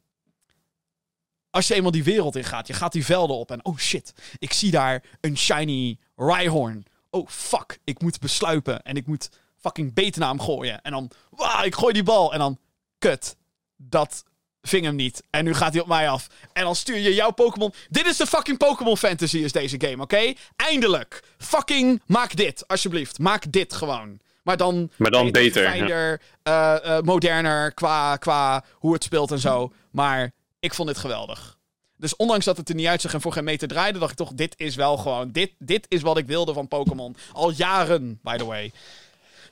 als 1.51 1.69
je 1.69 1.75
eenmaal 1.75 1.91
die 1.91 2.05
wereld 2.05 2.37
in 2.37 2.45
gaat, 2.45 2.67
je 2.67 2.73
gaat 2.73 2.93
die 2.93 3.05
velden 3.05 3.37
op 3.37 3.51
en 3.51 3.65
oh 3.65 3.79
shit, 3.79 4.13
ik 4.39 4.53
zie 4.53 4.71
daar 4.71 5.03
een 5.21 5.39
shiny 5.39 5.99
Rhyhorn. 6.17 6.85
Oh 7.11 7.29
fuck, 7.29 7.79
ik 7.85 8.01
moet 8.01 8.21
besluipen 8.21 8.83
en 8.83 8.97
ik 8.97 9.07
moet 9.07 9.31
fucking 9.57 9.95
beetnaam 9.95 10.41
gooien. 10.41 10.83
En 10.83 10.93
dan, 10.93 11.11
wauw, 11.31 11.65
ik 11.65 11.75
gooi 11.75 11.93
die 11.93 12.03
bal 12.03 12.33
en 12.33 12.39
dan, 12.39 12.59
kut. 12.99 13.37
Dat 13.77 14.25
ving 14.63 14.85
hem 14.85 14.97
niet. 14.97 15.23
En 15.31 15.45
nu 15.45 15.55
gaat 15.55 15.73
hij 15.73 15.83
op 15.83 15.89
mij 15.89 16.09
af. 16.09 16.27
En 16.53 16.63
dan 16.63 16.77
stuur 16.77 16.99
je 16.99 17.15
jouw 17.15 17.31
Pokémon. 17.31 17.73
Dit 17.89 18.07
is 18.07 18.17
de 18.17 18.27
fucking 18.27 18.59
Pokémon 18.59 18.97
Fantasy, 18.97 19.39
is 19.39 19.53
deze 19.53 19.81
game, 19.81 20.03
oké? 20.03 20.33
Eindelijk. 20.57 21.23
Fucking 21.39 22.03
maak 22.07 22.37
dit, 22.37 22.69
alsjeblieft. 22.69 23.19
Maak 23.19 23.53
dit 23.53 23.73
gewoon. 23.73 24.21
Maar 24.47 24.57
dan, 24.57 24.91
maar 24.97 25.11
dan 25.11 25.31
beter. 25.31 25.65
Fijner, 25.71 26.21
ja. 26.43 26.81
uh, 26.83 26.91
uh, 26.91 27.01
moderner 27.01 27.73
qua, 27.73 28.17
qua 28.17 28.65
hoe 28.73 28.93
het 28.93 29.05
speelt 29.05 29.31
en 29.31 29.39
zo. 29.39 29.73
Maar 29.91 30.33
ik 30.61 30.75
vond 30.75 30.89
dit 30.89 30.99
geweldig. 30.99 31.57
Dus 31.97 32.17
ondanks 32.17 32.45
dat 32.45 32.57
het 32.57 32.69
er 32.69 32.75
niet 32.75 32.87
uitzag 32.87 33.15
en 33.15 33.21
voor 33.21 33.33
geen 33.33 33.45
meter 33.45 33.69
draaide, 33.69 33.99
dacht 33.99 34.11
ik 34.11 34.17
toch: 34.17 34.33
dit 34.35 34.55
is 34.57 34.75
wel 34.75 34.97
gewoon. 34.97 35.31
Dit, 35.33 35.53
dit 35.59 35.87
is 35.89 36.03
wat 36.03 36.19
ik 36.19 36.27
wilde 36.27 36.53
van 36.53 36.69
Pokémon. 36.69 37.17
Al 37.33 37.53
jaren, 37.53 38.19
by 38.23 38.37
the 38.37 38.45
way. 38.45 38.73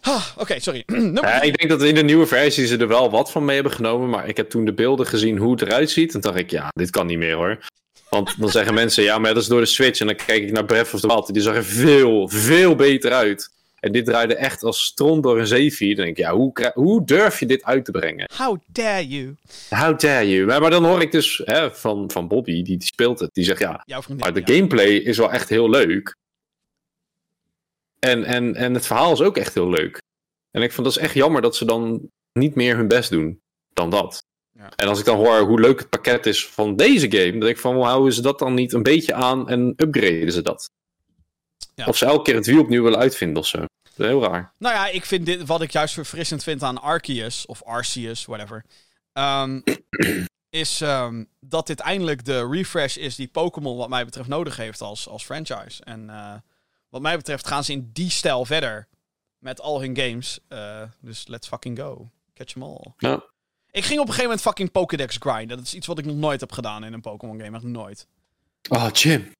Ah, 0.00 0.26
Oké, 0.36 0.60
sorry. 0.60 0.82
ja, 1.14 1.42
ik 1.42 1.56
denk 1.56 1.70
dat 1.70 1.82
in 1.82 1.94
de 1.94 2.02
nieuwe 2.02 2.26
versie 2.26 2.66
ze 2.66 2.76
er 2.76 2.88
wel 2.88 3.10
wat 3.10 3.30
van 3.30 3.44
mee 3.44 3.54
hebben 3.54 3.72
genomen. 3.72 4.08
Maar 4.08 4.28
ik 4.28 4.36
heb 4.36 4.50
toen 4.50 4.64
de 4.64 4.74
beelden 4.74 5.06
gezien 5.06 5.38
hoe 5.38 5.50
het 5.50 5.62
eruit 5.62 5.90
ziet. 5.90 6.14
En 6.14 6.20
dacht 6.20 6.38
ik, 6.38 6.50
ja, 6.50 6.68
dit 6.72 6.90
kan 6.90 7.06
niet 7.06 7.18
meer 7.18 7.34
hoor. 7.34 7.58
Want 8.08 8.34
dan 8.38 8.50
zeggen 8.50 8.74
mensen, 8.84 9.04
ja, 9.04 9.18
maar 9.18 9.34
dat 9.34 9.42
is 9.42 9.48
door 9.48 9.60
de 9.60 9.66
Switch. 9.66 10.00
En 10.00 10.06
dan 10.06 10.16
kijk 10.16 10.42
ik 10.42 10.52
naar 10.52 10.64
Breath 10.64 10.94
of 10.94 11.00
the 11.00 11.06
Wild. 11.06 11.32
Die 11.32 11.42
zag 11.42 11.54
er 11.54 11.64
veel, 11.64 12.28
veel 12.28 12.74
beter 12.74 13.12
uit. 13.12 13.52
En 13.84 13.92
dit 13.92 14.04
draaide 14.04 14.34
echt 14.34 14.62
als 14.62 14.84
stront 14.84 15.22
door 15.22 15.38
een 15.38 15.46
zeevier. 15.46 15.96
Dan 15.96 16.04
denk 16.04 16.16
ik, 16.16 16.24
ja, 16.24 16.34
hoe, 16.34 16.72
hoe 16.74 17.04
durf 17.04 17.40
je 17.40 17.46
dit 17.46 17.64
uit 17.64 17.84
te 17.84 17.90
brengen? 17.90 18.30
How 18.36 18.58
dare 18.66 19.08
you? 19.08 19.34
How 19.68 19.98
dare 19.98 20.28
you? 20.28 20.46
Maar, 20.46 20.60
maar 20.60 20.70
dan 20.70 20.84
hoor 20.84 21.00
ik 21.02 21.12
dus 21.12 21.42
hè, 21.44 21.74
van, 21.74 22.10
van 22.10 22.28
Bobby, 22.28 22.52
die, 22.52 22.78
die 22.78 22.86
speelt 22.86 23.18
het. 23.18 23.34
Die 23.34 23.44
zegt, 23.44 23.60
ja, 23.60 23.84
maar 24.18 24.32
de 24.32 24.42
gameplay 24.44 24.88
is 24.88 25.18
wel 25.18 25.32
echt 25.32 25.48
heel 25.48 25.70
leuk. 25.70 26.16
En, 27.98 28.24
en, 28.24 28.54
en 28.54 28.74
het 28.74 28.86
verhaal 28.86 29.12
is 29.12 29.20
ook 29.20 29.36
echt 29.36 29.54
heel 29.54 29.70
leuk. 29.70 30.02
En 30.50 30.62
ik 30.62 30.72
vond 30.72 30.86
dat 30.86 30.96
is 30.96 31.02
echt 31.02 31.14
jammer 31.14 31.42
dat 31.42 31.56
ze 31.56 31.64
dan 31.64 32.10
niet 32.32 32.54
meer 32.54 32.76
hun 32.76 32.88
best 32.88 33.10
doen 33.10 33.40
dan 33.72 33.90
dat. 33.90 34.24
Ja. 34.52 34.70
En 34.76 34.88
als 34.88 34.98
ik 34.98 35.04
dan 35.04 35.16
hoor 35.16 35.40
hoe 35.40 35.60
leuk 35.60 35.78
het 35.78 35.88
pakket 35.88 36.26
is 36.26 36.46
van 36.46 36.76
deze 36.76 37.10
game, 37.10 37.30
dan 37.30 37.40
denk 37.40 37.54
ik 37.54 37.58
van, 37.58 37.74
hoe 37.74 37.84
houden 37.84 38.12
ze 38.12 38.22
dat 38.22 38.38
dan 38.38 38.54
niet 38.54 38.72
een 38.72 38.82
beetje 38.82 39.14
aan 39.14 39.48
en 39.48 39.74
upgraden 39.76 40.32
ze 40.32 40.42
dat? 40.42 40.70
Ja. 41.74 41.86
Of 41.86 41.96
ze 41.96 42.04
elke 42.04 42.22
keer 42.22 42.34
het 42.34 42.46
wiel 42.46 42.60
opnieuw 42.60 42.82
willen 42.82 42.98
uitvinden 42.98 43.38
of 43.38 43.46
zo. 43.46 43.64
Dat 43.96 44.06
is 44.06 44.12
heel 44.12 44.22
raar. 44.22 44.52
Nou 44.58 44.74
ja, 44.74 44.86
ik 44.86 45.04
vind 45.04 45.26
dit, 45.26 45.46
wat 45.46 45.62
ik 45.62 45.70
juist 45.70 45.94
verfrissend 45.94 46.42
vind 46.42 46.62
aan 46.62 46.82
Arceus, 46.82 47.46
of 47.46 47.62
Arceus, 47.62 48.24
whatever, 48.24 48.64
um, 49.12 49.62
is 50.50 50.80
um, 50.80 51.28
dat 51.40 51.66
dit 51.66 51.80
eindelijk 51.80 52.24
de 52.24 52.48
refresh 52.48 52.96
is 52.96 53.16
die 53.16 53.28
Pokémon 53.28 53.76
wat 53.76 53.88
mij 53.88 54.04
betreft 54.04 54.28
nodig 54.28 54.56
heeft 54.56 54.80
als, 54.80 55.08
als 55.08 55.24
franchise. 55.24 55.84
En 55.84 56.04
uh, 56.04 56.34
wat 56.88 57.02
mij 57.02 57.16
betreft 57.16 57.46
gaan 57.46 57.64
ze 57.64 57.72
in 57.72 57.90
die 57.92 58.10
stijl 58.10 58.44
verder 58.44 58.88
met 59.38 59.60
al 59.60 59.80
hun 59.80 59.96
games. 59.96 60.38
Uh, 60.48 60.82
dus 61.00 61.26
let's 61.26 61.48
fucking 61.48 61.78
go. 61.78 62.10
Catch 62.34 62.52
them 62.52 62.62
all. 62.62 62.92
Ja. 62.98 63.24
Ik 63.70 63.84
ging 63.84 64.00
op 64.00 64.06
een 64.06 64.12
gegeven 64.12 64.22
moment 64.22 64.40
fucking 64.40 64.70
Pokédex 64.70 65.16
grinden. 65.20 65.56
Dat 65.56 65.66
is 65.66 65.74
iets 65.74 65.86
wat 65.86 65.98
ik 65.98 66.04
nog 66.04 66.16
nooit 66.16 66.40
heb 66.40 66.52
gedaan 66.52 66.84
in 66.84 66.92
een 66.92 67.00
Pokémon 67.00 67.40
game. 67.40 67.56
Echt 67.56 67.66
nooit. 67.66 68.06
Oh, 68.68 68.88
Jim. 68.92 69.32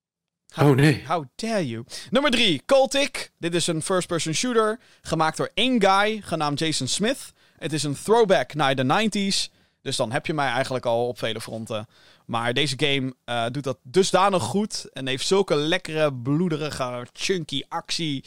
How, 0.54 0.68
oh 0.68 0.76
nee. 0.76 1.04
How 1.06 1.24
dare 1.34 1.66
you. 1.66 1.84
Nummer 2.10 2.30
3, 2.30 2.62
Cultic. 2.66 3.32
Dit 3.38 3.54
is 3.54 3.66
een 3.66 3.82
first-person 3.82 4.34
shooter. 4.34 4.78
Gemaakt 5.02 5.36
door 5.36 5.50
één 5.54 5.82
guy, 5.82 6.20
genaamd 6.24 6.58
Jason 6.58 6.86
Smith. 6.86 7.32
Het 7.56 7.72
is 7.72 7.82
een 7.82 7.96
throwback 8.02 8.54
naar 8.54 8.74
de 8.74 9.08
90s. 9.08 9.52
Dus 9.82 9.96
dan 9.96 10.12
heb 10.12 10.26
je 10.26 10.34
mij 10.34 10.48
eigenlijk 10.48 10.86
al 10.86 11.08
op 11.08 11.18
vele 11.18 11.40
fronten. 11.40 11.86
Maar 12.26 12.54
deze 12.54 12.74
game 12.76 13.14
uh, 13.26 13.46
doet 13.50 13.64
dat 13.64 13.78
dusdanig 13.82 14.42
goed. 14.42 14.88
En 14.92 15.06
heeft 15.06 15.26
zulke 15.26 15.54
lekkere, 15.54 16.14
bloederige, 16.14 17.06
chunky 17.12 17.62
actie. 17.68 18.24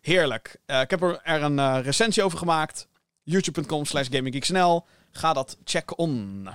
Heerlijk. 0.00 0.56
Uh, 0.66 0.80
ik 0.80 0.90
heb 0.90 1.02
er, 1.02 1.20
er 1.22 1.42
een 1.42 1.58
uh, 1.58 1.78
recensie 1.82 2.22
over 2.22 2.38
gemaakt. 2.38 2.88
youtube.com 3.22 3.84
slash 3.84 4.08
gaminggeeksnl. 4.10 4.86
Ga 5.10 5.32
dat 5.32 5.56
checken 5.64 5.98
on. 5.98 6.48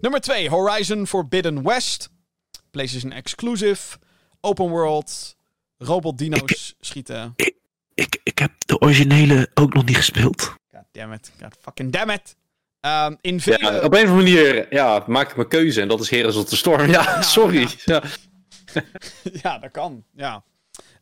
Nummer 0.00 0.20
2. 0.20 0.48
Horizon 0.48 1.06
Forbidden 1.06 1.62
West. 1.62 2.08
PlayStation 2.70 3.12
exclusive. 3.12 3.98
Open 4.44 4.68
world. 4.68 5.36
Robot 5.78 6.18
dino's 6.18 6.74
schieten. 6.80 7.32
Ik, 7.36 7.54
ik, 7.94 8.20
ik 8.22 8.38
heb 8.38 8.52
de 8.66 8.78
originele 8.78 9.50
ook 9.54 9.74
nog 9.74 9.84
niet 9.84 9.96
gespeeld. 9.96 10.42
God 10.42 10.84
damn 10.92 11.12
it. 11.12 11.32
God 11.40 11.56
fucking 11.60 11.92
damn 11.92 12.10
it. 12.10 12.36
Um, 12.80 13.18
in 13.20 13.40
vele... 13.40 13.58
ja, 13.58 13.76
op 13.76 13.94
een 13.94 14.04
of 14.04 14.10
andere 14.10 14.14
manier 14.14 14.74
ja, 14.74 15.04
maak 15.06 15.30
ik 15.30 15.36
mijn 15.36 15.48
keuze 15.48 15.80
en 15.80 15.88
dat 15.88 16.00
is 16.00 16.10
Heroes 16.10 16.36
of 16.36 16.44
the 16.44 16.56
Storm. 16.56 16.90
Ja, 16.90 17.02
ja 17.02 17.22
sorry. 17.22 17.68
Ja. 17.84 18.02
ja, 19.42 19.58
dat 19.58 19.70
kan. 19.70 20.04
Ja. 20.14 20.44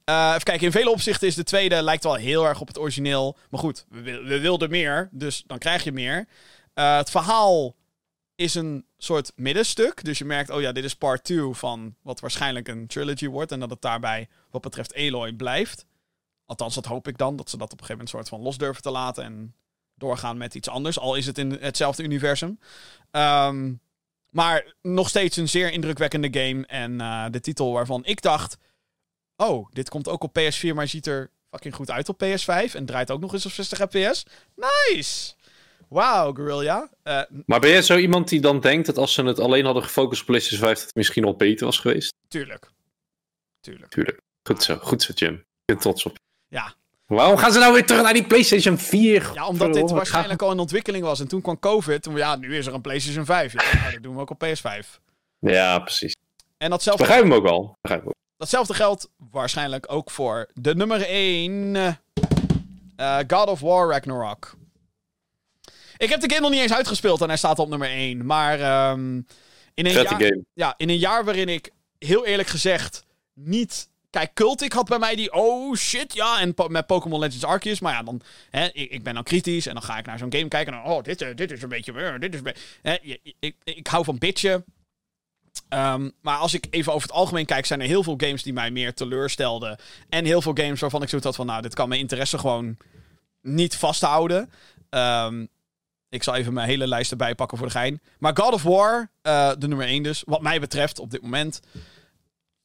Uh, 0.04 0.28
even 0.28 0.42
kijken, 0.42 0.66
in 0.66 0.72
vele 0.72 0.90
opzichten 0.90 1.28
is 1.28 1.34
de 1.34 1.44
tweede 1.44 1.82
lijkt 1.82 2.04
wel 2.04 2.14
heel 2.14 2.46
erg 2.46 2.60
op 2.60 2.66
het 2.66 2.78
origineel. 2.78 3.36
Maar 3.50 3.60
goed, 3.60 3.86
we, 3.88 4.22
we 4.22 4.40
wilden 4.40 4.70
meer, 4.70 5.08
dus 5.12 5.42
dan 5.46 5.58
krijg 5.58 5.84
je 5.84 5.92
meer. 5.92 6.28
Uh, 6.74 6.96
het 6.96 7.10
verhaal 7.10 7.74
is 8.34 8.54
een 8.54 8.84
soort 9.04 9.32
middenstuk. 9.36 10.04
Dus 10.04 10.18
je 10.18 10.24
merkt, 10.24 10.50
oh 10.50 10.60
ja, 10.60 10.72
dit 10.72 10.84
is 10.84 10.94
part 10.94 11.24
2 11.24 11.54
van 11.54 11.94
wat 12.02 12.20
waarschijnlijk 12.20 12.68
een 12.68 12.86
trilogy 12.86 13.28
wordt. 13.28 13.52
En 13.52 13.60
dat 13.60 13.70
het 13.70 13.82
daarbij, 13.82 14.28
wat 14.50 14.62
betreft 14.62 14.94
Aloy, 14.94 15.32
blijft. 15.32 15.86
Althans, 16.46 16.74
dat 16.74 16.84
hoop 16.84 17.08
ik 17.08 17.18
dan. 17.18 17.36
Dat 17.36 17.50
ze 17.50 17.56
dat 17.56 17.72
op 17.72 17.80
een 17.80 17.86
gegeven 17.86 18.04
moment 18.04 18.10
soort 18.10 18.28
van 18.28 18.40
los 18.40 18.58
durven 18.58 18.82
te 18.82 18.90
laten. 18.90 19.24
En 19.24 19.54
doorgaan 19.94 20.36
met 20.36 20.54
iets 20.54 20.68
anders. 20.68 20.98
Al 20.98 21.14
is 21.14 21.26
het 21.26 21.38
in 21.38 21.50
hetzelfde 21.50 22.02
universum. 22.02 22.58
Um, 23.10 23.80
maar 24.30 24.74
nog 24.82 25.08
steeds 25.08 25.36
een 25.36 25.48
zeer 25.48 25.72
indrukwekkende 25.72 26.40
game. 26.40 26.66
En 26.66 27.00
uh, 27.00 27.24
de 27.30 27.40
titel 27.40 27.72
waarvan 27.72 28.04
ik 28.04 28.22
dacht 28.22 28.58
oh, 29.40 29.68
dit 29.72 29.88
komt 29.88 30.08
ook 30.08 30.22
op 30.22 30.38
PS4, 30.38 30.74
maar 30.74 30.88
ziet 30.88 31.06
er 31.06 31.30
fucking 31.50 31.74
goed 31.74 31.90
uit 31.90 32.08
op 32.08 32.24
PS5 32.24 32.74
en 32.74 32.86
draait 32.86 33.10
ook 33.10 33.20
nog 33.20 33.32
eens 33.32 33.46
op 33.46 33.52
60 33.52 33.78
fps. 33.78 34.22
Nice! 34.54 35.34
Wauw, 35.90 36.32
Guerrilla. 36.32 36.88
Uh, 37.04 37.20
maar 37.46 37.60
ben 37.60 37.70
je 37.70 37.82
zo 37.82 37.96
iemand 37.96 38.28
die 38.28 38.40
dan 38.40 38.60
denkt 38.60 38.86
dat 38.86 38.98
als 38.98 39.14
ze 39.14 39.22
het 39.22 39.38
alleen 39.38 39.64
hadden 39.64 39.82
gefocust 39.82 40.20
op 40.20 40.26
PlayStation 40.26 40.60
5, 40.66 40.74
dat 40.78 40.86
het 40.86 40.94
misschien 40.94 41.24
al 41.24 41.34
beter 41.36 41.66
was 41.66 41.78
geweest? 41.78 42.14
Tuurlijk. 42.28 42.70
Tuurlijk. 43.60 43.90
Tuurlijk. 43.90 44.20
Goed 44.42 44.62
zo, 44.62 44.76
goed 44.82 45.02
zo, 45.02 45.12
Jim. 45.12 45.34
Ik 45.34 45.44
ben 45.64 45.78
trots 45.78 46.04
op. 46.06 46.16
Ja. 46.48 46.74
Waarom 47.06 47.36
gaan 47.36 47.52
ze 47.52 47.58
nou 47.58 47.72
weer 47.72 47.86
terug 47.86 48.02
naar 48.02 48.12
die 48.12 48.26
PlayStation 48.26 48.78
4? 48.78 49.30
Ja, 49.34 49.46
omdat 49.46 49.74
dit 49.74 49.90
waarschijnlijk 49.90 50.42
al 50.42 50.50
in 50.50 50.58
ontwikkeling 50.58 51.04
was. 51.04 51.20
En 51.20 51.28
toen 51.28 51.40
kwam 51.40 51.58
COVID. 51.58 52.02
Toen, 52.02 52.16
ja, 52.16 52.36
nu 52.36 52.56
is 52.56 52.66
er 52.66 52.74
een 52.74 52.80
PlayStation 52.80 53.24
5. 53.24 53.52
Ja, 53.52 53.78
nou, 53.80 53.92
dat 53.92 54.02
doen 54.02 54.14
we 54.14 54.20
ook 54.20 54.30
op 54.30 54.44
PS5. 54.44 54.98
Ja, 55.38 55.78
precies. 55.78 56.14
En 56.58 56.70
datzelfde, 56.70 57.02
Begrijp 57.04 57.22
hem 57.22 57.32
ook 57.34 57.46
al. 57.46 57.76
Begrijp 57.80 58.00
hem 58.00 58.08
ook. 58.10 58.16
datzelfde 58.36 58.74
geldt 58.74 59.08
waarschijnlijk 59.30 59.92
ook 59.92 60.10
voor 60.10 60.48
de 60.54 60.74
nummer 60.74 61.02
1. 61.08 61.76
eh, 62.96 63.18
God 63.28 63.48
of 63.48 63.60
War 63.60 63.88
Ragnarok. 63.90 64.58
Ik 66.00 66.08
heb 66.08 66.20
de 66.20 66.28
game 66.28 66.40
nog 66.40 66.50
niet 66.50 66.60
eens 66.60 66.72
uitgespeeld 66.72 67.20
en 67.20 67.28
hij 67.28 67.36
staat 67.36 67.58
op 67.58 67.68
nummer 67.68 67.88
1. 67.88 68.26
Maar 68.26 68.60
ehm, 68.60 69.16
in, 69.74 69.86
een 69.86 69.92
Vette 69.92 70.10
jaar, 70.10 70.20
game. 70.22 70.44
ja, 70.54 70.74
in 70.76 70.88
een 70.88 70.98
jaar 70.98 71.24
waarin 71.24 71.48
ik 71.48 71.70
heel 71.98 72.26
eerlijk 72.26 72.48
gezegd 72.48 73.04
niet. 73.34 73.88
Kijk, 74.10 74.34
Cultic 74.34 74.72
had 74.72 74.88
bij 74.88 74.98
mij 74.98 75.14
die. 75.16 75.32
Oh 75.32 75.74
shit, 75.76 76.14
ja. 76.14 76.40
En 76.40 76.54
po- 76.54 76.68
met 76.68 76.86
Pokémon 76.86 77.20
Legends 77.20 77.44
Arceus. 77.44 77.80
Maar 77.80 77.92
ja, 77.92 78.02
dan. 78.02 78.20
Hè, 78.50 78.64
ik, 78.72 78.90
ik 78.90 79.02
ben 79.02 79.14
dan 79.14 79.22
kritisch. 79.22 79.66
En 79.66 79.72
dan 79.74 79.82
ga 79.82 79.98
ik 79.98 80.06
naar 80.06 80.18
zo'n 80.18 80.32
game 80.32 80.48
kijken. 80.48 80.74
En 80.74 80.82
dan. 80.82 80.92
Oh, 80.92 81.02
dit, 81.02 81.22
eh, 81.22 81.34
dit 81.36 81.50
is 81.50 81.62
een 81.62 81.68
beetje. 81.68 81.92
eh, 81.92 82.18
dit 82.20 82.32
is 82.32 82.38
een 82.38 82.44
beetje 82.44 82.62
hè, 82.82 82.96
ik, 83.40 83.54
ik 83.64 83.86
hou 83.86 84.04
van 84.04 84.18
bitchen. 84.18 84.64
Ehm, 85.68 86.10
maar 86.20 86.36
als 86.36 86.54
ik 86.54 86.66
even 86.70 86.92
over 86.92 87.08
het 87.08 87.16
algemeen 87.16 87.46
kijk, 87.46 87.66
zijn 87.66 87.80
er 87.80 87.86
heel 87.86 88.02
veel 88.02 88.14
games 88.16 88.42
die 88.42 88.52
mij 88.52 88.70
meer 88.70 88.94
teleurstelden. 88.94 89.78
En 90.08 90.24
heel 90.24 90.42
veel 90.42 90.54
games 90.54 90.80
waarvan 90.80 91.02
ik 91.02 91.08
zoiets 91.08 91.26
had 91.26 91.36
van, 91.36 91.46
nou, 91.46 91.62
dit 91.62 91.74
kan 91.74 91.88
mijn 91.88 92.00
interesse 92.00 92.38
gewoon 92.38 92.76
niet 93.42 93.76
vasthouden. 93.76 94.50
Ehm, 94.90 95.46
ik 96.10 96.22
zal 96.22 96.34
even 96.34 96.52
mijn 96.52 96.68
hele 96.68 96.86
lijst 96.86 97.10
erbij 97.10 97.34
pakken 97.34 97.58
voor 97.58 97.66
de 97.66 97.72
gein. 97.72 98.00
Maar 98.18 98.36
God 98.36 98.52
of 98.52 98.62
War, 98.62 99.10
eh, 99.22 99.50
de 99.58 99.68
nummer 99.68 99.86
1 99.86 100.02
dus, 100.02 100.22
wat 100.26 100.42
mij 100.42 100.60
betreft 100.60 100.98
op 100.98 101.10
dit 101.10 101.22
moment. 101.22 101.60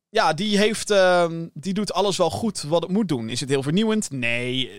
Ja, 0.09 0.33
die 0.33 0.57
heeft, 0.57 0.89
ehm, 0.91 1.47
die 1.53 1.73
doet 1.73 1.93
alles 1.93 2.17
wel 2.17 2.29
goed 2.29 2.61
wat 2.61 2.81
het 2.81 2.91
moet 2.91 3.07
doen. 3.07 3.29
Is 3.29 3.39
het 3.39 3.49
heel 3.49 3.63
vernieuwend? 3.63 4.11
Nee, 4.11 4.69
eh, 4.69 4.75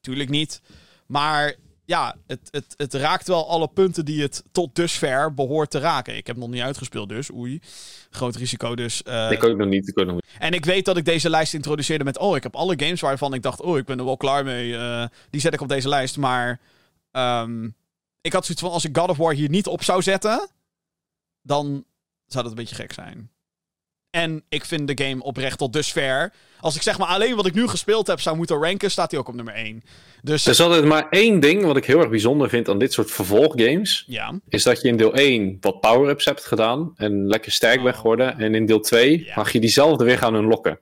tuurlijk 0.00 0.28
niet. 0.30 0.60
Maar 1.06 1.54
ja, 1.84 2.14
het, 2.26 2.40
het, 2.50 2.74
het 2.76 2.94
raakt 2.94 3.28
wel 3.28 3.48
alle 3.48 3.68
punten 3.68 4.04
die 4.04 4.22
het 4.22 4.44
tot 4.52 4.74
dusver 4.74 5.34
behoort 5.34 5.70
te 5.70 5.78
raken. 5.78 6.16
Ik 6.16 6.26
heb 6.26 6.36
nog 6.36 6.48
niet 6.48 6.62
uitgespeeld 6.62 7.08
dus, 7.08 7.32
oei. 7.32 7.60
Groot 8.10 8.36
risico 8.36 8.74
dus. 8.74 9.02
eh, 9.02 9.30
ik 9.30 9.44
ook 9.44 9.56
nog 9.56 9.68
niet. 9.68 9.88
Ik 9.88 9.98
ook 9.98 10.06
nog 10.06 10.14
niet. 10.14 10.24
en 10.38 10.52
ik 10.52 10.64
weet 10.64 10.84
dat 10.84 10.96
ik 10.96 11.04
deze 11.04 11.30
lijst 11.30 11.54
introduceerde 11.54 12.04
met... 12.04 12.18
Oh, 12.18 12.36
ik 12.36 12.42
heb 12.42 12.56
alle 12.56 12.74
games 12.78 13.00
waarvan 13.00 13.34
ik 13.34 13.42
dacht... 13.42 13.60
Oh, 13.60 13.78
ik 13.78 13.84
ben 13.84 13.98
er 13.98 14.04
wel 14.04 14.16
klaar 14.16 14.44
mee. 14.44 14.76
eh, 14.76 15.06
die 15.30 15.40
zet 15.40 15.54
ik 15.54 15.60
op 15.60 15.68
deze 15.68 15.88
lijst. 15.88 16.16
Maar 16.16 16.60
ehm, 17.16 17.68
ik 18.20 18.32
had 18.32 18.44
zoiets 18.44 18.62
van... 18.64 18.72
Als 18.72 18.84
ik 18.84 18.96
God 18.96 19.08
of 19.08 19.16
War 19.16 19.32
hier 19.34 19.48
niet 19.48 19.66
op 19.66 19.82
zou 19.82 20.02
zetten... 20.02 20.48
Dan 21.42 21.84
zou 22.26 22.42
dat 22.42 22.46
een 22.52 22.58
beetje 22.58 22.74
gek 22.74 22.92
zijn. 22.92 23.30
En 24.10 24.44
ik 24.48 24.64
vind 24.64 24.88
de 24.96 25.04
game 25.04 25.22
oprecht 25.22 25.58
tot 25.58 25.72
dusver... 25.72 26.32
Als 26.60 26.76
ik 26.76 26.82
zeg 26.82 26.98
maar 26.98 27.08
alleen 27.08 27.36
wat 27.36 27.46
ik 27.46 27.54
nu 27.54 27.68
gespeeld 27.68 28.06
heb 28.06 28.20
zou 28.20 28.36
moeten 28.36 28.56
ranken... 28.56 28.90
Staat 28.90 29.10
hij 29.10 29.20
ook 29.20 29.28
op 29.28 29.34
nummer 29.34 29.54
1. 29.54 29.82
Dus 30.22 30.44
Er 30.44 30.50
is 30.50 30.60
altijd 30.60 30.84
maar 30.84 31.08
één 31.08 31.40
ding 31.40 31.64
wat 31.64 31.76
ik 31.76 31.84
heel 31.84 32.00
erg 32.00 32.10
bijzonder 32.10 32.48
vind 32.48 32.68
aan 32.68 32.78
dit 32.78 32.92
soort 32.92 33.10
vervolggames. 33.10 34.04
ja. 34.06 34.40
Is 34.48 34.62
dat 34.62 34.80
je 34.80 34.88
in 34.88 34.96
deel 34.96 35.14
1 35.14 35.56
wat 35.60 35.80
power-ups 35.80 36.24
hebt 36.24 36.44
gedaan. 36.44 36.92
En 36.96 37.26
lekker 37.26 37.52
sterk 37.52 37.82
bent 37.82 37.94
Oh. 37.94 38.00
geworden. 38.00 38.38
En 38.38 38.54
in 38.54 38.66
deel 38.66 38.80
2 38.80 39.24
Ja. 39.24 39.32
mag 39.36 39.52
je 39.52 39.60
diezelfde 39.60 40.04
weer 40.04 40.18
gaan 40.18 40.34
unlocken. 40.34 40.80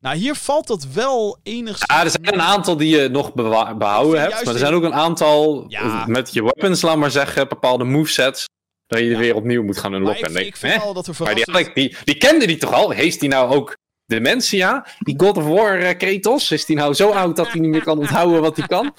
Nou, 0.00 0.16
hier 0.16 0.34
valt 0.34 0.66
dat 0.66 0.86
wel 0.92 1.38
enigszins... 1.42 1.90
Ja, 1.92 2.04
er 2.04 2.10
zijn 2.10 2.34
een 2.34 2.40
aantal 2.42 2.76
die 2.76 2.96
je 3.00 3.08
nog 3.08 3.34
behouden 3.34 4.20
hebt. 4.20 4.32
Maar 4.34 4.42
er 4.44 4.52
in- 4.52 4.58
zijn 4.58 4.74
ook 4.74 4.82
een 4.82 4.94
aantal 4.94 5.64
Ja. 5.68 6.04
met 6.06 6.32
je 6.32 6.42
weapons, 6.42 6.82
laat 6.82 6.96
maar 6.96 7.10
zeggen. 7.10 7.48
Bepaalde 7.48 7.84
movesets. 7.84 8.44
Dat 8.86 8.98
je 8.98 9.04
Ja. 9.04 9.18
weer 9.18 9.34
opnieuw 9.34 9.62
moet 9.62 9.78
gaan 9.78 9.90
maar 9.90 10.00
unlocken. 10.00 10.28
ik, 10.28 10.32
dan 10.34 10.42
ik 10.42 10.56
vind 10.56 10.74
ik, 10.74 10.80
wel 10.80 10.92
dat 10.92 11.06
er 11.06 11.14
Maar 11.18 11.34
die, 11.34 11.72
die, 11.74 11.96
die 12.04 12.16
kende 12.16 12.46
die 12.46 12.56
toch 12.56 12.72
al? 12.72 12.90
Heeft 12.90 13.20
die 13.20 13.28
nou 13.28 13.54
ook 13.54 13.76
dementia? 14.06 14.86
Die 14.98 15.14
God 15.20 15.36
of 15.36 15.44
War 15.44 15.78
eh, 15.78 15.96
Kratos? 15.98 16.50
Is 16.50 16.64
die 16.66 16.76
nou 16.76 16.94
zo 16.94 17.10
oud 17.10 17.36
dat 17.36 17.48
hij 17.50 17.60
niet 17.60 17.70
meer 17.70 17.82
kan 17.82 17.98
onthouden 17.98 18.40
wat 18.40 18.56
hij 18.56 18.66
kan? 18.66 18.92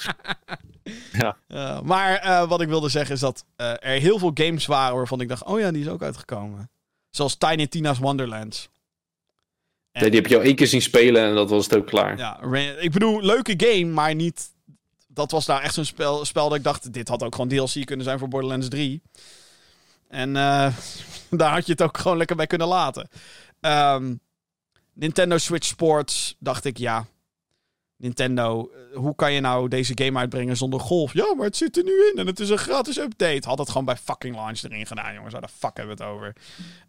Uh, 1.47 1.81
maar 1.81 2.15
eh, 2.15 2.47
wat 2.47 2.61
ik 2.61 2.67
wilde 2.67 2.89
zeggen 2.89 3.15
is 3.15 3.21
dat 3.21 3.45
eh, 3.55 3.69
er 3.69 3.99
heel 3.99 4.19
veel 4.19 4.31
games 4.33 4.65
waren 4.65 4.95
waarvan 4.95 5.21
ik 5.21 5.27
dacht: 5.27 5.43
oh 5.43 5.59
ja, 5.59 5.71
die 5.71 5.81
is 5.81 5.87
ook 5.89 6.01
uitgekomen. 6.01 6.69
Zoals 7.09 7.35
Tiny 7.37 7.67
Tina's 7.67 7.97
Wonderlands. 7.97 8.69
En- 9.91 10.11
die 10.11 10.19
heb 10.21 10.29
je 10.29 10.37
al 10.37 10.43
één 10.43 10.55
keer 10.55 10.67
zien 10.67 10.81
spelen 10.81 11.23
en 11.23 11.35
dat 11.35 11.49
was 11.49 11.63
het 11.65 11.75
ook 11.75 11.87
klaar. 11.87 12.17
Ja, 12.17 12.41
ik 12.79 12.91
bedoel, 12.91 13.21
leuke 13.21 13.53
game, 13.57 13.85
maar 13.85 14.15
niet. 14.15 14.49
Dat 15.07 15.31
was 15.31 15.45
nou 15.45 15.61
echt 15.61 15.73
zo'n 15.73 15.85
spel, 15.85 16.25
spel 16.25 16.49
dat 16.49 16.57
ik 16.57 16.63
dacht: 16.63 16.93
dit 16.93 17.07
had 17.07 17.23
ook 17.23 17.35
gewoon 17.35 17.49
DLC 17.49 17.85
kunnen 17.85 18.05
zijn 18.05 18.19
voor 18.19 18.27
Borderlands 18.27 18.67
3. 18.67 19.01
En 20.07 20.35
eh, 20.35 20.73
daar 21.29 21.53
had 21.53 21.65
je 21.65 21.71
het 21.71 21.81
ook 21.81 21.97
gewoon 21.97 22.17
lekker 22.17 22.35
bij 22.35 22.47
kunnen 22.47 22.67
laten. 22.67 23.09
Ehm, 23.59 24.15
Nintendo 24.93 25.37
Switch 25.37 25.67
Sports, 25.67 26.35
dacht 26.39 26.65
ik 26.65 26.77
ja. 26.77 27.05
Nintendo, 27.97 28.71
eh, 28.91 28.97
hoe 28.97 29.15
kan 29.15 29.33
je 29.33 29.39
nou 29.39 29.67
deze 29.67 29.91
game 29.95 30.19
uitbrengen 30.19 30.57
zonder 30.57 30.79
golf? 30.79 31.13
Ja, 31.13 31.33
maar 31.35 31.45
het 31.45 31.57
zit 31.57 31.77
er 31.77 31.83
nu 31.83 31.91
in 32.11 32.17
en 32.19 32.27
het 32.27 32.39
is 32.39 32.49
een 32.49 32.57
gratis 32.57 32.97
update. 32.97 33.47
Had 33.47 33.57
het 33.57 33.67
gewoon 33.67 33.85
bij 33.85 33.97
fucking 33.97 34.35
launch 34.35 34.63
erin 34.63 34.85
gedaan, 34.87 35.13
jongens. 35.13 35.33
Waar 35.33 35.41
de 35.41 35.47
fuck 35.57 35.77
hebben 35.77 35.97
we 35.97 36.03
het 36.03 36.13
over? 36.13 36.35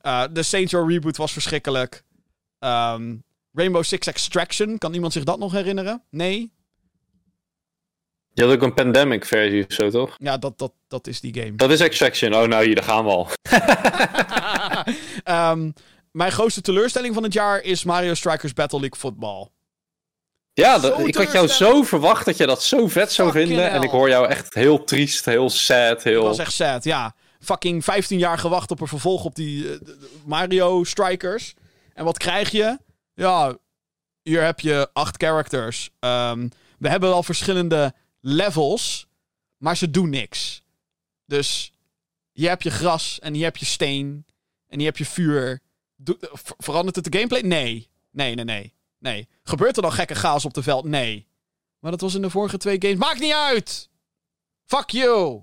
Eh, 0.01 0.25
de 0.33 0.43
Saints 0.43 0.73
Row 0.73 0.91
reboot 0.91 1.17
was 1.17 1.33
verschrikkelijk. 1.33 2.03
Ehm, 2.63 3.15
Rainbow 3.53 3.83
Six 3.85 4.07
Extraction, 4.07 4.79
kan 4.79 4.95
iemand 4.95 5.13
zich 5.13 5.25
dat 5.25 5.39
nog 5.39 5.53
herinneren? 5.53 6.03
Nee? 6.11 6.53
Je 8.35 8.43
had 8.45 8.53
ook 8.53 8.63
een 8.63 8.75
pandemic 8.75 9.25
versie 9.25 9.67
of 9.67 9.73
zo, 9.73 9.91
toch? 9.91 10.15
Ja, 10.19 10.39
dat, 10.39 10.59
dat, 10.59 10.73
dat 10.89 11.07
is 11.07 11.21
die 11.21 11.35
game. 11.35 11.55
Dat 11.57 11.71
is 11.71 11.81
Extraction. 11.81 12.35
Oh, 12.35 12.43
nou 12.47 12.65
hier, 12.65 12.75
daar 12.75 12.85
gaan 12.85 13.05
we 13.05 13.11
al. 13.11 13.29
Ehm, 15.25 15.71
mijn 16.11 16.33
grootste 16.33 16.61
teleurstelling 16.61 17.15
van 17.15 17.23
het 17.23 17.33
jaar 17.33 17.61
is 17.63 17.85
Mario 17.85 18.15
Strikers 18.15 18.53
Battle 18.53 18.81
League 18.81 18.99
Football. 18.99 19.49
Ja, 20.53 20.79
dat- 20.79 21.07
ik 21.07 21.15
had 21.15 21.33
jou 21.33 21.49
zo 21.49 21.83
verwacht 21.83 22.25
dat 22.25 22.37
je 22.37 22.47
dat 22.47 22.63
zo 22.63 22.89
vet 22.89 23.13
zou 23.13 23.29
Fucking 23.31 23.49
vinden. 23.49 23.71
En 23.71 23.83
ik 23.83 23.91
hoor 23.91 24.09
jou 24.09 24.29
echt 24.29 24.55
heel 24.55 24.85
triest, 24.85 25.25
heel 25.25 25.51
sad, 25.51 26.03
heel... 26.03 26.21
Dat 26.21 26.29
was 26.37 26.39
echt 26.47 26.53
sad, 26.53 26.85
ja. 26.85 27.15
Fucking 27.41 27.85
15 27.85 28.19
jaar 28.19 28.39
gewacht 28.39 28.71
op 28.71 28.81
een 28.81 28.87
vervolg 28.89 29.25
op 29.25 29.35
die 29.35 29.73
eh, 29.73 29.79
Mario 30.25 30.85
Strikers. 30.85 31.55
En 31.95 32.05
wat 32.05 32.19
krijg 32.19 32.51
je? 32.51 32.79
Ja, 33.15 33.57
hier 34.23 34.45
heb 34.45 34.61
je 34.61 34.91
acht 34.93 35.23
characters. 35.23 35.91
Ehm, 35.99 36.49
we 36.79 36.89
hebben 36.89 37.13
al 37.13 37.23
verschillende 37.23 37.95
levels, 38.21 39.07
maar 39.57 39.77
ze 39.77 39.91
doen 39.91 40.11
niks. 40.11 40.63
Dus 41.27 41.73
hier 42.33 42.49
heb 42.49 42.63
je 42.63 42.71
gras 42.71 43.19
en 43.19 43.35
hier 43.35 43.45
heb 43.45 43.57
je 43.57 43.65
steen 43.65 44.27
en 44.67 44.79
hier 44.79 44.87
heb 44.87 44.97
je 44.97 45.07
vuur. 45.07 45.61
Verandert 46.59 46.97
het 46.97 47.05
de 47.05 47.19
gameplay? 47.19 47.41
Nee. 47.41 47.89
Nee, 48.11 48.35
nee, 48.35 48.45
nee. 48.45 48.75
Nee. 48.99 49.29
Gebeurt 49.43 49.77
er 49.77 49.83
dan 49.83 49.93
gekke 49.93 50.15
chaos 50.15 50.45
op 50.45 50.55
de 50.55 50.63
veld? 50.63 50.85
Nee. 50.85 51.27
Maar 51.79 51.91
dat 51.91 52.01
was 52.01 52.15
in 52.15 52.23
de 52.23 52.31
vorige 52.31 52.57
twee 52.57 52.77
games. 52.79 52.97
Maakt 52.97 53.21
niet 53.21 53.33
uit! 53.33 53.91
Fuck 54.65 54.91
you! 54.91 55.43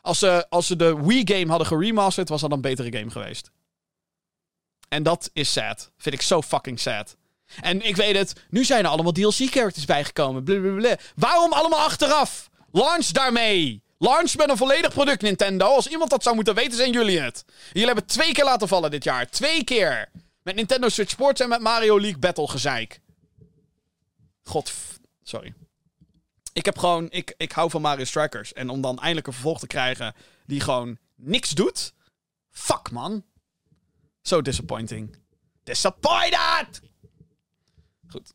Als 0.00 0.18
ze, 0.18 0.46
als 0.48 0.66
ze 0.66 0.76
de 0.76 1.04
Wii-game 1.04 1.48
hadden 1.48 1.66
geremasterd, 1.66 2.28
was 2.28 2.40
dat 2.40 2.52
een 2.52 2.60
betere 2.60 2.98
game 2.98 3.10
geweest. 3.10 3.50
En 4.88 5.02
dat 5.02 5.30
is 5.32 5.52
sad. 5.52 5.90
Vind 5.98 6.14
ik 6.14 6.22
zo 6.22 6.42
fucking 6.42 6.80
sad. 6.80 7.16
En 7.60 7.86
ik 7.86 7.96
weet 7.96 8.16
het, 8.16 8.32
nu 8.50 8.64
zijn 8.64 8.84
er 8.84 8.90
allemaal 8.90 9.12
DLC-characters 9.12 9.84
bijgekomen. 9.84 10.44
Blablabla. 10.44 10.96
Waarom 11.14 11.52
allemaal 11.52 11.80
achteraf? 11.80 12.48
Launch 12.72 13.06
daarmee! 13.06 13.84
Launch 13.98 14.36
met 14.36 14.48
een 14.50 14.56
volledig 14.56 14.92
product, 14.92 15.22
Nintendo. 15.22 15.66
Als 15.66 15.86
iemand 15.86 16.10
dat 16.10 16.22
zou 16.22 16.34
moeten 16.34 16.54
weten, 16.54 16.76
zijn 16.76 16.92
jullie 16.92 17.20
het. 17.20 17.44
Jullie 17.72 17.86
hebben 17.86 18.06
twee 18.06 18.32
keer 18.32 18.44
laten 18.44 18.68
vallen 18.68 18.90
dit 18.90 19.04
jaar. 19.04 19.30
Twee 19.30 19.64
keer. 19.64 20.08
Met 20.42 20.54
Nintendo 20.54 20.88
Switch 20.88 21.10
Sports 21.10 21.40
en 21.40 21.48
met 21.48 21.60
Mario 21.60 22.00
League 22.00 22.18
Battle 22.18 22.48
gezeik. 22.48 23.00
God, 24.42 24.72
sorry. 25.22 25.54
Ik 26.52 26.64
heb 26.64 26.78
gewoon, 26.78 27.10
ik, 27.10 27.34
ik 27.36 27.52
hou 27.52 27.70
van 27.70 27.80
Mario 27.80 28.04
Strikers. 28.04 28.52
En 28.52 28.68
om 28.68 28.80
dan 28.80 28.98
eindelijk 28.98 29.26
een 29.26 29.32
vervolg 29.32 29.58
te 29.58 29.66
krijgen 29.66 30.14
die 30.46 30.60
gewoon 30.60 30.98
niks 31.14 31.50
doet. 31.50 31.92
Fuck 32.50 32.90
man. 32.90 33.24
So 34.26 34.42
disappointing. 34.42 35.16
Disappointed! 35.64 36.80
Goed. 38.08 38.32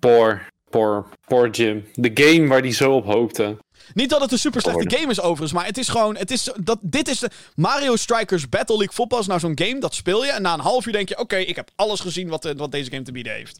Poor, 0.00 0.46
poor, 0.70 1.08
poor 1.26 1.50
Jim. 1.50 1.86
De 1.94 2.10
game 2.14 2.48
waar 2.48 2.62
die 2.62 2.72
zo 2.72 2.92
op 2.92 3.04
hoopte. 3.04 3.58
Niet 3.94 4.10
dat 4.10 4.20
het 4.20 4.32
een 4.32 4.38
super 4.38 4.60
slechte 4.60 4.96
game 4.96 5.10
is 5.10 5.20
overigens, 5.20 5.52
maar 5.52 5.66
het 5.66 5.78
is 5.78 5.88
gewoon, 5.88 6.16
het 6.16 6.30
is, 6.30 6.50
dat, 6.60 6.78
dit 6.80 7.08
is 7.08 7.18
de 7.18 7.30
Mario 7.54 7.96
Strikers 7.96 8.48
Battle 8.48 8.76
League 8.76 8.94
Football 8.94 9.18
is 9.18 9.26
nou 9.26 9.40
zo'n 9.40 9.58
game, 9.58 9.80
dat 9.80 9.94
speel 9.94 10.24
je 10.24 10.30
en 10.30 10.42
na 10.42 10.54
een 10.54 10.60
half 10.60 10.86
uur 10.86 10.92
denk 10.92 11.08
je, 11.08 11.18
oké, 11.18 11.36
ik 11.36 11.56
heb 11.56 11.70
alles 11.76 12.00
gezien 12.00 12.28
wat, 12.28 12.44
eh, 12.44 12.54
wat 12.56 12.72
deze 12.72 12.90
game 12.90 13.02
te 13.02 13.12
bieden 13.12 13.32
heeft. 13.32 13.58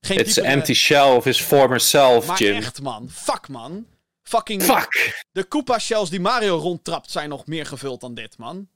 Geen 0.00 0.18
It's 0.18 0.38
an 0.38 0.44
empty 0.44 0.74
shell 0.74 1.16
of 1.16 1.24
his 1.24 1.40
former 1.40 1.80
self, 1.80 2.26
Maar 2.26 2.38
Jim. 2.38 2.56
echt 2.56 2.82
man, 2.82 3.10
fuck 3.10 3.48
man. 3.48 3.86
Fucking 4.22 4.62
Fuck! 4.62 5.24
De 5.32 5.44
Koopa 5.44 5.78
shells 5.78 6.10
die 6.10 6.20
Mario 6.20 6.56
rondtrapt 6.56 7.10
zijn 7.10 7.28
nog 7.28 7.46
meer 7.46 7.66
gevuld 7.66 8.00
dan 8.00 8.14
dit, 8.14 8.38
man. 8.38 8.68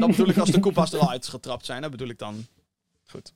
Dat 0.00 0.06
bedoel 0.10 0.28
ik 0.28 0.36
als 0.36 0.50
de 0.50 0.60
Koopa's 0.66 0.92
er 0.92 1.00
al 1.00 1.10
uitgetrapt 1.10 1.64
zijn. 1.66 1.82
Dat 1.82 1.90
bedoel 1.90 2.08
ik 2.08 2.18
dan. 2.18 2.46
Goed. 3.04 3.32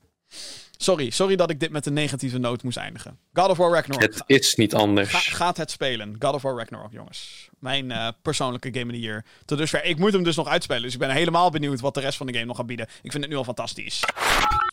Sorry, 0.83 1.11
sorry 1.11 1.37
dat 1.37 1.51
ik 1.51 1.61
dit 1.61 1.71
met 1.71 1.87
een 1.87 1.93
negatieve 1.93 2.39
noot 2.39 2.63
moest 2.63 2.77
eindigen. 2.77 3.19
God 3.33 3.49
of 3.49 3.57
War 3.57 3.73
Ragnarok. 3.73 4.03
Het 4.03 4.23
is 4.27 4.55
niet 4.55 4.73
Ga- 4.73 4.79
anders. 4.79 5.13
gaat 5.29 5.57
het 5.57 5.71
spelen. 5.71 6.17
God 6.19 6.35
of 6.35 6.43
War 6.43 6.57
Ragnarok, 6.57 6.93
jongens. 6.93 7.49
Mijn 7.59 7.91
eh, 7.91 8.09
persoonlijke 8.23 8.69
game 8.73 8.85
of 8.87 8.91
the 8.93 9.01
year. 9.01 9.25
Tot 9.45 9.59
dusver. 9.59 9.85
Ik 9.85 9.99
moet 9.99 10.13
hem 10.13 10.23
dus 10.23 10.37
nog 10.37 10.49
uitspelen. 10.49 10.83
Dus 10.83 10.93
ik 10.93 10.99
ben 10.99 11.11
helemaal 11.11 11.51
benieuwd 11.51 11.81
wat 11.81 11.95
de 11.95 12.01
rest 12.01 12.17
van 12.17 12.27
de 12.27 12.33
game 12.33 12.45
nog 12.45 12.57
gaat 12.57 12.67
bieden. 12.67 12.87
Ik 13.03 13.11
vind 13.11 13.23
het 13.23 13.33
nu 13.33 13.39
al 13.39 13.45
fantastisch. 13.45 14.03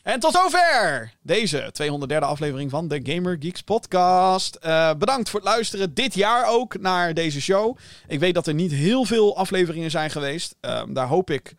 En 0.02 0.20
tot 0.20 0.32
zover 0.32 1.12
deze 1.22 1.70
203e 1.72 2.18
aflevering 2.18 2.70
van 2.70 2.88
de 2.88 3.00
Gamer 3.02 3.36
Geeks 3.40 3.62
podcast. 3.62 4.54
Eh, 4.54 4.94
bedankt 4.94 5.30
voor 5.30 5.40
het 5.40 5.48
luisteren 5.48 5.94
dit 5.94 6.14
jaar 6.14 6.46
ook 6.48 6.80
naar 6.80 7.14
deze 7.14 7.40
show. 7.40 7.76
Ik 8.06 8.18
weet 8.20 8.34
dat 8.34 8.46
er 8.46 8.54
niet 8.54 8.72
heel 8.72 9.04
veel 9.04 9.36
afleveringen 9.36 9.90
zijn 9.90 10.10
geweest. 10.10 10.54
Ehm, 10.60 10.92
daar 10.92 11.06
hoop 11.06 11.30
ik 11.30 11.54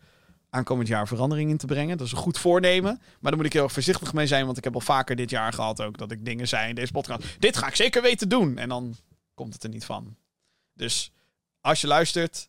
aankomend 0.50 0.88
jaar 0.88 1.08
verandering 1.08 1.50
in 1.50 1.56
te 1.56 1.66
brengen. 1.66 1.98
Dat 1.98 2.06
is 2.06 2.12
een 2.12 2.18
goed 2.18 2.38
voornemen. 2.38 3.00
Maar 3.20 3.30
daar 3.30 3.36
moet 3.36 3.46
ik 3.46 3.52
heel 3.52 3.62
erg 3.62 3.72
voorzichtig 3.72 4.12
mee 4.12 4.26
zijn. 4.26 4.44
Want 4.44 4.56
ik 4.56 4.64
heb 4.64 4.74
al 4.74 4.80
vaker 4.80 5.16
dit 5.16 5.30
jaar 5.30 5.52
gehad 5.52 5.82
ook 5.82 5.98
dat 5.98 6.10
ik 6.10 6.24
dingen 6.24 6.48
zei 6.48 6.68
in 6.68 6.74
deze 6.74 6.92
podcast. 6.92 7.36
Dit 7.38 7.56
ga 7.56 7.66
ik 7.66 7.74
zeker 7.74 8.02
weten 8.02 8.28
doen. 8.28 8.58
En 8.58 8.68
dan 8.68 8.96
komt 9.34 9.54
het 9.54 9.62
er 9.62 9.68
niet 9.68 9.84
van. 9.84 10.16
Dus 10.74 11.12
als 11.60 11.80
je 11.80 11.86
luistert, 11.86 12.48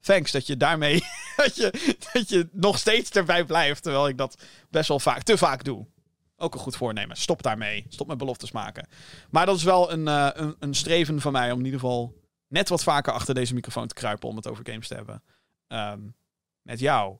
thanks 0.00 0.32
dat 0.32 0.46
je 0.46 0.56
daarmee 0.56 1.02
dat 1.36 1.56
je, 1.56 1.96
dat 2.12 2.28
je 2.28 2.48
nog 2.52 2.78
steeds 2.78 3.10
erbij 3.10 3.44
blijft. 3.44 3.82
Terwijl 3.82 4.08
ik 4.08 4.18
dat 4.18 4.42
best 4.70 4.88
wel 4.88 5.00
vaak, 5.00 5.22
te 5.22 5.38
vaak 5.38 5.64
doe. 5.64 5.86
Ook 6.36 6.54
een 6.54 6.60
goed 6.60 6.76
voornemen. 6.76 7.16
Stop 7.16 7.42
daarmee. 7.42 7.86
Stop 7.88 8.06
met 8.06 8.18
beloftes 8.18 8.52
maken. 8.52 8.88
Maar 9.30 9.46
dat 9.46 9.56
is 9.56 9.62
wel 9.62 9.92
een, 9.92 10.06
uh, 10.06 10.28
een, 10.32 10.56
een, 10.58 10.74
streven 10.74 11.20
van 11.20 11.32
mij 11.32 11.52
om 11.52 11.58
in 11.58 11.64
ieder 11.64 11.80
geval 11.80 12.14
net 12.48 12.68
wat 12.68 12.82
vaker 12.82 13.12
achter 13.12 13.34
deze 13.34 13.54
microfoon 13.54 13.86
te 13.86 13.94
kruipen 13.94 14.28
om 14.28 14.36
het 14.36 14.46
over 14.46 14.66
games 14.66 14.88
te 14.88 14.94
hebben. 14.94 15.22
Um, 15.68 16.14
met 16.66 16.80
jou. 16.80 17.16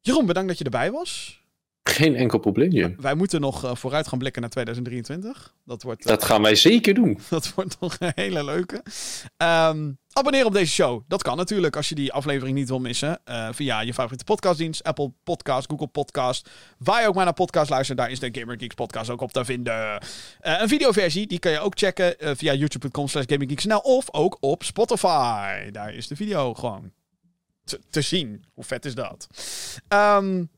Jeroen, 0.00 0.26
bedankt 0.26 0.48
dat 0.48 0.58
je 0.58 0.64
erbij 0.64 0.90
was. 0.90 1.40
Geen 1.82 2.16
enkel 2.16 2.38
probleem, 2.38 2.96
Wij 3.00 3.14
moeten 3.14 3.40
nog 3.40 3.64
uh, 3.64 3.74
vooruit 3.74 4.08
gaan 4.08 4.18
blikken 4.18 4.40
naar 4.40 4.50
2023. 4.50 5.54
Dat, 5.64 5.82
wordt, 5.82 6.06
dat 6.06 6.24
gaan 6.24 6.42
wij 6.42 6.54
zeker 6.54 6.94
doen. 6.94 7.18
Dat 7.30 7.54
wordt 7.54 7.80
nog 7.80 7.96
een 7.98 8.12
hele 8.14 8.44
leuke. 8.44 8.82
Um, 9.36 9.98
abonneer 10.12 10.44
op 10.44 10.52
deze 10.52 10.72
show. 10.72 11.02
Dat 11.08 11.22
kan 11.22 11.36
natuurlijk 11.36 11.76
als 11.76 11.88
je 11.88 11.94
die 11.94 12.12
aflevering 12.12 12.56
niet 12.56 12.68
wil 12.68 12.80
missen. 12.80 13.20
Uh, 13.24 13.48
via 13.52 13.80
je 13.80 13.94
favoriete 13.94 14.24
podcastdienst. 14.24 14.84
Apple 14.84 15.12
Podcast, 15.24 15.70
Google 15.70 15.86
Podcast. 15.86 16.50
Waar 16.78 17.02
je 17.02 17.08
ook 17.08 17.14
maar 17.14 17.24
naar 17.24 17.34
podcast 17.34 17.70
luistert. 17.70 17.98
Daar 17.98 18.10
is 18.10 18.18
de 18.18 18.28
Gamer 18.32 18.58
Geeks 18.58 18.74
podcast 18.74 19.10
ook 19.10 19.20
op 19.20 19.32
te 19.32 19.44
vinden. 19.44 20.02
een 20.40 20.68
videoversie, 20.68 21.26
die 21.26 21.38
kan 21.38 21.52
je 21.52 21.60
ook 21.60 21.78
checken 21.78 22.36
via 22.36 22.54
youtube.com 22.54 23.08
slash 23.08 23.24
GamerGeeksNL. 23.26 23.78
Of 23.78 24.06
ook 24.10 24.36
op 24.40 24.62
Spotify. 24.62 25.70
Daar 25.70 25.94
is 25.94 26.06
de 26.06 26.16
video 26.16 26.54
gewoon 26.54 26.92
te, 27.70 27.80
te 27.90 28.00
zien. 28.00 28.44
Hoe 28.54 28.64
vet 28.64 28.84
is 28.84 28.94
dat? 28.94 29.26
Um, 29.88 30.50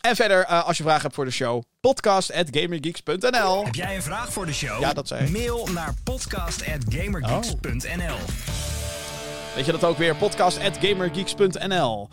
en 0.00 0.16
verder, 0.16 0.40
uh, 0.40 0.64
als 0.64 0.76
je 0.76 0.82
vragen 0.82 1.02
hebt 1.02 1.14
voor 1.14 1.24
de 1.24 1.30
show, 1.30 1.62
podcast.gamergeeks.nl. 1.80 3.64
Heb 3.64 3.74
jij 3.74 3.96
een 3.96 4.02
vraag 4.02 4.32
voor 4.32 4.46
de 4.46 4.52
show? 4.52 4.80
Ja, 4.80 4.92
dat 4.92 5.08
zei 5.08 5.24
ik. 5.24 5.30
Mail 5.30 5.66
naar 5.66 5.94
podcast.gamergeeks.nl. 6.04 8.14
Oh. 8.14 8.28
Weet 9.54 9.66
je 9.66 9.72
dat 9.72 9.84
ook 9.84 9.98
weer? 9.98 10.16
Podcast.gamergeeks.nl. 10.16 12.08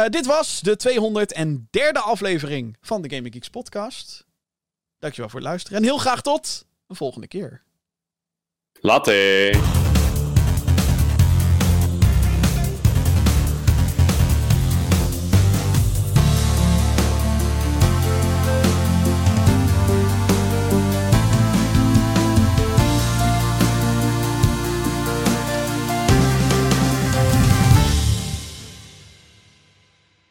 Uh, 0.00 0.06
dit 0.06 0.26
was 0.26 0.60
de 0.60 0.78
203e 0.88 1.92
aflevering 1.92 2.76
van 2.80 3.02
de 3.02 3.14
Gamer 3.14 3.32
Geeks 3.32 3.48
podcast. 3.48 4.26
Dankjewel 4.98 5.30
voor 5.30 5.40
het 5.40 5.48
luisteren 5.48 5.78
en 5.78 5.84
heel 5.84 5.98
graag 5.98 6.22
tot 6.22 6.66
een 6.86 6.96
volgende 6.96 7.26
keer. 7.26 7.62
Later. 8.80 9.83